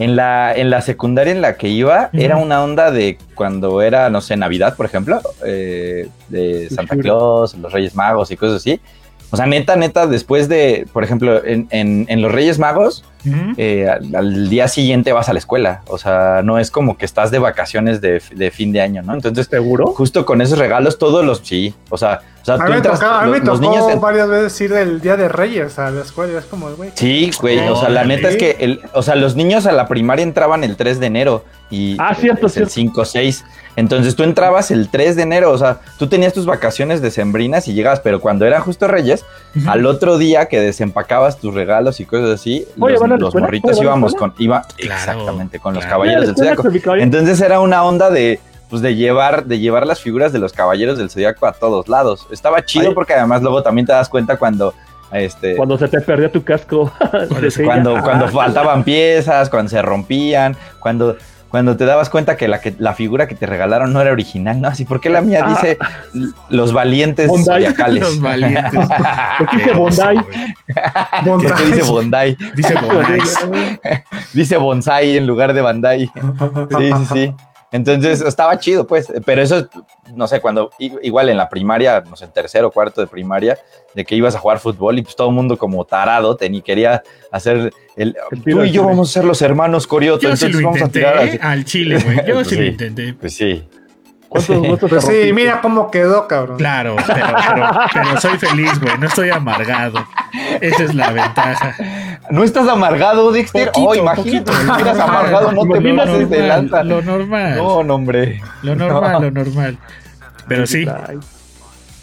en 0.03 0.15
la, 0.15 0.53
en 0.55 0.69
la 0.69 0.81
secundaria 0.81 1.31
en 1.33 1.41
la 1.41 1.55
que 1.57 1.67
iba, 1.69 2.09
era 2.13 2.37
una 2.37 2.63
onda 2.63 2.91
de 2.91 3.17
cuando 3.35 3.81
era, 3.81 4.09
no 4.09 4.21
sé, 4.21 4.35
Navidad, 4.37 4.75
por 4.75 4.85
ejemplo, 4.85 5.21
eh, 5.45 6.07
de 6.29 6.69
Santa. 6.69 6.95
Claus, 6.97 7.55
los 7.55 7.71
Reyes 7.71 7.95
Magos 7.95 8.31
y 8.31 8.37
cosas 8.37 8.57
así. 8.57 8.79
O 9.33 9.37
sea, 9.37 9.45
neta, 9.45 9.77
neta, 9.77 10.07
después 10.07 10.49
de, 10.49 10.85
por 10.91 11.05
ejemplo, 11.05 11.41
en, 11.45 11.65
en- 11.69 12.05
en 12.09 12.21
los 12.21 12.31
Reyes 12.33 12.59
Magos, 12.59 13.05
eh, 13.55 13.87
al, 13.87 14.13
al 14.13 14.49
día 14.49 14.67
siguiente 14.67 15.13
vas 15.13 15.29
a 15.29 15.33
la 15.33 15.39
escuela. 15.39 15.83
O 15.87 15.97
sea, 15.97 16.41
no 16.43 16.59
es 16.59 16.69
como 16.69 16.97
que 16.97 17.05
estás 17.05 17.31
de 17.31 17.39
vacaciones 17.39 18.01
de, 18.01 18.21
de 18.35 18.51
fin 18.51 18.73
de 18.73 18.81
año, 18.81 19.03
¿no? 19.03 19.13
Entonces, 19.13 19.47
¿Seguro? 19.49 19.87
justo 19.93 20.25
con 20.25 20.41
esos 20.41 20.57
regalos, 20.59 20.97
todos 20.97 21.23
los. 21.23 21.39
Sí, 21.45 21.73
o 21.89 21.97
sea, 21.97 22.19
o 22.41 22.45
sea 22.45 22.55
A 22.55 22.57
tú 22.57 22.63
mí 22.63 22.69
me, 22.71 22.75
entras. 22.77 22.99
tocaba- 22.99 23.21
a 23.21 23.25
mí 23.25 23.31
me 23.31 23.37
los, 23.39 23.47
los 23.47 23.59
tocó 23.61 23.71
niños. 23.71 23.91
en- 23.91 24.01
varias 24.01 24.27
veces 24.29 24.61
ir 24.61 24.73
del 24.73 25.01
Día 25.01 25.15
de 25.17 25.29
Reyes 25.29 25.77
a 25.79 25.91
la 25.91 26.01
escuela. 26.01 26.39
Es 26.39 26.45
como, 26.45 26.69
güey. 26.71 26.91
Sí, 26.95 27.31
güey, 27.39 27.59
o 27.67 27.75
sea, 27.75 27.89
la 27.89 28.03
neta 28.03 28.29
es 28.29 28.37
que, 28.37 28.57
el, 28.59 28.81
o 28.93 29.01
sea, 29.03 29.15
los 29.15 29.35
niños 29.35 29.65
a 29.65 29.71
la 29.71 29.87
primaria 29.87 30.23
entraban 30.23 30.63
el 30.63 30.75
3 30.75 30.99
de 30.99 31.05
enero 31.05 31.43
y 31.69 31.95
Ah, 31.99 32.13
cierto, 32.15 32.47
es 32.47 32.57
el 32.57 32.69
cierto. 32.69 32.73
5 32.73 33.05
6. 33.05 33.45
Entonces 33.77 34.17
tú 34.17 34.23
entrabas 34.23 34.69
el 34.71 34.89
3 34.89 35.15
de 35.15 35.21
enero, 35.21 35.51
o 35.51 35.57
sea, 35.57 35.79
tú 35.97 36.07
tenías 36.07 36.33
tus 36.33 36.45
vacaciones 36.45 37.01
decembrinas 37.01 37.69
y 37.69 37.73
llegabas, 37.73 38.01
pero 38.01 38.19
cuando 38.19 38.45
era 38.45 38.59
justo 38.59 38.85
Reyes, 38.87 39.23
al 39.65 39.85
otro 39.85 40.17
día 40.17 40.47
que 40.47 40.59
desempacabas 40.59 41.37
tus 41.39 41.53
regalos 41.53 42.01
y 42.01 42.05
cosas 42.05 42.31
así, 42.31 42.65
Oye, 42.79 42.95
los, 43.17 43.33
morritos 43.33 43.33
Oye, 43.33 43.41
¿van 43.41 43.45
a 43.45 43.75
la 43.77 43.83
íbamos 43.83 44.13
con, 44.15 44.33
iba, 44.39 44.63
Claro, 44.75 44.93
exactamente, 44.99 45.59
con 45.59 45.73
los 45.73 45.85
caballeros 45.85 46.25
del 46.27 46.35
zodiaco. 46.35 46.67
Entonces, 46.67 47.03
Entonces 47.03 47.39
era 47.41 47.61
una 47.61 47.83
onda 47.85 48.09
de, 48.09 48.41
pues, 48.71 48.81
de 48.81 48.95
llevar, 48.95 49.45
de 49.45 49.59
llevar 49.59 49.85
las 49.85 49.99
figuras 49.99 50.33
de 50.33 50.39
los 50.39 50.53
caballeros 50.53 50.97
del 50.97 51.11
zodiaco 51.11 51.45
a 51.45 51.51
todos 51.53 51.87
lados. 51.87 52.25
Estaba 52.31 52.65
chido 52.65 52.87
Ay. 52.89 52.95
porque 52.95 53.13
además 53.13 53.43
luego 53.43 53.61
también 53.61 53.85
te 53.85 53.93
das 53.93 54.09
cuenta 54.09 54.37
cuando, 54.37 54.73
este, 55.11 55.55
Cuando 55.57 55.77
se 55.77 55.87
te 55.89 56.01
perdió 56.01 56.31
tu 56.31 56.43
casco. 56.43 56.91
cuando, 57.65 58.01
cuando 58.01 58.27
faltaban 58.29 58.83
piezas, 58.83 59.49
cuando 59.49 59.69
se 59.69 59.81
rompían, 59.81 60.55
cuando, 60.79 61.17
cuando 61.49 61.75
te 61.75 61.83
dabas 61.83 62.09
cuenta 62.09 62.37
que 62.37 62.47
la, 62.47 62.61
que 62.61 62.73
la 62.79 62.93
figura 62.93 63.27
que 63.27 63.35
te 63.35 63.45
regalaron 63.45 63.91
no 63.91 63.99
era 63.99 64.13
original, 64.13 64.61
¿no? 64.61 64.69
Así, 64.69 64.85
¿por 64.85 65.01
qué 65.01 65.09
la 65.09 65.19
mía 65.19 65.43
Ah. 65.45 65.49
dice 65.49 65.77
los 66.47 66.71
valientes 66.71 67.29
zodiacales? 67.43 68.01
Los 68.03 68.21
valientes. 68.21 68.71
¿Por 69.37 69.49
qué 69.49 69.57
dice. 69.57 69.73
¿Por 71.25 71.55
qué 71.55 71.65
dice 71.65 71.83
Bondi? 71.91 72.37
Dice 72.55 72.75
Bonais. 72.75 73.37
Dice 74.33 74.55
bonsai 74.55 75.17
en 75.17 75.27
lugar 75.27 75.53
de 75.53 75.59
Bandai. 75.61 76.09
Sí, 76.77 76.91
sí, 76.99 77.05
sí. 77.11 77.33
Entonces 77.71 78.21
estaba 78.21 78.59
chido, 78.59 78.85
pues. 78.85 79.11
Pero 79.25 79.41
eso, 79.41 79.67
no 80.13 80.27
sé, 80.27 80.41
cuando 80.41 80.71
igual 80.77 81.29
en 81.29 81.37
la 81.37 81.47
primaria, 81.49 82.01
no 82.01 82.15
sé, 82.15 82.25
en 82.25 82.31
tercero 82.31 82.67
o 82.67 82.71
cuarto 82.71 82.99
de 83.01 83.07
primaria, 83.07 83.57
de 83.95 84.03
que 84.03 84.15
ibas 84.15 84.35
a 84.35 84.39
jugar 84.39 84.59
fútbol 84.59 84.99
y 84.99 85.03
pues 85.03 85.15
todo 85.15 85.29
el 85.29 85.35
mundo 85.35 85.57
como 85.57 85.85
tarado 85.85 86.35
tenía, 86.35 86.61
quería 86.61 87.01
hacer 87.31 87.71
el. 87.95 88.15
Tú 88.43 88.63
y 88.63 88.71
yo 88.71 88.85
vamos 88.85 89.09
a 89.09 89.13
ser 89.13 89.25
los 89.25 89.41
hermanos 89.41 89.87
Corioto, 89.87 90.21
Yo 90.23 90.35
sí 90.35 90.45
entonces 90.45 90.61
lo 90.61 90.67
vamos 90.67 90.81
a 90.81 90.85
intenté 90.85 90.99
tirar 90.99 91.17
así. 91.17 91.35
¿eh? 91.37 91.39
al 91.41 91.65
chile, 91.65 91.99
güey. 92.03 92.17
Yo 92.27 92.33
Pues 92.41 92.47
sí 92.49 92.55
lo 92.55 92.61
sí. 92.61 92.67
intenté. 92.67 93.13
Pues 93.13 93.33
sí. 93.35 93.63
¿Cuántos 94.27 94.79
te 94.79 94.87
Pues 94.87 95.05
sí, 95.05 95.33
mira 95.33 95.61
cómo 95.61 95.91
quedó, 95.91 96.27
cabrón. 96.27 96.57
Claro, 96.57 96.95
pero, 97.07 97.25
pero, 97.47 97.69
pero 97.93 98.21
soy 98.21 98.37
feliz, 98.37 98.79
güey. 98.79 98.97
No 98.97 99.07
estoy 99.07 99.29
amargado. 99.29 100.05
Esa 100.61 100.83
es 100.83 100.95
la 100.95 101.11
ventaja. 101.11 101.75
¿No 102.31 102.43
estás 102.43 102.67
amargado, 102.67 103.31
Dexter? 103.31 103.67
Poquito, 103.71 103.89
oh, 103.89 103.95
imagínate, 103.95 104.51
poquito. 104.51 104.53
si 104.53 104.61
estuvieras 104.61 104.99
amargado, 104.99 105.51
no 105.51 105.61
te 105.67 105.81
Lo 105.81 105.95
pases 105.97 106.29
de 106.29 106.37
normal, 106.37 106.47
lanza. 106.47 106.83
Lo 106.83 107.01
normal. 107.01 107.55
No, 107.57 107.83
no, 107.83 107.95
hombre. 107.95 108.41
Lo 108.63 108.75
normal, 108.75 109.21
lo 109.21 109.31
normal. 109.31 109.77
Pero 110.47 110.65
sí, 110.67 110.85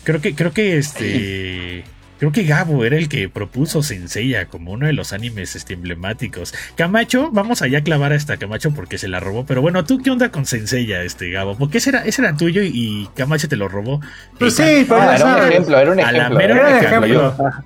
creo 0.05 0.21
que, 0.21 0.35
creo 0.35 0.53
que 0.53 0.77
este. 0.79 1.85
Creo 2.19 2.33
que 2.33 2.43
Gabo 2.43 2.85
era 2.85 2.97
el 2.97 3.09
que 3.09 3.29
propuso 3.29 3.81
Senseiya 3.81 4.47
como 4.47 4.73
uno 4.73 4.87
de 4.89 4.93
los 4.93 5.13
animes 5.13 5.55
este, 5.55 5.75
emblemáticos. 5.75 6.53
Camacho, 6.75 7.31
vamos 7.31 7.63
allá 7.63 7.79
a 7.79 7.83
clavar 7.83 8.11
a 8.11 8.17
esta 8.17 8.39
Camacho 8.39 8.73
porque 8.73 8.99
se 8.99 9.07
la 9.07 9.21
robó. 9.21 9.47
Pero 9.47 9.63
bueno, 9.63 9.85
¿tú 9.85 9.99
qué 10.03 10.11
onda 10.11 10.31
con 10.33 10.45
Senseiya, 10.45 11.03
este 11.05 11.31
Gabo? 11.31 11.57
Porque 11.57 11.79
ese 11.79 11.91
era, 11.91 12.05
ese 12.05 12.23
era 12.23 12.37
tuyo 12.37 12.61
y, 12.63 12.73
y 12.75 13.09
Camacho 13.15 13.49
te 13.49 13.55
lo 13.55 13.69
robó. 13.69 14.01
Pues 14.37 14.57
sí, 14.57 14.85
pero 14.89 15.01
Ah, 15.01 15.15
era 15.15 15.27
un 15.37 15.43
ejemplo, 15.45 15.79
era 15.79 15.93
un 15.93 16.01
A 16.01 16.11
la 16.11 16.19
ejemplo. 16.19 16.39
mera 16.39 16.55
Era 16.55 16.67
un 16.67 16.73
un 16.73 16.85
ejemplo. 16.85 17.07
ejemplo. 17.29 17.65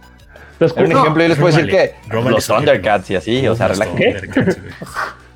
Entonces, 0.66 0.88
un 0.88 0.92
No, 0.92 1.00
ejemplo, 1.02 1.22
yo 1.22 1.28
les 1.28 1.38
puedo 1.38 1.56
decir 1.56 1.70
que 1.70 1.94
los. 2.30 2.46
Thundercats 2.46 3.10
y 3.10 3.16
así, 3.16 3.46
o 3.48 3.54
sea, 3.54 3.68
Los 3.68 3.78
relaja. 3.78 3.96
Thundercats, 3.98 4.60
güey. 4.60 4.72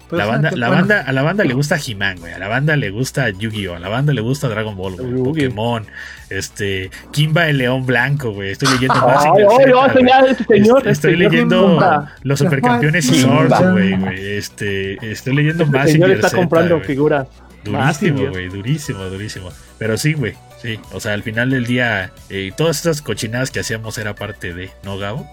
Pues, 0.08 0.20
La 0.20 0.26
banda, 0.26 0.50
ah, 0.52 0.56
la 0.56 0.68
bueno. 0.68 0.82
banda, 0.82 1.04
a 1.04 1.12
la 1.12 1.22
banda 1.22 1.42
le 1.44 1.54
gusta 1.54 1.78
He-Man, 1.84 2.18
güey. 2.20 2.32
A 2.32 2.38
la 2.38 2.46
banda 2.46 2.76
le 2.76 2.90
gusta 2.90 3.28
Yu-Gi-Oh! 3.30 3.74
A 3.74 3.78
la 3.80 3.88
banda 3.88 4.12
le 4.12 4.20
gusta 4.20 4.48
Dragon 4.48 4.76
Ball, 4.76 4.94
güey. 4.94 5.14
Pokémon. 5.24 5.84
Este. 6.30 6.90
Kimba 7.10 7.48
el 7.48 7.58
León 7.58 7.84
Blanco, 7.86 8.30
güey. 8.30 8.52
Estoy 8.52 8.68
leyendo 8.68 8.94
más. 8.94 9.24
Ay, 9.24 9.30
ay, 9.36 9.72
ay, 9.82 9.90
señor, 9.96 10.28
este 10.30 10.44
señor, 10.44 10.78
este 10.78 10.90
Estoy 10.90 11.14
señor 11.16 11.32
leyendo 11.32 12.06
los 12.22 12.38
supercampeones 12.38 13.10
y. 13.10 13.20
Swords, 13.20 13.72
güey, 13.72 13.96
güey. 13.96 14.36
Este. 14.36 15.10
Estoy 15.10 15.34
leyendo 15.34 15.64
Este 15.64 15.76
más. 15.76 15.90
señor 15.90 16.10
está 16.12 16.30
comprando 16.30 16.78
figuras. 16.80 17.26
Durísimo, 17.64 18.30
güey. 18.30 18.48
Durísimo, 18.48 19.02
durísimo. 19.06 19.48
Pero 19.76 19.96
sí, 19.96 20.12
güey. 20.12 20.34
Sí. 20.60 20.80
O 20.92 21.00
sea, 21.00 21.12
al 21.12 21.22
final 21.22 21.50
del 21.50 21.66
día, 21.66 22.12
eh, 22.30 22.52
todas 22.56 22.76
estas 22.78 23.02
cochinadas 23.02 23.50
que 23.50 23.60
hacíamos 23.60 23.98
era 23.98 24.14
parte 24.14 24.54
de, 24.54 24.70
¿no, 24.82 24.98
Gabo? 24.98 25.26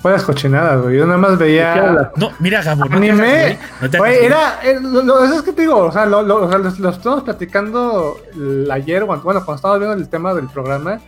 Fueras 0.00 0.22
cochinadas, 0.22 0.80
güey. 0.80 0.96
Yo 0.96 1.06
nada 1.06 1.18
más 1.18 1.32
¿De 1.32 1.38
qué 1.38 1.44
veía. 1.44 2.12
No, 2.16 2.30
mira, 2.38 2.62
Gabo. 2.62 2.84
No 2.84 2.90
te 2.90 2.96
Anime. 2.96 3.34
hagas. 3.44 3.58
No 3.80 3.90
te 3.90 3.98
Güey, 3.98 4.24
era. 4.26 4.60
eh, 4.62 4.78
lo, 4.80 5.02
lo- 5.02 5.24
eso 5.24 5.34
es 5.34 5.42
que 5.42 5.52
te 5.52 5.62
digo, 5.62 5.76
o 5.78 5.90
sea, 5.92 6.06
lo, 6.06 6.22
lo, 6.22 6.44
o 6.44 6.48
sea, 6.48 6.58
lo, 6.58 6.70
lo 6.70 6.90
estamos 6.90 7.24
platicando 7.24 8.16
ayer, 8.70 9.04
cuando- 9.06 9.24
bueno, 9.24 9.44
cuando 9.44 9.56
estábamos 9.56 9.80
viendo 9.80 9.96
el 10.00 10.08
tema 10.08 10.34
del 10.34 10.46
programa. 10.48 11.00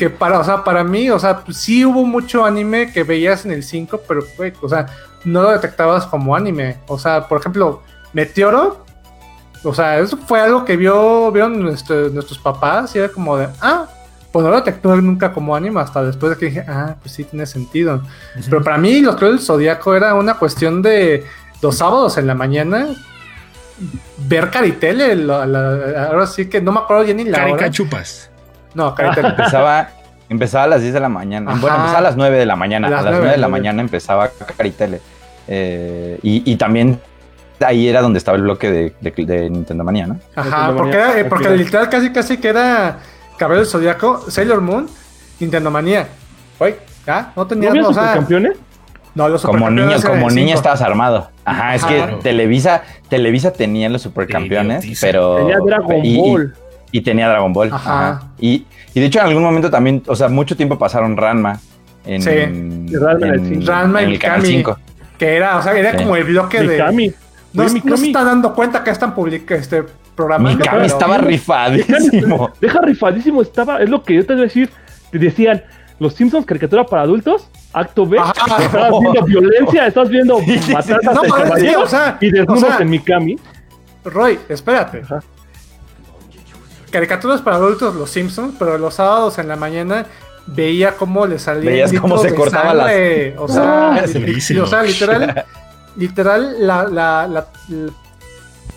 Que 0.00 0.10
para, 0.10 0.40
o 0.40 0.44
sea, 0.44 0.64
para 0.64 0.82
mí, 0.82 1.08
o 1.10 1.18
sea, 1.20 1.38
pues, 1.44 1.56
sí 1.56 1.84
hubo 1.84 2.04
mucho 2.04 2.44
anime 2.44 2.92
que 2.92 3.04
veías 3.04 3.44
en 3.46 3.52
el 3.52 3.62
5, 3.62 4.00
pero, 4.06 4.22
güey, 4.36 4.52
o 4.60 4.68
sea, 4.68 4.86
no 5.24 5.42
lo 5.42 5.50
detectabas 5.52 6.06
como 6.06 6.34
anime. 6.34 6.78
O 6.88 6.98
sea, 6.98 7.26
por 7.28 7.38
ejemplo, 7.40 7.80
Meteoro. 8.12 8.84
O 9.62 9.74
sea, 9.74 9.98
eso 9.98 10.16
fue 10.16 10.40
algo 10.40 10.64
que 10.64 10.76
vio, 10.76 11.30
vieron 11.32 11.60
nuestro- 11.60 12.08
nuestros 12.08 12.38
papás 12.38 12.94
y 12.96 12.98
era 12.98 13.08
como 13.10 13.36
de, 13.36 13.48
ah, 13.60 13.86
pues 14.32 14.44
no 14.44 14.50
lo 14.50 14.56
detectó 14.56 14.94
nunca 14.96 15.32
como 15.32 15.54
anime 15.56 15.80
hasta 15.80 16.02
después 16.04 16.30
de 16.30 16.38
que 16.38 16.46
dije, 16.46 16.64
ah, 16.68 16.94
pues 17.02 17.12
sí 17.14 17.24
tiene 17.24 17.44
sentido. 17.46 18.00
Pero 18.48 18.62
para 18.62 18.78
mí, 18.78 19.00
los 19.00 19.16
Clubes 19.16 19.36
del 19.36 19.44
Zodíaco 19.44 19.94
era 19.94 20.14
una 20.14 20.34
cuestión 20.34 20.80
de 20.82 21.24
los 21.60 21.76
sábados 21.76 22.16
en 22.16 22.26
la 22.26 22.34
mañana 22.34 22.88
ver 24.18 24.50
Caritele. 24.50 25.16
la- 25.16 25.46
la- 25.46 26.06
ahora 26.08 26.26
sí 26.26 26.48
que 26.48 26.60
no 26.60 26.72
me 26.72 26.80
acuerdo 26.80 27.04
ya 27.04 27.14
ni 27.14 27.24
la 27.24 27.38
hora. 27.44 27.56
Caricachupas. 27.56 28.30
No, 28.74 28.94
Caritele. 28.94 29.28
Empezaba, 29.36 29.88
empezaba 30.28 30.64
a 30.64 30.68
las 30.68 30.82
10 30.82 30.94
de 30.94 31.00
la 31.00 31.08
mañana. 31.08 31.50
Ajá. 31.52 31.60
Bueno, 31.60 31.76
empezaba 31.76 31.98
a 31.98 32.02
las 32.02 32.16
9 32.16 32.38
de 32.38 32.46
la 32.46 32.56
mañana. 32.56 32.86
A 32.86 32.90
A 32.90 32.92
las 32.92 33.04
las, 33.04 33.12
9, 33.12 33.18
9 33.24 33.32
de 33.36 33.40
la 33.40 33.48
mañana 33.48 33.82
empezaba 33.82 34.30
Caritele. 34.56 35.00
Eh, 35.48 36.18
y, 36.22 36.50
y 36.52 36.56
también 36.56 37.00
ahí 37.66 37.88
era 37.88 38.00
donde 38.02 38.18
estaba 38.18 38.36
el 38.36 38.42
bloque 38.42 38.70
de, 38.70 38.94
de, 39.00 39.10
de 39.24 39.50
Nintendo 39.50 39.84
Manía, 39.84 40.06
¿no? 40.06 40.18
Ajá, 40.34 40.44
Nintendo 40.68 40.76
porque, 40.76 40.96
Manía. 40.98 41.10
era, 41.12 41.20
eh, 41.20 41.24
porque 41.24 41.50
literal 41.50 41.88
casi 41.88 42.10
casi 42.12 42.38
que 42.38 42.48
era 42.48 42.98
Cabello 43.36 43.60
del 43.60 43.68
Zodíaco, 43.68 44.30
Sailor 44.30 44.60
Moon, 44.60 44.88
Nintendo 45.38 45.70
Manía. 45.70 46.08
Oye, 46.58 46.76
¿ya? 47.06 47.32
No 47.36 47.42
¿No 47.42 47.46
tenías, 47.46 47.70
había 47.70 47.88
o 47.88 47.92
sea, 47.94 48.02
supercampeones? 48.02 48.58
no, 49.14 49.28
los 49.28 49.42
Como 49.42 49.70
niño, 49.70 49.96
como 50.06 50.30
niño 50.30 50.54
estabas 50.54 50.82
armado. 50.82 51.30
Ajá, 51.44 51.74
es 51.74 51.82
Ajá. 51.84 51.88
que 52.06 52.16
Televisa, 52.22 52.82
Televisa 53.08 53.52
tenía 53.52 53.88
los 53.88 54.02
supercampeones, 54.02 54.84
idiotiza. 54.84 55.06
pero. 55.06 55.36
Tenía 55.36 55.56
Dragon 55.64 56.04
y- 56.04 56.16
Ball. 56.18 56.54
Y, 56.92 57.00
tenía 57.02 57.28
Dragon 57.28 57.52
Ball. 57.52 57.70
Ajá. 57.72 58.08
Ajá. 58.10 58.22
Y, 58.38 58.66
y 58.94 59.00
de 59.00 59.06
hecho, 59.06 59.20
en 59.20 59.26
algún 59.26 59.42
momento 59.44 59.70
también, 59.70 60.02
o 60.06 60.16
sea, 60.16 60.28
mucho 60.28 60.56
tiempo 60.56 60.76
pasaron 60.78 61.16
Ranma. 61.16 61.60
En, 62.04 62.20
Sí. 62.22 62.30
Y 62.30 62.96
Ranma 62.96 63.26
en. 63.28 63.66
Ranma 63.66 64.02
en 64.02 64.10
y 64.10 64.12
el 64.14 64.18
canal 64.18 64.38
Mikami. 64.40 64.56
5. 64.56 64.78
Que 65.18 65.36
era, 65.36 65.56
o 65.58 65.62
sea, 65.62 65.72
era 65.78 65.92
Sí. 65.92 65.98
como 65.98 66.16
el 66.16 66.24
bloque 66.24 66.62
de. 66.62 66.82
No, 67.52 67.64
Güey, 67.64 67.82
no 67.84 67.96
se 67.96 68.06
está 68.06 68.22
dando 68.24 68.54
cuenta 68.54 68.84
que 68.84 68.90
están 68.90 69.14
publica 69.14 69.54
este 69.56 69.84
programa. 70.14 70.50
Mikami 70.50 70.68
pero- 70.70 70.84
estaba 70.84 71.18
rifadísimo. 71.18 72.50
Deja 72.60 72.80
rifadísimo 72.80 73.42
estaba, 73.42 73.82
es 73.82 73.88
lo 73.90 74.02
que 74.02 74.14
yo 74.14 74.26
te 74.26 74.34
voy 74.34 74.42
a 74.42 74.44
decir. 74.44 74.70
Te 75.10 75.18
decían, 75.18 75.62
los 75.98 76.14
Simpsons 76.14 76.46
caricatura 76.46 76.84
para 76.86 77.02
adultos, 77.02 77.48
acto 77.72 78.06
B, 78.06 78.18
Ajá. 78.18 78.32
estabas 78.62 78.90
viendo 79.00 79.24
violencia, 79.24 79.86
estás 79.86 80.08
viendo 80.08 80.38
Sí, 80.40 80.52
sí, 80.58 80.58
sí. 80.60 80.72
matanzas 80.72 81.14
No, 81.14 81.22
de 81.22 81.28
pero 81.32 81.56
sí, 81.56 81.74
o 81.74 81.86
sea, 81.86 82.16
y 82.20 82.30
desnudos 82.30 82.62
o 82.62 82.66
sea, 82.68 82.78
en 82.78 82.90
Mikami. 82.90 83.36
Roy, 84.04 84.38
espérate. 84.48 85.00
Ajá. 85.02 85.20
Caricaturas 86.90 87.40
para 87.40 87.56
adultos, 87.56 87.94
los 87.94 88.10
Simpsons, 88.10 88.54
pero 88.58 88.76
los 88.78 88.94
sábados 88.94 89.38
en 89.38 89.46
la 89.48 89.56
mañana 89.56 90.06
veía 90.46 90.96
cómo 90.96 91.26
le 91.26 91.38
salía. 91.38 91.70
Veías 91.70 91.92
cómo 91.92 92.18
se 92.18 92.34
cortaba 92.34 92.74
las- 92.74 92.90
O 93.38 93.46
sea, 93.48 93.94
Ah, 93.94 94.02
durísimo. 94.12 94.64
o 94.64 94.66
sea, 94.66 94.82
literal, 94.82 95.44
literal, 96.00 96.56
la, 96.66 96.84
la, 96.84 97.26
la- 97.28 97.46
la- 97.68 97.92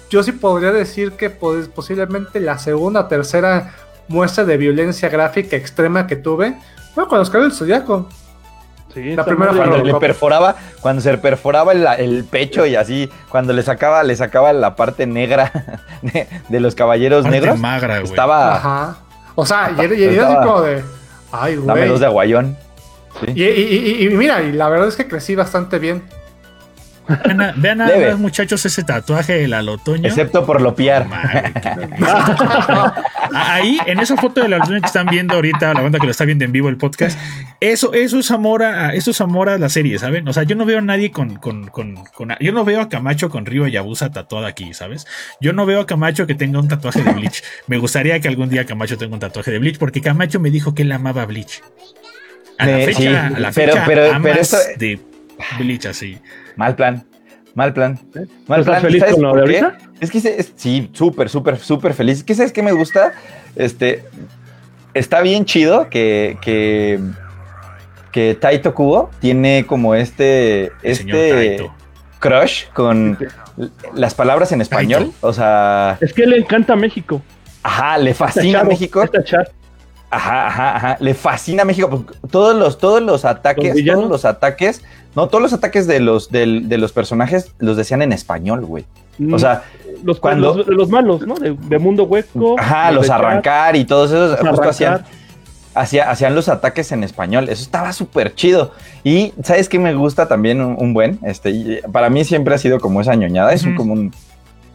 yo 0.09 0.21
sí 0.21 0.31
podría 0.33 0.71
decir 0.71 1.13
que 1.13 1.29
pues, 1.31 1.67
posiblemente 1.67 2.39
la 2.39 2.59
segunda 2.59 2.99
o 3.01 3.05
tercera 3.07 3.73
muestra 4.07 4.43
de 4.43 4.57
violencia 4.57 5.09
gráfica 5.09 5.55
extrema 5.55 6.05
que 6.05 6.15
tuve 6.15 6.55
fue 6.93 7.07
con 7.07 7.25
cabellos 7.25 7.49
del 7.49 7.51
Zodíaco. 7.57 8.07
Sí, 8.93 9.15
La 9.15 9.25
primera 9.25 9.51
Cuando 9.53 9.79
le 9.79 9.95
perforaba, 9.95 10.55
cuando 10.81 11.01
se 11.01 11.17
perforaba 11.17 11.71
el, 11.71 11.87
el 11.97 12.23
pecho 12.25 12.63
y 12.67 12.75
así, 12.75 13.09
cuando 13.29 13.51
le 13.51 13.63
sacaba, 13.63 14.03
le 14.03 14.15
sacaba 14.15 14.53
la 14.53 14.75
parte 14.75 15.07
negra 15.07 15.51
de, 16.03 16.27
de 16.47 16.59
los 16.59 16.75
caballeros 16.75 17.23
Parte 17.23 17.39
negros, 17.39 17.59
magra, 17.59 17.95
güey. 18.01 18.11
estaba, 18.11 18.55
Ajá. 18.55 18.97
O 19.33 19.47
sea, 19.47 19.73
y 19.75 19.81
era, 19.83 19.95
y 19.95 20.03
era 20.03 20.27
así 20.27 20.35
como 20.47 20.61
de. 20.61 20.83
Ay, 21.31 21.55
dame 21.55 21.79
güey. 21.79 21.87
dos 21.89 21.99
de 22.01 22.05
aguayón. 22.05 22.55
Sí. 23.19 23.31
Y, 23.33 23.43
y- 23.43 23.95
y- 23.99 24.05
y 24.05 24.09
mira, 24.15 24.43
y 24.43 24.51
la 24.51 24.69
verdad 24.69 24.87
es 24.89 24.95
que 24.95 25.07
crecí 25.07 25.33
bastante 25.33 25.79
bien. 25.79 26.03
Vean, 27.25 27.41
a- 27.41 27.51
vean 27.55 27.77
más, 28.11 28.19
muchachos, 28.19 28.65
ese 28.65 28.83
tatuaje 28.83 29.33
del 29.33 29.53
alotoño. 29.53 30.07
Excepto 30.07 30.45
por 30.45 30.61
lopiar. 30.61 31.05
Qué- 31.61 31.87
Ahí, 33.33 33.77
en 33.85 33.99
esa 33.99 34.15
foto 34.17 34.41
del 34.41 34.53
alotoño 34.53 34.79
que 34.79 34.85
están 34.87 35.07
viendo 35.07 35.35
ahorita, 35.35 35.73
la 35.73 35.81
banda 35.81 35.99
que 35.99 36.05
lo 36.05 36.11
está 36.11 36.25
viendo 36.25 36.45
en 36.45 36.51
vivo 36.51 36.69
el 36.69 36.77
podcast, 36.77 37.17
eso, 37.59 37.93
eso 37.93 38.19
es 38.19 38.31
amor 38.31 38.63
a, 38.63 38.93
eso 38.93 39.11
es 39.11 39.21
amor 39.21 39.49
a 39.49 39.57
la 39.57 39.69
serie, 39.69 39.97
¿saben? 39.99 40.27
O 40.27 40.33
sea, 40.33 40.43
yo 40.43 40.55
no 40.55 40.65
veo 40.65 40.79
a 40.79 40.81
nadie 40.81 41.11
con, 41.11 41.35
con, 41.35 41.67
con, 41.67 41.95
con- 42.13 42.35
yo 42.39 42.51
no 42.51 42.63
veo 42.65 42.81
a 42.81 42.89
Camacho 42.89 43.29
con 43.29 43.45
Río 43.45 43.67
Yabusa 43.67 44.11
tatuada 44.11 44.47
aquí, 44.47 44.73
¿sabes? 44.73 45.05
Yo 45.41 45.53
no 45.53 45.65
veo 45.65 45.81
a 45.81 45.85
Camacho 45.85 46.27
que 46.27 46.35
tenga 46.35 46.59
un 46.59 46.67
tatuaje 46.67 47.01
de 47.03 47.11
Bleach. 47.11 47.43
Me 47.67 47.77
gustaría 47.77 48.19
que 48.19 48.27
algún 48.27 48.49
día 48.49 48.65
Camacho 48.65 48.97
tenga 48.97 49.13
un 49.13 49.19
tatuaje 49.19 49.51
de 49.51 49.59
Bleach, 49.59 49.77
porque 49.77 50.01
Camacho 50.01 50.39
me 50.39 50.51
dijo 50.51 50.73
que 50.75 50.83
él 50.83 50.91
amaba 50.91 51.25
Bleach. 51.25 51.61
A 52.57 52.65
la 52.67 52.79
Eh, 52.81 52.85
fecha, 52.85 52.99
sí, 52.99 53.07
a 53.07 53.29
la 53.39 53.51
pero- 53.51 53.73
fecha 53.73 53.85
pero- 53.87 54.09
amas 54.13 54.21
pero 54.23 54.41
esto- 54.41 54.57
de 54.77 54.99
Bleach 55.59 55.85
así. 55.87 56.19
Mal 56.55 56.75
plan. 56.75 57.05
Mal 57.55 57.73
plan. 57.73 57.99
Mal 58.47 58.61
¿Estás 58.61 58.65
plan. 58.65 58.81
feliz 58.81 58.99
¿Sabes 59.01 59.15
con 59.15 59.23
lo 59.23 59.33
de 59.35 59.41
ahorita? 59.41 59.77
Es 59.99 60.09
que 60.11 60.17
es- 60.17 60.53
sí, 60.55 60.89
súper, 60.93 61.29
súper, 61.29 61.57
súper 61.59 61.93
feliz. 61.93 62.19
Es 62.19 62.23
que 62.23 62.33
sabes 62.35 62.51
qué 62.51 62.63
me 62.63 62.71
gusta. 62.71 63.13
Este 63.55 64.03
está 64.93 65.21
bien 65.21 65.45
chido 65.45 65.89
que, 65.89 66.37
que, 66.41 66.99
que 68.11 68.35
Taito 68.35 68.73
Kubo 68.73 69.09
tiene 69.19 69.65
como 69.67 69.93
este, 69.95 70.71
este 70.83 71.69
crush 72.19 72.65
con 72.73 73.17
las 73.93 74.13
palabras 74.15 74.51
en 74.51 74.61
español. 74.61 75.03
Taito. 75.11 75.27
O 75.27 75.33
sea, 75.33 75.97
Es 76.01 76.13
que 76.13 76.25
le 76.25 76.37
encanta 76.37 76.75
México. 76.75 77.21
ajá, 77.61 77.97
le 77.99 78.11
Está 78.11 78.25
fascina 78.27 78.59
chavo, 78.59 78.71
México. 78.71 79.03
Ajá, 80.15 80.47
ajá, 80.47 80.75
ajá. 80.75 80.97
Le 80.99 81.13
fascina 81.13 81.65
México. 81.65 81.89
porque 81.89 82.13
Todos 82.29 82.55
los, 82.55 82.77
todos 82.77 83.01
los 83.01 83.25
ataques, 83.25 83.73
todos 83.85 84.09
los 84.09 84.25
ataques, 84.25 84.81
no, 85.15 85.27
todos 85.27 85.41
los 85.41 85.53
ataques 85.53 85.87
de 85.87 85.99
los, 85.99 86.29
del- 86.29 86.67
de 86.69 86.77
los 86.77 86.91
personajes 86.91 87.51
los 87.59 87.77
decían 87.77 88.01
en 88.01 88.11
español, 88.13 88.65
güey. 88.65 88.85
O 89.31 89.37
sea, 89.39 89.63
los, 90.03 90.19
cuando- 90.19 90.55
los, 90.55 90.67
los 90.67 90.89
malos, 90.89 91.25
¿no? 91.27 91.35
De, 91.35 91.51
de 91.55 91.79
mundo 91.79 92.03
hueco. 92.05 92.55
ajá, 92.59 92.87
de 92.89 92.93
los 92.95 93.09
arrancar 93.09 93.75
y 93.75 93.85
todos 93.85 94.09
esos, 94.11 94.39
justo 94.39 94.69
hacían, 94.69 95.03
hacía- 95.75 96.09
hacían 96.09 96.33
los 96.35 96.49
ataques 96.49 96.91
en 96.91 97.03
español. 97.03 97.49
Eso 97.49 97.61
estaba 97.61 97.93
súper 97.93 98.33
chido. 98.35 98.71
Y, 99.03 99.33
¿sabes 99.43 99.69
qué 99.69 99.77
me 99.79 99.93
gusta 99.93 100.27
también 100.27 100.61
un, 100.61 100.75
un 100.79 100.93
buen? 100.93 101.19
Este, 101.23 101.51
y 101.51 101.79
para 101.91 102.09
mí 102.09 102.23
siempre 102.25 102.55
ha 102.55 102.57
sido 102.57 102.79
como 102.79 103.01
esa 103.01 103.13
ñoñada. 103.15 103.53
Es 103.53 103.63
un, 103.65 103.75
como, 103.75 103.93
un, 103.93 104.11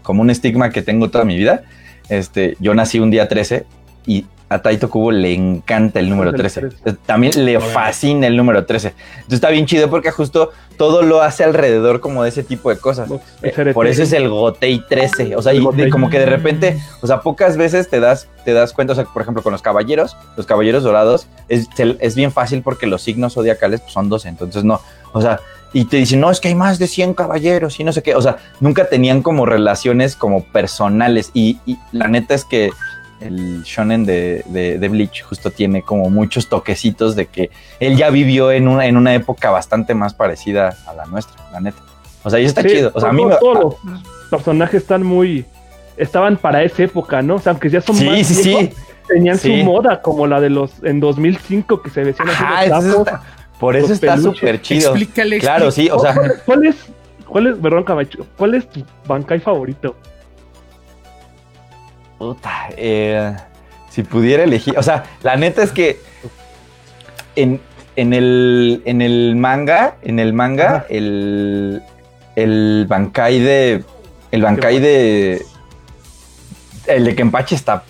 como 0.02 0.22
un 0.22 0.30
estigma 0.30 0.70
que 0.70 0.82
tengo 0.82 1.10
toda 1.10 1.24
mi 1.24 1.36
vida. 1.36 1.62
Este, 2.08 2.56
yo 2.60 2.74
nací 2.74 3.00
un 3.00 3.10
día 3.10 3.28
13 3.28 3.66
y 4.06 4.24
a 4.48 4.60
Taito 4.60 4.88
Kubo 4.88 5.10
le 5.12 5.34
encanta 5.34 6.00
el 6.00 6.08
número 6.08 6.30
El 6.30 6.36
13. 6.36 6.60
13. 6.60 6.96
También 7.04 7.44
le 7.44 7.60
fascina 7.60 8.26
el 8.26 8.36
número 8.36 8.64
13. 8.64 8.88
Entonces 9.16 9.34
está 9.34 9.50
bien 9.50 9.66
chido 9.66 9.90
porque 9.90 10.10
justo 10.10 10.50
todo 10.76 11.02
lo 11.02 11.20
hace 11.22 11.44
alrededor 11.44 12.00
como 12.00 12.22
de 12.22 12.30
ese 12.30 12.42
tipo 12.44 12.70
de 12.70 12.78
cosas. 12.78 13.10
Eh, 13.42 13.72
por 13.74 13.86
eso 13.86 14.02
es 14.04 14.12
el 14.12 14.28
Gotei 14.28 14.82
13. 14.88 15.36
O 15.36 15.42
sea, 15.42 15.52
y 15.52 15.66
de- 15.74 15.90
como 15.90 16.08
que 16.08 16.18
de 16.18 16.26
repente, 16.26 16.80
o 17.02 17.06
sea, 17.06 17.20
pocas 17.20 17.56
veces 17.56 17.90
te 17.90 18.00
das, 18.00 18.28
te 18.44 18.52
das 18.52 18.72
cuenta, 18.72 18.92
o 18.92 18.96
sea, 18.96 19.04
por 19.04 19.20
ejemplo, 19.22 19.42
con 19.42 19.52
los 19.52 19.60
caballeros, 19.60 20.16
los 20.36 20.46
caballeros 20.46 20.82
dorados, 20.82 21.26
es, 21.48 21.68
es 21.78 22.14
bien 22.14 22.32
fácil 22.32 22.62
porque 22.62 22.86
los 22.86 23.02
signos 23.02 23.34
zodiacales 23.34 23.80
pues, 23.80 23.92
son 23.92 24.08
12. 24.08 24.28
Entonces, 24.28 24.64
no, 24.64 24.80
o 25.12 25.20
sea, 25.20 25.40
y 25.74 25.84
te 25.84 25.98
dicen, 25.98 26.20
no, 26.20 26.30
es 26.30 26.40
que 26.40 26.48
hay 26.48 26.54
más 26.54 26.78
de 26.78 26.86
100 26.86 27.12
caballeros 27.12 27.78
y 27.80 27.84
no 27.84 27.92
sé 27.92 28.02
qué. 28.02 28.14
O 28.14 28.22
sea, 28.22 28.38
nunca 28.60 28.88
tenían 28.88 29.20
como 29.20 29.44
relaciones 29.44 30.16
como 30.16 30.42
personales. 30.44 31.30
Y, 31.34 31.58
y 31.66 31.76
la 31.92 32.08
neta 32.08 32.34
es 32.34 32.44
que 32.46 32.70
el 33.20 33.62
shonen 33.64 34.04
de, 34.04 34.42
de, 34.46 34.78
de, 34.78 34.88
Bleach 34.88 35.22
justo 35.22 35.50
tiene 35.50 35.82
como 35.82 36.08
muchos 36.10 36.48
toquecitos 36.48 37.16
de 37.16 37.26
que 37.26 37.50
él 37.80 37.96
ya 37.96 38.10
vivió 38.10 38.52
en 38.52 38.68
una, 38.68 38.86
en 38.86 38.96
una 38.96 39.14
época 39.14 39.50
bastante 39.50 39.94
más 39.94 40.14
parecida 40.14 40.76
a 40.86 40.94
la 40.94 41.06
nuestra, 41.06 41.36
la 41.52 41.60
neta. 41.60 41.78
O 42.22 42.30
sea, 42.30 42.38
y 42.40 42.44
está 42.44 42.62
sí, 42.62 42.68
chido. 42.68 42.90
O 42.94 43.00
sea, 43.00 43.10
a 43.10 43.12
mí 43.12 43.24
me... 43.24 43.34
todos 43.36 43.76
los 43.84 44.02
personajes 44.30 44.82
están 44.82 45.02
muy... 45.02 45.44
Estaban 45.96 46.36
para 46.36 46.62
esa 46.62 46.84
época, 46.84 47.22
¿no? 47.22 47.36
O 47.36 47.38
sea, 47.40 47.52
aunque 47.52 47.68
ya 47.70 47.80
son 47.80 47.96
sí, 47.96 48.04
más 48.06 48.26
sí, 48.26 48.42
viejos, 48.52 48.74
sí. 48.76 48.82
tenían 49.08 49.38
Sí. 49.38 49.58
su 49.60 49.64
moda, 49.64 50.00
como 50.00 50.26
la 50.28 50.40
de 50.40 50.50
los 50.50 50.72
en 50.84 51.00
2005 51.00 51.82
que 51.82 51.90
se 51.90 52.04
vestían 52.04 52.28
así 52.28 52.44
Ah, 52.46 52.60
de 52.80 52.88
eso 52.88 52.98
está- 53.00 53.22
por 53.58 53.74
eso 53.74 53.88
los 53.88 53.96
está 53.96 54.16
súper 54.16 54.62
chido. 54.62 54.90
Explícale, 54.90 55.40
Claro, 55.40 55.72
sí, 55.72 55.88
o 55.90 55.98
sea, 55.98 56.14
¿Cuál, 56.14 56.34
cuál 56.46 56.66
es, 56.66 56.76
cuál 57.26 57.46
es, 57.48 57.56
perdón, 57.56 57.82
Camacho, 57.82 58.24
cuál 58.36 58.54
es 58.54 58.68
tu 58.68 58.84
Bankai 59.08 59.40
favorito? 59.40 59.96
Puta, 62.18 62.68
eh, 62.76 63.34
si 63.90 64.02
pudiera 64.02 64.42
elegir, 64.42 64.76
o 64.76 64.82
sea, 64.82 65.04
la 65.22 65.36
neta 65.36 65.62
es 65.62 65.70
que 65.70 66.00
en, 67.36 67.60
en 67.96 68.12
el, 68.12 68.82
en 68.84 69.00
el 69.02 69.36
manga, 69.36 69.96
en 70.02 70.18
el 70.18 70.32
manga, 70.32 70.76
Ajá. 70.76 70.86
el, 70.90 71.82
el 72.36 72.86
Bankai 72.88 73.38
de, 73.38 73.84
el 74.32 74.42
Bankai 74.42 74.80
de, 74.80 75.42
el 76.86 77.04
de 77.04 77.14
Kenpachi 77.14 77.54
está 77.54 77.84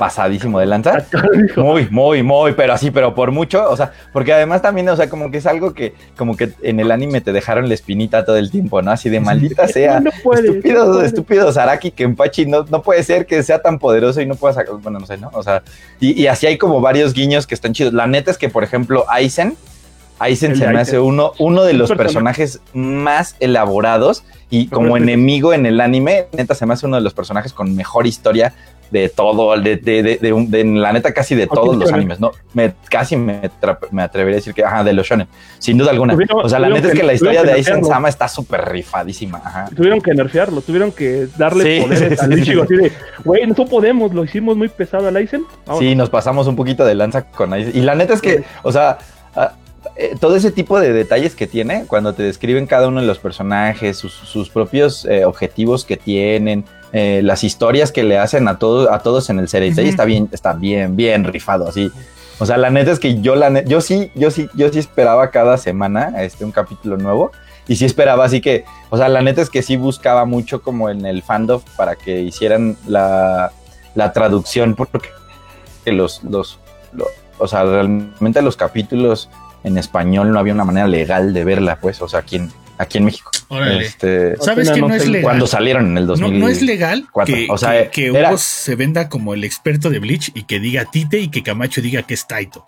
pasadísimo 0.00 0.58
de 0.58 0.64
lanza. 0.64 1.04
Muy, 1.56 1.86
muy, 1.90 2.22
muy, 2.22 2.52
pero 2.52 2.72
así, 2.72 2.90
pero 2.90 3.14
por 3.14 3.32
mucho, 3.32 3.68
o 3.68 3.76
sea, 3.76 3.92
porque 4.14 4.32
además 4.32 4.62
también, 4.62 4.88
o 4.88 4.96
sea, 4.96 5.10
como 5.10 5.30
que 5.30 5.36
es 5.36 5.46
algo 5.46 5.74
que, 5.74 5.94
como 6.16 6.38
que 6.38 6.52
en 6.62 6.80
el 6.80 6.90
anime 6.90 7.20
te 7.20 7.34
dejaron 7.34 7.68
la 7.68 7.74
espinita 7.74 8.24
todo 8.24 8.36
el 8.36 8.50
tiempo, 8.50 8.80
¿no? 8.80 8.90
Así 8.92 9.10
de 9.10 9.20
maldita 9.20 9.68
sea. 9.68 10.00
No 10.00 10.10
puede, 10.22 10.48
estúpido, 10.48 10.86
no 10.86 10.92
puede. 10.94 11.06
estúpido 11.06 11.52
Saraki 11.52 11.90
Kenpachi, 11.90 12.46
no, 12.46 12.64
no 12.70 12.80
puede 12.80 13.02
ser 13.02 13.26
que 13.26 13.42
sea 13.42 13.60
tan 13.60 13.78
poderoso 13.78 14.22
y 14.22 14.26
no 14.26 14.36
pueda 14.36 14.54
sacar, 14.54 14.74
bueno, 14.76 15.00
no 15.00 15.06
sé, 15.06 15.18
¿no? 15.18 15.30
O 15.34 15.42
sea, 15.42 15.62
y, 16.00 16.18
y 16.18 16.26
así 16.28 16.46
hay 16.46 16.56
como 16.56 16.80
varios 16.80 17.12
guiños 17.12 17.46
que 17.46 17.54
están 17.54 17.74
chidos. 17.74 17.92
La 17.92 18.06
neta 18.06 18.30
es 18.30 18.38
que, 18.38 18.48
por 18.48 18.64
ejemplo, 18.64 19.04
Aizen, 19.10 19.54
Aizen 20.18 20.56
se 20.56 20.66
me 20.66 20.80
hace 20.80 20.98
uno, 20.98 21.32
uno 21.38 21.62
de 21.64 21.74
los 21.74 21.90
personaje. 21.90 22.42
personajes 22.42 22.60
más 22.72 23.36
elaborados 23.40 24.24
y 24.48 24.68
como 24.68 24.96
enemigo 24.96 25.52
en 25.52 25.66
el 25.66 25.78
anime, 25.78 26.26
neta 26.32 26.54
se 26.54 26.64
me 26.64 26.72
hace 26.72 26.86
uno 26.86 26.96
de 26.96 27.02
los 27.02 27.12
personajes 27.12 27.52
con 27.52 27.74
mejor 27.76 28.06
historia 28.06 28.54
de 28.90 29.08
todo, 29.08 29.56
de, 29.60 29.76
de, 29.76 30.02
de, 30.02 30.16
de 30.18 30.32
un- 30.32 30.50
de- 30.50 30.64
la 30.64 30.92
neta 30.92 31.12
casi 31.14 31.34
de 31.34 31.46
todos 31.46 31.76
los 31.76 31.92
animes, 31.92 32.18
¿no? 32.18 32.32
Me, 32.54 32.72
casi 32.88 33.16
me, 33.16 33.50
me 33.92 34.02
atrevería 34.02 34.36
a 34.36 34.40
decir 34.40 34.52
que, 34.54 34.64
ajá, 34.64 34.82
de 34.82 34.92
los 34.92 35.06
shonen, 35.06 35.28
sin 35.58 35.78
duda 35.78 35.90
alguna. 35.92 36.14
Tuvieron- 36.14 36.44
o 36.44 36.48
sea, 36.48 36.58
la 36.58 36.68
neta 36.68 36.88
es 36.88 36.92
que- 36.94 37.00
que 37.00 37.06
la 37.06 37.12
historia 37.14 37.42
de 37.42 37.48
que 37.48 37.54
Aizen. 37.54 37.84
Sama 37.84 38.08
está 38.08 38.26
súper 38.28 38.68
rifadísima, 38.68 39.38
ajá. 39.44 39.68
Tuvieron 39.74 40.00
que 40.00 40.12
nerfearlo, 40.14 40.60
tuvieron 40.60 40.90
que 40.92 41.28
darle 41.38 41.76
Sí, 41.76 41.82
poderes 41.82 42.18
sí, 42.20 42.24
al 42.24 42.38
Ichigo 42.38 42.66
sí. 42.66 42.74
así 42.74 42.82
de, 42.84 42.92
güey, 43.24 43.46
no 43.46 43.54
podemos, 43.66 44.12
lo 44.12 44.24
hicimos 44.24 44.56
muy 44.56 44.68
pesado 44.68 45.08
al 45.08 45.16
Aizen. 45.16 45.44
Vamos. 45.66 45.80
Sí, 45.80 45.94
nos 45.94 46.10
pasamos 46.10 46.46
un 46.46 46.56
poquito 46.56 46.84
de 46.84 46.94
lanza 46.94 47.22
con 47.30 47.52
Aizen. 47.52 47.76
Y 47.76 47.82
la 47.82 47.94
neta 47.94 48.14
es 48.14 48.20
que, 48.20 48.42
o 48.62 48.72
sea, 48.72 48.98
ah, 49.36 49.52
eh, 49.96 50.14
todo 50.20 50.36
ese 50.36 50.50
tipo 50.50 50.78
de 50.80 50.92
detalles 50.92 51.34
que 51.34 51.46
tiene, 51.46 51.84
cuando 51.86 52.12
te 52.14 52.22
describen 52.22 52.66
cada 52.66 52.88
uno 52.88 53.00
de 53.00 53.06
los 53.06 53.18
personajes, 53.18 53.96
sus, 53.96 54.12
sus 54.12 54.50
propios 54.50 55.04
eh, 55.06 55.24
objetivos 55.24 55.84
que 55.84 55.96
tienen, 55.96 56.64
eh, 56.92 57.20
las 57.22 57.44
historias 57.44 57.92
que 57.92 58.02
le 58.02 58.18
hacen 58.18 58.48
a, 58.48 58.58
todo, 58.58 58.92
a 58.92 59.00
todos 59.00 59.30
en 59.30 59.38
el 59.38 59.48
serie, 59.48 59.70
Ujú. 59.70 59.80
está 59.80 60.04
bien, 60.04 60.28
está 60.32 60.52
bien, 60.52 60.96
bien 60.96 61.24
rifado, 61.24 61.68
así. 61.68 61.90
O 62.38 62.46
sea, 62.46 62.56
la 62.56 62.70
neta 62.70 62.90
es 62.90 62.98
que 62.98 63.20
yo 63.20 63.34
la 63.36 63.62
yo 63.64 63.80
sí, 63.80 64.10
yo 64.14 64.30
sí, 64.30 64.48
yo 64.54 64.72
sí 64.72 64.78
esperaba 64.78 65.30
cada 65.30 65.58
semana 65.58 66.22
este 66.22 66.44
un 66.44 66.52
capítulo 66.52 66.96
nuevo. 66.96 67.30
Y 67.68 67.76
sí 67.76 67.84
esperaba, 67.84 68.24
así 68.24 68.40
que, 68.40 68.64
o 68.88 68.96
sea, 68.96 69.08
la 69.08 69.20
neta 69.22 69.42
es 69.42 69.48
que 69.50 69.62
sí 69.62 69.76
buscaba 69.76 70.24
mucho 70.24 70.60
como 70.60 70.90
en 70.90 71.06
el 71.06 71.22
fandom 71.22 71.60
para 71.76 71.94
que 71.94 72.20
hicieran 72.20 72.76
la, 72.88 73.52
la 73.94 74.12
traducción, 74.12 74.74
porque 74.74 75.10
los, 75.86 76.24
los, 76.24 76.58
lo- 76.92 77.06
o 77.38 77.46
sea, 77.46 77.62
realmente 77.62 78.42
los 78.42 78.56
capítulos 78.56 79.28
en 79.62 79.78
español 79.78 80.32
no 80.32 80.38
había 80.40 80.52
una 80.54 80.64
manera 80.64 80.88
legal 80.88 81.32
de 81.32 81.44
verla, 81.44 81.78
pues, 81.80 82.02
o 82.02 82.08
sea, 82.08 82.20
aquí 82.20 82.36
en, 82.36 82.50
aquí 82.80 82.98
en 82.98 83.04
México. 83.04 83.30
Órale. 83.48 83.84
Este, 83.84 84.36
¿Sabes 84.38 84.68
No, 84.68 84.74
que 84.74 84.80
no 84.80 84.88
no 84.88 84.94
es 84.94 85.06
legal? 85.06 85.22
cuando 85.22 85.46
salieron 85.46 85.86
en 85.90 85.98
el 85.98 86.04
No, 86.06 86.12
2000. 86.16 86.40
no 86.40 86.48
es 86.48 86.62
legal 86.62 87.06
que, 87.26 87.46
O 87.50 87.58
sea, 87.58 87.90
que, 87.90 87.90
que 87.90 88.06
era- 88.18 88.28
Hugo 88.30 88.38
se 88.38 88.74
venda 88.76 89.08
como 89.08 89.34
el 89.34 89.44
experto 89.44 89.90
de 89.90 89.98
Bleach 89.98 90.30
y 90.34 90.44
que 90.44 90.60
diga 90.60 90.84
Tite 90.90 91.18
y 91.18 91.28
que 91.28 91.42
Camacho 91.42 91.80
diga 91.82 92.02
que 92.02 92.14
es 92.14 92.26
Taito. 92.26 92.66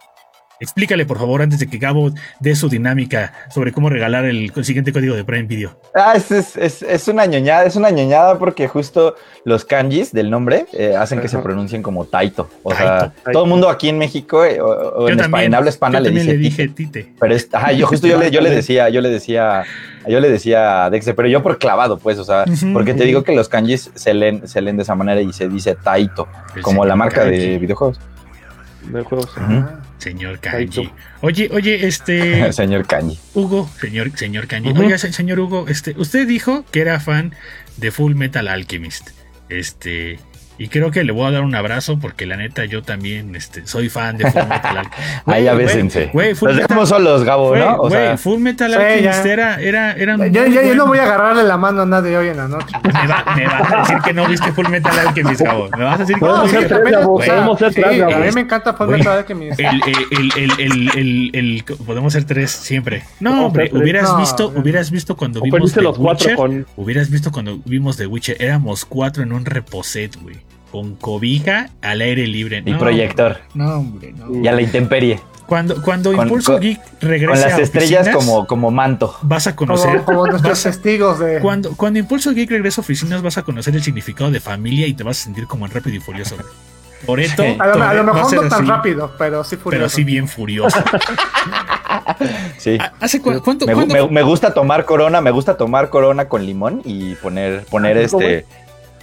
Explícale, 0.63 1.05
por 1.07 1.19
favor, 1.19 1.43
antes 1.43 1.59
de 1.59 1.67
que 1.67 1.77
Gabo 1.79 2.13
dé 2.39 2.55
su 2.55 2.69
dinámica 2.69 3.33
sobre 3.51 3.73
cómo 3.73 3.91
regalar 3.91 4.25
el 4.27 4.53
siguiente 4.65 4.93
código 4.93 5.17
de 5.17 5.25
Prime 5.25 5.43
Video. 5.49 5.77
Ah, 5.93 6.13
es, 6.15 6.31
es, 6.31 6.57
es, 6.57 6.83
es 6.83 7.09
una 7.09 7.27
ñoñada, 7.27 7.65
es 7.65 7.75
una 7.75 7.91
ñoñada 7.91 8.39
porque 8.39 8.69
justo 8.69 9.17
los 9.45 9.65
kanjis 9.65 10.13
del 10.13 10.31
nombre 10.31 10.67
eh, 10.73 10.95
hacen 10.97 11.21
que 11.21 11.27
se 11.27 11.39
pronuncien 11.39 11.83
como 11.83 12.05
Taito. 12.05 12.49
O 12.63 12.71
Taito, 12.71 12.85
sea, 12.85 12.99
Taito. 13.11 13.31
todo 13.33 13.43
el 13.43 13.51
mundo 13.51 13.69
aquí 13.69 13.89
en 13.89 13.99
México 13.99 14.45
eh, 14.45 14.61
o, 14.61 14.67
o 14.69 15.09
en, 15.09 15.19
en 15.19 15.55
habla 15.55 15.69
hispana 15.71 15.99
yo 15.99 16.05
le 16.05 16.09
también 16.11 16.39
dice 16.39 16.63
le 16.63 16.69
Tite. 16.69 16.93
dije 16.93 17.03
Tite. 17.03 17.13
Pero 17.19 17.35
es, 17.35 17.49
ajá, 17.53 17.73
yo 17.73 17.87
justo 17.89 18.07
yo 18.07 18.17
le, 18.19 18.31
yo 18.31 18.41
le 18.41 18.51
decía, 18.51 18.89
yo 18.89 19.01
le 19.01 19.09
decía, 19.11 19.65
yo 20.07 20.21
le 20.21 20.31
decía 20.31 20.85
a 20.85 20.91
Dexter, 20.91 21.17
pero 21.17 21.27
yo 21.27 21.43
por 21.43 21.59
clavado, 21.59 21.99
pues, 21.99 22.19
o 22.21 22.25
sea, 22.25 22.45
porque 22.73 22.95
te 22.95 23.03
digo 23.05 23.25
que 23.25 23.35
los 23.35 23.49
kanjis 23.49 23.91
se 23.97 24.15
leen, 24.15 24.47
se 24.47 24.61
leen 24.63 24.77
de 24.77 24.85
esa 24.85 24.95
manera 24.95 25.21
y 25.21 25.33
se 25.33 25.49
dice 25.49 25.75
Taito, 25.75 26.29
El 26.55 26.63
como 26.63 26.85
la 26.85 26.95
marca 26.95 27.25
de 27.25 27.59
videojuegos. 27.59 27.99
De 28.93 29.03
juegos. 29.03 29.29
Señor 30.03 30.41
Kanji. 30.41 30.91
Oye, 31.21 31.49
oye, 31.53 31.87
este. 31.87 32.53
Señor 32.61 32.87
Kanji. 32.87 33.19
Hugo, 33.35 33.71
señor, 33.81 34.11
señor 34.17 34.47
Kanji. 34.49 34.71
Ujú. 34.71 34.83
Oiga, 34.83 34.99
se- 34.99 35.13
señor 35.13 35.39
Hugo, 35.39 35.67
este, 35.69 35.95
usted 35.97 36.27
dijo 36.27 36.65
que 36.73 36.81
era 36.81 36.99
fan 36.99 37.35
de 37.77 37.91
Full 37.93 38.15
Metal 38.15 38.49
Alchemist. 38.49 39.11
Este. 39.49 40.19
Y 40.63 40.69
creo 40.69 40.93
que 40.93 41.03
le 41.03 41.11
voy 41.11 41.27
a 41.27 41.33
dar 41.33 41.43
un 41.43 41.57
abrazo 41.57 41.99
porque 41.99 42.25
la 42.25 42.37
neta 42.37 42.65
yo 42.67 42.83
también 42.85 43.35
este, 43.35 43.67
soy 43.67 43.89
fan 43.89 44.17
de 44.17 44.31
Full 44.31 44.43
Metal 44.49 44.77
Alchemist. 44.79 45.03
Ahí 45.27 45.43
ya 45.45 45.55
Güey, 46.13 46.35
Full 46.37 46.49
Los 46.51 46.57
Metal- 46.57 46.69
dejamos 46.69 46.89
solos, 46.89 47.25
Gabo, 47.25 47.57
¿no? 47.57 47.77
O 47.79 47.91
sea, 47.91 48.17
Full 48.17 48.39
Metal 48.39 48.73
Alchemist 48.73 49.25
ya. 49.25 49.33
era, 49.33 49.61
era, 49.61 49.93
era 49.95 50.17
Yo, 50.29 50.43
muy 50.43 50.53
yo- 50.55 50.75
no 50.77 50.87
voy 50.87 50.99
a 50.99 51.03
agarrarle 51.03 51.43
la 51.43 51.57
mano 51.57 51.83
a 51.83 51.87
nadie 51.87 52.17
hoy 52.17 52.29
en 52.29 52.37
la 52.37 52.47
noche. 52.47 52.67
Me, 52.85 53.09
va- 53.09 53.25
me 53.37 53.45
vas 53.49 53.73
a 53.73 53.77
decir 53.81 53.97
que 54.05 54.13
no 54.13 54.29
viste 54.29 54.53
Full 54.53 54.69
Metal 54.69 54.97
Alchemist, 55.01 55.41
Gabo. 55.41 55.69
Me 55.77 55.83
vas 55.83 55.97
a 55.97 55.99
decir 55.99 56.15
que 56.15 56.21
Podemos 56.21 56.53
no 56.53 56.59
hacer 56.59 56.61
viste. 56.85 57.03
podemos 57.03 57.57
hacer 57.57 57.73
sí, 57.73 57.81
tres, 57.83 57.99
Gabo. 57.99 58.15
A 58.15 58.19
mí 58.19 58.31
me 58.33 58.41
encanta 58.43 58.73
Full. 58.75 58.87
Metal 58.89 59.19
Alchemist. 59.19 59.59
El, 59.59 59.67
el, 59.67 59.83
el, 60.13 60.33
el, 60.37 60.61
el, 60.61 60.91
el- 60.95 61.31
el- 61.35 61.65
podemos 61.85 62.13
ser 62.13 62.23
tres 62.23 62.53
siempre. 62.53 63.03
No, 63.19 63.47
hombre, 63.47 63.69
ser 63.69 63.77
hubieras 63.83 64.05
No, 64.13 64.19
visto, 64.21 64.53
no. 64.55 64.61
hubieras 64.61 64.93
visto 64.93 65.17
cuando 65.17 65.41
O 65.41 65.43
vimos 65.43 65.73
The 65.73 65.83
los 65.83 65.99
Witcher. 65.99 66.37
con. 66.37 66.67
Hubieras 66.77 67.11
visto 67.11 67.33
cuando 67.33 67.59
vimos 67.65 67.97
The 67.97 68.07
Witcher. 68.07 68.37
Éramos 68.41 68.85
cuatro 68.85 69.25
en 69.25 69.33
un 69.33 69.45
reposet, 69.45 70.15
güey. 70.23 70.37
Con 70.73 70.97
cobija 70.97 71.69
al 71.83 72.01
aire 72.01 72.27
libre. 72.27 72.63
y 72.67 72.73
No, 72.73 72.79
proyector. 72.79 73.39
No, 73.55 73.77
hombre, 73.79 74.13
no. 74.15 74.43
Y 74.43 74.49
a 74.49 74.53
la 74.53 74.63
intemperie. 74.63 75.21
Cuando, 75.47 75.83
cuando 75.83 76.13
Con- 76.13 76.27
Impulso 76.27 76.53
con- 76.55 76.63
Geek 76.63 76.81
Con 76.81 77.09
regrese 77.11 77.45
las 77.45 77.53
a 77.59 77.61
estrellas 77.61 78.07
oficinas, 78.09 78.17
como, 78.27 78.47
como 78.47 78.71
manto. 78.71 79.15
vas 79.23 79.47
a 79.47 79.55
conocer. 79.55 80.03
Como, 80.03 80.21
como 80.21 80.27
nuestros 80.29 80.63
testigos 80.63 81.19
de. 81.21 81.41
cuando, 81.41 81.77
cuando 81.77 81.99
Impulso 81.99 82.33
Geek 82.33 82.51
regrese 82.51 82.81
a 82.81 82.83
oficinas, 82.83 83.21
vas 83.23 83.37
a 83.39 83.43
conocer 83.43 83.75
el 83.77 83.83
significado 83.83 84.31
de 84.31 84.41
familia 84.41 84.87
y 84.87 84.95
te 84.95 85.05
vas 85.05 85.21
a 85.21 85.25
sentir 85.25 85.47
como 85.47 85.67
en 85.67 85.73
Rápido 85.73 85.95
y 85.97 86.01
Furioso. 86.01 86.37
Toreto, 87.05 87.43
Sí. 87.43 87.57
A 87.59 87.67
lo, 87.67 87.83
a 87.83 87.93
mejor 88.15 88.35
no 88.35 88.43
tan 88.49 88.53
así, 88.61 88.65
rápido, 88.71 89.13
pero 89.19 89.43
sí 89.45 89.57
furioso. 89.57 89.71
Pero 89.83 89.89
sí 89.91 90.05
bien 90.05 90.27
furioso. 90.29 90.79
Sí. 92.59 92.79
¿Hace 93.01 93.21
cu- 93.21 93.41
cuánto? 93.43 93.67
Me, 93.67 93.75
me- 93.75 94.09
me 94.09 94.23
gusta 94.23 94.55
tomar 94.55 94.85
corona, 94.85 95.21
me 95.21 95.31
gusta 95.31 95.57
tomar 95.57 95.91
corona 95.91 96.29
con 96.29 96.47
limón 96.47 96.81
y 96.85 97.15
poner, 97.17 97.65
poner 97.67 97.97
Ah, 97.99 98.01
este, 98.03 98.47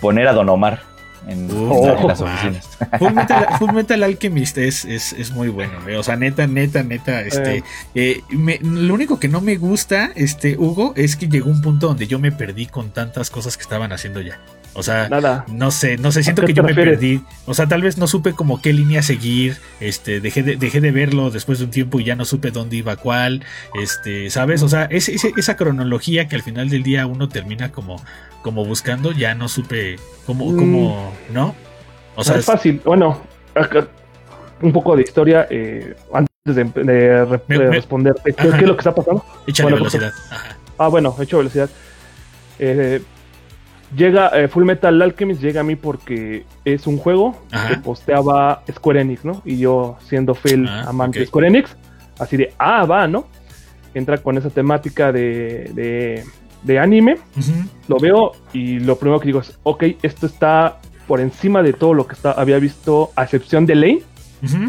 poner 0.02 0.28
a 0.28 0.34
Don 0.34 0.50
Omar 0.50 0.82
en, 1.28 1.50
Uh, 1.52 1.88
en 2.00 2.08
las 2.08 2.20
wow. 2.20 2.28
oficinas. 2.28 2.68
Full 3.00 3.14
Metal, 3.14 3.48
Full 3.60 3.72
Metal 3.74 4.04
Alchemist 4.04 4.58
es, 4.58 4.86
es, 4.86 5.14
es 5.14 5.32
muy 5.32 5.50
bueno, 5.50 5.74
güey. 5.84 5.96
o 5.96 6.04
sea, 6.04 6.16
neta, 6.16 6.48
neta, 6.48 6.84
neta, 6.84 7.22
este, 7.22 7.64
eh, 7.96 8.22
me- 8.30 8.60
lo 8.62 8.94
único 8.94 9.20
que 9.20 9.28
no 9.28 9.42
me 9.42 9.56
gusta, 9.58 10.12
este, 10.16 10.58
Hugo, 10.58 10.94
es 10.96 11.16
que 11.16 11.28
llegó 11.28 11.50
un 11.50 11.62
punto 11.62 11.88
donde 11.88 12.08
yo 12.08 12.20
me 12.20 12.32
perdí 12.32 12.66
con 12.68 12.92
tantas 12.92 13.30
cosas 13.30 13.58
que 13.58 13.64
estaban 13.64 13.92
haciendo 13.92 14.22
ya. 14.22 14.40
O 14.74 14.84
sea, 14.84 15.10
Nada. 15.10 15.46
no 15.50 15.72
sé, 15.72 15.98
no 15.98 16.12
sé, 16.12 16.24
siento 16.24 16.44
¿A 16.44 16.46
que 16.46 16.54
yo 16.54 16.64
me 16.64 16.74
perdí. 16.76 17.22
O 17.46 17.54
sea, 17.54 17.68
tal 17.68 17.82
vez 17.82 17.98
no 17.98 18.08
supe 18.08 18.34
como 18.34 18.62
qué 18.62 18.72
línea 18.72 19.02
seguir. 19.02 19.58
Este, 19.80 20.22
dejé 20.22 20.44
de, 20.44 20.56
dejé 20.58 20.80
de 20.80 20.92
verlo 20.92 21.32
después 21.32 21.60
de 21.60 21.66
un 21.66 21.72
tiempo 21.72 22.00
y 22.00 22.04
ya 22.06 22.16
no 22.16 22.24
supe 22.24 22.52
dónde 22.52 22.78
iba 22.78 22.96
cuál. 22.96 23.44
Este, 23.74 24.30
¿sabes? 24.30 24.62
O 24.64 24.70
sea, 24.70 24.86
ese- 24.86 25.16
ese- 25.16 25.34
esa 25.36 25.56
cronología 25.58 26.28
que 26.28 26.36
al 26.36 26.44
final 26.44 26.70
del 26.70 26.84
día 26.84 27.08
uno 27.08 27.28
termina 27.28 27.72
como, 27.72 28.02
como 28.44 28.64
buscando, 28.64 29.12
ya 29.12 29.34
no 29.36 29.50
supe 29.50 29.98
cómo, 30.26 30.46
Mm. 30.52 30.56
cómo, 30.58 31.14
¿no? 31.34 31.56
O 32.16 32.24
sea, 32.24 32.38
es 32.38 32.46
fácil. 32.46 32.80
Bueno, 32.86 33.22
un 34.62 34.72
poco 34.72 34.96
de 34.96 35.02
historia 35.04 35.48
eh, 35.50 35.96
antes 36.14 36.56
de, 36.56 36.64
de 36.84 37.26
re- 37.26 37.42
Me- 37.48 37.58
de 37.58 37.66
me- 37.66 37.72
responderte. 37.76 38.34
¿Qué, 38.34 38.48
es 38.48 38.62
lo 38.62 38.76
que 38.76 38.82
está 38.82 38.94
pasando? 38.94 39.26
bueno, 39.62 39.78
pues, 39.80 39.94
velocidad. 39.94 40.12
Ajá. 40.32 40.58
Ah, 40.78 40.88
bueno, 40.88 41.16
hecho 41.20 41.38
velocidad. 41.40 41.70
Eh, 42.60 43.02
llega 43.96 44.30
eh, 44.40 44.48
Full 44.48 44.64
Metal 44.66 45.02
Alchemist 45.02 45.42
llega 45.42 45.62
a 45.62 45.64
mí 45.64 45.76
porque 45.76 46.46
es 46.66 46.86
un 46.88 46.98
juego 46.98 47.42
Ajá. 47.52 47.70
que 47.70 47.78
posteaba 47.78 48.64
Square 48.72 49.02
Enix, 49.02 49.26
¿no? 49.26 49.42
Y 49.46 49.58
yo 49.58 49.98
siendo 50.02 50.36
fiel 50.36 50.68
Ah, 50.68 50.86
amante 50.88 51.20
ok. 51.20 51.22
de 51.22 51.28
Square 51.28 51.48
Enix, 51.48 51.76
así 52.20 52.38
de, 52.38 52.54
ah, 52.58 52.86
va, 52.86 53.08
¿no? 53.08 53.28
entra 53.96 54.20
con 54.20 54.38
esa 54.38 54.52
temática 54.52 55.12
de, 55.12 55.72
de, 55.74 56.24
de 56.62 56.80
anime, 56.80 57.18
lo 57.88 57.98
veo 57.98 58.34
y 58.54 58.80
lo 58.80 58.98
primero 59.00 59.20
que 59.20 59.26
digo 59.26 59.40
es, 59.40 59.58
ok, 59.64 59.84
esto 60.04 60.28
está 60.28 60.78
por 61.08 61.20
encima 61.20 61.64
de 61.64 61.74
todo 61.74 61.96
lo 61.96 62.06
que 62.06 62.14
está, 62.14 62.34
había 62.34 62.60
visto, 62.60 63.10
a 63.16 63.24
excepción 63.24 63.66
de 63.66 63.74
Lane, 63.74 64.02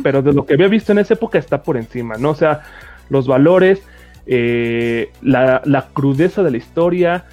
pero 0.02 0.22
de 0.22 0.32
lo 0.32 0.46
que 0.46 0.54
había 0.54 0.68
visto 0.68 0.92
en 0.92 0.98
esa 1.00 1.12
época 1.14 1.38
está 1.38 1.62
por 1.62 1.76
encima, 1.76 2.16
¿no? 2.16 2.30
O 2.30 2.34
sea, 2.34 2.62
los 3.10 3.26
valores, 3.28 3.82
eh, 4.26 5.10
la, 5.20 5.60
la 5.66 5.88
crudeza 5.92 6.42
de 6.42 6.50
la 6.50 6.56
historia, 6.56 7.26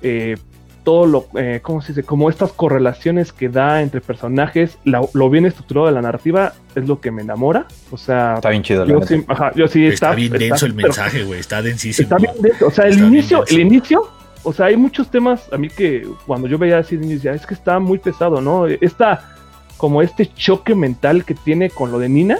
eh, 0.00 0.36
todo 0.84 1.06
lo, 1.06 1.26
eh, 1.36 1.60
¿cómo 1.62 1.80
se 1.80 1.88
dice? 1.92 2.02
Como 2.02 2.28
estas 2.28 2.52
correlaciones 2.52 3.32
que 3.32 3.48
da 3.48 3.82
entre 3.82 4.00
personajes, 4.00 4.78
la- 4.84 5.00
lo 5.14 5.30
bien 5.30 5.46
estructurado 5.46 5.86
de 5.86 5.92
la 5.92 6.02
narrativa 6.02 6.54
es 6.74 6.88
lo 6.88 7.00
que 7.00 7.10
me 7.10 7.22
enamora. 7.22 7.66
O 7.90 7.96
sea, 7.96 8.34
Está 8.36 8.50
bien 8.50 8.62
chido, 8.62 8.84
la 8.84 8.92
yo 8.92 8.98
neta. 9.00 9.06
sí, 9.14 9.24
ajá, 9.28 9.52
yo 9.54 9.68
sí 9.68 9.86
Está, 9.86 10.14
bien 10.14 10.32
está- 10.34 10.44
denso 10.44 10.66
el 10.66 10.74
mensaje, 10.74 11.22
güey. 11.24 11.38
Está 11.40 11.62
densísimo. 11.62 12.04
Está 12.04 12.16
bien 12.16 12.34
denso. 12.42 12.66
O 12.66 12.70
sea, 12.70 12.86
el 12.86 12.98
inicio, 12.98 13.44
el 13.48 13.60
inicio, 13.60 14.08
o 14.42 14.52
sea, 14.52 14.66
hay 14.66 14.76
muchos 14.76 15.08
temas 15.10 15.52
a 15.52 15.56
mí 15.56 15.68
que 15.68 16.06
cuando 16.26 16.48
yo 16.48 16.58
veía 16.58 16.78
así 16.78 16.96
de 16.96 17.04
inicio, 17.04 17.30
decía, 17.30 17.40
es 17.40 17.46
que 17.46 17.54
está 17.54 17.78
muy 17.78 17.98
pesado, 17.98 18.40
¿no? 18.40 18.66
Esta, 18.66 19.28
como 19.76 20.02
este 20.02 20.26
choque 20.34 20.74
mental 20.74 21.24
que 21.24 21.34
tiene 21.34 21.70
con 21.70 21.92
lo 21.92 21.98
de 22.00 22.08
Nina, 22.08 22.38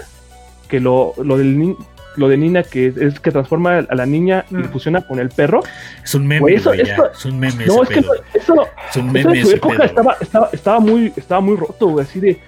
que 0.67 0.79
lo, 0.81 1.13
lo 1.23 1.37
del 1.37 1.75
lo 2.15 2.27
de 2.27 2.37
Nina 2.37 2.63
que 2.63 2.87
es, 2.87 2.97
es 2.97 3.19
que 3.19 3.31
transforma 3.31 3.79
a 3.89 3.95
la 3.95 4.05
niña 4.05 4.45
y 4.51 4.55
Mm. 4.55 4.65
fusiona 4.71 5.01
con 5.01 5.19
el 5.19 5.29
perro. 5.29 5.61
Es 6.03 6.13
un 6.15 6.27
meme, 6.27 6.41
Güey, 6.41 6.55
eso- 6.55 6.73
Es 6.73 7.25
un 7.25 7.39
meme 7.39 7.65
No, 7.65 7.81
ese 7.81 7.81
es 7.83 7.89
que 7.89 8.01
pedo. 8.01 8.13
eso, 8.13 8.23
eso, 8.33 8.67
Es 8.89 8.95
un 8.97 9.17
eso 9.17 9.29
meme 9.29 9.41
en 9.41 9.47
época 9.51 9.85
estaba, 9.85 10.17
estaba, 10.21 10.49
estaba 10.53 10.79
muy, 10.79 11.13
estaba 11.15 11.41
muy 11.41 11.55
roto, 11.55 11.87
güey, 11.87 12.05
así 12.05 12.19
de 12.19 12.39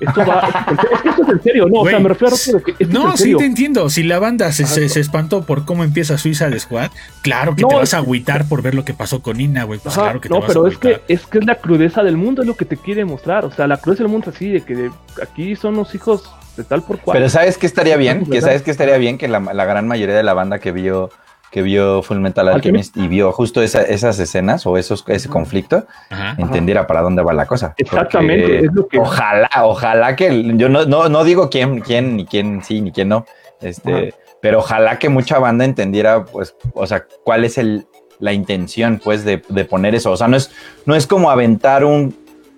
esto 0.00 0.20
va, 0.26 0.48
es 0.72 1.00
que 1.00 1.08
esto 1.08 1.22
es 1.22 1.28
en 1.30 1.42
serio, 1.42 1.66
no, 1.68 1.80
o 1.80 1.88
sea, 1.88 2.00
me 2.00 2.08
refiero 2.08 2.34
a 2.34 2.36
roto 2.36 2.58
de 2.58 2.62
que 2.64 2.70
esto 2.72 2.82
es 2.84 2.88
No, 2.90 3.10
en 3.12 3.16
sí 3.16 3.22
serio. 3.22 3.38
te 3.38 3.44
entiendo. 3.46 3.88
Si 3.88 4.02
la 4.02 4.18
banda 4.18 4.50
se, 4.52 4.66
se, 4.66 4.88
se 4.88 5.00
espantó 5.00 5.44
por 5.46 5.64
cómo 5.64 5.84
empieza 5.84 6.18
Suiza 6.18 6.50
de 6.50 6.58
Squad, 6.58 6.90
claro 7.22 7.54
que 7.54 7.62
No, 7.62 7.68
te 7.68 7.74
vas 7.76 7.84
es 7.90 7.94
a 7.94 7.98
agüitar 7.98 8.46
por 8.46 8.60
ver 8.60 8.74
lo 8.74 8.84
que 8.84 8.92
pasó 8.92 9.22
con 9.22 9.40
Ina, 9.40 9.62
güey. 9.64 9.78
Pues 9.78 9.94
claro 9.94 10.20
que 10.20 10.28
te 10.28 10.34
no, 10.34 10.40
vas 10.40 10.48
pero 10.48 10.66
a 10.66 10.68
es 10.68 10.78
que, 10.78 11.00
es 11.08 11.24
que 11.26 11.38
es 11.38 11.46
la 11.46 11.54
crudeza 11.54 12.02
del 12.02 12.16
mundo, 12.16 12.42
es 12.42 12.48
lo 12.48 12.56
que 12.56 12.64
te 12.64 12.76
quiere 12.76 13.04
mostrar. 13.04 13.44
O 13.46 13.52
sea, 13.52 13.66
la 13.68 13.76
crudeza 13.78 14.02
del 14.02 14.10
mundo 14.12 14.28
es 14.30 14.36
así, 14.36 14.50
de 14.50 14.60
que 14.62 14.74
de- 14.74 14.90
aquí 15.22 15.54
son 15.56 15.76
los 15.76 15.94
hijos 15.94 16.28
de 16.56 16.64
tal 16.64 16.82
por 16.82 16.98
cual. 17.00 17.16
Pero 17.18 17.28
¿sabes 17.28 17.58
qué 17.58 17.66
estaría 17.66 17.96
bien? 17.96 18.24
Que 18.26 18.40
sabes 18.40 18.62
que 18.62 18.70
estaría 18.70 18.96
bien 18.98 19.18
que 19.18 19.28
la, 19.28 19.40
la 19.40 19.64
gran 19.64 19.86
mayoría 19.88 20.14
de 20.14 20.22
la 20.22 20.34
banda 20.34 20.58
que 20.58 20.72
vio 20.72 21.10
que 21.50 21.62
vio 21.62 22.02
Full 22.02 22.18
Metal 22.18 22.48
Alchemist. 22.48 22.96
Y 22.96 23.06
vio 23.06 23.30
justo 23.30 23.62
esa- 23.62 23.82
esas 23.82 24.18
escenas 24.18 24.66
o 24.66 24.76
esos, 24.76 25.04
ese 25.06 25.28
conflicto, 25.28 25.86
Ajá. 26.10 26.34
entendiera 26.36 26.84
para 26.88 27.00
dónde 27.00 27.22
va 27.22 27.32
la 27.32 27.46
cosa. 27.46 27.74
Exactamente, 27.76 28.58
es 28.64 28.72
lo 28.74 28.88
que- 28.88 28.98
Ojalá, 28.98 29.48
ojalá 29.62 30.16
que 30.16 30.26
el- 30.26 30.58
yo 30.58 30.68
no, 30.68 30.84
no, 30.84 31.08
no 31.08 31.22
digo 31.22 31.50
quién, 31.50 31.78
quién, 31.80 32.16
ni 32.16 32.26
quién 32.26 32.64
sí, 32.64 32.80
ni 32.80 32.90
quién 32.90 33.08
no. 33.08 33.24
Este, 33.60 34.14
pero 34.42 34.58
ojalá 34.58 34.98
que 34.98 35.08
mucha 35.08 35.38
banda 35.38 35.64
entendiera, 35.64 36.24
pues, 36.24 36.56
o 36.74 36.88
sea, 36.88 37.04
cuál 37.22 37.44
es 37.44 37.56
el, 37.56 37.86
la 38.18 38.32
intención, 38.32 39.00
pues, 39.02 39.24
de, 39.24 39.40
de 39.48 39.64
poner 39.64 39.94
eso. 39.94 40.10
O 40.10 40.16
sea, 40.16 40.26
no 40.26 40.36
es, 40.36 40.50
no 40.86 40.96
es 40.96 41.06
como 41.06 41.30
aventar 41.30 41.84
un, 41.84 42.16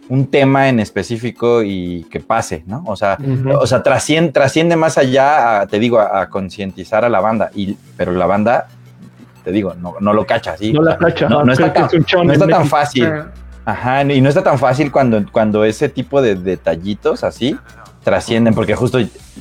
un 0.09 0.26
tema 0.28 0.68
en 0.68 0.78
específico 0.80 1.62
y 1.62 2.04
que 2.11 2.20
pase, 2.20 2.62
¿no? 2.66 2.84
O 2.86 2.96
sea, 2.96 3.18
o 3.59 3.66
sea, 3.66 3.82
trasciende, 3.82 4.32
trasciende 4.32 4.76
más 4.76 4.98
allá, 4.98 5.61
a, 5.62 5.66
te 5.66 5.78
digo, 5.78 5.98
a, 5.98 6.20
a 6.22 6.28
concientizar 6.30 7.04
a 7.04 7.09
la 7.09 7.20
banda. 7.20 7.50
Y, 7.54 7.76
pero 7.96 8.12
la 8.12 8.26
banda, 8.26 8.68
te 9.44 9.50
digo, 9.50 9.74
no, 9.74 9.96
no 10.00 10.12
lo 10.12 10.24
cacha 10.26 10.52
así. 10.52 10.72
no 10.72 10.82
la 10.82 10.96
cacha, 10.96 11.28
no, 11.28 11.44
no 11.44 11.52
está 11.52 11.72
tan, 11.72 11.88
no 12.24 12.32
está 12.32 12.46
tan 12.46 12.66
fácil. 12.66 13.11
Ajá, 13.64 14.02
y 14.04 14.20
no 14.20 14.28
está 14.28 14.44
tan 14.44 14.59
fácil 14.61 14.92
cuando, 14.92 15.24
cuando 15.32 15.64
ese 15.64 15.88
tipo 15.88 16.22
de 16.22 16.36
detallitos 16.36 17.24
así 17.24 17.57
trascienden, 18.04 18.54
porque 18.54 18.76
justo 18.76 18.98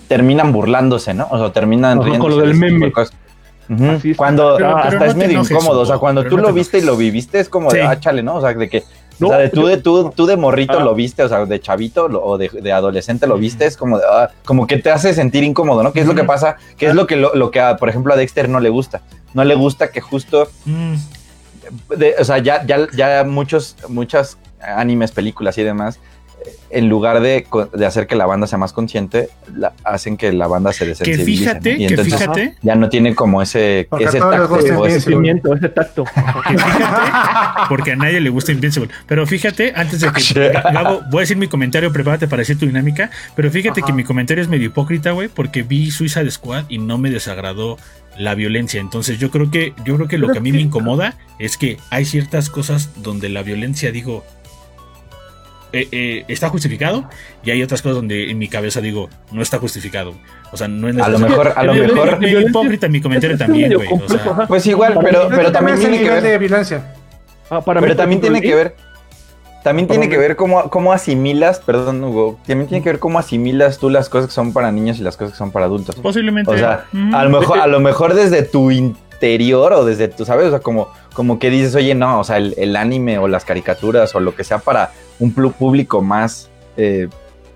terminan 0.08 0.52
burlándose, 0.52 1.14
¿no? 1.14 1.28
O 1.30 1.38
sea, 1.38 1.52
terminan 1.54 2.02
Ajá, 2.02 2.18
con 2.18 2.32
lo 2.32 2.38
del 2.38 2.56
meme. 2.56 2.92
Cuando 4.16 4.56
Pero- 4.58 4.78
hasta 4.78 5.00
no 5.00 5.06
es 5.06 5.16
medio 5.16 5.32
enojes, 5.34 5.52
incómodo, 5.52 5.82
o 5.82 5.86
sea, 5.86 5.98
cuando 5.98 6.24
tú 6.24 6.36
no 6.38 6.44
lo 6.44 6.48
te 6.50 6.54
viste 6.54 6.78
y 6.80 6.82
lo 6.82 6.96
viviste 6.96 7.40
es 7.40 7.50
como 7.50 7.72
de, 7.72 7.82
Sí. 7.82 7.86
ah, 7.88 8.00
chale, 8.00 8.22
¿no? 8.22 8.36
O 8.36 8.42
sea, 8.42 8.54
de 8.54 8.70
que, 8.70 8.84
No, 9.20 9.28
o 9.28 9.30
sea, 9.30 9.40
de 9.40 9.50
tú, 9.50 9.66
de, 9.68 9.78
tú, 9.78 10.12
tú 10.16 10.26
de 10.26 10.36
morrito 10.38 10.80
Ah. 10.80 10.84
lo 10.84 10.94
viste, 10.96 11.24
o 11.24 11.30
sea, 11.30 11.46
de 11.46 11.60
chavito 11.60 12.08
lo- 12.10 12.24
o 12.24 12.38
de, 12.38 12.50
de 12.50 12.72
adolescente 12.74 13.28
lo 13.28 13.38
viste, 13.38 13.66
es 13.66 13.78
como 13.78 13.98
de, 13.98 14.04
ah, 14.10 14.30
como 14.44 14.68
que 14.68 14.78
te 14.78 14.92
hace 14.92 15.14
sentir 15.14 15.44
incómodo, 15.44 15.84
¿no? 15.84 15.94
¿Qué 15.94 16.02
es 16.02 16.08
lo 16.08 16.16
que 16.16 16.24
pasa? 16.26 16.58
¿Qué 16.78 16.88
es 16.88 16.96
lo 16.96 17.08
que, 17.08 17.16
lo, 17.16 17.34
lo 17.36 17.50
que, 17.52 17.60
a, 17.62 17.78
por 17.78 17.88
ejemplo, 17.90 18.14
a 18.14 18.18
Dexter 18.18 18.50
no 18.50 18.60
le 18.60 18.70
gusta? 18.70 19.02
No 19.34 19.44
le 19.44 19.56
gusta 19.56 19.90
que 19.92 20.02
justo 20.02 20.50
Mm, 20.66 20.96
de- 21.98 22.16
o 22.20 22.24
sea, 22.26 22.38
ya, 22.40 22.66
ya, 22.66 22.88
ya 22.96 23.24
muchos, 23.24 23.76
muchas 23.88 24.38
animes, 24.62 25.12
películas 25.12 25.58
y 25.58 25.64
demás, 25.64 26.00
en 26.70 26.90
lugar 26.90 27.22
de, 27.22 27.46
hacer 27.86 28.06
que 28.08 28.16
la 28.16 28.26
banda 28.26 28.48
sea 28.48 28.58
más 28.58 28.74
consciente, 28.74 29.30
la- 29.56 29.74
hacen 29.84 30.18
que 30.18 30.34
la 30.34 30.48
banda 30.48 30.74
se 30.74 30.80
que 30.84 30.90
desensibilice. 30.90 31.44
fíjate, 31.44 31.70
¿no? 31.70 31.76
Y 31.76 31.78
que 31.80 31.94
entonces 31.94 32.14
fíjate, 32.14 32.56
ya 32.62 32.76
no 32.76 32.90
tiene 32.90 33.16
como 33.16 33.42
ese, 33.42 33.88
tacto 33.90 34.62
sentimiento, 34.62 35.54
ese 35.56 35.70
tacto. 35.70 36.04
que 36.48 36.58
fíjate, 36.58 37.12
porque 37.70 37.92
a 37.94 37.96
nadie 37.96 38.20
le 38.20 38.30
gusta 38.30 38.52
Invincible. 38.52 38.90
Pero 39.08 39.26
fíjate, 39.26 39.74
antes 39.76 40.02
de 40.02 40.12
que 40.12 40.52
Gabo, 40.74 41.02
voy 41.10 41.20
a 41.20 41.22
decir 41.22 41.38
mi 41.38 41.48
comentario, 41.48 41.92
prepárate 41.94 42.28
para 42.28 42.42
decir 42.42 42.58
tu 42.60 42.66
dinámica. 42.66 43.10
Pero 43.36 43.50
fíjate 43.52 43.80
Ajá. 43.82 43.88
que 43.88 43.94
mi 43.94 44.04
comentario 44.04 44.42
es 44.42 44.50
medio 44.50 44.66
hipócrita, 44.68 45.12
güey, 45.12 45.28
porque 45.30 45.64
vi 45.64 45.92
Suicide 45.92 46.30
Squad 46.32 46.66
y 46.70 46.78
no 46.80 46.98
me 46.98 47.10
desagradó 47.10 47.78
la 48.18 48.34
violencia. 48.36 48.80
Entonces 48.82 49.20
yo 49.20 49.32
creo 49.32 49.52
que, 49.52 49.74
yo 49.86 49.96
creo 49.96 50.08
que 50.08 50.18
lo 50.18 50.30
que 50.30 50.38
a 50.40 50.42
mí 50.42 50.52
me 50.52 50.58
que- 50.60 50.64
incomoda 50.66 51.16
es 51.40 51.58
que 51.58 51.78
hay 51.90 52.06
ciertas 52.06 52.50
cosas 52.50 52.90
donde 53.02 53.30
la 53.30 53.44
violencia, 53.44 53.92
digo, 53.92 54.26
eh, 55.82 55.88
eh, 55.92 56.26
está 56.28 56.50
justificado 56.50 57.08
y 57.44 57.52
hay 57.52 57.62
otras 57.64 57.82
cosas 57.82 57.98
donde 57.98 58.30
en 58.32 58.38
mi 58.38 58.48
cabeza 58.48 58.82
digo, 58.82 59.10
no 59.32 59.42
está 59.42 59.58
justificado. 59.60 60.14
O 60.52 60.58
sea, 60.58 60.68
no 60.68 60.88
es 60.88 60.96
A 60.98 61.10
lo 61.10 61.20
necesario. 61.20 61.28
mejor, 61.30 61.54
a 61.56 61.64
lo 61.64 61.74
medio- 61.74 61.94
mejor, 61.94 62.24
hipócrita 62.48 62.88
mi 62.88 63.02
comentario 63.02 63.38
también, 63.38 63.74
güey. 63.74 63.88
O 63.88 63.90
complejo, 63.92 64.24
sea, 64.24 64.32
ajá. 64.32 64.48
pues 64.48 64.66
igual, 64.68 64.98
pero, 65.04 65.28
pero 65.30 65.52
también 65.52 65.78
tiene 65.80 66.00
que 66.00 66.10
ver. 66.10 66.24
de 66.24 66.38
violencia. 66.38 66.94
Ah, 67.50 67.62
para 67.62 67.80
Pero 67.82 67.96
también 67.96 68.22
tiene 68.22 68.42
que 68.42 68.56
ver. 68.56 68.76
También 69.64 69.88
tiene 69.88 70.08
que 70.10 70.18
ver 70.20 70.36
cómo, 70.36 70.70
cómo 70.70 70.94
asimilas, 70.94 71.60
perdón, 71.60 72.04
Hugo, 72.04 72.40
también 72.46 72.68
tiene 72.68 72.84
que 72.84 72.90
ver 72.92 73.00
cómo 73.00 73.18
asimilas 73.18 73.80
tú 73.80 73.90
las 73.90 74.10
cosas 74.10 74.28
que 74.28 74.34
son 74.34 74.54
para 74.54 74.72
niños 74.72 75.00
y 75.00 75.02
las 75.02 75.18
cosas 75.18 75.32
que 75.32 75.38
son 75.40 75.52
para 75.52 75.66
adultos. 75.66 75.96
posiblemente. 75.96 76.52
O 76.52 76.56
sea, 76.58 76.86
mm, 76.92 77.16
a 77.16 77.24
lo 77.24 77.40
mejor, 77.40 77.60
a 77.60 77.66
lo 77.66 77.80
mejor 77.90 78.14
desde 78.14 78.44
tu 78.44 78.70
interior 78.70 79.74
o 79.74 79.84
desde 79.84 80.08
tu, 80.08 80.24
¿sabes? 80.24 80.46
O 80.48 80.50
sea, 80.52 80.60
como, 80.60 80.90
como 81.16 81.40
que 81.40 81.50
dices, 81.50 81.74
oye, 81.74 81.96
no, 81.96 82.20
o 82.20 82.24
sea, 82.24 82.38
el, 82.38 82.54
el 82.58 82.76
anime 82.76 83.18
o 83.18 83.28
las 83.28 83.44
caricaturas 83.44 84.14
o 84.14 84.20
lo 84.20 84.36
que 84.36 84.44
sea 84.44 84.60
para 84.60 84.92
un 85.20 85.32
público 85.34 86.02
más 86.02 86.50
eh, 86.78 87.08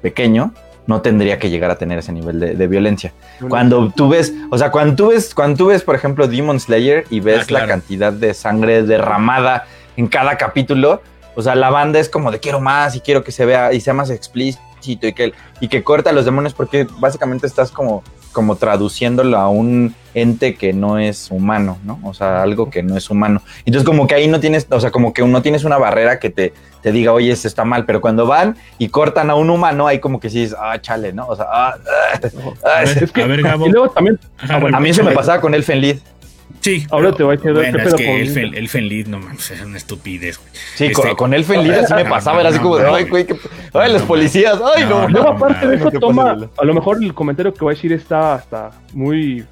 pequeño 0.02 0.54
no 0.88 1.02
tendría 1.02 1.38
que 1.38 1.52
llegar 1.52 1.70
a 1.70 1.78
tener 1.78 2.00
ese 2.00 2.12
nivel 2.12 2.40
de, 2.40 2.56
de 2.56 2.68
violencia. 2.68 3.14
Cuando 3.48 3.92
tú 3.96 4.10
ves, 4.10 4.34
o 4.50 4.58
sea, 4.58 4.72
cuando 4.72 4.96
tú 4.96 5.08
ves, 5.10 5.36
cuando 5.36 5.56
tú 5.58 5.66
ves, 5.68 5.84
por 5.84 5.94
ejemplo, 5.94 6.28
Demon 6.28 6.60
Slayer 6.60 7.06
y 7.12 7.20
ves 7.20 7.42
Ah, 7.42 7.46
claro. 7.46 7.66
la 7.68 7.72
cantidad 7.74 8.12
de 8.12 8.34
sangre 8.34 8.82
derramada 8.82 9.66
en 9.98 10.08
cada 10.08 10.36
capítulo, 10.38 11.02
o 11.36 11.44
sea, 11.44 11.54
la 11.54 11.70
banda 11.70 12.00
es 12.00 12.10
como 12.10 12.32
de 12.32 12.40
quiero 12.40 12.60
más 12.60 12.96
y 12.96 13.02
quiero 13.02 13.24
que 13.24 13.32
se 13.32 13.46
vea 13.46 13.72
y 13.72 13.82
sea 13.82 13.94
más 13.94 14.10
explícito 14.10 15.06
y 15.08 15.14
que, 15.14 15.34
y 15.60 15.68
que 15.68 15.84
corta 15.84 16.10
a 16.10 16.14
los 16.14 16.26
demonios 16.26 16.56
porque 16.56 16.88
básicamente 17.00 17.46
estás 17.46 17.70
como, 17.70 18.04
como 18.32 18.56
traduciéndolo 18.56 19.38
a 19.38 19.50
un 19.50 19.96
ente 20.14 20.56
que 20.56 20.74
no 20.74 20.98
es 21.00 21.30
humano, 21.32 21.78
¿no? 21.84 22.00
O 22.04 22.14
sea, 22.14 22.42
algo 22.42 22.70
que 22.70 22.84
no 22.84 22.98
es 22.98 23.10
humano. 23.10 23.42
Entonces 23.66 23.86
como 23.86 24.08
que 24.08 24.16
ahí 24.16 24.28
no 24.28 24.40
tienes, 24.40 24.68
o 24.70 24.80
sea, 24.80 24.92
como 24.92 25.14
que 25.14 25.24
no 25.26 25.42
tienes 25.42 25.64
una 25.64 25.78
barrera 25.78 26.20
que 26.20 26.30
te, 26.30 26.54
te 26.82 26.92
diga, 26.92 27.14
oye, 27.14 27.32
esto 27.32 27.48
está 27.48 27.66
mal, 27.66 27.86
pero 27.86 28.02
cuando 28.02 28.26
van 28.26 28.56
y 28.78 28.90
cortan 28.90 29.30
a 29.30 29.36
un 29.36 29.50
humano, 29.50 29.88
ahí 29.88 30.00
como 30.00 30.20
que 30.20 30.30
sí 30.30 30.42
dices, 30.42 30.58
ah, 30.60 30.80
chale, 30.80 31.14
¿no? 31.14 31.28
O 31.28 31.36
sea, 31.36 31.46
ah, 31.50 31.76
ah, 31.78 32.20
a 32.66 32.80
ah, 32.80 32.84
ver, 32.86 33.04
Es 33.04 33.12
que- 33.12 33.22
a 33.22 33.28
ver, 33.28 33.42
Gabo. 33.44 33.68
Y 33.68 33.70
luego 33.72 33.90
también, 33.90 34.20
Ajá, 34.38 34.56
ah, 34.56 34.60
bueno, 34.60 34.78
a 34.78 34.80
mí 34.80 34.90
eso 34.90 35.04
me 35.04 35.12
pasaba 35.12 35.42
con 35.42 35.54
Elfen 35.54 35.82
Lied. 35.82 36.00
Sí. 36.62 36.86
Ahora 36.92 37.08
pero- 37.12 37.18
te 37.18 37.24
voy 37.24 37.34
a 37.34 37.38
decir, 37.38 37.54
Bueno, 37.54 37.78
¿qué 37.78 37.84
es 37.88 37.94
que 37.96 38.22
Elfen, 38.22 38.56
Elfen 38.56 38.88
Lied, 38.88 39.08
no 39.08 39.20
mames, 39.20 39.52
es 39.52 39.62
una 39.62 39.78
estupidez, 39.78 40.38
güey. 40.38 40.50
Sí, 40.76 40.86
Este- 40.88 40.94
con, 41.02 41.16
con 41.16 41.34
Elfen 41.34 41.64
Lied 41.64 41.74
así 41.74 41.94
me 41.94 42.04
No, 42.04 42.10
pasaba, 42.10 42.36
no, 42.36 42.40
era 42.42 42.50
así 42.50 42.58
no, 42.58 42.64
como 42.64 42.78
de, 42.78 42.84
no. 42.84 42.96
ay, 42.96 43.04
güey, 43.06 43.26
ay, 43.74 43.94
los 43.94 44.02
policías, 44.04 44.60
ay, 44.76 44.84
no. 44.84 45.02
No, 45.04 45.08
Luego, 45.10 45.30
no, 45.30 45.36
aparte 45.36 45.68
de 45.68 45.78
no, 45.78 45.88
eso. 45.90 46.52
A 46.58 46.66
lo 46.66 46.74
mejor 46.74 47.02
el 47.04 47.14
comentario 47.14 47.54
que 47.54 47.60
voy 47.62 47.74
a 47.74 47.76
decir 47.76 47.94
está 47.94 48.34
hasta 48.36 48.72
muy 48.94 49.46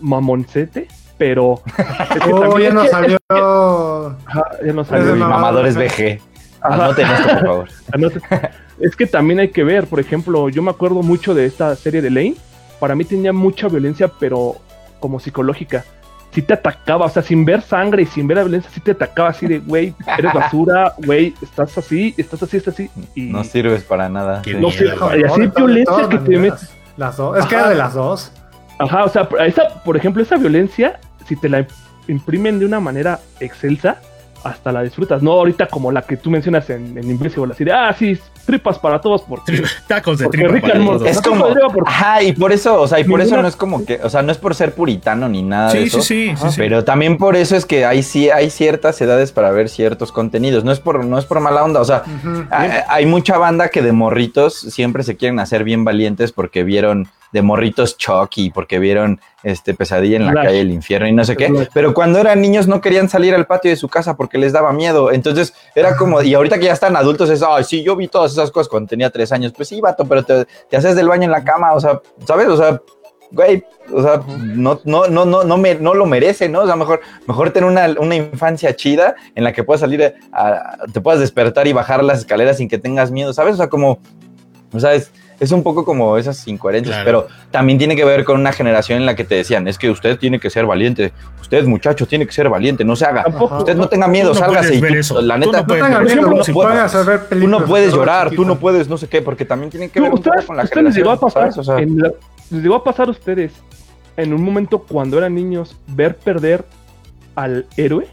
mamoncete, 0.00 0.88
pero. 1.18 1.62
Es 1.76 2.22
que 2.24 2.30
Oh, 2.32 2.58
ya 2.58 2.70
que- 2.82 2.88
salió. 2.88 3.18
Ajá, 3.30 4.44
ya 4.64 4.72
de 4.72 4.84
salió. 4.84 5.16
Mamadores 5.16 5.76
BG. 5.76 6.20
Anoten 6.62 7.06
esto, 7.10 7.28
por 7.28 7.40
favor. 7.46 7.68
Es 8.80 8.96
que 8.96 9.06
también 9.06 9.40
hay 9.40 9.48
que 9.50 9.62
ver, 9.62 9.86
por 9.86 10.00
ejemplo, 10.00 10.48
yo 10.48 10.62
me 10.62 10.70
acuerdo 10.70 11.02
mucho 11.02 11.34
de 11.34 11.44
esta 11.44 11.76
serie 11.76 12.00
de 12.00 12.08
Lane. 12.10 12.34
Para 12.78 12.94
mí 12.94 13.04
tenía 13.04 13.30
mucha 13.30 13.68
violencia, 13.68 14.08
pero 14.18 14.56
como 15.00 15.20
psicológica. 15.20 15.84
Sí 16.32 16.42
te 16.42 16.54
atacaba, 16.54 17.06
o 17.06 17.08
sea, 17.08 17.22
sin 17.22 17.44
ver 17.44 17.60
sangre 17.60 18.02
y 18.02 18.06
sin 18.06 18.28
ver 18.28 18.36
la 18.36 18.44
violencia, 18.44 18.70
sí 18.72 18.80
te 18.80 18.92
atacaba 18.92 19.30
así 19.30 19.48
de, 19.48 19.58
güey, 19.58 19.94
eres 20.18 20.32
basura, 20.32 20.94
güey, 20.98 21.34
estás 21.42 21.76
así, 21.76 22.14
estás 22.16 22.42
así, 22.42 22.56
estás 22.56 22.74
así. 22.74 22.90
Y 23.16 23.22
No 23.22 23.42
sirves 23.42 23.82
para 23.82 24.08
nada. 24.08 24.42
Sí. 24.44 24.54
No 24.54 24.68
güey. 24.68 25.20
y 25.20 25.24
así 25.24 25.40
de 25.40 25.48
violencia 25.48 26.08
que 26.08 26.18
te 26.18 26.38
metes. 26.38 26.70
Las 26.96 27.16
dos. 27.16 27.38
Es 27.38 27.46
que 27.46 27.54
era 27.54 27.68
de 27.68 27.74
las 27.74 27.94
dos. 27.94 28.32
Ajá, 28.78 29.04
o 29.04 29.08
sea, 29.08 29.28
esa, 29.44 29.82
por 29.84 29.96
ejemplo, 29.96 30.22
esa 30.22 30.36
violencia, 30.36 31.00
si 31.26 31.36
te 31.36 31.48
la 31.48 31.66
imprimen 32.08 32.58
de 32.58 32.66
una 32.66 32.80
manera 32.80 33.18
excelsa, 33.40 34.00
hasta 34.44 34.72
la 34.72 34.82
disfrutas. 34.82 35.22
No 35.22 35.32
ahorita 35.32 35.66
como 35.66 35.92
la 35.92 36.02
que 36.02 36.16
tú 36.16 36.30
mencionas 36.30 36.70
en, 36.70 36.96
en 36.96 37.10
Invincible, 37.10 37.52
así 37.52 37.64
de, 37.64 37.72
ah, 37.72 37.92
sí, 37.92 38.18
tripas 38.50 38.78
para 38.78 39.00
todos 39.00 39.22
porque, 39.22 39.62
Tacos 39.86 40.18
de 40.18 40.28
tripa 40.28 40.48
Rick 40.48 40.62
para 40.62 40.74
and 40.74 40.84
Morty. 40.84 41.04
todos. 41.04 41.10
Es 41.16 41.22
como- 41.22 41.46
Ajá, 41.86 42.22
y 42.22 42.32
por 42.32 42.52
eso, 42.52 42.80
o 42.80 42.88
sea, 42.88 42.98
y 43.00 43.04
por 43.04 43.20
eso 43.20 43.40
no 43.40 43.46
es 43.46 43.56
como 43.56 43.84
que, 43.84 44.00
o 44.02 44.10
sea, 44.10 44.22
no 44.22 44.32
es 44.32 44.38
por 44.38 44.54
ser 44.54 44.74
puritano 44.74 45.28
ni 45.28 45.42
nada 45.42 45.72
de 45.72 45.82
Sí, 45.82 45.86
eso. 45.86 46.00
sí, 46.02 46.30
sí, 46.30 46.36
sí, 46.36 46.48
sí. 46.50 46.54
Pero 46.56 46.84
también 46.84 47.16
por 47.16 47.36
eso 47.36 47.56
es 47.56 47.64
que 47.66 47.84
hay 47.84 48.02
sí 48.02 48.30
hay 48.30 48.50
ciertas 48.50 49.00
edades 49.00 49.32
para 49.32 49.50
ver 49.50 49.68
ciertos 49.68 50.10
contenidos. 50.12 50.64
No 50.64 50.72
es 50.72 50.80
por 50.80 51.04
no 51.04 51.18
es 51.18 51.24
por 51.24 51.40
mala 51.40 51.64
onda, 51.64 51.80
o 51.80 51.84
sea, 51.84 52.02
hay 52.88 53.06
mucha 53.06 53.38
banda 53.38 53.68
que 53.68 53.82
de 53.82 53.92
morritos 53.92 54.54
siempre 54.58 55.02
se 55.02 55.16
quieren 55.16 55.38
hacer 55.40 55.64
bien 55.64 55.84
valientes 55.84 56.32
porque 56.32 56.64
vieron 56.64 57.08
de 57.32 57.42
morritos 57.42 57.96
Chucky, 57.96 58.50
porque 58.50 58.78
vieron 58.78 59.20
este 59.42 59.72
pesadilla 59.74 60.16
en 60.16 60.26
la 60.26 60.32
Flash. 60.32 60.44
calle 60.46 60.58
del 60.58 60.70
infierno 60.72 61.06
y 61.08 61.12
no 61.12 61.24
sé 61.24 61.36
qué. 61.36 61.68
Pero 61.72 61.94
cuando 61.94 62.18
eran 62.18 62.40
niños 62.40 62.66
no 62.66 62.80
querían 62.80 63.08
salir 63.08 63.34
al 63.34 63.46
patio 63.46 63.70
de 63.70 63.76
su 63.76 63.88
casa 63.88 64.16
porque 64.16 64.36
les 64.38 64.52
daba 64.52 64.72
miedo. 64.72 65.12
Entonces 65.12 65.54
era 65.74 65.96
como, 65.96 66.20
y 66.22 66.34
ahorita 66.34 66.58
que 66.58 66.64
ya 66.66 66.72
están 66.72 66.96
adultos 66.96 67.30
es, 67.30 67.42
ay, 67.42 67.64
sí, 67.64 67.82
yo 67.82 67.94
vi 67.96 68.08
todas 68.08 68.32
esas 68.32 68.50
cosas 68.50 68.68
cuando 68.68 68.88
tenía 68.88 69.10
tres 69.10 69.30
años. 69.32 69.52
Pues 69.56 69.68
sí, 69.68 69.80
vato, 69.80 70.04
pero 70.06 70.24
te, 70.24 70.46
te 70.68 70.76
haces 70.76 70.96
del 70.96 71.08
baño 71.08 71.24
en 71.24 71.30
la 71.30 71.44
cama, 71.44 71.72
o 71.74 71.80
sea, 71.80 72.00
¿sabes? 72.26 72.48
O 72.48 72.56
sea, 72.56 72.80
güey, 73.32 73.62
o 73.92 74.02
sea, 74.02 74.20
no, 74.38 74.80
no, 74.84 75.06
no, 75.06 75.24
no, 75.24 75.44
no, 75.44 75.56
me, 75.56 75.76
no 75.76 75.94
lo 75.94 76.04
merece, 76.06 76.48
¿no? 76.48 76.62
O 76.62 76.66
sea, 76.66 76.74
mejor, 76.74 77.00
mejor 77.28 77.50
tener 77.52 77.70
una, 77.70 77.86
una 78.00 78.16
infancia 78.16 78.74
chida 78.74 79.14
en 79.36 79.44
la 79.44 79.52
que 79.52 79.62
puedas 79.62 79.80
salir, 79.82 80.14
a, 80.32 80.46
a- 80.48 80.78
te 80.92 81.00
puedas 81.00 81.20
despertar 81.20 81.68
y 81.68 81.72
bajar 81.72 82.02
las 82.02 82.18
escaleras 82.18 82.56
sin 82.56 82.68
que 82.68 82.78
tengas 82.78 83.12
miedo, 83.12 83.32
¿sabes? 83.32 83.54
O 83.54 83.58
sea, 83.58 83.68
como, 83.68 84.00
o 84.72 84.80
sea, 84.80 84.94
es, 84.94 85.12
es 85.40 85.50
un 85.52 85.62
poco 85.62 85.84
como 85.84 86.16
esas 86.18 86.46
incoherencias, 86.46 86.96
Claro. 87.02 87.26
pero 87.26 87.36
también 87.50 87.78
tiene 87.78 87.96
que 87.96 88.04
ver 88.04 88.24
con 88.24 88.38
una 88.38 88.52
generación 88.52 88.98
en 88.98 89.06
la 89.06 89.16
que 89.16 89.24
te 89.24 89.34
decían, 89.36 89.66
es 89.66 89.78
que 89.78 89.90
usted 89.90 90.18
tiene 90.18 90.38
que 90.38 90.50
ser 90.50 90.66
valiente, 90.66 91.12
usted 91.40 91.64
muchacho 91.64 92.06
tiene 92.06 92.26
que 92.26 92.32
ser 92.32 92.48
valiente, 92.50 92.84
no 92.84 92.94
se 92.94 93.06
haga, 93.06 93.24
Tampoco. 93.24 93.56
usted 93.58 93.74
no 93.74 93.88
tenga 93.88 94.06
miedo, 94.06 94.28
no 94.28 94.34
sálgase 94.34 94.74
y 94.74 94.80
tú- 94.80 95.20
la 95.22 95.34
Tú 95.34 95.40
neta, 95.40 95.60
no 95.62 95.66
puedes 95.66 95.82
No 95.90 96.00
miedo, 96.00 96.14
no 96.16 96.22
no 96.22 96.28
puedes- 96.28 96.46
tú 97.30 97.48
no 97.48 97.64
puedes 97.64 97.86
de 97.86 97.90
todo 97.90 98.00
llorar, 98.00 98.30
tú 98.30 98.44
no 98.44 98.58
puedes 98.58 98.88
no 98.88 98.98
sé 98.98 99.08
qué, 99.08 99.22
porque 99.22 99.44
también 99.46 99.70
tiene 99.70 99.88
que 99.88 99.98
ver 100.00 100.10
un 100.10 100.18
¿Ustedes, 100.18 100.36
poco 100.36 100.46
con 100.48 100.56
la 100.58 100.64
ustedes 100.64 100.84
les 100.84 100.94
llegó 100.94 101.10
a 101.10 101.16
generación, 101.16 101.42
pasar 101.42 101.52
¿sabes? 101.54 101.68
O 101.68 101.72
sea, 101.72 101.82
en 101.82 101.98
la- 101.98 102.12
les 102.50 102.62
llegó 102.62 102.74
a 102.76 102.84
pasar 102.84 103.08
a 103.08 103.10
ustedes 103.10 103.52
en 104.18 104.34
un 104.34 104.42
momento 104.42 104.80
cuando 104.80 105.16
eran 105.16 105.34
niños 105.34 105.74
ver 105.86 106.16
perder 106.16 106.64
al 107.34 107.64
héroe 107.78 108.06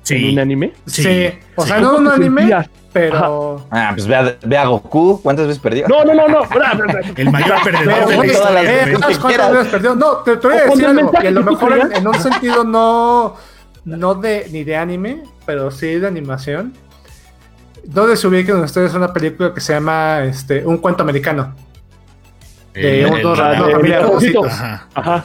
en 0.00 0.04
Sí. 0.04 0.32
un 0.32 0.38
anime? 0.38 0.72
Sí, 0.86 1.02
Sí, 1.02 1.30
o 1.56 1.62
sí. 1.62 1.68
sea, 1.68 1.80
no 1.80 1.92
¿Cómo 1.92 1.98
un 2.08 2.08
anime, 2.14 2.40
sentías? 2.42 2.68
pero. 2.92 3.66
Ah, 3.70 3.90
pues 3.94 4.06
ve 4.06 4.16
a, 4.16 4.36
ve 4.42 4.58
a 4.58 4.66
Goku, 4.66 5.20
¿cuántas 5.22 5.46
veces 5.46 5.62
perdió? 5.62 5.86
No, 5.88 6.04
no, 6.04 6.14
no, 6.14 6.26
no. 6.28 6.40
El 7.16 7.30
mayor 7.30 7.62
perdedor 7.62 7.94
de 8.08 8.10
la 8.10 8.16
güey, 8.16 8.32
todas 8.32 8.54
las 8.54 8.62
historia. 8.62 8.62
eh, 8.62 8.64
güey. 8.64 8.84
veces 8.86 9.00
¿sabes 9.00 9.16
que 9.16 9.22
cuántas 9.22 9.52
veces 9.52 9.68
perdió? 9.68 9.94
No, 9.94 10.16
te, 10.18 10.36
te 10.36 10.46
voy 10.48 10.56
a 10.56 10.64
decir 10.64 10.86
algo, 10.86 11.10
y 11.22 11.26
a 11.26 11.30
lo 11.30 11.44
que 11.44 11.50
mejor 11.50 11.78
en, 11.78 11.92
en 11.96 12.06
un 12.08 12.14
sentido 12.14 12.64
no, 12.64 13.36
no 13.84 14.14
de, 14.14 14.46
ni 14.50 14.64
de 14.64 14.76
anime, 14.76 15.22
pero 15.46 15.70
sí 15.70 15.86
de 15.96 16.06
animación. 16.06 16.72
¿Dónde 17.84 18.16
se 18.16 18.26
ubican 18.26 18.60
ustedes 18.60 18.92
una 18.94 19.12
película 19.12 19.54
que 19.54 19.60
se 19.60 19.72
llama 19.72 20.24
este, 20.24 20.64
Un 20.66 20.78
cuento 20.78 21.02
americano? 21.02 21.54
De 22.74 23.00
El- 23.02 23.06
un- 23.10 23.16
el- 23.16 23.22
no, 23.22 23.70
familia 23.70 24.00
de. 24.00 24.44
Ajá. 24.46 24.86
Ajá. 24.94 25.24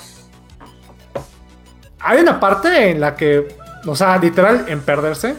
Hay 1.99 2.19
una 2.21 2.39
parte 2.39 2.91
en 2.91 3.01
la 3.01 3.15
que, 3.15 3.47
o 3.85 3.95
sea, 3.95 4.17
literal, 4.17 4.65
en 4.67 4.81
perderse, 4.81 5.35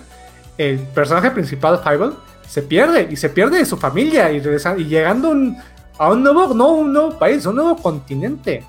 el 0.59 0.79
personaje 0.79 1.31
principal, 1.31 1.81
Fievel, 1.83 2.13
se 2.49 2.63
pierde 2.63 3.09
y 3.11 3.17
se 3.17 3.29
pierde 3.29 3.59
de 3.59 3.65
su 3.67 3.77
familia 3.77 4.31
y, 4.31 4.41
regresa- 4.41 4.77
y 4.79 4.85
llegando 4.85 5.31
un- 5.31 5.57
a 5.99 6.11
un 6.11 6.23
nuevo, 6.23 6.55
no 6.55 6.69
un 6.73 6.93
nuevo 6.93 7.19
país, 7.19 7.45
un 7.47 7.57
nuevo 7.57 7.77
continente. 7.77 8.65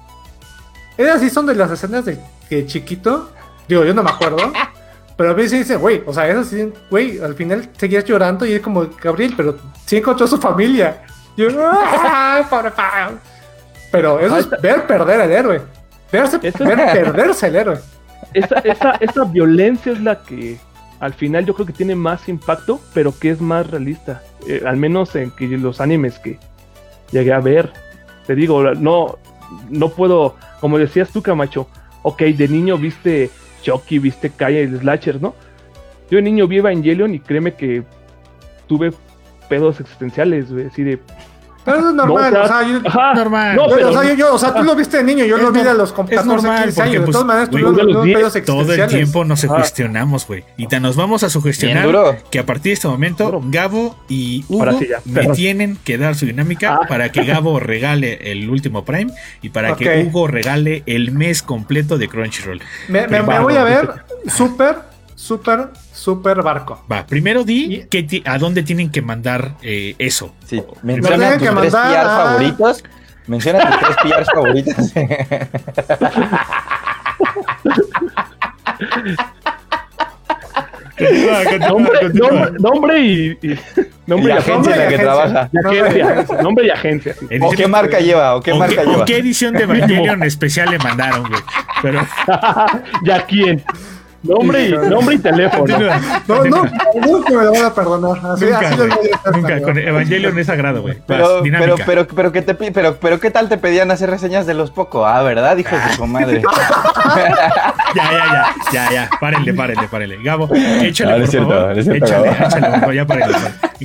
Esas 0.97 1.21
sí 1.21 1.30
son 1.30 1.45
de 1.45 1.55
las 1.55 1.69
escenas 1.71 2.05
de 2.05 2.19
que 2.49 2.65
chiquito, 2.65 3.30
digo, 3.67 3.84
yo 3.84 3.93
no 3.93 4.01
me 4.03 4.09
acuerdo, 4.09 4.38
pero 5.17 5.32
a 5.32 5.34
veces 5.34 5.51
sí 5.51 5.57
dicen, 5.59 5.80
güey, 5.80 6.01
o 6.05 6.13
sea, 6.13 6.28
esas 6.28 6.47
sí, 6.47 6.73
güey, 6.89 7.19
al 7.19 7.36
final 7.36 7.69
seguías 7.78 8.03
llorando 8.05 8.45
y 8.45 8.53
es 8.53 8.61
como, 8.61 8.88
Gabriel, 9.01 9.34
pero 9.38 9.57
sí 9.86 9.97
encontró 9.97 10.25
a 10.25 10.30
su 10.30 10.38
familia. 10.38 11.03
Y 11.36 11.43
yo, 11.43 11.49
¡ah, 11.61 12.45
pobre 12.49 12.71
Fievel! 12.71 13.19
Pero 13.91 14.19
eso 14.19 14.38
es 14.38 14.49
ver 14.61 14.86
perder 14.88 15.21
al 15.21 15.32
héroe. 15.32 15.61
Verse, 16.11 16.38
ver 16.38 16.51
perderse 17.03 17.47
el 17.47 17.55
héroe. 17.55 17.78
Esa, 18.34 18.59
esa, 18.59 18.91
esa 18.99 19.23
violencia 19.23 19.91
es 19.91 20.01
la 20.01 20.21
que 20.21 20.57
al 20.99 21.13
final 21.13 21.45
yo 21.45 21.53
creo 21.53 21.65
que 21.65 21.73
tiene 21.73 21.95
más 21.95 22.28
impacto, 22.28 22.80
pero 22.93 23.17
que 23.17 23.30
es 23.30 23.41
más 23.41 23.69
realista. 23.69 24.23
Eh, 24.47 24.63
al 24.65 24.78
menos 24.78 25.15
en 25.15 25.32
que 25.32 25.47
los 25.47 25.80
animes 25.82 26.19
que 26.19 26.39
llegué 27.11 27.34
a 27.34 27.39
ver. 27.39 27.71
Te 28.25 28.36
digo, 28.36 28.73
no, 28.73 29.17
no 29.69 29.89
puedo, 29.89 30.36
como 30.59 30.78
decías 30.78 31.09
tú, 31.11 31.21
Camacho, 31.21 31.67
ok, 32.03 32.21
de 32.23 32.47
niño 32.47 32.78
viste 32.78 33.30
Chucky, 33.61 33.99
viste 33.99 34.30
Kaya 34.30 34.61
y 34.61 34.67
Slasher, 34.67 35.21
¿no? 35.21 35.36
Yo 36.09 36.17
de 36.17 36.23
niño 36.23 36.47
vi 36.47 36.57
Evangelion 36.57 37.13
y 37.13 37.19
créeme 37.19 37.53
que 37.53 37.84
tuve 38.67 38.91
pedos 39.49 39.80
existenciales, 39.80 40.47
así 40.69 40.84
de... 40.84 40.99
Pero 41.68 41.80
eso 41.80 41.89
es 41.89 41.95
normal, 41.95 42.34
no, 42.34 42.41
o 42.43 42.47
sea, 42.47 42.63
yo, 42.68 42.80
ajá, 42.86 43.13
normal. 43.13 43.55
No, 43.57 43.70
yo- 43.70 43.76
pero 43.76 43.89
o 43.89 43.93
sea, 43.93 44.03
yo, 44.09 44.13
yo- 44.15 44.34
o 44.34 44.39
sea, 44.39 44.53
tú 44.53 44.63
lo 44.63 44.76
viste 44.76 44.97
de 44.97 45.03
niño, 45.03 45.26
yo 45.26 45.38
lo 45.38 45.51
vi 45.51 45.59
a 45.59 45.74
los 45.74 45.91
com- 45.91 46.05
es 46.09 46.15
14, 46.18 46.28
normal, 46.28 46.63
15 46.63 46.76
porque, 46.76 46.82
años. 46.89 46.93
De 46.93 47.05
pues, 47.05 47.11
todas 47.11 47.28
maneras, 47.28 47.49
los 47.51 47.88
los 47.93 48.03
10, 48.05 48.18
pedos 48.18 48.34
Todo 48.45 48.74
el 48.74 48.88
tiempo 48.88 49.26
nos 49.26 49.41
sugestionamos, 49.41 50.26
güey. 50.26 50.43
Y 50.55 50.68
te 50.68 50.80
nos 50.80 50.95
vamos 50.95 51.24
a 51.24 51.30
sugestionar 51.30 52.24
que 52.32 52.39
a 52.39 52.45
partir 52.45 52.70
de 52.70 52.74
este 52.74 52.88
momento, 52.88 53.26
Duro. 53.26 53.41
Gabo 53.45 53.97
y 54.07 54.45
Hugo 54.47 54.63
Ahora 54.63 54.80
sí 54.80 54.88
ya, 54.89 55.01
me 55.05 55.28
tienen 55.28 55.78
que 55.84 55.97
dar 55.97 56.15
su 56.15 56.26
dinámica 56.26 56.80
Ah. 56.82 56.88
para 56.88 57.11
que 57.11 57.24
Gabo 57.26 57.59
regale 57.59 58.32
el 58.32 58.49
último 58.49 58.86
Prime 58.86 59.11
y 59.41 59.49
para 59.49 59.76
que. 59.76 60.03
Hugo 60.07 60.28
regale 60.28 60.84
el 60.86 61.11
mes 61.11 61.41
completo 61.41 61.97
de 61.97 62.07
Crunchyroll. 62.07 62.61
Me, 62.88 63.07
me- 63.07 63.22
voy 63.22 63.55
a 63.55 63.63
ver 63.63 63.89
súper, 64.28 64.78
súper, 65.18 65.70
súper 65.91 66.41
barco. 66.43 66.84
Va, 66.91 67.05
primero 67.05 67.43
di 67.43 67.74
Y- 67.74 67.84
que 67.88 68.03
ti- 68.03 68.22
a 68.26 68.38
dónde 68.38 68.61
tienen 68.63 68.91
que 68.91 69.01
mandar 69.01 69.55
eh, 69.63 69.95
eso. 69.97 70.34
Sí, 70.45 70.61
Me 70.84 70.93
menciona 70.93 71.18
tienen 71.18 71.39
tus 71.39 71.47
que 71.49 71.55
tres 71.55 71.74
mandar 71.74 72.05
favoritos. 72.05 72.84
Menciona 73.26 73.59
tus 73.70 73.80
tres 73.80 73.95
PRs 74.03 74.28
favoritos. 74.34 74.76
Nombre, 81.70 82.09
nombre, 82.09 82.51
nombre 82.59 82.99
y, 82.99 83.38
nombre 84.07 84.34
y, 84.34 84.38
agencia 84.38 84.74
en 84.74 84.80
la 84.80 84.88
que 84.88 84.95
agencia. 84.95 84.99
trabaja. 85.03 85.49
y 85.53 85.99
agencia. 86.01 86.41
Nombre 86.41 86.65
y 86.65 86.70
agencia. 86.72 87.13
sí. 87.20 87.28
¿O 87.41 87.51
qué 87.51 87.68
marca 87.68 87.99
lleva? 87.99 88.36
¿O 88.36 88.41
qué 88.41 88.51
¿O 88.51 88.57
marca 88.57 88.82
qué, 88.82 88.88
o 88.88 88.91
lleva? 88.91 89.05
qué 89.05 89.18
edición 89.18 89.53
de 89.53 89.63
Evangelion 89.63 90.24
especial 90.24 90.72
le 90.72 90.80
mandaron, 90.80 91.28
güey? 91.30 91.41
Pero 91.84 92.01
¿Y 93.03 93.11
a 93.11 93.26
quién? 93.26 93.63
Nombre 94.24 94.68
y, 94.68 94.72
nombre 94.89 95.15
y 95.15 95.20
teléfono. 95.20 95.65
No, 95.78 95.86
no, 95.86 96.36
continúa. 96.36 96.72
nunca 97.05 97.30
me 97.34 97.43
lo 97.45 97.51
van 97.53 97.65
a 97.65 97.74
perdonar. 97.74 98.18
Así, 98.34 98.45
Nunca, 98.45 98.59
así 98.59 98.74
hacer, 98.82 99.36
nunca. 99.36 99.61
Con 99.61 99.78
Evangelion 99.78 100.38
es 100.39 100.47
sagrado, 100.47 100.82
güey. 100.82 100.97
Pero, 101.07 101.41
pero, 101.43 101.76
pero, 101.86 102.07
pero, 102.07 102.32
¿qué 102.32 102.41
te 102.41 102.55
pero, 102.55 102.95
pero, 102.99 103.20
¿qué 103.20 103.32
tal 103.32 103.47
te 103.47 103.57
pedían 103.57 103.91
hacer 103.91 104.09
reseñas 104.09 104.45
de 104.45 104.53
los 104.55 104.72
poco? 104.72 105.05
Ah, 105.05 105.22
¿verdad? 105.24 105.55
Hijos 105.57 105.80
de 105.88 105.93
su 105.95 106.05
madre. 106.07 106.41
Ya, 107.95 108.11
ya, 108.11 108.26
ya, 108.26 108.55
ya, 108.72 108.91
ya. 108.91 109.09
Párenle, 109.20 109.53
párenle, 109.53 109.88
párenle. 109.88 110.18
Gabo, 110.22 110.49
échale, 110.53 111.11
No, 111.11 111.18
no 111.18 111.18
por 111.18 111.24
es 111.24 111.30
cierto, 111.32 111.49
favor. 111.49 111.74
no 111.74 111.80
es 111.80 111.86
cierto, 111.86 112.05
échale, 112.05 112.30
échale, 112.32 112.68
por 112.70 112.80
favor, 112.80 112.93
ya 112.95 113.05
párenle. 113.07 113.38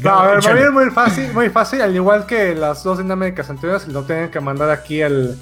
No, 0.02 0.10
a 0.10 0.22
ver, 0.26 0.30
va 0.32 0.34
a 0.34 0.38
échale. 0.38 0.60
ir 0.62 0.70
muy 0.72 0.90
fácil, 0.90 1.32
muy 1.32 1.48
fácil, 1.50 1.82
al 1.82 1.94
igual 1.94 2.26
que 2.26 2.54
las 2.54 2.82
dos 2.82 2.98
dinámicas 2.98 3.48
anteriores, 3.48 3.86
lo 3.88 4.02
tienen 4.02 4.30
que 4.30 4.40
mandar 4.40 4.70
aquí 4.70 5.02
al, 5.02 5.36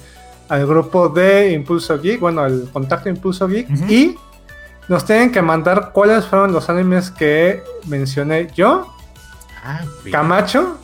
al 0.47 0.67
grupo 0.67 1.09
de 1.09 1.51
Impulso 1.51 1.99
Geek, 1.99 2.19
bueno, 2.19 2.41
al 2.43 2.69
contacto 2.71 3.09
Impulso 3.09 3.47
Geek, 3.47 3.67
y 3.89 4.15
nos 4.91 5.05
tienen 5.05 5.31
que 5.31 5.41
mandar 5.41 5.91
cuáles 5.93 6.25
fueron 6.25 6.51
los 6.51 6.69
animes 6.69 7.09
que 7.09 7.63
mencioné 7.87 8.47
yo, 8.53 8.93
Ah. 9.63 9.81
Camacho 10.11 10.77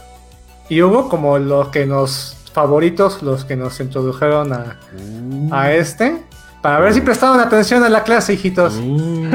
y 0.69 0.81
Hugo, 0.81 1.09
como 1.09 1.37
los 1.39 1.69
que 1.69 1.85
nos 1.85 2.37
favoritos, 2.53 3.21
los 3.23 3.43
que 3.43 3.55
nos 3.55 3.79
introdujeron 3.79 4.53
a, 4.53 4.77
a 5.51 5.71
este, 5.73 6.23
para 6.61 6.79
ver 6.79 6.93
si 6.93 7.01
prestaron 7.01 7.39
atención 7.39 7.83
a 7.83 7.89
la 7.89 8.03
clase, 8.03 8.33
hijitos. 8.33 8.75
Uh, 8.75 9.29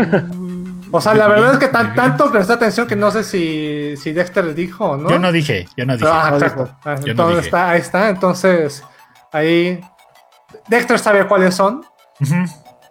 O 0.95 1.01
sea, 1.01 1.14
la 1.14 1.27
verdad 1.27 1.53
es 1.55 1.59
que 1.59 1.68
tan- 1.68 1.95
tanto 1.95 2.31
presté 2.31 2.53
atención 2.53 2.87
que 2.87 2.95
no 2.97 3.11
sé 3.11 3.25
si, 3.25 3.97
si 3.97 4.12
Dexter 4.12 4.55
dijo 4.55 4.91
o 4.91 4.97
no. 4.97 5.09
Yo 5.09 5.18
no 5.18 5.33
dije, 5.33 5.66
yo 5.77 5.87
no 5.87 5.97
dije. 5.97 6.07
Ah, 6.11 6.29
no 6.31 6.37
exacto. 6.37 6.64
dijo. 6.64 6.77
Ah, 6.85 6.95
Yo 6.97 7.01
no 7.07 7.11
Entonces 7.12 7.37
dije. 7.37 7.47
está, 7.49 7.70
ahí 7.70 7.81
está. 7.81 8.09
Entonces, 8.11 8.85
ahí 9.33 9.81
Dexter 10.68 10.99
sabe 10.99 11.27
cuáles 11.27 11.55
son. 11.55 11.83
Ujú. 12.20 12.35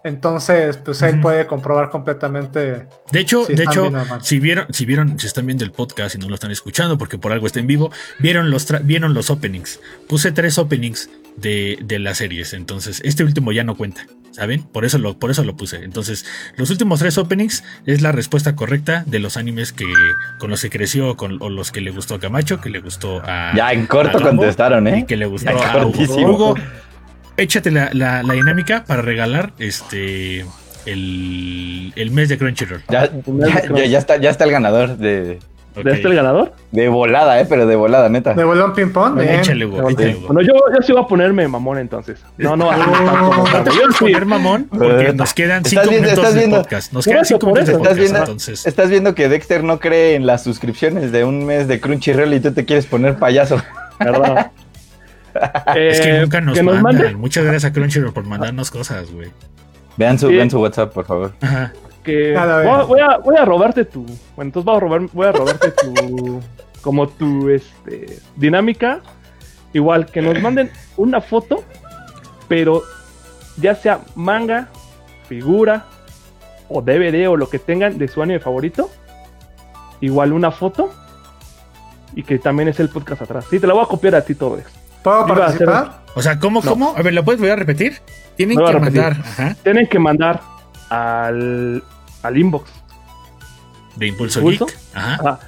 Entonces, 0.03 0.77
pues 0.77 1.01
él 1.03 1.19
puede 1.21 1.45
comprobar 1.45 1.89
completamente. 1.89 2.87
De 3.11 3.19
hecho, 3.19 3.45
Sí, 3.45 3.53
de 3.53 3.63
hecho, 3.63 3.91
si 4.21 4.39
vieron, 4.39 4.65
si 4.73 4.85
vieron, 4.85 5.19
si 5.19 5.27
están 5.27 5.45
viendo 5.45 5.63
el 5.63 5.71
podcast 5.71 6.15
y 6.15 6.17
no 6.17 6.27
lo 6.27 6.35
están 6.35 6.49
escuchando 6.51 6.97
porque 6.97 7.17
por 7.19 7.31
algo 7.31 7.45
está 7.45 7.59
en 7.59 7.67
vivo, 7.67 7.91
vieron 8.19 8.49
los 8.49 8.67
tra- 8.69 8.81
vieron 8.83 9.13
los 9.13 9.29
openings. 9.29 9.79
Puse 10.07 10.31
tres 10.31 10.57
openings 10.57 11.09
de, 11.37 11.77
de 11.83 11.99
las 11.99 12.17
series, 12.17 12.53
entonces 12.53 13.01
este 13.05 13.23
último 13.23 13.51
ya 13.51 13.63
no 13.63 13.75
cuenta, 13.77 14.05
¿saben? 14.31 14.63
Por 14.63 14.85
eso 14.85 14.97
lo, 14.97 15.17
por 15.19 15.29
eso 15.31 15.43
lo 15.43 15.55
puse. 15.55 15.83
Entonces, 15.83 16.25
los 16.57 16.69
últimos 16.71 16.99
tres 16.99 17.17
openings 17.19 17.63
es 17.85 18.01
la 18.01 18.11
respuesta 18.11 18.55
correcta 18.55 19.03
de 19.05 19.19
los 19.19 19.37
animes 19.37 19.71
que 19.71 19.85
con 20.39 20.49
los 20.49 20.61
que 20.63 20.69
creció, 20.71 21.15
con 21.15 21.41
o 21.41 21.49
los 21.49 21.71
que 21.71 21.79
le 21.79 21.91
gustó 21.91 22.15
a 22.15 22.19
Camacho, 22.19 22.59
que 22.59 22.69
le 22.69 22.79
gustó 22.79 23.21
a 23.23 23.53
Ya 23.55 23.71
en 23.71 23.85
corto 23.85 24.17
a 24.17 24.21
contestaron, 24.21 24.87
y 24.87 24.91
¿eh? 24.91 25.05
que 25.07 25.15
le 25.15 25.27
gustó 25.27 25.51
Ya, 25.51 25.73
a 25.73 25.85
Hugo. 25.85 26.55
Échate 27.37 27.71
la, 27.71 27.89
la- 27.93 28.23
la 28.23 28.33
dinámica 28.33 28.83
para 28.85 29.01
regalar 29.01 29.53
este 29.59 30.45
el, 30.85 31.93
el 31.95 32.11
mes 32.11 32.29
de 32.29 32.37
Crunchyroll. 32.37 32.81
Ya, 32.89 33.09
ya, 33.85 33.97
está, 33.99 34.17
ya 34.17 34.29
está 34.29 34.45
el 34.45 34.51
ganador 34.51 34.97
de, 34.97 35.39
Ok. 35.75 35.83
¿De 35.85 35.93
este 35.93 36.07
el 36.09 36.15
ganador? 36.15 36.53
De 36.71 36.89
volada, 36.89 37.39
¿eh? 37.39 37.45
Pero 37.47 37.65
de 37.65 37.77
volada, 37.77 38.09
neta. 38.09 38.33
De 38.33 38.43
bolón 38.43 38.73
ping-pong. 38.73 39.13
Bueno, 39.13 39.29
bien. 39.29 39.39
échale, 39.39 39.65
Hugo. 39.65 39.81
Bueno, 39.83 40.41
yo, 40.41 40.53
yo 40.53 40.81
sí 40.81 40.91
voy 40.91 41.01
a 41.03 41.07
ponerme 41.07 41.47
mamón 41.47 41.77
entonces. 41.77 42.19
No, 42.37 42.57
no, 42.57 42.67
tanto, 42.69 42.91
No 43.49 43.63
te 43.63 43.71
sí. 43.71 43.77
poner 43.99 44.25
mamón 44.25 44.65
porque 44.65 45.13
nos 45.13 45.33
quedan 45.33 45.57
Estás 45.65 45.69
5 45.69 45.81
viendo- 45.89 46.01
minutos 46.09 46.17
estás 46.17 46.33
de 46.33 46.39
viendo- 46.41 46.57
podcast. 46.61 46.91
Nos 46.93 47.05
quedan 47.05 47.17
eso, 47.21 47.25
5 47.27 47.39
por 47.39 47.47
minutos 47.53 47.67
de 47.67 47.77
podcast, 47.77 47.97
viendo, 47.97 48.19
entonces. 48.19 48.65
estás 48.65 48.89
viendo 48.89 49.15
que 49.15 49.29
Dexter 49.29 49.63
no 49.63 49.79
cree 49.79 50.15
en 50.15 50.25
las 50.25 50.43
suscripciones 50.43 51.11
de 51.13 51.23
un 51.23 51.45
mes 51.45 51.69
de 51.69 51.79
Crunchyroll 51.79 52.33
y 52.33 52.39
tú 52.41 52.51
te 52.51 52.65
quieres 52.65 52.85
poner 52.85 53.15
payaso. 53.17 53.61
¿Verdad? 53.99 54.51
Es 55.75 56.01
que 56.01 56.17
Eh, 56.17 56.21
nunca 56.21 56.41
nos 56.41 56.57
que 56.57 56.63
nos 56.63 56.81
mandan. 56.81 57.19
Muchas 57.19 57.43
gracias 57.43 57.65
a 57.65 57.73
Crunchyroll 57.73 58.13
por 58.13 58.25
mandarnos 58.25 58.69
cosas, 58.71 59.11
güey. 59.11 59.29
Vean 59.97 60.17
su, 60.19 60.27
Sí. 60.29 60.35
vean 60.35 60.49
su 60.49 60.59
WhatsApp, 60.61 60.93
por 60.93 61.05
favor. 61.05 61.33
Ajá. 61.41 61.73
que 62.03 62.31
voy, 62.33 62.39
a- 62.39 62.83
voy 62.83 62.99
a, 62.99 63.17
voy 63.17 63.35
a 63.37 63.45
robarte 63.45 63.85
tu. 63.85 64.03
Bueno, 64.35 64.49
entonces 64.49 64.65
voy 64.65 64.75
a 64.75 64.79
robar, 64.79 65.01
voy 65.13 65.27
a 65.27 65.31
robarte 65.31 65.71
tu. 65.71 66.41
como 66.81 67.07
tu 67.07 67.49
este, 67.49 68.17
dinámica. 68.35 69.01
Igual 69.73 70.07
que 70.07 70.21
nos 70.21 70.41
manden 70.41 70.71
una 70.97 71.21
foto, 71.21 71.63
pero 72.47 72.81
ya 73.57 73.75
sea 73.75 73.99
manga, 74.15 74.67
figura 75.29 75.85
o 76.67 76.81
DVD 76.81 77.27
o 77.29 77.37
lo 77.37 77.47
que 77.49 77.59
tengan 77.59 77.97
de 77.99 78.07
su 78.07 78.21
anime 78.23 78.39
favorito. 78.39 78.89
Igual 80.01 80.33
una 80.33 80.49
foto. 80.51 80.91
Y 82.15 82.23
que 82.23 82.39
también 82.39 82.67
es 82.67 82.79
el 82.79 82.89
podcast 82.89 83.21
atrás. 83.21 83.45
Sí, 83.49 83.59
te 83.59 83.67
la 83.67 83.73
voy 83.73 83.83
a 83.83 83.87
copiar 83.87 84.15
a 84.15 84.21
ti 84.21 84.33
todo. 84.35 84.57
¿Puedo 85.03 85.25
participar? 85.27 86.01
O 86.15 86.21
sea, 86.21 86.37
¿cómo, 86.39 86.61
No. 86.63 86.69
cómo? 86.69 86.93
A 86.97 87.01
ver, 87.01 87.13
¿lo 87.13 87.23
puedes 87.23 87.39
volver 87.39 87.53
a 87.53 87.57
repetir? 87.57 87.99
Tienen 88.35 88.57
que 88.57 88.79
mandar 88.79 89.11
ajá, 89.19 89.55
Tienen 89.63 89.87
que 89.87 89.99
mandar 89.99 90.41
al, 90.89 91.83
al 92.23 92.37
inbox 92.37 92.69
de 93.95 94.07
Impulso 94.07 94.39
¿Impulso? 94.39 94.65
Geek. 94.67 94.77
Ajá. 94.93 95.13
Ajá. 95.15 95.39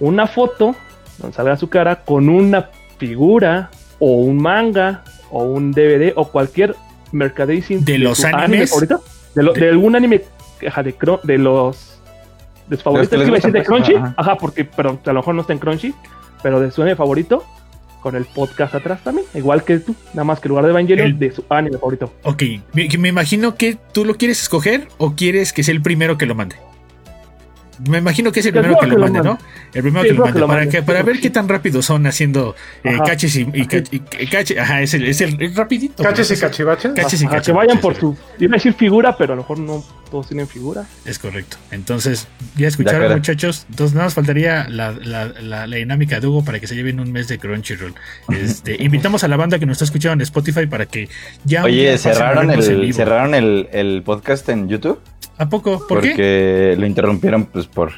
una 0.00 0.26
foto 0.26 0.74
donde 1.18 1.34
salga 1.34 1.56
su 1.56 1.68
cara 1.68 2.04
con 2.04 2.28
una 2.28 2.70
figura 2.98 3.70
o 3.98 4.16
un 4.20 4.36
manga 4.42 5.02
o 5.30 5.42
un 5.44 5.72
DVD 5.72 6.12
o 6.16 6.28
cualquier 6.28 6.76
merchandising 7.12 7.84
¿De 7.84 7.98
los 7.98 8.24
anime 8.24 8.42
animes? 8.44 8.70
favorito, 8.70 9.02
de, 9.34 9.42
lo- 9.42 9.52
De- 9.54 9.60
de 9.60 9.68
algún 9.70 9.96
anime 9.96 10.22
ajá, 10.66 10.82
de, 10.82 10.94
de 11.22 11.38
los 11.38 11.98
de 12.68 12.76
sus 12.76 12.82
favoritos 12.82 13.10
que 13.10 13.16
les 13.18 13.28
iba 13.28 13.36
a 13.36 13.38
decir 13.38 13.52
de 13.52 13.62
Crunchy 13.64 13.94
ajá. 13.94 14.14
ajá. 14.16 14.36
porque 14.36 14.64
pero 14.64 14.98
a 15.04 15.08
lo 15.12 15.20
mejor 15.20 15.34
no 15.34 15.40
está 15.42 15.52
en 15.54 15.58
Crunchy 15.58 15.94
pero 16.42 16.60
de 16.60 16.70
su 16.70 16.82
anime 16.82 16.96
favorito 16.96 17.42
con 18.06 18.14
el 18.14 18.24
podcast 18.24 18.72
atrás 18.72 19.02
también 19.02 19.26
igual 19.34 19.64
que 19.64 19.80
tú 19.80 19.92
nada 20.14 20.22
más 20.22 20.38
que 20.38 20.46
en 20.46 20.50
lugar 20.50 20.64
de 20.66 20.70
Evangelion 20.70 21.06
El- 21.08 21.18
de 21.18 21.32
su 21.32 21.42
anime 21.48 21.76
favorito 21.76 22.12
Ok, 22.22 22.40
me, 22.72 22.88
me 23.00 23.08
imagino 23.08 23.56
que 23.56 23.76
tú 23.92 24.04
lo 24.04 24.14
quieres 24.14 24.40
escoger 24.40 24.86
o 24.98 25.14
quieres 25.16 25.52
que 25.52 25.64
sea 25.64 25.74
el 25.74 25.82
primero 25.82 26.16
que 26.16 26.24
lo 26.26 26.36
mande. 26.36 26.54
Me 27.88 27.98
imagino 27.98 28.32
que 28.32 28.40
es 28.40 28.46
el 28.46 28.52
primero 28.52 28.78
que 28.78 28.86
lo 28.86 28.94
que 28.96 29.00
lo 29.00 29.04
mande, 29.06 29.22
¿no? 29.22 29.38
El 29.74 29.82
primero 29.82 30.02
Sí, 30.02 30.08
que 30.08 30.14
lo 30.14 30.22
creo 30.22 30.26
mande. 30.26 30.32
que 30.32 30.40
lo 30.40 30.46
para, 30.46 30.66
que- 30.68 30.82
para 30.82 31.02
ver 31.02 31.20
qué 31.20 31.30
tan 31.30 31.48
rápido 31.48 31.82
son 31.82 32.06
haciendo 32.06 32.54
eh, 32.84 32.96
caches 33.04 33.36
y, 33.36 33.40
y, 33.52 33.66
cache- 33.66 34.58
Ajá, 34.58 34.82
es 34.82 34.94
el, 34.94 35.04
es 35.06 35.20
el 35.20 35.40
es 35.42 35.54
rapidito. 35.54 36.02
¿Caches 36.02 36.30
y 36.30 36.34
Es- 36.34 36.40
cachivaches? 36.40 36.92
Caches 36.94 37.20
y 37.22 37.24
Ajá, 37.26 37.34
que 37.34 37.38
cachivaches, 37.38 37.54
vayan 37.68 37.80
por 37.80 37.94
su 37.96 38.16
iba 38.38 38.54
a 38.54 38.58
decir 38.58 38.72
figura 38.74 39.16
pero 39.16 39.32
a 39.34 39.36
lo 39.36 39.42
mejor 39.42 39.58
no 39.58 39.84
todos 40.10 40.28
tienen 40.28 40.46
figura 40.48 40.84
Es 41.04 41.18
correcto. 41.18 41.56
Entonces, 41.72 42.28
ya 42.56 42.68
escucharon, 42.68 43.12
muchachos. 43.12 43.66
Entonces, 43.68 43.94
nada 43.94 44.06
más 44.06 44.14
faltaría 44.14 44.68
la, 44.68 44.92
la- 44.92 45.26
la- 45.40 45.66
la 45.66 45.76
dinámica 45.76 46.20
de 46.20 46.26
Hugo 46.28 46.44
para 46.44 46.60
que 46.60 46.66
se 46.68 46.76
lleven 46.76 47.00
un 47.00 47.10
mes 47.12 47.26
de 47.28 47.38
Crunchyroll. 47.38 47.94
Este, 48.30 48.76
invitamos 48.82 49.24
a 49.24 49.28
la 49.28 49.36
banda 49.36 49.58
que 49.58 49.66
nos 49.66 49.74
está 49.76 49.84
escuchando 49.84 50.14
en 50.14 50.20
Spotify 50.22 50.66
para 50.66 50.86
que 50.86 51.08
ya. 51.44 51.64
Oye, 51.64 51.98
cerraron 51.98 52.50
el, 52.50 52.94
cerraron 52.94 53.34
el, 53.34 53.68
el 53.72 54.02
podcast 54.04 54.48
en 54.48 54.68
YouTube 54.68 55.00
¿A 55.38 55.48
poco? 55.48 55.86
¿Por 55.86 56.00
qué? 56.00 56.08
porque 56.10 56.76
lo 56.78 56.86
interrumpieron 56.86 57.44
pues 57.46 57.66
por 57.66 57.92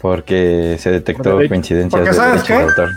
porque 0.00 0.76
se 0.78 0.90
detectó 0.90 1.22
Por 1.24 1.32
derecho. 1.36 1.48
coincidencias 1.50 1.90
Porque, 2.00 2.10
de 2.10 2.16
¿sabes 2.16 2.46
derechos 2.46 2.46
qué? 2.46 2.54
de 2.54 2.62
autor. 2.62 2.90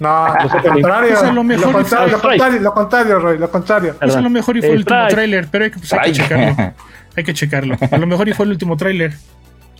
No, 0.00 0.28
lo 0.28 0.48
sé, 0.48 0.68
contrario. 0.68 1.08
pues 1.10 1.22
a 1.24 1.32
lo 1.32 1.42
mejor 1.44 1.66
Lo 1.66 1.72
contrario, 1.72 2.08
lo 2.12 2.20
contrario, 2.22 2.60
lo 2.60 2.72
contrario, 2.74 3.18
Roy, 3.18 3.38
lo 3.38 3.50
contrario. 3.50 3.96
Pues 4.00 4.14
a 4.16 4.20
lo 4.20 4.30
mejor 4.30 4.56
y 4.56 4.60
fue 4.60 4.70
el 4.70 4.76
último 4.78 4.96
Strike. 4.98 5.14
tráiler, 5.14 5.48
pero 5.50 5.64
hay 5.64 5.70
que, 5.72 5.78
pues, 5.78 5.92
hay 5.92 6.12
que 6.12 6.12
checarlo. 6.12 6.56
Hay 7.16 7.24
que 7.24 7.34
checarlo. 7.34 7.76
A 7.90 7.98
lo 7.98 8.06
mejor 8.06 8.28
y 8.28 8.32
fue 8.32 8.44
el 8.44 8.52
último 8.52 8.76
tráiler. 8.76 9.12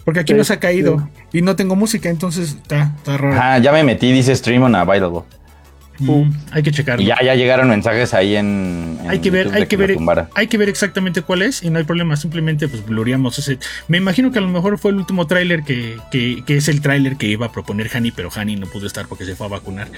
Porque 0.05 0.19
aquí 0.21 0.33
Sí, 0.33 0.37
no 0.39 0.43
se 0.43 0.55
ha 0.55 0.59
caído. 0.59 1.09
Y 1.33 1.41
no 1.41 1.55
tengo 1.55 1.77
música, 1.77 2.09
entonces 2.09 2.57
está, 2.61 2.91
está 2.97 3.17
raro. 3.17 3.33
Ajá, 3.37 3.59
ya 3.59 3.71
me 3.71 3.85
metí, 3.85 4.11
dice 4.11 4.35
stream 4.35 4.65
unavailable. 4.65 5.21
Mm, 5.99 6.31
hay 6.53 6.63
que 6.63 6.71
checarlo. 6.71 7.05
Ya, 7.05 7.17
ya 7.25 7.35
llegaron 7.35 7.69
mensajes 7.69 8.15
ahí 8.15 8.37
en, 8.37 8.99
en 9.03 9.11
hay 9.11 9.19
que 9.19 9.31
ver, 9.31 9.47
YouTube 9.47 9.57
hay 9.57 9.67
que 9.67 9.77
ver, 9.77 9.97
hay 10.35 10.47
que 10.47 10.59
ver 10.59 10.69
exactamente 10.69 11.23
cuál 11.23 11.43
es 11.43 11.63
y 11.63 11.71
no 11.71 11.79
hay 11.79 11.85
problema, 11.85 12.17
simplemente 12.17 12.69
pues 12.69 12.85
blurreamos 12.87 13.39
ese. 13.39 13.59
Me 13.89 13.99
imagino 13.99 14.31
que 14.31 14.39
a 14.39 14.43
lo 14.43 14.49
mejor 14.49 14.79
fue 14.79 14.91
el 14.93 14.97
último 14.99 15.27
tráiler 15.27 15.63
que, 15.65 15.97
que, 16.11 16.43
que 16.47 16.57
es 16.57 16.69
el 16.69 16.81
tráiler 16.81 17.17
que 17.17 17.27
iba 17.27 17.47
a 17.47 17.53
proponer 17.53 17.91
Hani, 17.93 18.11
pero 18.13 18.31
Hani 18.35 18.57
no 18.57 18.67
pudo 18.67 18.87
estar 18.87 19.07
porque 19.09 19.25
se 19.25 19.35
fue 19.35 19.47
a 19.47 19.51
vacunar 19.51 19.89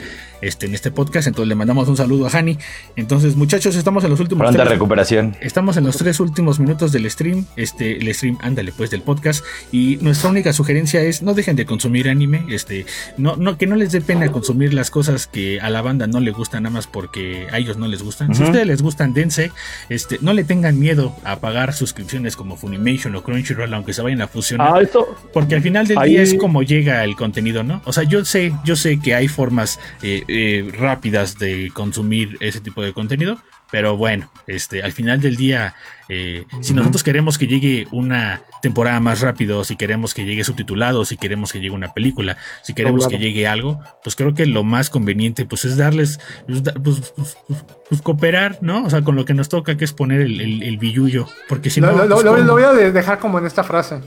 este, 0.40 0.66
en 0.66 0.74
este 0.74 0.90
podcast, 0.90 1.27
entonces 1.28 1.48
le 1.48 1.55
mandamos 1.55 1.89
un 1.89 1.97
saludo 1.97 2.27
a 2.27 2.31
Hani. 2.31 2.59
Entonces, 2.97 3.36
muchachos, 3.36 3.77
estamos 3.77 4.02
en 4.05 4.10
los 4.10 4.20
últimos 4.20 4.44
Pronta 4.44 4.62
tres- 4.62 4.72
recuperación. 4.72 5.36
Estamos 5.40 5.77
en 5.77 5.85
los 5.85 5.97
tres 5.97 6.18
últimos 6.20 6.59
minutos 6.60 6.93
del 6.93 7.10
stream, 7.10 7.47
este, 7.56 7.98
el 7.98 8.14
stream, 8.14 8.39
ándale 8.40 8.72
pues, 8.72 8.90
del 8.90 9.02
podcast. 9.02 9.44
Y 9.72 9.97
nuestra 10.01 10.31
única 10.31 10.52
sugerencia 10.52 11.01
es 11.02 11.22
no 11.22 11.35
dejen 11.35 11.56
de 11.56 11.66
consumir 11.66 12.09
anime, 12.09 12.44
este, 12.51 12.86
no, 13.18 13.36
no, 13.36 13.59
que 13.59 13.66
no 13.66 13.77
les 13.77 13.93
dé 13.93 14.01
pena 14.01 14.31
consumir 14.32 14.72
las 14.74 14.90
cosas 14.90 15.27
que 15.27 15.60
a 15.60 15.68
la 15.70 15.82
banda 15.91 16.07
no 16.07 16.21
le 16.21 16.31
gustan 16.31 16.62
nada 16.62 16.73
más 16.73 16.87
porque 16.87 17.49
a 17.53 17.59
ellos 17.59 17.77
no 17.77 17.87
les 17.89 18.03
gustan. 18.03 18.35
Si 18.35 18.43
a 18.43 18.47
ustedes 18.47 18.67
les 18.67 18.81
gustan, 18.83 19.12
dense, 19.12 19.51
este, 19.89 20.19
no 20.21 20.33
le 20.33 20.45
tengan 20.45 20.79
miedo 20.79 21.15
a 21.25 21.37
pagar 21.41 21.73
suscripciones 21.75 22.37
como 22.37 22.57
Funimation 22.57 23.15
o 23.17 23.23
Crunchyroll, 23.23 23.73
aunque 23.75 23.93
se 23.93 24.03
vayan 24.03 24.23
a 24.23 24.29
fusionar. 24.29 24.69
Ah. 24.73 25.01
Porque 25.33 25.55
al 25.57 25.62
final 25.62 25.87
del 25.87 25.99
Ahí- 25.99 26.11
día 26.11 26.23
es 26.23 26.35
como 26.35 26.62
llega 26.62 27.03
el 27.05 27.17
contenido, 27.17 27.62
¿no? 27.62 27.83
O 27.85 27.93
sea, 27.93 28.05
yo 28.05 28.25
sé, 28.25 28.53
yo 28.65 28.77
sé 28.77 28.99
que 29.01 29.15
hay 29.15 29.29
formas 29.29 29.79
eh, 30.03 30.23
eh, 30.29 30.71
rápidas 30.79 31.39
de 31.39 31.71
consumir 31.75 32.37
ese 32.41 32.61
tipo 32.61 32.83
de 32.83 32.93
contenido, 32.93 33.39
pero 33.71 33.97
bueno, 33.97 34.31
este, 34.47 34.83
al 34.83 34.93
final 34.93 35.21
del 35.21 35.37
día, 35.37 35.75
eh, 36.09 36.45
si 36.61 36.75
nosotros 36.75 37.03
queremos 37.03 37.39
que 37.39 37.47
llegue 37.47 37.87
una 37.93 38.43
temporada 38.63 38.99
más 39.01 39.21
rápido, 39.21 39.65
si 39.65 39.77
queremos 39.77 40.13
que 40.13 40.25
llegue 40.25 40.45
subtitulado, 40.45 41.05
si 41.05 41.17
queremos 41.17 41.53
que 41.53 41.61
llegue 41.61 41.71
una 41.75 41.93
película, 41.95 42.37
si 42.63 42.75
queremos 42.75 43.07
que 43.09 43.19
llegue 43.19 43.47
algo, 43.47 43.81
pues 44.03 44.17
creo 44.17 44.35
que 44.35 44.45
lo 44.47 44.65
más 44.65 44.91
conveniente, 44.91 45.45
pues 45.47 45.65
es 45.65 45.77
darles, 45.77 46.19
pues, 46.47 46.63
pues, 46.83 47.13
pues, 47.17 47.37
pues, 47.47 47.65
pues, 47.89 48.03
cooperar, 48.03 48.59
¿no? 48.61 48.85
O 48.85 48.91
sea, 48.91 49.03
con 49.03 49.15
lo 49.17 49.25
que 49.25 49.35
nos 49.35 49.49
toca, 49.49 49.77
que 49.77 49.85
es 49.85 49.93
poner 49.93 50.21
el, 50.21 50.41
el, 50.41 50.63
el 50.63 50.79
billullo, 50.79 51.27
porque 51.49 51.71
si 51.71 51.81
Lo, 51.81 51.93
no, 51.93 52.05
lo- 52.05 52.15
pues, 52.17 52.25
lo- 52.25 52.33
¿cómo? 52.33 52.45
lo 52.45 52.53
voy 52.55 52.63
a 52.65 52.73
de- 52.73 52.93
dejar 52.93 53.19
como 53.19 53.39
en 53.39 53.47
esta 53.47 53.63
frase. 53.65 54.01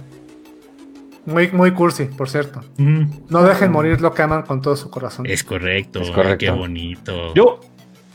Muy, 1.25 1.49
muy 1.51 1.71
cursi, 1.71 2.03
por 2.03 2.29
cierto. 2.29 2.61
Mm, 2.77 3.03
No 3.29 3.43
dejen 3.43 3.71
morir 3.71 4.01
lo 4.01 4.13
que 4.13 4.21
aman 4.23 4.41
con 4.41 4.61
todo 4.61 4.75
su 4.75 4.89
corazón. 4.89 5.25
es 5.25 5.43
correcto, 5.45 6.01
Es 6.01 6.11
correcto. 6.11 6.37
qué 6.39 6.51
bonito. 6.51 7.33
Yo, 7.33 7.61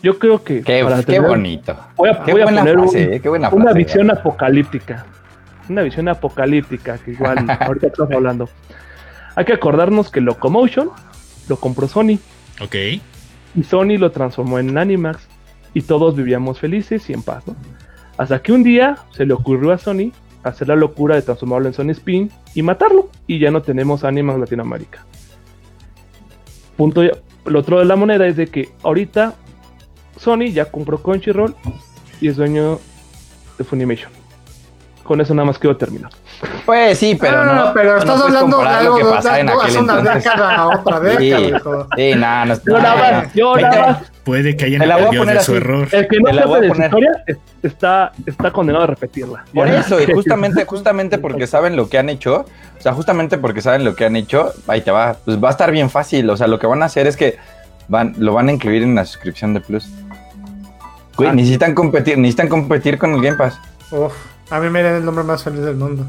yo 0.03 0.19
creo 0.19 0.43
que. 0.45 0.63
Qué, 0.63 0.83
para 0.85 0.97
qué 0.99 1.03
terminar, 1.05 1.31
bonito. 1.31 1.77
Voy 1.97 2.09
a, 2.11 2.23
Qué 2.25 2.33
voy 2.33 2.41
a 2.43 2.45
buena 2.45 2.61
poner 2.61 2.77
un- 2.79 2.89
frase, 2.89 3.15
eh, 3.17 3.21
qué 3.21 3.29
buena 3.29 3.49
una 3.51 3.63
frase, 3.65 3.79
visión 3.79 4.07
¿verdad? 4.07 4.21
apocalíptica. 4.21 5.07
Una 5.69 5.83
visión 5.83 6.09
apocalíptica 6.09 6.99
que 6.99 7.11
igual 7.13 7.39
ahorita 7.61 7.89
estamos 7.89 8.13
hablando. 8.13 8.49
Hay 9.35 9.45
que 9.45 9.53
acordarnos 9.53 10.11
que 10.11 10.21
Locomotion 10.21 10.91
lo 11.49 11.57
compró 11.57 11.87
Sony 11.89 12.19
Ok. 12.61 12.75
y 13.55 13.63
Sony 13.63 13.97
lo 13.99 14.11
transformó 14.11 14.59
en 14.59 14.77
Animax 14.77 15.27
y 15.75 15.83
todos 15.83 16.17
vivíamos 16.17 16.59
felices 16.59 17.09
y 17.11 17.13
en 17.13 17.23
paz, 17.23 17.47
¿no? 17.47 17.55
Hasta 18.17 18.41
que 18.41 18.53
un 18.53 18.65
día 18.65 18.97
se 19.13 19.25
le 19.27 19.33
ocurrió 19.35 19.73
a 19.73 19.79
Sony 19.79 20.11
hacer 20.43 20.69
la 20.69 20.77
locura 20.77 21.15
de 21.15 21.23
transformarlo 21.23 21.69
en 21.69 21.75
Sony 21.75 21.91
Spin 21.91 22.31
y 22.55 22.63
matarlo 22.63 23.11
y 23.27 23.39
ya 23.39 23.51
no 23.51 23.63
tenemos 23.63 24.03
Animax 24.05 24.39
Latinoamérica. 24.41 25.05
Punto 26.77 27.03
ya- 27.03 27.13
Lo 27.45 27.61
otro 27.61 27.79
de 27.79 27.85
la 27.85 27.97
moneda 27.97 28.27
es 28.27 28.37
de 28.37 28.47
que 28.49 28.69
ahorita 28.83 29.35
Sony 30.19 30.51
ya 30.53 30.65
compró 30.67 30.99
Crunchyroll 31.03 31.55
y 32.21 32.29
es 32.29 32.37
dueño 32.37 32.79
de 33.57 33.65
Funimation. 33.65 34.11
Con 35.05 35.21
eso 35.23 35.33
nada 35.35 35.47
más 35.47 35.59
quiero 35.59 35.75
terminar. 35.77 36.11
Pues 36.67 36.99
sí, 36.99 37.17
pero 37.19 37.39
Ah, 37.41 37.65
no. 37.69 37.73
pero 37.75 37.93
no 37.93 37.99
estás 37.99 38.21
puedes 38.21 38.37
hablando 38.37 38.59
de 38.61 38.69
algo 38.69 38.97
que 38.97 39.05
de 39.05 39.11
pasaba 39.11 39.41
en 39.41 39.49
aquel 39.49 39.77
una 39.79 39.79
entonces. 39.99 40.15
década 40.25 40.55
a 40.57 40.67
otra 40.69 41.01
década, 41.01 41.89
Sí, 41.97 42.13
sí, 42.13 42.19
nada, 42.19 42.45
no, 42.45 42.55
Yo 42.67 42.79
nada 42.79 42.95
no, 42.95 43.23
más, 43.23 43.35
yo 43.35 43.57
nada 43.57 43.87
más. 43.87 44.13
Puede 44.23 44.57
que 44.57 44.65
hayan 44.67 44.81
Te 44.81 44.87
la 44.87 44.97
voy 44.97 45.05
a 45.05 45.07
aprendido 45.09 45.35
de 45.39 45.41
su 45.45 45.53
así. 45.53 45.57
error. 45.63 45.89
El 45.91 46.09
que 46.09 46.19
no 46.21 46.25
Te 46.27 46.33
la 46.35 46.45
voy 46.47 46.55
sabe 46.55 46.59
a 46.59 46.61
de 46.61 46.69
su 46.69 46.75
poner. 46.75 46.87
historia 46.91 47.25
es- 47.27 47.39
está, 47.63 48.13
está 48.27 48.51
condenado 48.51 48.85
a 48.85 48.87
repetirla. 48.89 49.45
Por 49.55 49.67
Ya. 49.69 49.81
eso, 49.81 50.01
y 50.03 50.13
justamente, 50.13 50.65
justamente 50.67 51.19
porque 51.19 51.47
saben 51.47 51.75
lo 51.75 51.89
que 51.89 51.97
han 51.99 52.11
hecho, 52.11 52.45
o 52.79 52.81
sea, 52.83 52.93
justamente 52.93 53.39
porque 53.39 53.63
saben 53.63 53.85
lo 53.85 53.97
que 53.97 54.05
han 54.05 54.15
hecho, 54.17 54.53
ahí 54.67 54.83
te 54.83 54.91
va, 54.91 55.17
pues 55.25 55.43
va 55.43 55.49
a 55.49 55.53
estar 55.53 55.73
bien 55.73 55.89
fácil, 55.89 56.29
o 56.29 56.37
sea, 56.37 56.47
lo 56.47 56.59
que 56.59 56.67
van 56.67 56.83
a 56.83 56.87
hacer 56.87 57.07
es 57.07 57.17
que 57.17 57.39
van, 57.89 58.15
lo 58.19 58.35
van 58.35 58.49
a 58.51 58.53
incluir 58.53 58.83
en 58.83 58.95
la 58.95 59.07
suscripción 59.07 59.55
de 59.55 59.61
Plus. 59.61 59.89
Güey, 61.19 61.29
Ah. 61.29 61.35
necesitan 61.35 61.75
competir, 61.75 62.17
necesitan 62.17 62.49
competir 62.49 62.97
con 62.97 63.13
el 63.15 63.21
Game 63.21 63.37
Pass. 63.37 63.59
Uf, 63.91 64.15
a 64.51 64.59
mí 64.61 64.71
me 64.71 64.81
era 64.81 64.97
el 64.97 65.05
nombre 65.05 65.25
más 65.25 65.43
feliz 65.45 65.61
del 65.61 65.77
mundo. 65.77 66.07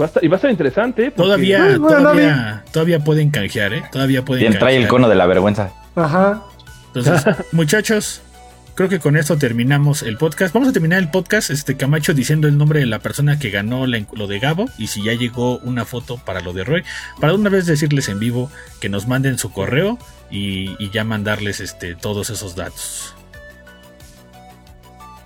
Va 0.00 0.04
a 0.04 0.08
estar- 0.08 0.22
y 0.24 0.28
va 0.28 0.34
a 0.34 0.38
estar 0.38 0.50
interesante. 0.50 1.06
¿eh? 1.06 1.10
porque- 1.10 1.22
Todavía, 1.22 1.58
Bueno, 1.58 1.78
bueno, 1.80 1.98
todavía, 1.98 2.64
todavía 2.72 3.00
pueden 3.00 3.30
canjear, 3.30 3.72
¿eh? 3.72 3.82
Todavía 3.90 4.24
pueden 4.24 4.52
Y 4.52 4.56
trae 4.56 4.76
el 4.76 4.86
cono 4.88 5.08
de 5.08 5.14
la 5.16 5.26
vergüenza. 5.26 5.72
Ajá. 5.96 6.42
Entonces, 6.94 7.24
muchachos, 7.52 8.22
creo 8.76 8.88
que 8.88 9.00
con 9.00 9.16
esto 9.16 9.36
terminamos 9.38 10.02
el 10.02 10.16
podcast. 10.16 10.54
Vamos 10.54 10.68
a 10.68 10.72
terminar 10.72 11.00
el 11.00 11.10
podcast, 11.10 11.50
este 11.50 11.76
Camacho 11.76 12.14
diciendo 12.14 12.46
el 12.46 12.56
nombre 12.58 12.78
de 12.80 12.86
la 12.86 13.00
persona 13.00 13.38
que 13.40 13.50
ganó 13.50 13.86
la- 13.88 14.04
lo 14.12 14.26
de 14.28 14.38
Gabo 14.38 14.66
y 14.78 14.86
si 14.86 15.02
ya 15.02 15.14
llegó 15.14 15.58
una 15.58 15.84
foto 15.84 16.16
para 16.18 16.40
lo 16.42 16.52
de 16.52 16.62
Roy, 16.64 16.84
para 17.20 17.34
una 17.34 17.50
vez 17.50 17.66
decirles 17.66 18.08
en 18.08 18.20
vivo 18.20 18.50
que 18.80 18.88
nos 18.88 19.08
manden 19.08 19.36
su 19.36 19.52
correo 19.52 19.98
y, 20.30 20.76
y 20.78 20.90
ya 20.90 21.02
mandarles 21.02 21.58
este 21.60 21.96
todos 21.96 22.30
esos 22.30 22.54
datos. 22.54 23.14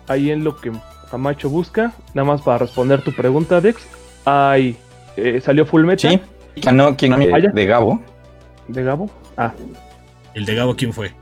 Ahí 0.09 0.31
en 0.31 0.45
lo 0.45 0.57
que 0.57 0.73
Camacho 1.11 1.49
busca, 1.51 1.93
nada 2.15 2.27
más 2.27 2.43
para 2.43 2.59
responder 2.59 3.03
tu 3.03 3.13
pregunta, 3.13 3.61
Dex. 3.61 3.83
Ahí 4.25 4.77
eh, 5.17 5.41
salió 5.45 5.67
Full 5.67 5.85
Metal 5.85 6.11
Sí, 6.55 6.61
ganó 6.63 6.97
quien 6.97 7.13
Ah, 7.13 7.39
ya. 7.39 7.51
de 7.51 7.67
Gabo. 7.67 8.01
de 8.69 8.83
Gabo. 8.83 9.11
Ah, 9.37 9.53
El 10.35 10.45
de 10.47 10.55
Gabo, 10.55 10.75
¿quién 10.77 10.93
fue? 10.93 11.13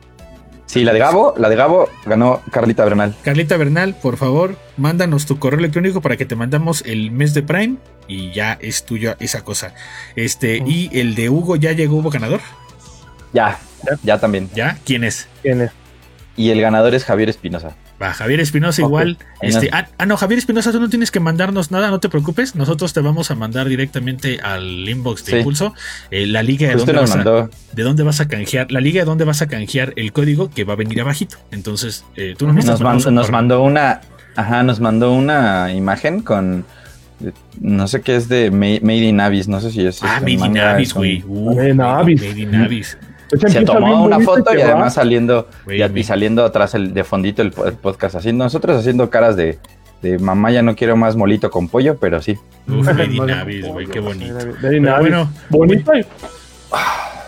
Sí, 0.67 0.85
la 0.85 0.93
de 0.93 1.01
Gabo, 1.01 1.35
la 1.37 1.49
de 1.49 1.57
Gabo 1.57 1.89
ganó 2.07 2.41
Carlita 2.53 2.85
Bernal. 2.85 3.17
Carlita 3.23 3.57
Bernal, 3.57 3.95
por 4.01 4.17
favor, 4.17 4.55
mándanos 4.77 5.27
tu 5.27 5.39
correo 5.41 5.59
electrónico 5.59 6.01
para 6.01 6.17
que 6.17 6.25
te 6.27 6.37
mandamos 6.37 6.83
el 6.87 7.11
mes 7.11 7.35
de 7.35 7.43
Prime 7.43 7.77
y 8.07 8.31
ya 8.31 8.57
es 8.61 8.85
tuyo 8.85 9.17
esa 9.19 9.43
cosa. 9.43 9.75
Este, 10.15 10.63
y 10.65 10.89
el 10.97 11.17
de 11.17 11.29
Hugo 11.29 11.57
ya 11.57 11.73
llegó, 11.73 11.97
hubo 11.97 12.11
ganador. 12.11 12.41
Ya, 13.33 13.59
Ya. 13.85 13.99
ya 14.05 14.19
también. 14.21 14.49
¿Ya? 14.55 14.79
¿Quién 14.85 15.03
es? 15.03 15.27
¿quién 15.43 15.63
es? 15.63 15.73
Y 16.37 16.51
el 16.51 16.61
ganador 16.61 16.95
es 16.95 17.05
Javier 17.05 17.29
Espinosa. 17.31 17.75
Va, 18.03 18.15
Javier 18.15 18.41
Espinosa 18.41 18.81
igual. 18.81 19.19
Este, 19.43 19.67
nos- 19.67 19.75
ah, 19.75 19.89
ah, 19.99 20.07
no, 20.07 20.17
Javier 20.17 20.39
Espinosa, 20.39 20.73
tú 20.73 20.81
no 20.81 20.89
tienes 20.89 21.11
que 21.11 21.21
mandarnos 21.21 21.71
nada, 21.71 21.91
no 21.91 22.01
te 22.01 22.09
preocupes. 22.09 22.55
Nosotros 22.57 22.93
te 22.95 23.01
vamos 23.01 23.31
a 23.31 23.35
mandar 23.35 23.69
directamente 23.69 24.41
al 24.41 24.89
inbox 24.89 25.25
de 25.27 25.33
Sí. 25.33 25.39
Impulso 25.39 25.75
eh, 26.11 26.27
la 26.27 26.43
liga 26.43 26.69
de 26.69 26.77
Usted 26.77 26.95
dónde, 26.95 27.01
nos 27.03 27.11
vas 27.11 27.13
a, 27.13 27.17
mandó. 27.17 27.51
de 27.73 27.83
dónde 27.83 28.03
vas 28.03 28.21
a 28.21 28.29
canjear, 28.29 28.73
la 28.73 28.81
liga 28.81 29.01
de 29.03 29.05
dónde 29.05 29.25
vas 29.25 29.43
a 29.43 29.49
canjear 29.49 29.93
el 29.97 30.13
código 30.13 30.51
que 30.51 30.65
va 30.65 30.73
a 30.73 30.77
venir 30.77 31.01
abajito. 31.01 31.37
Entonces, 31.51 32.05
eh, 32.17 32.35
tú 32.39 32.47
nos, 32.47 32.55
Nos, 32.57 32.65
necesitas 32.65 32.81
man- 32.81 32.85
mandarnos 32.95 33.07
un 33.07 33.15
nos 33.17 33.31
mandó 33.31 33.63
una. 33.63 34.01
Ajá, 34.37 34.63
nos 34.63 34.81
mandó 34.81 35.13
una 35.13 35.73
imagen 35.75 36.21
con. 36.23 36.65
No 37.61 37.87
sé 37.87 38.01
qué 38.01 38.17
es 38.17 38.29
de 38.31 38.51
Ma- 38.51 38.81
Made 38.81 39.05
in 39.05 39.21
Abyss. 39.21 39.47
No 39.47 39.61
sé 39.61 39.71
si 39.71 39.85
es. 39.85 40.03
Ah, 40.03 40.17
este, 40.25 40.39
Made 40.39 40.47
in 40.53 40.59
Abyss, 40.59 40.95
güey. 40.95 41.23
Uh, 41.27 41.55
Made 41.55 41.69
in 41.71 41.77
Made- 41.77 42.65
Abyss. 42.65 42.97
Pues 43.39 43.53
Se 43.53 43.63
tomó 43.65 44.05
una 44.05 44.19
foto 44.21 44.53
y 44.55 44.59
va. 44.59 44.65
además 44.65 44.95
saliendo 44.95 45.49
y, 45.69 46.03
saliendo 46.05 46.45
atrás 46.45 46.75
el, 46.75 46.93
de 46.93 47.05
fondito 47.05 47.43
el, 47.43 47.53
po- 47.53 47.67
el 47.67 47.75
podcast 47.75 48.17
haciendo 48.17 48.45
nosotros 48.45 48.77
haciendo 48.79 49.09
caras 49.09 49.37
de, 49.37 49.59
de 50.03 50.19
mamá 50.19 50.51
ya 50.51 50.63
no 50.63 50.75
quiero 50.75 50.97
más 50.97 51.15
molito 51.17 51.51
con 51.51 51.69
pollo, 51.69 51.97
pero 51.99 52.21
sí. 52.21 52.37
Uf, 52.69 52.87
Vale. 53.19 53.33
Abyss, 53.33 53.69
güey, 53.69 53.87
qué 53.87 54.01
bonito. 54.01 54.35
Pero 54.61 54.99
bueno, 55.01 55.31
bonito 55.49 55.93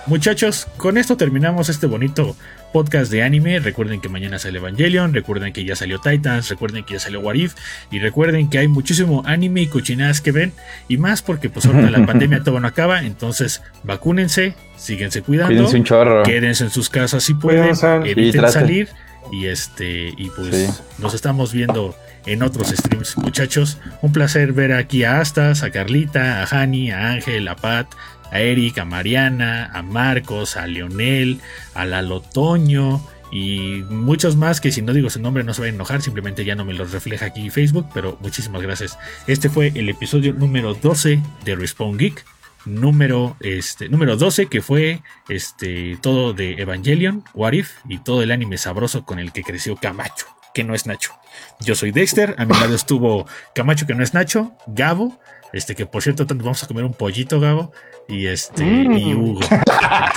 Muchachos, 0.06 0.66
con 0.76 0.98
esto 0.98 1.16
terminamos 1.16 1.68
este 1.68 1.86
bonito 1.86 2.34
podcast 2.72 3.10
de 3.12 3.22
anime. 3.22 3.58
Recuerden 3.60 4.00
que 4.00 4.08
mañana 4.08 4.38
sale 4.38 4.58
Evangelion, 4.58 5.12
recuerden 5.14 5.52
que 5.52 5.64
ya 5.64 5.76
salió 5.76 5.98
Titans, 6.00 6.48
recuerden 6.48 6.84
que 6.84 6.94
ya 6.94 7.00
salió 7.00 7.20
What 7.20 7.34
If, 7.34 7.54
y 7.90 7.98
recuerden 7.98 8.48
que 8.50 8.58
hay 8.58 8.68
muchísimo 8.68 9.22
anime 9.26 9.62
y 9.62 9.66
cochinadas 9.66 10.20
que 10.20 10.32
ven, 10.32 10.52
y 10.88 10.96
más 10.96 11.22
porque 11.22 11.48
pues 11.50 11.66
ahorita 11.66 11.90
la 11.90 12.06
pandemia 12.06 12.42
todo 12.42 12.58
no 12.60 12.66
acaba, 12.68 13.02
entonces 13.02 13.62
vacúnense, 13.84 14.54
síguense 14.76 15.22
cuidando, 15.22 15.54
Cuídense 15.54 15.76
un 15.76 15.84
chorro. 15.84 16.22
quédense 16.24 16.64
en 16.64 16.70
sus 16.70 16.88
casas 16.88 17.22
si 17.22 17.34
pueden, 17.34 17.72
eviten 18.06 18.50
salir, 18.50 18.88
y 19.30 19.46
este, 19.46 20.08
y 20.16 20.30
pues 20.30 20.48
Sí. 20.54 20.66
nos 20.98 21.14
estamos 21.14 21.52
viendo 21.52 21.94
en 22.26 22.42
otros 22.42 22.68
streams, 22.68 23.16
muchachos. 23.18 23.78
Un 24.00 24.12
placer 24.12 24.52
ver 24.52 24.72
aquí 24.72 25.02
a 25.02 25.20
Astas, 25.20 25.62
a 25.64 25.70
Carlita, 25.70 26.40
a 26.42 26.46
Hani, 26.46 26.92
a 26.92 27.10
Ángel, 27.10 27.48
a 27.48 27.56
Pat, 27.56 27.88
a 28.32 28.40
Eric, 28.40 28.78
a 28.78 28.84
Mariana, 28.84 29.70
a 29.72 29.82
Marcos, 29.82 30.56
a 30.56 30.66
Leonel, 30.66 31.40
a 31.74 31.84
Lalo 31.84 32.20
Toño 32.20 33.00
y 33.32 33.82
muchos 33.88 34.36
más 34.36 34.60
que 34.60 34.70
si 34.70 34.82
no 34.82 34.92
digo 34.92 35.08
su 35.08 35.18
nombre 35.18 35.42
no 35.42 35.54
se 35.54 35.62
vayan 35.62 35.74
a 35.74 35.76
enojar, 35.76 36.02
simplemente 36.02 36.44
ya 36.44 36.54
no 36.54 36.66
me 36.66 36.74
los 36.74 36.92
refleja 36.92 37.26
aquí 37.26 37.48
Facebook, 37.48 37.86
pero 37.94 38.18
muchísimas 38.20 38.60
gracias. 38.60 38.98
Este 39.26 39.48
fue 39.48 39.72
el 39.74 39.88
episodio 39.88 40.34
número 40.34 40.74
12 40.74 41.20
de 41.44 41.54
Respawn 41.56 41.96
Geek. 41.96 42.24
Número, 42.64 43.36
este, 43.40 43.88
número 43.88 44.16
12 44.16 44.46
que 44.46 44.62
fue 44.62 45.02
este, 45.28 45.98
todo 46.00 46.32
de 46.32 46.52
Evangelion, 46.62 47.24
What 47.34 47.54
If 47.54 47.72
y 47.88 47.98
todo 47.98 48.22
el 48.22 48.30
anime 48.30 48.56
sabroso 48.56 49.04
con 49.04 49.18
el 49.18 49.32
que 49.32 49.42
creció 49.42 49.74
Camacho, 49.74 50.26
que 50.54 50.62
no 50.62 50.72
es 50.72 50.86
Nacho. 50.86 51.12
Yo 51.60 51.74
soy 51.74 51.90
Dexter, 51.90 52.36
a 52.38 52.44
mi 52.44 52.52
lado 52.52 52.76
estuvo 52.76 53.26
Camacho, 53.52 53.84
que 53.84 53.94
no 53.94 54.04
es 54.04 54.14
Nacho, 54.14 54.52
Gabo, 54.68 55.18
este 55.52 55.74
que 55.74 55.86
por 55.86 56.02
cierto 56.02 56.24
vamos 56.28 56.62
a 56.62 56.66
comer 56.66 56.84
un 56.84 56.94
pollito, 56.94 57.40
Gabo, 57.40 57.72
y 58.08 58.26
este, 58.26 58.62
Mm. 58.64 58.92
y 58.92 59.14
Hugo. 59.14 59.40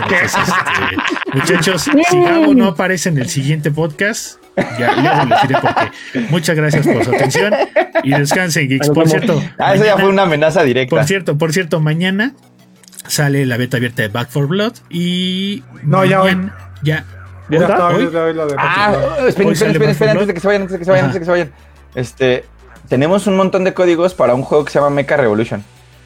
Entonces, 0.03 0.36
este, 0.36 1.38
muchachos, 1.38 1.82
si 2.10 2.22
Gabo 2.24 2.53
no 2.53 2.68
aparece 2.68 3.10
en 3.10 3.18
el 3.18 3.30
siguiente 3.30 3.72
podcast, 3.72 4.40
ya 4.80 4.94
luego 4.95 5.26
les 5.26 5.41
diré 5.48 5.60
por 5.62 5.76
qué. 5.76 6.20
Muchas 6.30 6.56
gracias 6.56 6.88
por 6.88 7.03
su 7.03 7.10
atención 7.16 7.53
y 8.03 8.12
descansen, 8.12 8.68
geeks. 8.70 8.90
Por 8.90 9.07
cierto, 9.10 9.41
Ah, 9.57 9.76
eso 9.76 9.86
ya 9.86 9.98
fue 9.98 10.10
una 10.10 10.24
amenaza 10.24 10.64
directa. 10.64 10.95
por 10.95 11.06
cierto, 11.06 11.38
por 11.38 11.53
cierto, 11.53 11.80
mañana 11.82 12.34
sale 13.07 13.45
la 13.45 13.57
beta 13.57 13.78
abierta 13.78 14.02
de 14.02 14.07
Back 14.07 14.30
for 14.30 14.48
Blood 14.48 14.74
y 14.90 15.64
No, 15.84 16.06
ya 16.06 16.22
hoy. 16.22 16.32
ya 16.84 17.06
¿Ya 17.48 17.60
Ya 17.68 17.88
¿Hoy? 17.90 18.06
hoy 18.06 18.34
de 18.34 18.56
Ah, 18.57 18.95
esperen, 19.28 19.52
esperen, 19.52 19.76
esperen, 19.76 19.80
Back 19.80 19.90
esperen, 19.91 20.16
4 20.16 20.20
antes 20.22 20.28
de 20.28 20.34
que 20.34 20.40
se 20.40 20.48
vayan, 20.48 20.62
antes 20.64 20.74
de 20.74 20.80
que 20.80 20.86
se 20.86 20.91
vayan, 20.91 21.06
Ajá. 21.06 21.06
antes 21.06 21.14
de 21.14 21.20
que 21.20 21.26
se 21.26 21.32
vayan. 21.32 21.52
Este, 21.94 22.45
tenemos 22.88 23.28
un 23.28 23.36
montón 23.36 23.64
de 23.64 23.74
códigos 23.74 24.14
para 24.14 24.36
un 24.36 24.41
juego 24.44 24.66
que 24.66 24.72
se 24.72 24.80
llama 24.80 24.90
Mecha 24.90 25.18
Revolution. 25.18 25.64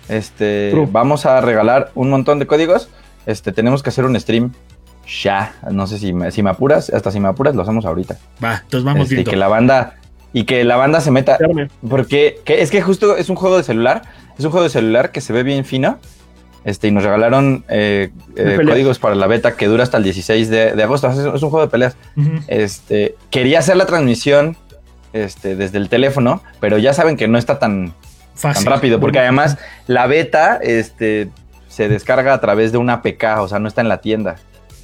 Este, 0.07 0.71
True. 0.71 0.87
vamos 0.91 1.25
a 1.25 1.39
regalar 1.41 1.91
un 1.95 2.09
montón 2.09 2.39
de 2.39 2.47
códigos. 2.47 2.89
Este, 3.25 3.51
tenemos 3.51 3.83
que 3.83 3.89
hacer 3.89 4.05
un 4.05 4.19
stream 4.19 4.51
ya. 5.23 5.53
No 5.71 5.87
sé 5.87 5.97
si 5.97 6.13
me, 6.13 6.31
si 6.31 6.43
me 6.43 6.49
apuras, 6.49 6.89
hasta 6.89 7.11
si 7.11 7.19
me 7.19 7.27
apuras 7.27 7.55
lo 7.55 7.61
hacemos 7.61 7.85
ahorita. 7.85 8.17
va, 8.43 8.61
entonces 8.63 8.83
vamos 8.83 9.09
Este, 9.09 9.21
y 9.21 9.23
que 9.23 9.35
la 9.35 9.47
banda 9.47 9.95
y 10.31 10.43
que 10.43 10.63
la 10.63 10.75
banda 10.75 11.01
se 11.01 11.09
meta 11.09 11.39
porque 11.87 12.39
que 12.45 12.61
es 12.61 12.69
que 12.69 12.81
justo 12.81 13.17
es 13.17 13.29
un 13.29 13.35
juego 13.35 13.57
de 13.57 13.63
celular, 13.63 14.03
es 14.37 14.45
un 14.45 14.51
juego 14.51 14.63
de 14.63 14.69
celular 14.69 15.11
que 15.11 15.21
se 15.21 15.33
ve 15.33 15.43
bien 15.43 15.65
fino. 15.65 15.97
Este, 16.65 16.89
y 16.89 16.91
nos 16.91 17.03
regalaron 17.03 17.63
eh, 17.69 18.11
eh, 18.35 18.59
códigos 18.67 18.99
para 18.99 19.15
la 19.15 19.27
beta 19.27 19.55
que 19.55 19.67
dura 19.67 19.83
hasta 19.83 19.97
el 19.97 20.03
16 20.03 20.49
de, 20.49 20.73
de 20.73 20.83
agosto. 20.83 21.09
Es, 21.09 21.17
es 21.17 21.41
un 21.41 21.49
juego 21.49 21.61
de 21.61 21.67
peleas. 21.67 21.95
Este, 22.47 23.15
quería 23.31 23.59
hacer 23.59 23.77
la 23.77 23.85
transmisión 23.85 24.57
este, 25.13 25.55
desde 25.55 25.77
el 25.77 25.89
teléfono, 25.89 26.41
pero 26.59 26.77
ya 26.77 26.93
saben 26.93 27.17
que 27.17 27.27
no 27.27 27.37
está 27.37 27.59
tan, 27.59 27.93
rápido, 28.63 28.99
porque 28.99 29.19
además 29.19 29.57
la 29.87 30.07
beta 30.07 30.59
este, 30.61 31.29
se 31.67 31.89
descarga 31.89 32.33
a 32.33 32.39
través 32.39 32.71
de 32.71 32.77
una 32.77 32.93
APK, 32.93 33.39
o 33.39 33.47
sea, 33.47 33.59
no 33.59 33.67
está 33.67 33.81
en 33.81 33.89
la 33.89 34.01
tienda. 34.01 34.37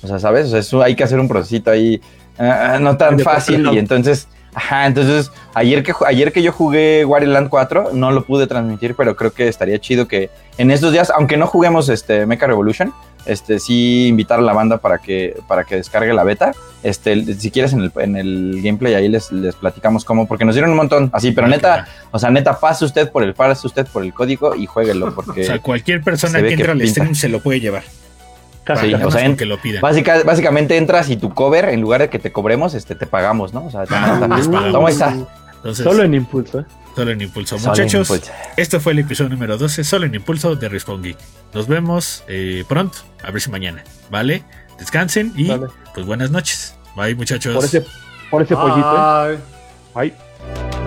O 0.03 0.07
sea, 0.07 0.19
¿sabes? 0.19 0.47
O 0.47 0.49
sea, 0.49 0.59
eso 0.59 0.83
hay 0.83 0.95
que 0.95 1.03
hacer 1.03 1.19
un 1.19 1.27
procesito 1.27 1.71
ahí 1.71 2.01
ah, 2.37 2.77
no 2.79 2.97
tan 2.97 3.19
fácil 3.19 3.67
y 3.73 3.79
entonces, 3.79 4.27
ajá, 4.53 4.85
entonces 4.85 5.31
ayer 5.53 5.83
que, 5.83 5.93
ayer 6.05 6.31
que 6.31 6.43
yo 6.43 6.51
jugué 6.51 7.05
Wario 7.05 7.29
Land 7.29 7.49
4 7.49 7.91
no 7.93 8.11
lo 8.11 8.25
pude 8.25 8.45
transmitir, 8.45 8.95
pero 8.95 9.15
creo 9.15 9.33
que 9.33 9.47
estaría 9.47 9.79
chido 9.79 10.07
que 10.07 10.29
en 10.57 10.69
estos 10.69 10.91
días, 10.91 11.11
aunque 11.15 11.37
no 11.37 11.47
juguemos 11.47 11.89
este 11.89 12.25
Mecha 12.25 12.45
Revolution, 12.45 12.93
este 13.25 13.59
sí 13.59 14.07
invitar 14.07 14.39
a 14.39 14.41
la 14.41 14.53
banda 14.53 14.77
para 14.77 14.97
que 14.99 15.37
para 15.47 15.63
que 15.63 15.75
descargue 15.75 16.13
la 16.13 16.23
beta. 16.23 16.51
Este, 16.83 17.33
si 17.35 17.49
quieres 17.49 17.73
en 17.73 17.81
el, 17.81 17.91
en 17.97 18.15
el 18.15 18.61
gameplay 18.63 18.93
ahí 18.93 19.07
les, 19.07 19.31
les 19.31 19.55
platicamos 19.55 20.05
cómo, 20.05 20.27
porque 20.27 20.45
nos 20.45 20.53
dieron 20.53 20.69
un 20.71 20.77
montón 20.77 21.09
así, 21.13 21.31
pero 21.31 21.47
neta, 21.47 21.87
o 22.11 22.19
sea, 22.19 22.29
neta, 22.29 22.59
pase 22.59 22.85
usted 22.85 23.11
por 23.11 23.23
el, 23.23 23.33
pase 23.33 23.65
usted 23.65 23.87
por 23.87 24.03
el 24.03 24.13
código 24.13 24.53
y 24.55 24.67
jueguelo, 24.67 25.13
porque 25.15 25.41
O 25.43 25.45
sea, 25.45 25.59
cualquier 25.59 26.01
persona 26.03 26.33
se 26.39 26.41
que 26.43 26.47
que 26.49 26.53
entre 26.53 26.71
al 26.71 26.87
stream 26.87 27.15
se 27.15 27.27
lo 27.29 27.39
puede 27.39 27.59
llevar. 27.59 27.83
Casi. 28.63 28.87
Sí, 28.87 28.93
o 28.93 28.97
sea, 28.97 29.05
más 29.07 29.15
en- 29.15 29.25
con 29.27 29.37
que 29.37 29.45
lo 29.45 29.59
pidan. 29.61 29.81
básica- 29.81 30.23
básicamente 30.23 30.77
entras 30.77 31.09
y 31.09 31.17
tu 31.17 31.31
cover, 31.33 31.69
en 31.69 31.81
lugar 31.81 32.01
de 32.01 32.09
que 32.09 32.19
te 32.19 32.31
cobremos, 32.31 32.73
este, 32.75 32.93
te 32.95 33.05
pagamos, 33.07 33.53
¿no? 33.53 33.65
O 33.65 33.71
sea, 33.71 33.83
Ah. 33.89 34.39
Toma 34.71 34.89
esta. 34.89 35.15
Entonces, 35.57 35.83
Solo 35.83 36.03
en 36.03 36.13
impulso, 36.13 36.59
¿eh? 36.59 36.65
Solo 36.95 37.11
en 37.11 37.21
Impulso. 37.21 37.59
Solo 37.59 37.71
Muchachos, 37.71 38.09
input. 38.09 38.29
este 38.57 38.79
fue 38.79 38.93
el 38.93 38.99
episodio 38.99 39.29
número 39.29 39.57
12, 39.57 39.83
solo 39.83 40.05
en 40.05 40.15
Impulso 40.15 40.55
de 40.55 40.69
Respawn 40.69 41.03
Geek. 41.03 41.17
Nos 41.53 41.67
vemos 41.67 42.23
eh, 42.27 42.63
pronto, 42.67 42.99
a 43.23 43.31
ver 43.31 43.41
si 43.41 43.49
mañana, 43.49 43.83
¿vale? 44.09 44.43
Descansen 44.79 45.33
y 45.35 45.49
pues 45.93 46.05
buenas 46.05 46.31
noches. 46.31 46.75
Bye, 46.95 47.15
muchachos. 47.15 47.55
Por 47.55 47.65
ese, 47.65 47.85
por 48.29 48.41
ese 48.41 48.55
pollito, 48.55 49.31
¿eh? 49.31 49.37
Ay. 49.93 50.09
Bye. 50.09 50.84